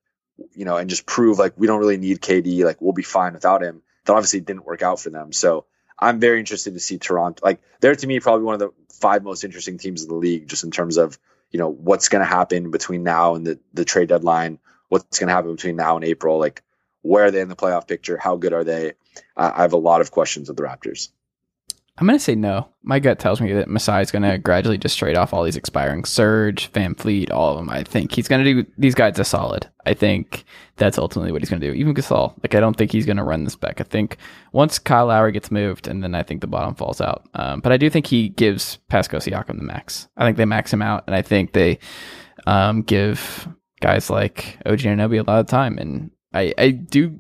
you 0.54 0.64
know, 0.64 0.78
and 0.78 0.90
just 0.90 1.06
prove 1.06 1.38
like 1.38 1.54
we 1.58 1.68
don't 1.68 1.80
really 1.80 1.98
need 1.98 2.22
KD. 2.22 2.64
Like 2.64 2.82
we'll 2.82 2.94
be 2.94 3.04
fine 3.04 3.34
without 3.34 3.62
him. 3.62 3.82
That 4.06 4.14
obviously 4.14 4.40
didn't 4.40 4.66
work 4.66 4.82
out 4.82 5.00
for 5.00 5.10
them. 5.10 5.34
So 5.34 5.66
I'm 6.02 6.20
very 6.20 6.40
interested 6.40 6.74
to 6.74 6.80
see 6.80 6.98
Toronto. 6.98 7.40
Like 7.44 7.62
they're 7.80 7.96
to 7.96 8.08
me 8.08 8.20
probably 8.20 8.44
one 8.44 8.56
of 8.56 8.60
the 8.60 8.72
five 8.94 9.24
most 9.24 9.44
interesting 9.44 9.78
teams 9.78 10.04
in 10.04 10.10
the 10.10 10.16
league, 10.16 10.48
just 10.48 10.64
in 10.64 10.72
terms 10.72 10.98
of 10.98 11.20
you 11.52 11.60
know 11.60 11.70
what's 11.70 12.10
going 12.10 12.22
to 12.22 12.26
happen 12.26 12.72
between 12.72 13.04
now 13.04 13.36
and 13.36 13.46
the 13.46 13.60
the 13.74 13.86
trade 13.86 14.10
deadline. 14.10 14.60
What's 14.90 15.20
going 15.20 15.28
to 15.28 15.34
happen 15.34 15.56
between 15.56 15.76
now 15.76 15.96
and 15.96 16.04
April? 16.04 16.40
Like 16.40 16.64
where 17.02 17.26
are 17.26 17.32
they 17.32 17.42
in 17.42 17.50
the 17.50 17.56
playoff 17.56 17.88
picture? 17.88 18.18
How 18.18 18.36
good 18.36 18.54
are 18.54 18.64
they? 18.64 18.94
Uh, 19.36 19.52
I 19.56 19.62
have 19.62 19.74
a 19.74 19.78
lot 19.78 20.02
of 20.02 20.12
questions 20.12 20.48
with 20.48 20.58
the 20.58 20.64
Raptors. 20.64 21.10
I'm 21.98 22.08
going 22.08 22.18
to 22.18 22.24
say 22.24 22.36
no. 22.36 22.70
My 22.84 23.00
gut 23.00 23.20
tells 23.20 23.42
me 23.42 23.54
that 23.54 23.68
Masai 23.68 24.02
is 24.02 24.12
going 24.12 24.24
to 24.24 24.38
gradually 24.38 24.78
just 24.78 24.98
trade 24.98 25.18
off 25.18 25.34
all 25.34 25.44
these 25.44 25.58
expiring 25.58 26.06
Serge, 26.06 26.72
VanVleet, 26.72 27.32
all 27.32 27.52
of 27.52 27.58
them. 27.58 27.70
I 27.70 27.84
think 27.84 28.14
he's 28.14 28.28
going 28.28 28.44
to 28.44 28.54
do 28.54 28.72
these 28.78 28.96
guys 28.96 29.20
a 29.20 29.26
solid. 29.26 29.70
I 29.86 29.94
think 29.94 30.46
that's 30.78 30.98
ultimately 30.98 31.32
what 31.32 31.42
he's 31.42 31.50
going 31.50 31.62
to 31.62 31.68
do. 31.68 31.74
Even 31.74 31.94
Gasol, 31.94 32.34
like 32.42 32.56
I 32.56 32.60
don't 32.60 32.76
think 32.76 32.92
he's 32.92 33.06
going 33.06 33.18
to 33.18 33.24
run 33.24 33.44
this 33.44 33.56
back. 33.56 33.82
I 33.82 33.84
think 33.84 34.18
once 34.52 34.80
Kyle 34.80 35.08
Lowry 35.08 35.32
gets 35.32 35.52
moved, 35.52 35.88
and 35.88 36.02
then 36.02 36.16
I 36.16 36.24
think 36.24 36.42
the 36.42 36.48
bottom 36.48 36.76
falls 36.76 37.02
out. 37.02 37.28
Um, 37.34 37.60
but 37.60 37.72
I 37.72 37.78
do 37.78 37.90
think 37.90 38.08
he 38.08 38.30
gives 38.30 38.78
Pascal 38.88 39.20
Siakam 39.20 39.58
the 39.58 39.64
max. 39.64 40.08
I 40.18 40.26
think 40.26 40.38
they 40.38 40.46
max 40.46 40.72
him 40.72 40.82
out, 40.82 41.04
and 41.08 41.16
I 41.16 41.22
think 41.22 41.52
they 41.52 41.78
um, 42.48 42.84
give 42.84 43.48
guys 43.82 44.10
like 44.10 44.58
OG 44.66 44.80
Anunoby 44.80 45.20
a 45.20 45.30
lot 45.30 45.40
of 45.42 45.48
time. 45.48 45.78
And 45.78 46.10
I, 46.34 46.54
I 46.58 46.70
do, 46.72 47.20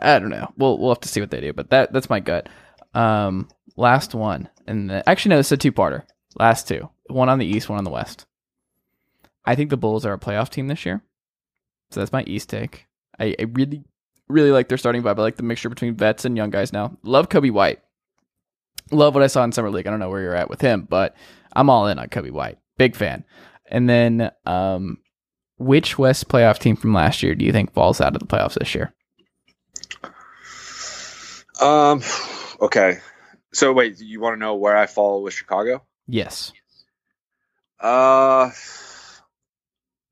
I 0.00 0.18
don't 0.18 0.30
know. 0.30 0.52
We'll 0.56 0.78
we'll 0.78 0.90
have 0.90 1.00
to 1.00 1.08
see 1.08 1.20
what 1.20 1.30
they 1.30 1.40
do. 1.40 1.52
But 1.52 1.70
that 1.70 1.92
that's 1.92 2.10
my 2.10 2.20
gut. 2.20 2.48
Um, 2.94 3.48
last 3.76 4.14
one, 4.14 4.48
and 4.66 4.90
actually 5.06 5.30
no, 5.30 5.38
is 5.38 5.52
a 5.52 5.56
two-parter. 5.56 6.04
Last 6.38 6.66
two, 6.66 6.88
one 7.08 7.28
on 7.28 7.38
the 7.38 7.46
East, 7.46 7.68
one 7.68 7.78
on 7.78 7.84
the 7.84 7.90
West. 7.90 8.26
I 9.44 9.54
think 9.54 9.70
the 9.70 9.76
Bulls 9.76 10.06
are 10.06 10.12
a 10.12 10.18
playoff 10.18 10.48
team 10.48 10.68
this 10.68 10.86
year, 10.86 11.02
so 11.90 12.00
that's 12.00 12.12
my 12.12 12.22
East 12.24 12.48
take. 12.48 12.86
I, 13.18 13.34
I 13.38 13.42
really, 13.52 13.84
really 14.28 14.50
like 14.50 14.68
their 14.68 14.78
starting 14.78 15.02
vibe. 15.02 15.18
I 15.18 15.22
like 15.22 15.36
the 15.36 15.42
mixture 15.42 15.68
between 15.68 15.94
vets 15.94 16.24
and 16.24 16.36
young 16.36 16.50
guys 16.50 16.72
now. 16.72 16.96
Love 17.02 17.28
Coby 17.28 17.50
White. 17.50 17.80
Love 18.90 19.14
what 19.14 19.22
I 19.22 19.26
saw 19.26 19.44
in 19.44 19.52
summer 19.52 19.70
league. 19.70 19.86
I 19.86 19.90
don't 19.90 20.00
know 20.00 20.10
where 20.10 20.22
you're 20.22 20.34
at 20.34 20.50
with 20.50 20.60
him, 20.60 20.86
but 20.88 21.14
I'm 21.54 21.70
all 21.70 21.86
in 21.86 21.98
on 21.98 22.08
Coby 22.08 22.30
White. 22.30 22.58
Big 22.78 22.96
fan. 22.96 23.24
And 23.66 23.88
then, 23.88 24.30
um, 24.46 24.98
which 25.58 25.98
West 25.98 26.28
playoff 26.28 26.58
team 26.58 26.76
from 26.76 26.94
last 26.94 27.22
year 27.22 27.34
do 27.34 27.44
you 27.44 27.52
think 27.52 27.72
falls 27.72 28.00
out 28.00 28.14
of 28.14 28.20
the 28.20 28.26
playoffs 28.26 28.58
this 28.58 28.74
year? 28.74 28.94
Um. 31.60 32.02
Okay. 32.60 32.98
So 33.52 33.72
wait, 33.72 34.00
you 34.00 34.20
want 34.20 34.34
to 34.34 34.40
know 34.40 34.54
where 34.54 34.76
I 34.76 34.86
fall 34.86 35.22
with 35.22 35.34
Chicago? 35.34 35.82
Yes. 36.06 36.52
Uh 37.80 38.50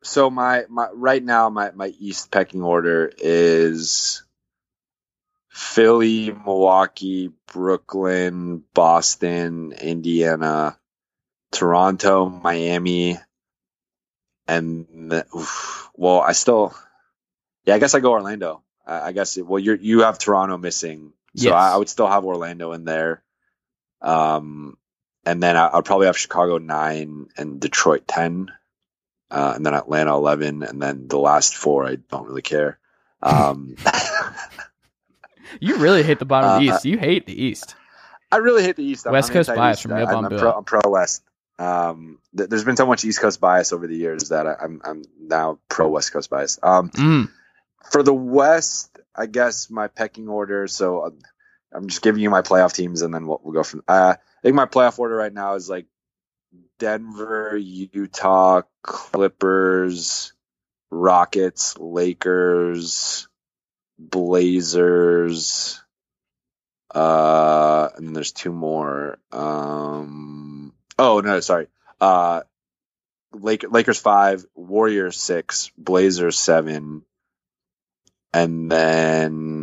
so 0.03 0.31
my 0.31 0.65
my 0.69 0.89
right 0.93 1.23
now 1.23 1.51
my 1.51 1.71
my 1.73 1.93
East 1.99 2.31
pecking 2.31 2.63
order 2.63 3.13
is 3.19 4.23
Philly, 5.51 6.31
Milwaukee, 6.31 7.31
Brooklyn, 7.53 8.65
Boston, 8.73 9.73
Indiana, 9.73 10.79
Toronto, 11.53 12.29
Miami, 12.29 13.19
and 14.47 14.87
the, 15.11 15.27
oof, 15.37 15.91
well, 15.95 16.21
I 16.21 16.33
still, 16.33 16.75
yeah, 17.65 17.75
I 17.75 17.79
guess 17.79 17.95
I 17.95 18.01
go 18.01 18.13
Orlando. 18.13 18.63
I, 18.87 19.09
I 19.09 19.13
guess 19.13 19.37
it, 19.37 19.47
well, 19.47 19.59
you 19.59 19.77
you 19.81 20.01
have 20.01 20.19
Toronto 20.19 20.57
missing, 20.57 21.13
so 21.37 21.49
yes. 21.49 21.55
I, 21.55 21.75
I, 21.75 21.77
would 21.77 21.89
still 21.89 22.09
have 22.09 22.25
Orlando 22.25 22.73
in 22.73 22.85
there. 22.85 23.23
Um, 24.03 24.77
and 25.25 25.43
then 25.43 25.57
I, 25.57 25.75
will 25.75 25.83
probably 25.83 26.07
have 26.07 26.19
Chicago 26.19 26.59
nine 26.59 27.29
and 27.37 27.61
Detroit 27.61 28.07
ten, 28.07 28.51
uh, 29.31 29.53
and 29.55 29.65
then 29.65 29.75
Atlanta 29.75 30.15
eleven, 30.15 30.63
and 30.63 30.81
then 30.81 31.09
the 31.09 31.19
last 31.19 31.57
four 31.57 31.87
I 31.87 31.97
don't 31.97 32.27
really 32.27 32.43
care. 32.43 32.79
Um, 33.23 33.77
you 35.61 35.77
really 35.77 36.03
hate 36.03 36.19
the 36.19 36.25
bottom 36.27 36.51
uh, 36.51 36.55
of 36.57 36.63
the 36.63 36.71
uh, 36.71 36.75
East. 36.75 36.85
You 36.85 36.99
hate 36.99 37.27
the 37.27 37.43
East. 37.43 37.75
I 38.33 38.37
really 38.37 38.63
hate 38.63 38.77
the 38.77 38.85
East. 38.85 39.07
West 39.11 39.31
I'm 39.31 39.35
Coast 39.35 39.55
bias 39.55 39.81
from 39.81 39.95
Neil 39.95 40.07
I'm, 40.07 40.25
I'm, 40.25 40.39
pro, 40.39 40.53
I'm 40.53 40.65
pro 40.65 40.81
West. 40.87 41.23
Um, 41.59 42.19
th- 42.37 42.49
there's 42.49 42.65
been 42.65 42.77
so 42.77 42.87
much 42.87 43.05
East 43.05 43.21
Coast 43.21 43.41
bias 43.41 43.73
over 43.73 43.87
the 43.87 43.97
years 43.97 44.31
that 44.31 44.47
I, 44.47 44.53
am 44.53 44.59
I'm, 44.63 44.81
I'm 44.85 45.03
now 45.21 45.59
pro 45.69 45.89
West 45.89 46.13
Coast 46.13 46.31
bias. 46.31 46.59
Um, 46.63 46.91
mm. 46.91 47.31
For 47.91 48.03
the 48.03 48.15
West, 48.15 48.99
I 49.15 49.27
guess 49.27 49.69
my 49.69 49.89
pecking 49.89 50.29
order. 50.29 50.69
So 50.69 51.01
uh, 51.01 51.11
I'm 51.73 51.89
just 51.89 52.03
giving 52.03 52.23
you 52.23 52.31
my 52.31 52.43
playoff 52.43 52.75
teams, 52.75 53.03
and 53.03 53.15
then 53.15 53.27
we'll, 53.27 53.41
we'll 53.43 53.55
go 53.55 53.63
from. 53.63 53.83
Uh, 53.87 54.15
I 54.17 54.43
think 54.43 54.55
my 54.55 54.67
playoff 54.67 54.99
order 54.99 55.15
right 55.15 55.33
now 55.33 55.55
is 55.55 55.69
like 55.69 55.87
Denver, 56.79 57.57
Utah, 57.57 58.63
Clippers, 58.83 60.33
Rockets, 60.91 61.79
Lakers, 61.79 63.29
Blazers. 63.99 65.83
Uh, 66.93 67.89
and 67.97 68.09
then 68.09 68.15
there's 68.15 68.33
two 68.33 68.53
more. 68.53 69.19
Um, 69.31 70.73
oh 70.99 71.21
no, 71.21 71.39
sorry. 71.41 71.69
Uh, 72.01 72.43
Lake, 73.33 73.65
Lakers 73.71 74.01
five, 74.01 74.45
Warriors 74.55 75.17
six, 75.17 75.71
Blazers 75.79 76.37
seven, 76.37 77.05
and 78.33 78.71
then 78.71 79.60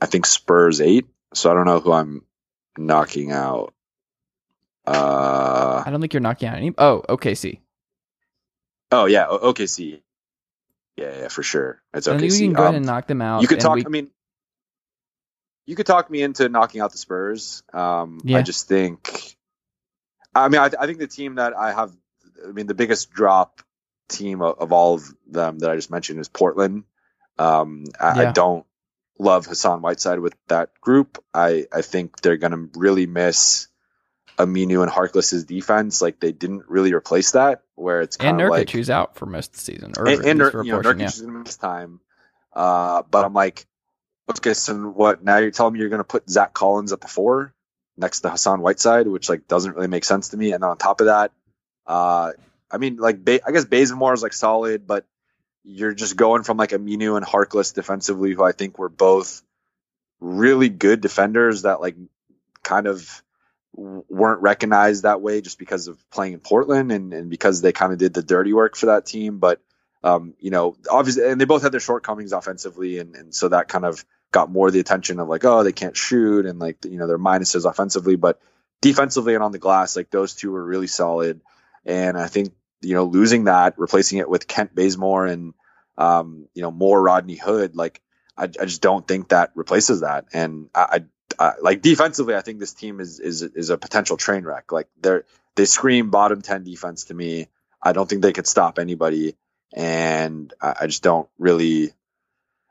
I 0.00 0.06
think 0.06 0.26
Spurs 0.26 0.80
eight. 0.80 1.06
So 1.34 1.50
I 1.50 1.54
don't 1.54 1.66
know 1.66 1.80
who 1.80 1.92
I'm 1.92 2.22
knocking 2.78 3.32
out. 3.32 3.74
Uh, 4.86 5.82
I 5.84 5.90
don't 5.90 6.00
think 6.00 6.14
you're 6.14 6.20
knocking 6.20 6.48
out 6.48 6.56
any. 6.56 6.72
Oh, 6.78 7.02
OKC. 7.08 7.60
Oh 8.92 9.06
yeah, 9.06 9.26
OKC. 9.26 10.00
Yeah, 10.96 11.20
yeah, 11.20 11.28
for 11.28 11.42
sure. 11.42 11.82
It's 11.92 12.06
OKC. 12.06 12.14
I 12.14 12.18
think 12.18 12.32
we 12.32 12.38
can 12.38 12.52
go 12.52 12.62
um, 12.62 12.64
ahead 12.66 12.74
and 12.76 12.86
knock 12.86 13.06
them 13.06 13.20
out. 13.20 13.42
You 13.42 13.48
could 13.48 13.60
talk. 13.60 13.76
We... 13.76 13.84
I 13.84 13.88
mean, 13.88 14.10
you 15.66 15.74
could 15.74 15.86
talk 15.86 16.08
me 16.10 16.22
into 16.22 16.48
knocking 16.48 16.80
out 16.80 16.92
the 16.92 16.98
Spurs. 16.98 17.62
Um, 17.72 18.20
yeah. 18.24 18.38
I 18.38 18.42
just 18.42 18.68
think. 18.68 19.36
I 20.34 20.48
mean, 20.48 20.60
I, 20.60 20.70
I, 20.78 20.86
think 20.86 20.98
the 20.98 21.06
team 21.06 21.36
that 21.36 21.56
I 21.56 21.72
have. 21.72 21.92
I 22.46 22.52
mean, 22.52 22.66
the 22.66 22.74
biggest 22.74 23.10
drop 23.10 23.62
team 24.08 24.42
of, 24.42 24.58
of 24.58 24.72
all 24.72 24.94
of 24.94 25.04
them 25.26 25.58
that 25.60 25.70
I 25.70 25.76
just 25.76 25.90
mentioned 25.90 26.20
is 26.20 26.28
Portland. 26.28 26.84
Um, 27.38 27.84
I, 27.98 28.22
yeah. 28.22 28.28
I 28.28 28.32
don't 28.32 28.66
love 29.18 29.46
Hassan 29.46 29.80
Whiteside 29.80 30.20
with 30.20 30.34
that 30.48 30.70
group. 30.80 31.22
I, 31.32 31.66
I 31.72 31.82
think 31.82 32.20
they're 32.20 32.36
going 32.36 32.52
to 32.52 32.78
really 32.78 33.06
miss 33.06 33.68
Aminu 34.38 34.82
and 34.82 34.90
Harkless's 34.90 35.44
defense. 35.44 36.02
Like 36.02 36.20
they 36.20 36.32
didn't 36.32 36.64
really 36.68 36.92
replace 36.92 37.32
that. 37.32 37.62
Where 37.74 38.00
it's 38.00 38.16
kind 38.16 38.40
and 38.40 38.40
of 38.40 38.46
Nurkic, 38.48 38.58
like 38.58 38.70
who's 38.70 38.90
out 38.90 39.16
for 39.16 39.26
most 39.26 39.50
of 39.50 39.56
the 39.56 39.60
season, 39.60 39.92
or 39.98 40.08
and, 40.08 40.24
and 40.24 40.38
you 40.38 40.72
know, 40.72 40.80
Nurkic 40.80 41.00
yeah. 41.00 41.06
is 41.06 41.20
going 41.20 41.32
to 41.32 41.38
miss 41.40 41.56
time. 41.56 42.00
Uh, 42.54 43.02
but 43.10 43.24
I'm 43.24 43.34
like, 43.34 43.66
okay, 44.30 44.54
so 44.54 44.74
what? 44.74 45.22
Now 45.22 45.36
you're 45.38 45.50
telling 45.50 45.74
me 45.74 45.80
you're 45.80 45.90
going 45.90 46.00
to 46.00 46.04
put 46.04 46.28
Zach 46.28 46.54
Collins 46.54 46.92
at 46.92 47.02
the 47.02 47.08
four 47.08 47.54
next 47.98 48.20
to 48.20 48.30
Hassan 48.30 48.60
Whiteside, 48.62 49.06
which 49.06 49.28
like 49.28 49.46
doesn't 49.46 49.74
really 49.74 49.88
make 49.88 50.04
sense 50.04 50.30
to 50.30 50.36
me. 50.38 50.52
And 50.52 50.62
then 50.62 50.70
on 50.70 50.78
top 50.78 51.00
of 51.00 51.06
that, 51.06 51.32
uh, 51.86 52.32
I 52.70 52.78
mean, 52.78 52.96
like 52.96 53.22
ba- 53.22 53.46
I 53.46 53.52
guess 53.52 53.66
Bazemore 53.66 54.14
is 54.14 54.22
like 54.22 54.32
solid, 54.32 54.86
but 54.86 55.04
you're 55.66 55.94
just 55.94 56.16
going 56.16 56.44
from 56.44 56.56
like 56.56 56.70
Aminu 56.70 57.16
and 57.16 57.26
Harkless 57.26 57.74
defensively, 57.74 58.32
who 58.32 58.44
I 58.44 58.52
think 58.52 58.78
were 58.78 58.88
both 58.88 59.42
really 60.20 60.68
good 60.68 61.00
defenders 61.00 61.62
that 61.62 61.80
like 61.80 61.96
kind 62.62 62.86
of 62.86 63.22
weren't 63.74 64.40
recognized 64.40 65.02
that 65.02 65.20
way 65.20 65.40
just 65.40 65.58
because 65.58 65.88
of 65.88 65.98
playing 66.10 66.34
in 66.34 66.40
Portland 66.40 66.92
and, 66.92 67.12
and 67.12 67.28
because 67.28 67.60
they 67.60 67.72
kind 67.72 67.92
of 67.92 67.98
did 67.98 68.14
the 68.14 68.22
dirty 68.22 68.52
work 68.52 68.76
for 68.76 68.86
that 68.86 69.06
team. 69.06 69.38
But 69.38 69.60
um, 70.04 70.34
you 70.38 70.50
know, 70.50 70.76
obviously, 70.88 71.28
and 71.28 71.40
they 71.40 71.46
both 71.46 71.62
had 71.62 71.72
their 71.72 71.80
shortcomings 71.80 72.32
offensively, 72.32 73.00
and, 73.00 73.16
and 73.16 73.34
so 73.34 73.48
that 73.48 73.66
kind 73.66 73.84
of 73.84 74.04
got 74.30 74.50
more 74.50 74.70
the 74.70 74.78
attention 74.78 75.18
of 75.18 75.28
like, 75.28 75.44
oh, 75.44 75.64
they 75.64 75.72
can't 75.72 75.96
shoot, 75.96 76.46
and 76.46 76.60
like 76.60 76.84
you 76.84 76.98
know 76.98 77.08
their 77.08 77.18
minuses 77.18 77.68
offensively. 77.68 78.14
But 78.14 78.40
defensively 78.80 79.34
and 79.34 79.42
on 79.42 79.50
the 79.50 79.58
glass, 79.58 79.96
like 79.96 80.10
those 80.10 80.34
two 80.34 80.52
were 80.52 80.64
really 80.64 80.86
solid. 80.86 81.40
And 81.84 82.16
I 82.16 82.28
think 82.28 82.52
you 82.82 82.94
know 82.94 83.04
losing 83.04 83.44
that, 83.44 83.78
replacing 83.78 84.18
it 84.18 84.28
with 84.28 84.46
Kent 84.46 84.74
Bazemore 84.74 85.26
and 85.26 85.54
um, 85.98 86.48
you 86.54 86.62
know 86.62 86.70
more 86.70 87.00
Rodney 87.02 87.36
Hood, 87.36 87.76
like 87.76 88.00
I, 88.36 88.44
I 88.44 88.64
just 88.64 88.82
don't 88.82 89.06
think 89.06 89.28
that 89.28 89.52
replaces 89.54 90.00
that. 90.00 90.26
And 90.32 90.68
I, 90.74 91.00
I, 91.38 91.44
I 91.48 91.52
like 91.60 91.82
defensively, 91.82 92.34
I 92.34 92.42
think 92.42 92.58
this 92.58 92.74
team 92.74 93.00
is 93.00 93.20
is 93.20 93.42
is 93.42 93.70
a 93.70 93.78
potential 93.78 94.16
train 94.16 94.44
wreck. 94.44 94.72
Like 94.72 94.88
they're 95.00 95.24
they 95.54 95.64
scream 95.64 96.10
bottom 96.10 96.42
ten 96.42 96.64
defense 96.64 97.04
to 97.04 97.14
me. 97.14 97.48
I 97.82 97.92
don't 97.92 98.08
think 98.08 98.22
they 98.22 98.32
could 98.32 98.46
stop 98.46 98.78
anybody, 98.78 99.36
and 99.72 100.52
I, 100.60 100.74
I 100.82 100.86
just 100.86 101.02
don't 101.02 101.28
really, 101.38 101.92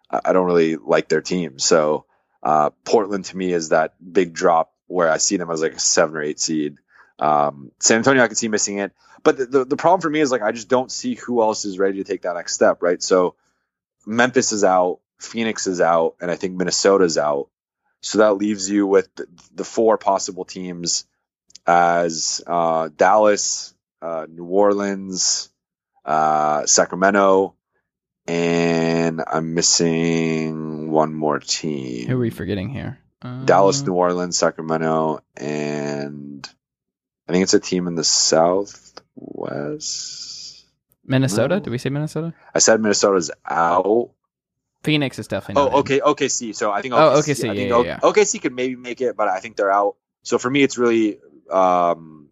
I 0.09 0.33
don't 0.33 0.45
really 0.45 0.75
like 0.75 1.09
their 1.09 1.21
team. 1.21 1.59
So 1.59 2.05
uh, 2.43 2.71
Portland 2.83 3.25
to 3.25 3.37
me 3.37 3.51
is 3.53 3.69
that 3.69 3.93
big 4.13 4.33
drop 4.33 4.73
where 4.87 5.09
I 5.09 5.17
see 5.17 5.37
them 5.37 5.49
as 5.49 5.61
like 5.61 5.73
a 5.73 5.79
seven 5.79 6.15
or 6.17 6.21
eight 6.21 6.39
seed. 6.39 6.77
Um, 7.19 7.71
San 7.79 7.97
Antonio, 7.97 8.23
I 8.23 8.27
can 8.27 8.35
see 8.35 8.47
missing 8.47 8.79
it, 8.79 8.91
but 9.23 9.37
the, 9.37 9.45
the, 9.45 9.65
the 9.65 9.77
problem 9.77 10.01
for 10.01 10.09
me 10.09 10.19
is 10.19 10.31
like 10.31 10.41
I 10.41 10.51
just 10.51 10.69
don't 10.69 10.91
see 10.91 11.15
who 11.15 11.41
else 11.41 11.65
is 11.65 11.79
ready 11.79 11.97
to 11.97 12.03
take 12.03 12.23
that 12.23 12.35
next 12.35 12.53
step, 12.53 12.81
right? 12.81 13.01
So 13.01 13.35
Memphis 14.05 14.51
is 14.51 14.63
out, 14.63 14.99
Phoenix 15.19 15.67
is 15.67 15.81
out, 15.81 16.15
and 16.21 16.29
I 16.29 16.35
think 16.35 16.55
Minnesota's 16.55 17.17
out. 17.17 17.49
So 18.01 18.19
that 18.19 18.33
leaves 18.33 18.69
you 18.69 18.85
with 18.85 19.13
the, 19.15 19.27
the 19.53 19.63
four 19.63 19.97
possible 19.97 20.45
teams 20.45 21.05
as 21.65 22.41
uh, 22.45 22.89
Dallas, 22.95 23.73
uh, 24.01 24.27
New 24.29 24.45
Orleans, 24.45 25.49
uh, 26.05 26.65
Sacramento, 26.67 27.55
and 28.27 29.23
I'm 29.25 29.53
missing 29.53 30.91
one 30.91 31.13
more 31.13 31.39
team. 31.39 32.07
Who 32.07 32.15
are 32.15 32.19
we 32.19 32.29
forgetting 32.29 32.69
here? 32.69 32.99
Uh, 33.21 33.43
Dallas, 33.45 33.81
New 33.81 33.93
Orleans, 33.93 34.37
Sacramento, 34.37 35.21
and 35.35 36.47
I 37.27 37.31
think 37.31 37.43
it's 37.43 37.53
a 37.53 37.59
team 37.59 37.87
in 37.87 37.95
the 37.95 38.03
Southwest. 38.03 38.95
Minnesota. 41.05 41.59
Did 41.59 41.69
we 41.71 41.77
say 41.77 41.89
Minnesota? 41.89 42.33
I 42.53 42.59
said 42.59 42.81
Minnesota's 42.81 43.31
out. 43.49 44.11
Phoenix 44.83 45.17
is 45.17 45.27
definitely. 45.27 45.61
Oh, 45.61 45.65
not 45.65 45.73
in. 45.73 45.79
okay, 45.79 45.99
OKC. 45.99 46.55
So 46.55 46.71
I 46.71 46.81
think 46.81 46.93
Oh, 46.93 47.15
OKC, 47.17 47.45
OKC, 47.45 47.49
I 47.49 47.55
think 47.55 47.69
yeah, 47.69 47.81
yeah, 47.81 47.99
OKC 47.99 48.41
could 48.41 48.53
maybe 48.53 48.75
make 48.75 49.01
it, 49.01 49.17
but 49.17 49.27
I 49.27 49.39
think 49.39 49.57
they're 49.57 49.71
out. 49.71 49.95
So 50.23 50.37
for 50.37 50.49
me, 50.49 50.61
it's 50.63 50.77
really 50.77 51.19
um, 51.49 52.29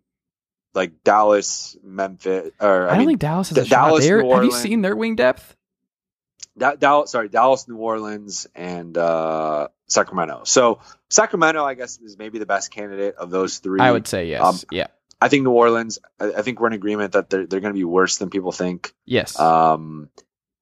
like 0.73 1.03
Dallas, 1.03 1.75
Memphis, 1.83 2.51
or 2.59 2.87
I, 2.87 2.93
I, 2.93 2.95
don't 2.95 2.99
mean 2.99 3.07
think 3.09 3.19
Dallas 3.21 3.51
is 3.51 3.63
D-. 3.63 3.69
Dallas, 3.69 4.05
have 4.07 4.43
you 4.43 4.51
seen 4.51 4.81
their 4.81 4.95
wing 4.95 5.15
depth? 5.15 5.55
Da- 6.57 6.75
Dallas, 6.75 7.11
sorry, 7.11 7.29
Dallas, 7.29 7.67
New 7.67 7.77
Orleans, 7.77 8.47
and 8.55 8.97
uh, 8.97 9.69
Sacramento. 9.87 10.43
So 10.45 10.79
Sacramento, 11.09 11.63
I 11.63 11.73
guess, 11.73 11.99
is 11.99 12.17
maybe 12.17 12.39
the 12.39 12.45
best 12.45 12.71
candidate 12.71 13.15
of 13.15 13.29
those 13.29 13.57
three. 13.57 13.79
I 13.81 13.91
would 13.91 14.07
say 14.07 14.27
yes. 14.27 14.43
Um, 14.43 14.59
yeah. 14.71 14.87
I 15.19 15.29
think 15.29 15.43
New 15.43 15.51
Orleans. 15.51 15.99
I, 16.19 16.33
I 16.37 16.41
think 16.41 16.59
we're 16.59 16.67
in 16.67 16.73
agreement 16.73 17.13
that 17.13 17.29
they're 17.29 17.45
they're 17.45 17.61
going 17.61 17.73
to 17.73 17.77
be 17.77 17.83
worse 17.83 18.17
than 18.17 18.29
people 18.29 18.51
think. 18.51 18.93
Yes. 19.05 19.39
Um, 19.39 20.09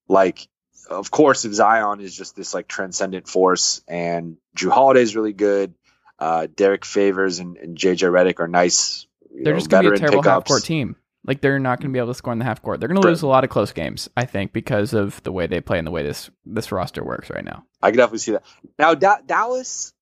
like, 0.07 0.47
of 0.89 1.09
course, 1.11 1.45
if 1.45 1.53
Zion 1.53 1.99
is 1.99 2.15
just 2.15 2.35
this 2.35 2.53
like 2.53 2.67
transcendent 2.67 3.27
force, 3.27 3.81
and 3.87 4.37
Jrue 4.55 4.71
Holiday 4.71 5.01
is 5.01 5.15
really 5.15 5.33
good, 5.33 5.73
uh, 6.19 6.47
Derrick 6.55 6.85
Favors 6.85 7.39
and, 7.39 7.57
and 7.57 7.77
JJ 7.77 8.11
Redick 8.11 8.39
are 8.39 8.47
nice. 8.47 9.07
they're 9.31 9.53
know, 9.53 9.59
just 9.59 9.69
going 9.69 9.83
to 9.83 9.91
be 9.91 9.95
a 9.95 9.99
terrible 9.99 10.23
half 10.23 10.45
court 10.45 10.63
team. 10.63 10.95
Like 11.25 11.41
they're 11.41 11.59
not 11.59 11.79
going 11.79 11.91
to 11.91 11.93
be 11.93 11.99
able 11.99 12.09
to 12.09 12.15
score 12.15 12.33
in 12.33 12.39
the 12.39 12.45
half 12.45 12.61
court. 12.63 12.79
They're 12.79 12.89
going 12.89 12.99
to 13.01 13.07
lose 13.07 13.21
a 13.21 13.27
lot 13.27 13.43
of 13.43 13.49
close 13.51 13.71
games, 13.71 14.09
I 14.17 14.25
think, 14.25 14.53
because 14.53 14.93
of 14.93 15.21
the 15.23 15.31
way 15.31 15.45
they 15.45 15.61
play 15.61 15.77
and 15.77 15.85
the 15.85 15.91
way 15.91 16.01
this 16.03 16.31
this 16.45 16.71
roster 16.71 17.03
works 17.03 17.29
right 17.29 17.45
now. 17.45 17.63
I 17.81 17.91
can 17.91 17.97
definitely 17.97 18.19
see 18.19 18.31
that. 18.31 18.43
Now 18.79 18.95
da- 18.95 19.21
Dallas, 19.25 19.93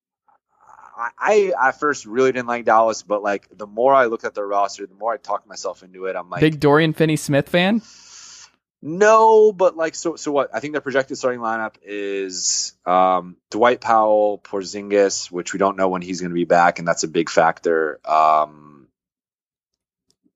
I, 0.98 1.52
I 1.60 1.68
at 1.68 1.80
first 1.80 2.06
really 2.06 2.32
didn't 2.32 2.48
like 2.48 2.66
Dallas, 2.66 3.04
but 3.04 3.22
like 3.22 3.48
the 3.52 3.68
more 3.68 3.94
I 3.94 4.06
looked 4.06 4.24
at 4.24 4.34
their 4.34 4.48
roster, 4.48 4.86
the 4.88 4.96
more 4.96 5.14
I 5.14 5.18
talked 5.18 5.48
myself 5.48 5.84
into 5.84 6.06
it. 6.06 6.16
I'm 6.16 6.30
like, 6.30 6.41
Big 6.41 6.60
Dorian 6.60 6.94
Finney-Smith 6.94 7.50
fan. 7.50 7.82
no, 8.82 9.52
but 9.52 9.76
like 9.76 9.96
so 9.96 10.16
so 10.16 10.32
what? 10.32 10.50
I 10.54 10.62
think 10.62 10.74
their 10.74 10.82
projected 10.82 11.18
starting 11.18 11.41
lineup 11.41 11.76
is 11.84 12.74
um, 12.86 13.36
Dwight 13.50 13.82
Powell, 13.82 14.40
Porzingis, 14.40 15.30
which 15.30 15.52
we 15.52 15.60
don't 15.60 15.76
know 15.76 15.90
when 15.90 16.02
he's 16.02 16.22
going 16.22 16.32
to 16.32 16.36
be 16.36 16.46
back, 16.46 16.80
and 16.80 16.88
that's 16.88 17.04
a 17.04 17.10
big 17.10 17.30
factor. 17.30 18.00
Um, 18.06 18.69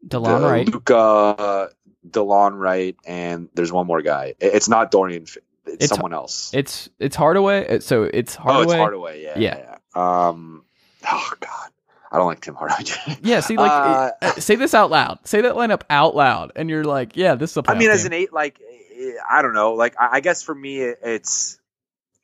Delon 0.08 0.42
the- 0.42 0.48
Wright. 0.50 0.68
Luka, 0.74 1.70
Delon 2.10 2.58
Wright, 2.58 2.96
and 3.06 3.50
there's 3.56 3.72
one 3.72 3.88
more 3.88 4.02
guy. 4.02 4.36
It- 4.40 4.54
It's 4.56 4.68
not 4.70 4.92
Dorian. 4.92 5.24
It's, 5.24 5.38
It's- 5.66 5.90
someone 5.90 6.14
else. 6.14 6.52
It's 6.54 6.90
it's 7.00 7.16
Hardaway. 7.16 7.78
uh, 7.78 7.80
So 7.80 8.04
it's 8.04 8.36
Hardaway. 8.36 8.60
Oh, 8.60 8.64
it's 8.64 8.74
Hardaway. 8.74 9.24
Yeah, 9.24 9.40
Yeah. 9.40 9.58
yeah. 9.96 10.28
Um, 10.28 10.66
oh 11.10 11.32
God, 11.40 11.70
I 12.12 12.18
don't 12.18 12.28
like 12.28 12.42
Tim 12.42 12.56
Hardaway. 12.56 12.84
Yeah. 13.24 13.40
See, 13.40 13.56
like, 13.58 13.72
Uh, 13.72 14.12
uh, 14.22 14.32
say 14.34 14.56
this 14.56 14.74
out 14.74 14.90
loud. 14.92 15.20
Say 15.26 15.42
that 15.42 15.56
lineup 15.56 15.84
out 15.90 16.16
loud, 16.16 16.52
and 16.56 16.70
you're 16.70 16.84
like, 16.84 17.16
yeah, 17.16 17.36
this 17.36 17.52
is 17.52 17.58
a. 17.58 17.64
I 17.68 17.76
mean, 17.76 17.90
playoff 17.90 17.94
as 17.94 18.06
an 18.06 18.14
eight, 18.14 18.34
like 18.34 18.60
I 19.30 19.42
don't 19.42 19.54
know. 19.54 19.74
Like 19.74 19.96
I 20.00 20.18
I 20.18 20.20
guess 20.20 20.42
for 20.44 20.54
me, 20.56 20.80
it's 20.82 21.60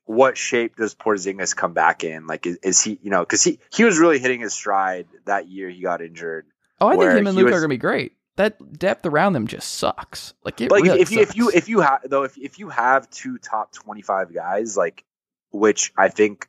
what 0.06 0.38
shape 0.38 0.76
does 0.76 0.96
Porzingis 0.96 1.56
come 1.56 1.74
back 1.74 2.04
in? 2.04 2.26
Like, 2.28 2.46
is, 2.48 2.58
is 2.64 2.82
he, 2.82 3.00
you 3.04 3.12
know, 3.12 3.20
because 3.22 3.44
he 3.44 3.60
he 3.72 3.84
was 3.86 4.00
really 4.00 4.20
hitting 4.20 4.42
his 4.42 4.54
stride 4.54 5.08
that 5.26 5.48
year 5.48 5.70
he 5.70 5.82
got 5.82 6.02
injured. 6.02 6.46
Oh, 6.82 6.88
I 6.90 6.98
think 6.98 7.12
him 7.12 7.28
and 7.28 7.36
Luke 7.36 7.46
was- 7.46 7.56
are 7.56 7.60
gonna 7.60 7.70
be 7.70 7.78
great. 7.78 8.14
That 8.36 8.80
depth 8.80 9.06
around 9.06 9.34
them 9.34 9.48
just 9.48 9.76
sucks. 9.76 10.34
Like, 10.46 10.62
it 10.62 10.72
like, 10.72 10.84
really 10.84 11.02
if 11.02 11.12
you 11.12 11.20
if 11.22 11.36
you 11.36 11.50
if 11.50 11.68
you 11.68 11.82
have 11.82 12.02
though 12.06 12.24
if 12.24 12.38
if 12.38 12.58
you 12.58 12.70
have 12.70 13.10
two 13.10 13.38
top 13.38 13.74
twenty 13.74 14.02
five 14.02 14.34
guys, 14.34 14.78
like 14.78 15.04
which 15.52 15.92
I 15.98 16.08
think 16.08 16.48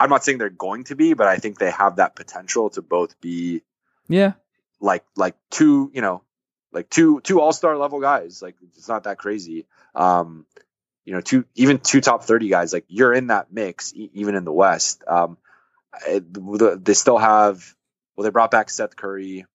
I'm 0.00 0.10
not 0.10 0.24
saying 0.24 0.38
they're 0.38 0.50
going 0.50 0.84
to 0.84 0.96
be, 0.96 1.14
but 1.14 1.28
I 1.28 1.36
think 1.36 1.58
they 1.58 1.70
have 1.70 1.96
that 1.96 2.16
potential 2.16 2.70
to 2.70 2.82
both 2.82 3.20
be 3.20 3.62
yeah, 4.08 4.32
like 4.80 5.04
like 5.14 5.36
two 5.50 5.92
you 5.94 6.00
know 6.00 6.22
like 6.72 6.90
two 6.90 7.20
two 7.20 7.40
all 7.40 7.52
star 7.52 7.76
level 7.76 8.00
guys. 8.00 8.42
Like 8.42 8.56
it's 8.76 8.88
not 8.88 9.04
that 9.04 9.18
crazy. 9.18 9.66
Um, 9.94 10.46
you 11.04 11.12
know, 11.12 11.20
two 11.20 11.44
even 11.54 11.78
two 11.78 12.00
top 12.00 12.24
thirty 12.24 12.48
guys. 12.48 12.72
Like 12.72 12.86
you're 12.88 13.12
in 13.12 13.28
that 13.28 13.52
mix, 13.52 13.94
e- 13.94 14.10
even 14.14 14.34
in 14.34 14.44
the 14.44 14.52
West. 14.52 15.04
Um, 15.06 15.38
it- 16.08 16.32
the- 16.34 16.80
they 16.82 16.94
still 16.94 17.18
have. 17.18 17.72
Well, 18.16 18.24
they 18.24 18.30
brought 18.30 18.50
back 18.50 18.68
Seth 18.68 18.96
Curry. 18.96 19.46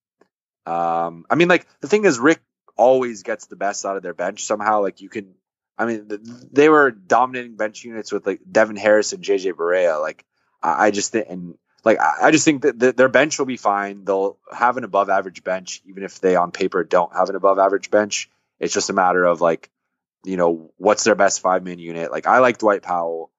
Um, 0.66 1.26
I 1.30 1.36
mean, 1.36 1.48
like 1.48 1.68
the 1.82 1.88
thing 1.88 2.06
is, 2.06 2.20
Rick 2.20 2.42
always 2.76 3.24
gets 3.24 3.46
the 3.48 3.56
best 3.56 3.86
out 3.86 3.98
of 3.98 4.04
their 4.04 4.14
bench 4.14 4.44
somehow. 4.44 4.82
Like 4.82 5.02
you 5.02 5.10
can, 5.10 5.34
I 5.78 5.86
mean, 5.86 6.10
th- 6.10 6.22
they 6.52 6.70
were 6.70 6.92
dominating 6.92 7.56
bench 7.56 7.84
units 7.84 8.12
with 8.12 8.26
like 8.26 8.42
Devin 8.50 8.76
Harris 8.76 9.14
and 9.14 9.24
JJ 9.24 9.54
Barea. 9.54 10.00
Like 10.02 10.26
I, 10.62 10.88
I 10.88 10.92
just 10.92 11.12
think, 11.12 11.28
and 11.30 11.58
like 11.84 12.00
I, 12.00 12.28
I 12.28 12.32
just 12.32 12.46
think 12.46 12.64
that 12.64 12.80
th- 12.80 12.96
their 12.96 13.10
bench 13.10 13.38
will 13.38 13.46
be 13.46 13.58
fine. 13.58 14.06
They'll 14.06 14.38
have 14.52 14.78
an 14.78 14.84
above 14.84 15.10
average 15.10 15.44
bench, 15.44 15.82
even 15.86 16.04
if 16.04 16.20
they 16.20 16.36
on 16.36 16.52
paper 16.52 16.84
don't 16.84 17.16
have 17.16 17.30
an 17.30 17.36
above 17.36 17.60
average 17.60 17.92
bench. 17.92 18.30
It's 18.60 18.74
just 18.74 18.90
a 18.90 18.94
matter 18.94 19.24
of 19.24 19.42
like, 19.42 19.70
you 20.24 20.38
know, 20.38 20.72
what's 20.78 21.04
their 21.04 21.16
best 21.16 21.42
five 21.42 21.64
man 21.64 21.80
unit. 21.80 22.12
Like 22.12 22.28
I 22.28 22.40
like 22.40 22.58
Dwight 22.58 22.82
Powell. 22.82 23.32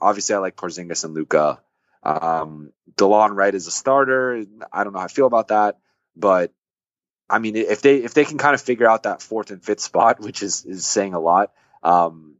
Obviously, 0.00 0.34
I 0.34 0.38
like 0.38 0.56
Porzingis 0.56 1.04
and 1.04 1.14
Luka. 1.14 1.60
Um, 2.02 2.72
Delon 2.96 3.34
Wright 3.34 3.54
is 3.54 3.66
a 3.66 3.70
starter. 3.70 4.44
I 4.72 4.84
don't 4.84 4.92
know 4.92 5.00
how 5.00 5.04
I 5.04 5.08
feel 5.08 5.26
about 5.26 5.48
that, 5.48 5.78
but 6.16 6.52
I 7.28 7.38
mean, 7.38 7.56
if 7.56 7.82
they 7.82 7.96
if 7.96 8.14
they 8.14 8.24
can 8.24 8.38
kind 8.38 8.54
of 8.54 8.60
figure 8.60 8.88
out 8.88 9.04
that 9.04 9.22
fourth 9.22 9.50
and 9.50 9.62
fifth 9.62 9.80
spot, 9.80 10.20
which 10.20 10.42
is 10.42 10.64
is 10.64 10.86
saying 10.86 11.14
a 11.14 11.20
lot, 11.20 11.52
um, 11.82 12.36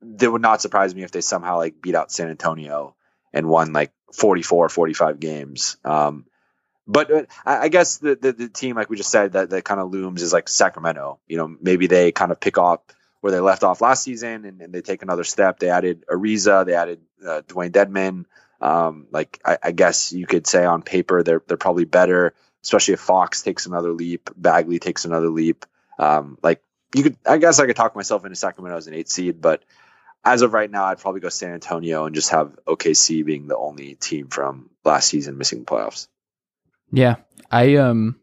that 0.00 0.30
would 0.30 0.42
not 0.42 0.62
surprise 0.62 0.94
me 0.94 1.02
if 1.02 1.10
they 1.10 1.20
somehow 1.20 1.58
like 1.58 1.80
beat 1.82 1.94
out 1.94 2.10
San 2.10 2.28
Antonio 2.28 2.94
and 3.32 3.48
won 3.48 3.72
like 3.72 3.92
44, 4.12 4.68
45 4.68 5.20
games. 5.20 5.76
Um, 5.84 6.26
but 6.86 7.10
uh, 7.10 7.22
I 7.44 7.58
I 7.58 7.68
guess 7.68 7.98
the, 7.98 8.16
the 8.16 8.32
the 8.32 8.48
team, 8.48 8.76
like 8.76 8.90
we 8.90 8.96
just 8.96 9.10
said, 9.10 9.32
that 9.32 9.50
that 9.50 9.64
kind 9.64 9.80
of 9.80 9.90
looms 9.90 10.22
is 10.22 10.32
like 10.32 10.48
Sacramento. 10.48 11.20
You 11.26 11.36
know, 11.36 11.56
maybe 11.60 11.86
they 11.86 12.12
kind 12.12 12.32
of 12.32 12.40
pick 12.40 12.58
up 12.58 12.92
where 13.20 13.32
they 13.32 13.40
left 13.40 13.62
off 13.62 13.80
last 13.80 14.02
season, 14.02 14.44
and, 14.44 14.60
and 14.60 14.74
they 14.74 14.80
take 14.80 15.02
another 15.02 15.24
step. 15.24 15.58
They 15.58 15.70
added 15.70 16.04
Ariza, 16.10 16.66
they 16.66 16.74
added 16.74 17.00
uh, 17.24 17.42
Dewayne 17.46 17.70
Dedmon. 17.70 18.24
Um, 18.60 19.06
like 19.10 19.40
I, 19.44 19.58
I 19.62 19.72
guess 19.72 20.12
you 20.12 20.26
could 20.26 20.46
say 20.46 20.64
on 20.64 20.82
paper 20.82 21.22
they're 21.22 21.42
they're 21.46 21.56
probably 21.56 21.84
better, 21.84 22.34
especially 22.62 22.94
if 22.94 23.00
Fox 23.00 23.42
takes 23.42 23.66
another 23.66 23.92
leap, 23.92 24.30
Bagley 24.36 24.78
takes 24.78 25.04
another 25.04 25.28
leap. 25.28 25.66
Um, 25.98 26.38
like 26.42 26.62
you 26.94 27.02
could, 27.02 27.16
I 27.26 27.38
guess 27.38 27.58
I 27.58 27.66
could 27.66 27.76
talk 27.76 27.96
myself 27.96 28.24
into 28.24 28.36
Sacramento 28.36 28.76
as 28.76 28.86
an 28.86 28.94
eight 28.94 29.08
seed, 29.08 29.40
but 29.40 29.62
as 30.24 30.42
of 30.42 30.52
right 30.52 30.70
now, 30.70 30.84
I'd 30.84 30.98
probably 30.98 31.20
go 31.20 31.28
San 31.28 31.52
Antonio 31.52 32.04
and 32.04 32.14
just 32.14 32.30
have 32.30 32.56
OKC 32.66 33.24
being 33.24 33.48
the 33.48 33.56
only 33.56 33.96
team 33.96 34.28
from 34.28 34.70
last 34.84 35.08
season 35.08 35.36
missing 35.36 35.60
the 35.60 35.64
playoffs. 35.66 36.06
yeah. 36.92 37.16
I 37.52 37.76
um, 37.76 38.18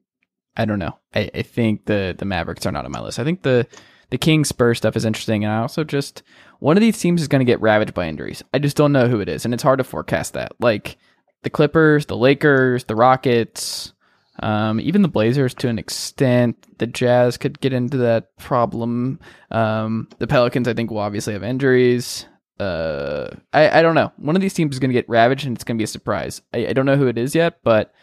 I 0.57 0.65
don't 0.65 0.79
know. 0.79 0.97
I, 1.13 1.29
I 1.33 1.41
think 1.43 1.85
the 1.85 2.15
the 2.17 2.25
Mavericks 2.25 2.65
are 2.65 2.71
not 2.71 2.83
on 2.83 2.91
my 2.91 2.99
list. 2.99 3.19
I 3.19 3.23
think 3.23 3.43
the 3.43 3.67
the 4.09 4.17
Kings 4.17 4.49
Spurs 4.49 4.79
stuff 4.79 4.97
is 4.97 5.05
interesting, 5.05 5.45
and 5.45 5.53
I 5.53 5.59
also 5.59 5.83
just 5.83 6.23
one 6.59 6.75
of 6.75 6.81
these 6.81 6.99
teams 6.99 7.21
is 7.21 7.27
going 7.27 7.39
to 7.39 7.49
get 7.49 7.61
ravaged 7.61 7.93
by 7.93 8.07
injuries. 8.07 8.43
I 8.53 8.59
just 8.59 8.75
don't 8.75 8.91
know 8.91 9.07
who 9.07 9.21
it 9.21 9.29
is, 9.29 9.45
and 9.45 9.53
it's 9.53 9.63
hard 9.63 9.77
to 9.77 9.83
forecast 9.83 10.33
that. 10.33 10.53
Like 10.59 10.97
the 11.43 11.49
Clippers, 11.49 12.07
the 12.07 12.17
Lakers, 12.17 12.85
the 12.85 12.95
Rockets, 12.95 13.93
um, 14.41 14.79
even 14.79 15.01
the 15.01 15.07
Blazers 15.07 15.53
to 15.55 15.67
an 15.69 15.79
extent. 15.79 16.55
The 16.77 16.87
Jazz 16.87 17.37
could 17.37 17.59
get 17.59 17.73
into 17.73 17.97
that 17.97 18.35
problem. 18.37 19.19
Um, 19.51 20.07
the 20.19 20.27
Pelicans, 20.27 20.67
I 20.67 20.73
think, 20.73 20.91
will 20.91 20.99
obviously 20.99 21.33
have 21.33 21.43
injuries. 21.43 22.25
Uh, 22.59 23.29
I, 23.53 23.79
I 23.79 23.81
don't 23.81 23.95
know. 23.95 24.11
One 24.17 24.35
of 24.35 24.41
these 24.41 24.53
teams 24.53 24.75
is 24.75 24.79
going 24.79 24.89
to 24.89 24.93
get 24.93 25.09
ravaged, 25.09 25.45
and 25.45 25.55
it's 25.55 25.63
going 25.63 25.77
to 25.77 25.81
be 25.81 25.85
a 25.85 25.87
surprise. 25.87 26.41
I, 26.53 26.67
I 26.67 26.73
don't 26.73 26.85
know 26.85 26.97
who 26.97 27.07
it 27.07 27.17
is 27.17 27.35
yet, 27.35 27.59
but 27.63 27.93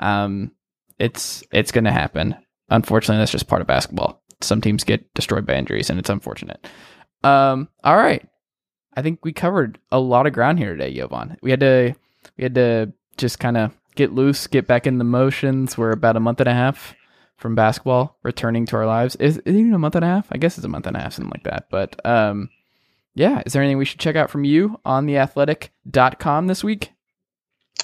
Um, 0.00 0.52
it's 0.98 1.42
it's 1.52 1.72
going 1.72 1.84
to 1.84 1.90
happen. 1.92 2.36
Unfortunately, 2.68 3.18
that's 3.18 3.32
just 3.32 3.48
part 3.48 3.62
of 3.62 3.66
basketball. 3.66 4.22
Some 4.42 4.60
teams 4.60 4.84
get 4.84 5.12
destroyed 5.14 5.46
by 5.46 5.54
injuries, 5.54 5.88
and 5.88 5.98
it's 5.98 6.10
unfortunate. 6.10 6.66
Um, 7.24 7.68
all 7.82 7.96
right, 7.96 8.26
I 8.94 9.02
think 9.02 9.24
we 9.24 9.32
covered 9.32 9.78
a 9.90 9.98
lot 9.98 10.26
of 10.26 10.34
ground 10.34 10.58
here 10.58 10.72
today, 10.72 10.94
Jovan. 10.94 11.38
We 11.42 11.50
had 11.50 11.60
to 11.60 11.94
we 12.36 12.44
had 12.44 12.54
to 12.56 12.92
just 13.16 13.38
kind 13.38 13.56
of 13.56 13.72
get 13.96 14.12
loose, 14.12 14.46
get 14.46 14.66
back 14.66 14.86
in 14.86 14.98
the 14.98 15.04
motions. 15.04 15.76
We're 15.76 15.92
about 15.92 16.16
a 16.16 16.20
month 16.20 16.40
and 16.40 16.48
a 16.48 16.54
half 16.54 16.94
from 17.36 17.54
basketball 17.54 18.16
returning 18.22 18.66
to 18.66 18.76
our 18.76 18.86
lives. 18.86 19.16
Is, 19.16 19.38
it 19.38 19.48
even 19.48 19.74
a 19.74 19.78
month 19.78 19.96
and 19.96 20.04
a 20.04 20.08
half? 20.08 20.28
I 20.30 20.38
guess 20.38 20.56
it's 20.56 20.64
a 20.64 20.68
month 20.68 20.86
and 20.86 20.96
a 20.96 21.00
half, 21.00 21.14
something 21.14 21.32
like 21.32 21.44
that. 21.44 21.66
But 21.70 22.04
um, 22.06 22.50
yeah, 23.14 23.42
is 23.44 23.52
there 23.52 23.62
anything 23.62 23.78
we 23.78 23.84
should 23.84 24.00
check 24.00 24.16
out 24.16 24.30
from 24.30 24.44
you 24.44 24.80
on 24.84 25.06
theathletic.com 25.06 26.46
this 26.46 26.62
week? 26.62 26.92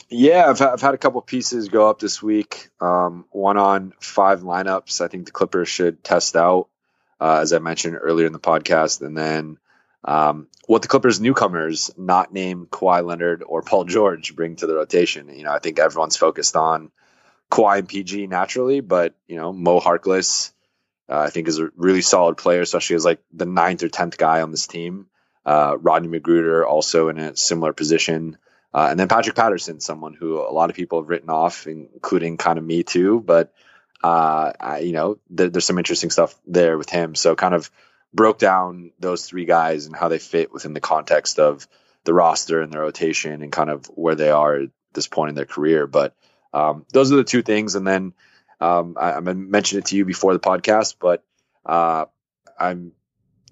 Yeah, 0.09 0.49
I've, 0.49 0.61
I've 0.61 0.81
had 0.81 0.95
a 0.95 0.99
couple 0.99 1.21
pieces 1.23 1.69
go 1.69 1.89
up 1.89 1.99
this 1.99 2.23
week. 2.23 2.69
Um, 2.81 3.25
one 3.31 3.57
on 3.57 3.95
five 4.01 4.43
lineups 4.43 5.01
I 5.01 5.09
think 5.09 5.27
the 5.27 5.33
Clippers 5.33 5.69
should 5.69 6.05
test 6.05 6.37
out, 6.37 6.69
uh, 7.21 7.39
as 7.41 7.53
I 7.53 7.59
mentioned 7.59 7.99
earlier 8.01 8.27
in 8.27 8.33
the 8.33 8.39
podcast. 8.39 9.01
And 9.01 9.17
then 9.17 9.59
um, 10.05 10.49
what 10.67 10.83
the 10.83 10.89
Clippers 10.89 11.21
newcomers, 11.21 11.91
not 11.97 12.33
named 12.33 12.71
Kawhi 12.71 13.05
Leonard 13.05 13.43
or 13.47 13.63
Paul 13.63 13.85
George, 13.85 14.35
bring 14.35 14.57
to 14.57 14.67
the 14.67 14.75
rotation. 14.75 15.29
You 15.29 15.45
know, 15.45 15.53
I 15.53 15.59
think 15.59 15.79
everyone's 15.79 16.17
focused 16.17 16.57
on 16.57 16.91
Kawhi 17.51 17.79
and 17.79 17.89
PG 17.89 18.27
naturally, 18.27 18.81
but, 18.81 19.15
you 19.29 19.37
know, 19.37 19.53
Mo 19.53 19.81
Harkless, 19.81 20.53
uh, 21.09 21.19
I 21.19 21.31
think 21.31 21.49
is 21.49 21.59
a 21.59 21.71
really 21.77 22.03
solid 22.03 22.37
player, 22.37 22.63
especially 22.63 22.97
as 22.97 23.05
like 23.05 23.21
the 23.33 23.47
ninth 23.47 23.83
or 23.83 23.89
10th 23.89 24.17
guy 24.17 24.43
on 24.43 24.51
this 24.51 24.67
team. 24.67 25.07
Uh, 25.45 25.77
Rodney 25.79 26.09
McGruder 26.09 26.67
also 26.67 27.09
in 27.09 27.19
a 27.19 27.37
similar 27.37 27.73
position. 27.73 28.39
Uh, 28.75 28.89
and 28.91 28.99
then 28.99 29.09
Patrick 29.09 29.37
Patterson, 29.37 29.81
someone 29.81 30.15
who 30.15 30.39
a 30.39 30.51
lot 30.51 30.71
of 30.71 30.77
people 30.77 31.01
have 31.01 31.09
written 31.09 31.31
off, 31.31 31.67
including 31.67 32.39
kind 32.39 32.59
of 32.59 32.65
me 32.65 32.83
too. 32.83 33.21
But 33.21 33.53
uh, 34.03 34.53
I, 34.59 34.79
you 34.79 34.93
know, 34.93 35.19
th- 35.37 35.53
there's 35.53 35.67
some 35.67 35.79
interesting 35.79 36.11
stuff 36.11 36.35
there 36.47 36.79
with 36.79 36.89
him. 36.89 37.15
So 37.15 37.35
kind 37.35 37.55
of 37.55 37.71
broke 38.15 38.39
down 38.39 38.93
those 38.99 39.27
three 39.27 39.45
guys 39.45 39.87
and 39.87 39.97
how 39.97 40.09
they 40.09 40.19
fit 40.19 40.53
within 40.53 40.75
the 40.75 40.81
context 40.81 41.39
of 41.39 41.67
the 42.05 42.15
roster 42.15 42.61
and 42.61 42.73
the 42.73 42.79
rotation 42.79 43.43
and 43.43 43.53
kind 43.53 43.71
of 43.71 43.87
where 43.87 44.15
they 44.15 44.31
are 44.31 44.57
at 44.57 44.71
this 44.93 45.07
point 45.07 45.31
in 45.31 45.35
their 45.35 45.47
career. 45.47 45.87
But 45.87 46.15
um, 46.53 46.85
those 46.93 47.13
are 47.13 47.17
the 47.17 47.25
two 47.25 47.43
things. 47.43 47.75
And 47.75 47.87
then 47.87 48.13
um, 48.61 48.97
I, 49.01 49.13
I 49.13 49.21
mentioned 49.21 49.81
it 49.81 49.87
to 49.87 49.97
you 49.97 50.05
before 50.05 50.33
the 50.33 50.41
podcast, 50.41 50.97
but 51.01 51.25
uh, 51.65 52.07
I'm 52.59 52.93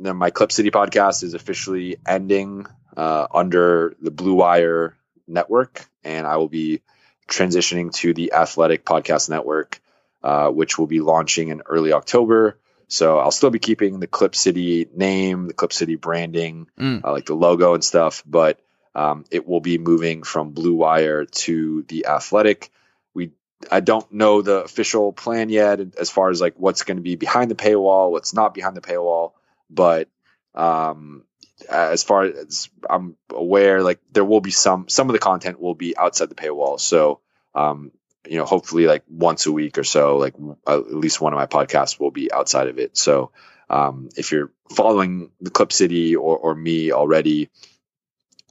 my 0.00 0.30
Clip 0.30 0.50
City 0.50 0.70
podcast 0.70 1.22
is 1.22 1.34
officially 1.34 1.96
ending 2.06 2.66
uh, 2.96 3.26
under 3.32 3.94
the 4.00 4.10
Blue 4.10 4.34
Wire 4.34 4.96
network, 5.26 5.86
and 6.04 6.26
I 6.26 6.36
will 6.38 6.48
be 6.48 6.80
transitioning 7.28 7.92
to 7.94 8.14
the 8.14 8.32
Athletic 8.32 8.84
Podcast 8.84 9.28
Network, 9.28 9.80
uh, 10.22 10.48
which 10.48 10.78
will 10.78 10.86
be 10.86 11.00
launching 11.00 11.48
in 11.48 11.62
early 11.66 11.92
October. 11.92 12.58
So 12.90 13.18
I'll 13.18 13.30
still 13.30 13.50
be 13.50 13.60
keeping 13.60 14.00
the 14.00 14.08
Clip 14.08 14.34
City 14.34 14.88
name, 14.92 15.46
the 15.46 15.54
Clip 15.54 15.72
City 15.72 15.94
branding, 15.94 16.66
mm. 16.78 17.04
uh, 17.04 17.12
like 17.12 17.24
the 17.24 17.34
logo 17.34 17.74
and 17.74 17.84
stuff, 17.84 18.24
but 18.26 18.60
um, 18.96 19.24
it 19.30 19.46
will 19.46 19.60
be 19.60 19.78
moving 19.78 20.24
from 20.24 20.50
Blue 20.50 20.74
Wire 20.74 21.24
to 21.24 21.84
the 21.86 22.06
Athletic. 22.06 22.72
We 23.14 23.30
I 23.70 23.78
don't 23.78 24.10
know 24.12 24.42
the 24.42 24.64
official 24.64 25.12
plan 25.12 25.50
yet 25.50 25.78
as 25.98 26.10
far 26.10 26.30
as 26.30 26.40
like 26.40 26.54
what's 26.56 26.82
going 26.82 26.96
to 26.96 27.02
be 27.02 27.14
behind 27.14 27.48
the 27.48 27.54
paywall, 27.54 28.10
what's 28.10 28.34
not 28.34 28.54
behind 28.54 28.76
the 28.76 28.80
paywall, 28.80 29.34
but 29.70 30.08
um, 30.56 31.22
as 31.68 32.02
far 32.02 32.24
as 32.24 32.70
I'm 32.88 33.16
aware, 33.30 33.84
like 33.84 34.00
there 34.10 34.24
will 34.24 34.40
be 34.40 34.50
some 34.50 34.88
some 34.88 35.08
of 35.08 35.12
the 35.12 35.20
content 35.20 35.60
will 35.60 35.76
be 35.76 35.96
outside 35.96 36.28
the 36.28 36.34
paywall. 36.34 36.80
So 36.80 37.20
um, 37.54 37.92
you 38.28 38.36
know, 38.38 38.44
hopefully 38.44 38.86
like 38.86 39.02
once 39.08 39.46
a 39.46 39.52
week 39.52 39.78
or 39.78 39.84
so, 39.84 40.18
like 40.18 40.34
at 40.66 40.92
least 40.92 41.20
one 41.20 41.32
of 41.32 41.38
my 41.38 41.46
podcasts 41.46 41.98
will 41.98 42.10
be 42.10 42.32
outside 42.32 42.68
of 42.68 42.78
it. 42.78 42.96
So 42.96 43.32
um, 43.68 44.08
if 44.16 44.32
you're 44.32 44.52
following 44.70 45.30
the 45.40 45.50
Clip 45.50 45.72
City 45.72 46.16
or, 46.16 46.36
or 46.36 46.54
me 46.54 46.92
already 46.92 47.50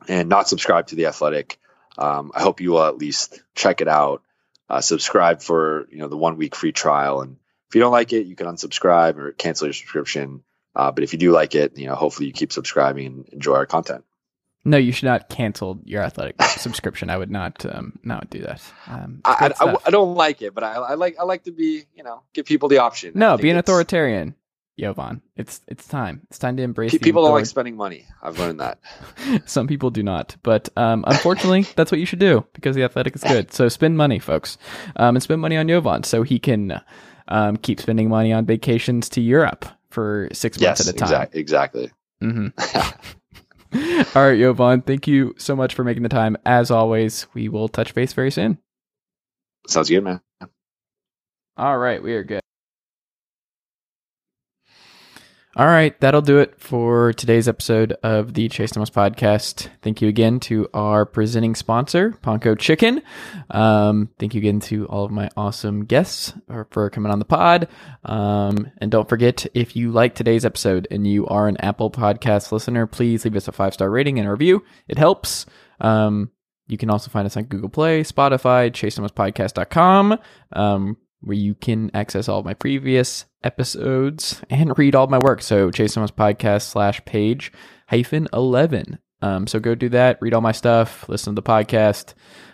and 0.07 0.29
not 0.29 0.47
subscribed 0.47 0.89
to 0.89 0.95
the 0.95 1.07
Athletic, 1.07 1.59
um, 1.97 2.31
I 2.33 2.41
hope 2.41 2.61
you 2.61 2.71
will 2.71 2.83
at 2.83 2.97
least 2.97 3.41
check 3.53 3.81
it 3.81 3.87
out. 3.87 4.23
Uh, 4.69 4.81
subscribe 4.81 5.41
for 5.41 5.87
you 5.91 5.97
know 5.97 6.07
the 6.07 6.17
one 6.17 6.37
week 6.37 6.55
free 6.55 6.71
trial, 6.71 7.21
and 7.21 7.37
if 7.67 7.75
you 7.75 7.81
don't 7.81 7.91
like 7.91 8.13
it, 8.13 8.27
you 8.27 8.35
can 8.35 8.47
unsubscribe 8.47 9.17
or 9.17 9.31
cancel 9.31 9.67
your 9.67 9.73
subscription. 9.73 10.43
Uh, 10.75 10.91
but 10.91 11.03
if 11.03 11.11
you 11.11 11.19
do 11.19 11.31
like 11.31 11.55
it, 11.55 11.77
you 11.77 11.87
know, 11.87 11.95
hopefully 11.95 12.27
you 12.27 12.33
keep 12.33 12.53
subscribing 12.53 13.07
and 13.07 13.29
enjoy 13.29 13.55
our 13.55 13.65
content. 13.65 14.03
No, 14.65 14.77
you 14.77 14.91
should 14.91 15.05
not 15.05 15.29
cancel 15.29 15.79
your 15.85 16.03
athletic 16.03 16.41
subscription. 16.57 17.09
I 17.09 17.17
would 17.17 17.31
not 17.31 17.65
um, 17.65 17.97
not 18.03 18.29
do 18.29 18.41
that. 18.41 18.61
Um, 18.87 19.21
I, 19.23 19.53
I, 19.59 19.75
I, 19.85 19.89
don't 19.89 20.15
like 20.15 20.41
it, 20.41 20.53
but 20.53 20.63
I, 20.63 20.73
I, 20.73 20.93
like 20.95 21.15
I 21.19 21.23
like 21.23 21.43
to 21.43 21.51
be 21.51 21.83
you 21.95 22.03
know 22.03 22.23
give 22.33 22.45
people 22.45 22.67
the 22.67 22.79
option. 22.79 23.13
No, 23.15 23.37
be 23.37 23.49
an 23.49 23.57
authoritarian, 23.57 24.35
Jovan. 24.77 25.21
It's 25.37 25.61
it's 25.67 25.87
time. 25.87 26.21
It's 26.29 26.39
time 26.39 26.57
to 26.57 26.63
embrace. 26.63 26.97
People 26.97 27.23
don't 27.23 27.31
like 27.31 27.45
spending 27.45 27.77
money. 27.77 28.05
I've 28.21 28.37
learned 28.37 28.59
that. 28.59 28.79
Some 29.45 29.67
people 29.67 29.91
do 29.91 30.03
not, 30.03 30.35
but 30.43 30.67
um, 30.75 31.05
unfortunately, 31.07 31.61
that's 31.75 31.91
what 31.91 31.99
you 31.99 32.05
should 32.05 32.19
do 32.19 32.45
because 32.53 32.75
the 32.75 32.83
athletic 32.83 33.15
is 33.15 33.23
good. 33.23 33.53
So 33.53 33.69
spend 33.69 33.95
money, 33.95 34.19
folks, 34.19 34.57
um, 34.97 35.15
and 35.15 35.23
spend 35.23 35.41
money 35.41 35.55
on 35.55 35.69
Jovan 35.69 36.03
so 36.03 36.23
he 36.23 36.37
can 36.37 36.81
um, 37.29 37.55
keep 37.55 37.79
spending 37.79 38.09
money 38.09 38.33
on 38.33 38.45
vacations 38.45 39.07
to 39.09 39.21
Europe 39.21 39.65
for 39.89 40.27
six 40.33 40.59
months 40.59 40.81
yes, 40.81 40.87
at 40.87 40.95
a 40.95 40.97
time. 40.97 41.29
Exactly. 41.33 41.39
exactly. 41.39 41.91
Mm-hmm. 42.21 43.15
All 44.15 44.27
right, 44.27 44.39
Jovan, 44.39 44.81
thank 44.81 45.07
you 45.07 45.35
so 45.37 45.55
much 45.55 45.75
for 45.75 45.83
making 45.83 46.03
the 46.03 46.09
time. 46.09 46.37
As 46.45 46.71
always, 46.71 47.27
we 47.33 47.49
will 47.49 47.67
touch 47.67 47.93
base 47.93 48.13
very 48.13 48.31
soon. 48.31 48.57
Sounds 49.67 49.89
good, 49.89 50.03
man. 50.03 50.21
All 51.57 51.77
right, 51.77 52.01
we 52.01 52.13
are 52.13 52.23
good. 52.23 52.41
All 55.59 55.67
right, 55.67 55.99
that'll 55.99 56.21
do 56.21 56.37
it 56.37 56.57
for 56.57 57.11
today's 57.11 57.49
episode 57.49 57.91
of 58.01 58.33
the 58.33 58.47
Chase 58.47 58.71
Thomas 58.71 58.89
podcast. 58.89 59.67
Thank 59.81 60.01
you 60.01 60.07
again 60.07 60.39
to 60.39 60.69
our 60.73 61.05
presenting 61.05 61.53
sponsor, 61.53 62.11
Ponko 62.23 62.57
Chicken. 62.57 63.01
Um, 63.51 64.07
thank 64.19 64.33
you 64.33 64.37
again 64.37 64.61
to 64.61 64.87
all 64.87 65.03
of 65.03 65.11
my 65.11 65.29
awesome 65.35 65.83
guests 65.83 66.31
for 66.69 66.89
coming 66.89 67.11
on 67.11 67.19
the 67.19 67.25
pod. 67.25 67.67
Um, 68.05 68.71
and 68.77 68.89
don't 68.89 69.09
forget, 69.09 69.47
if 69.53 69.75
you 69.75 69.91
like 69.91 70.15
today's 70.15 70.45
episode 70.45 70.87
and 70.91 71.05
you 71.05 71.27
are 71.27 71.49
an 71.49 71.57
Apple 71.57 71.91
Podcast 71.91 72.53
listener, 72.53 72.87
please 72.87 73.25
leave 73.25 73.35
us 73.35 73.49
a 73.49 73.51
five 73.51 73.73
star 73.73 73.89
rating 73.89 74.17
and 74.17 74.29
a 74.29 74.31
review. 74.31 74.63
It 74.87 74.97
helps. 74.97 75.45
Um, 75.81 76.31
you 76.69 76.77
can 76.77 76.89
also 76.89 77.11
find 77.11 77.25
us 77.25 77.35
on 77.35 77.43
Google 77.43 77.67
Play, 77.67 78.03
Spotify, 78.03 78.71
ChaseThomasPodcast.com. 78.71 80.19
Um, 80.53 80.95
where 81.21 81.37
you 81.37 81.55
can 81.55 81.91
access 81.93 82.29
all 82.29 82.43
my 82.43 82.53
previous 82.53 83.25
episodes 83.43 84.41
and 84.49 84.77
read 84.77 84.95
all 84.95 85.07
my 85.07 85.19
work. 85.19 85.41
So 85.41 85.71
Chase 85.71 85.93
Thomas 85.93 86.11
podcast 86.11 86.63
slash 86.63 87.03
page 87.05 87.51
hyphen 87.87 88.27
11. 88.33 88.99
Um, 89.21 89.47
so 89.47 89.59
go 89.59 89.75
do 89.75 89.89
that, 89.89 90.17
read 90.21 90.33
all 90.33 90.41
my 90.41 90.53
stuff, 90.53 91.07
listen 91.09 91.35
to 91.35 91.41
the 91.41 91.45
podcast, 91.45 92.13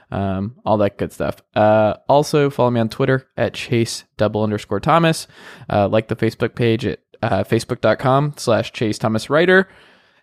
um, 0.09 0.55
all 0.65 0.77
that 0.77 0.97
good 0.97 1.11
stuff. 1.13 1.37
Uh, 1.55 1.95
also 2.09 2.49
follow 2.49 2.71
me 2.71 2.79
on 2.79 2.89
Twitter 2.89 3.27
at 3.37 3.53
chase 3.53 4.05
double 4.17 4.43
underscore 4.43 4.79
Thomas. 4.79 5.27
Uh, 5.69 5.87
like 5.87 6.07
the 6.07 6.15
Facebook 6.15 6.55
page 6.55 6.85
at 6.85 6.99
uh, 7.21 7.43
facebook.com 7.43 8.33
slash 8.37 8.71
chase 8.73 8.97
Thomas 8.97 9.29
writer. 9.29 9.67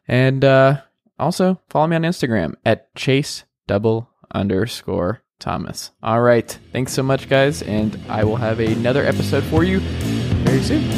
And, 0.09 0.45
uh, 0.45 0.81
also 1.19 1.61
follow 1.69 1.87
me 1.87 1.97
on 1.97 2.03
Instagram 2.03 2.55
at 2.65 2.93
chase 2.97 3.45
double 3.69 4.11
underscore 4.35 5.22
Thomas. 5.43 5.91
All 6.03 6.23
right. 6.23 6.57
Thanks 6.73 6.93
so 6.93 7.03
much, 7.03 7.29
guys. 7.29 7.63
And 7.63 7.99
I 8.09 8.25
will 8.25 8.37
have 8.37 8.61
another 8.61 9.05
episode 9.05 9.43
for 9.45 9.65
you 9.65 9.81
very 9.81 10.63
soon. 10.63 10.89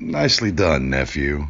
Nicely 0.00 0.50
done, 0.50 0.90
nephew. 0.90 1.46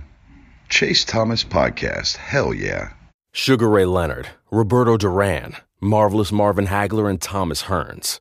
Chase 0.69 1.05
Thomas 1.05 1.45
Podcast. 1.45 2.17
Hell 2.17 2.53
yeah. 2.53 2.93
Sugar 3.33 3.69
Ray 3.69 3.87
Leonard, 3.87 4.29
Roberto 4.51 4.97
Duran, 4.97 5.55
Marvelous 5.81 6.33
Marvin 6.33 6.67
Hagler, 6.67 7.09
and 7.09 7.21
Thomas 7.21 7.65
Hearns 7.65 8.21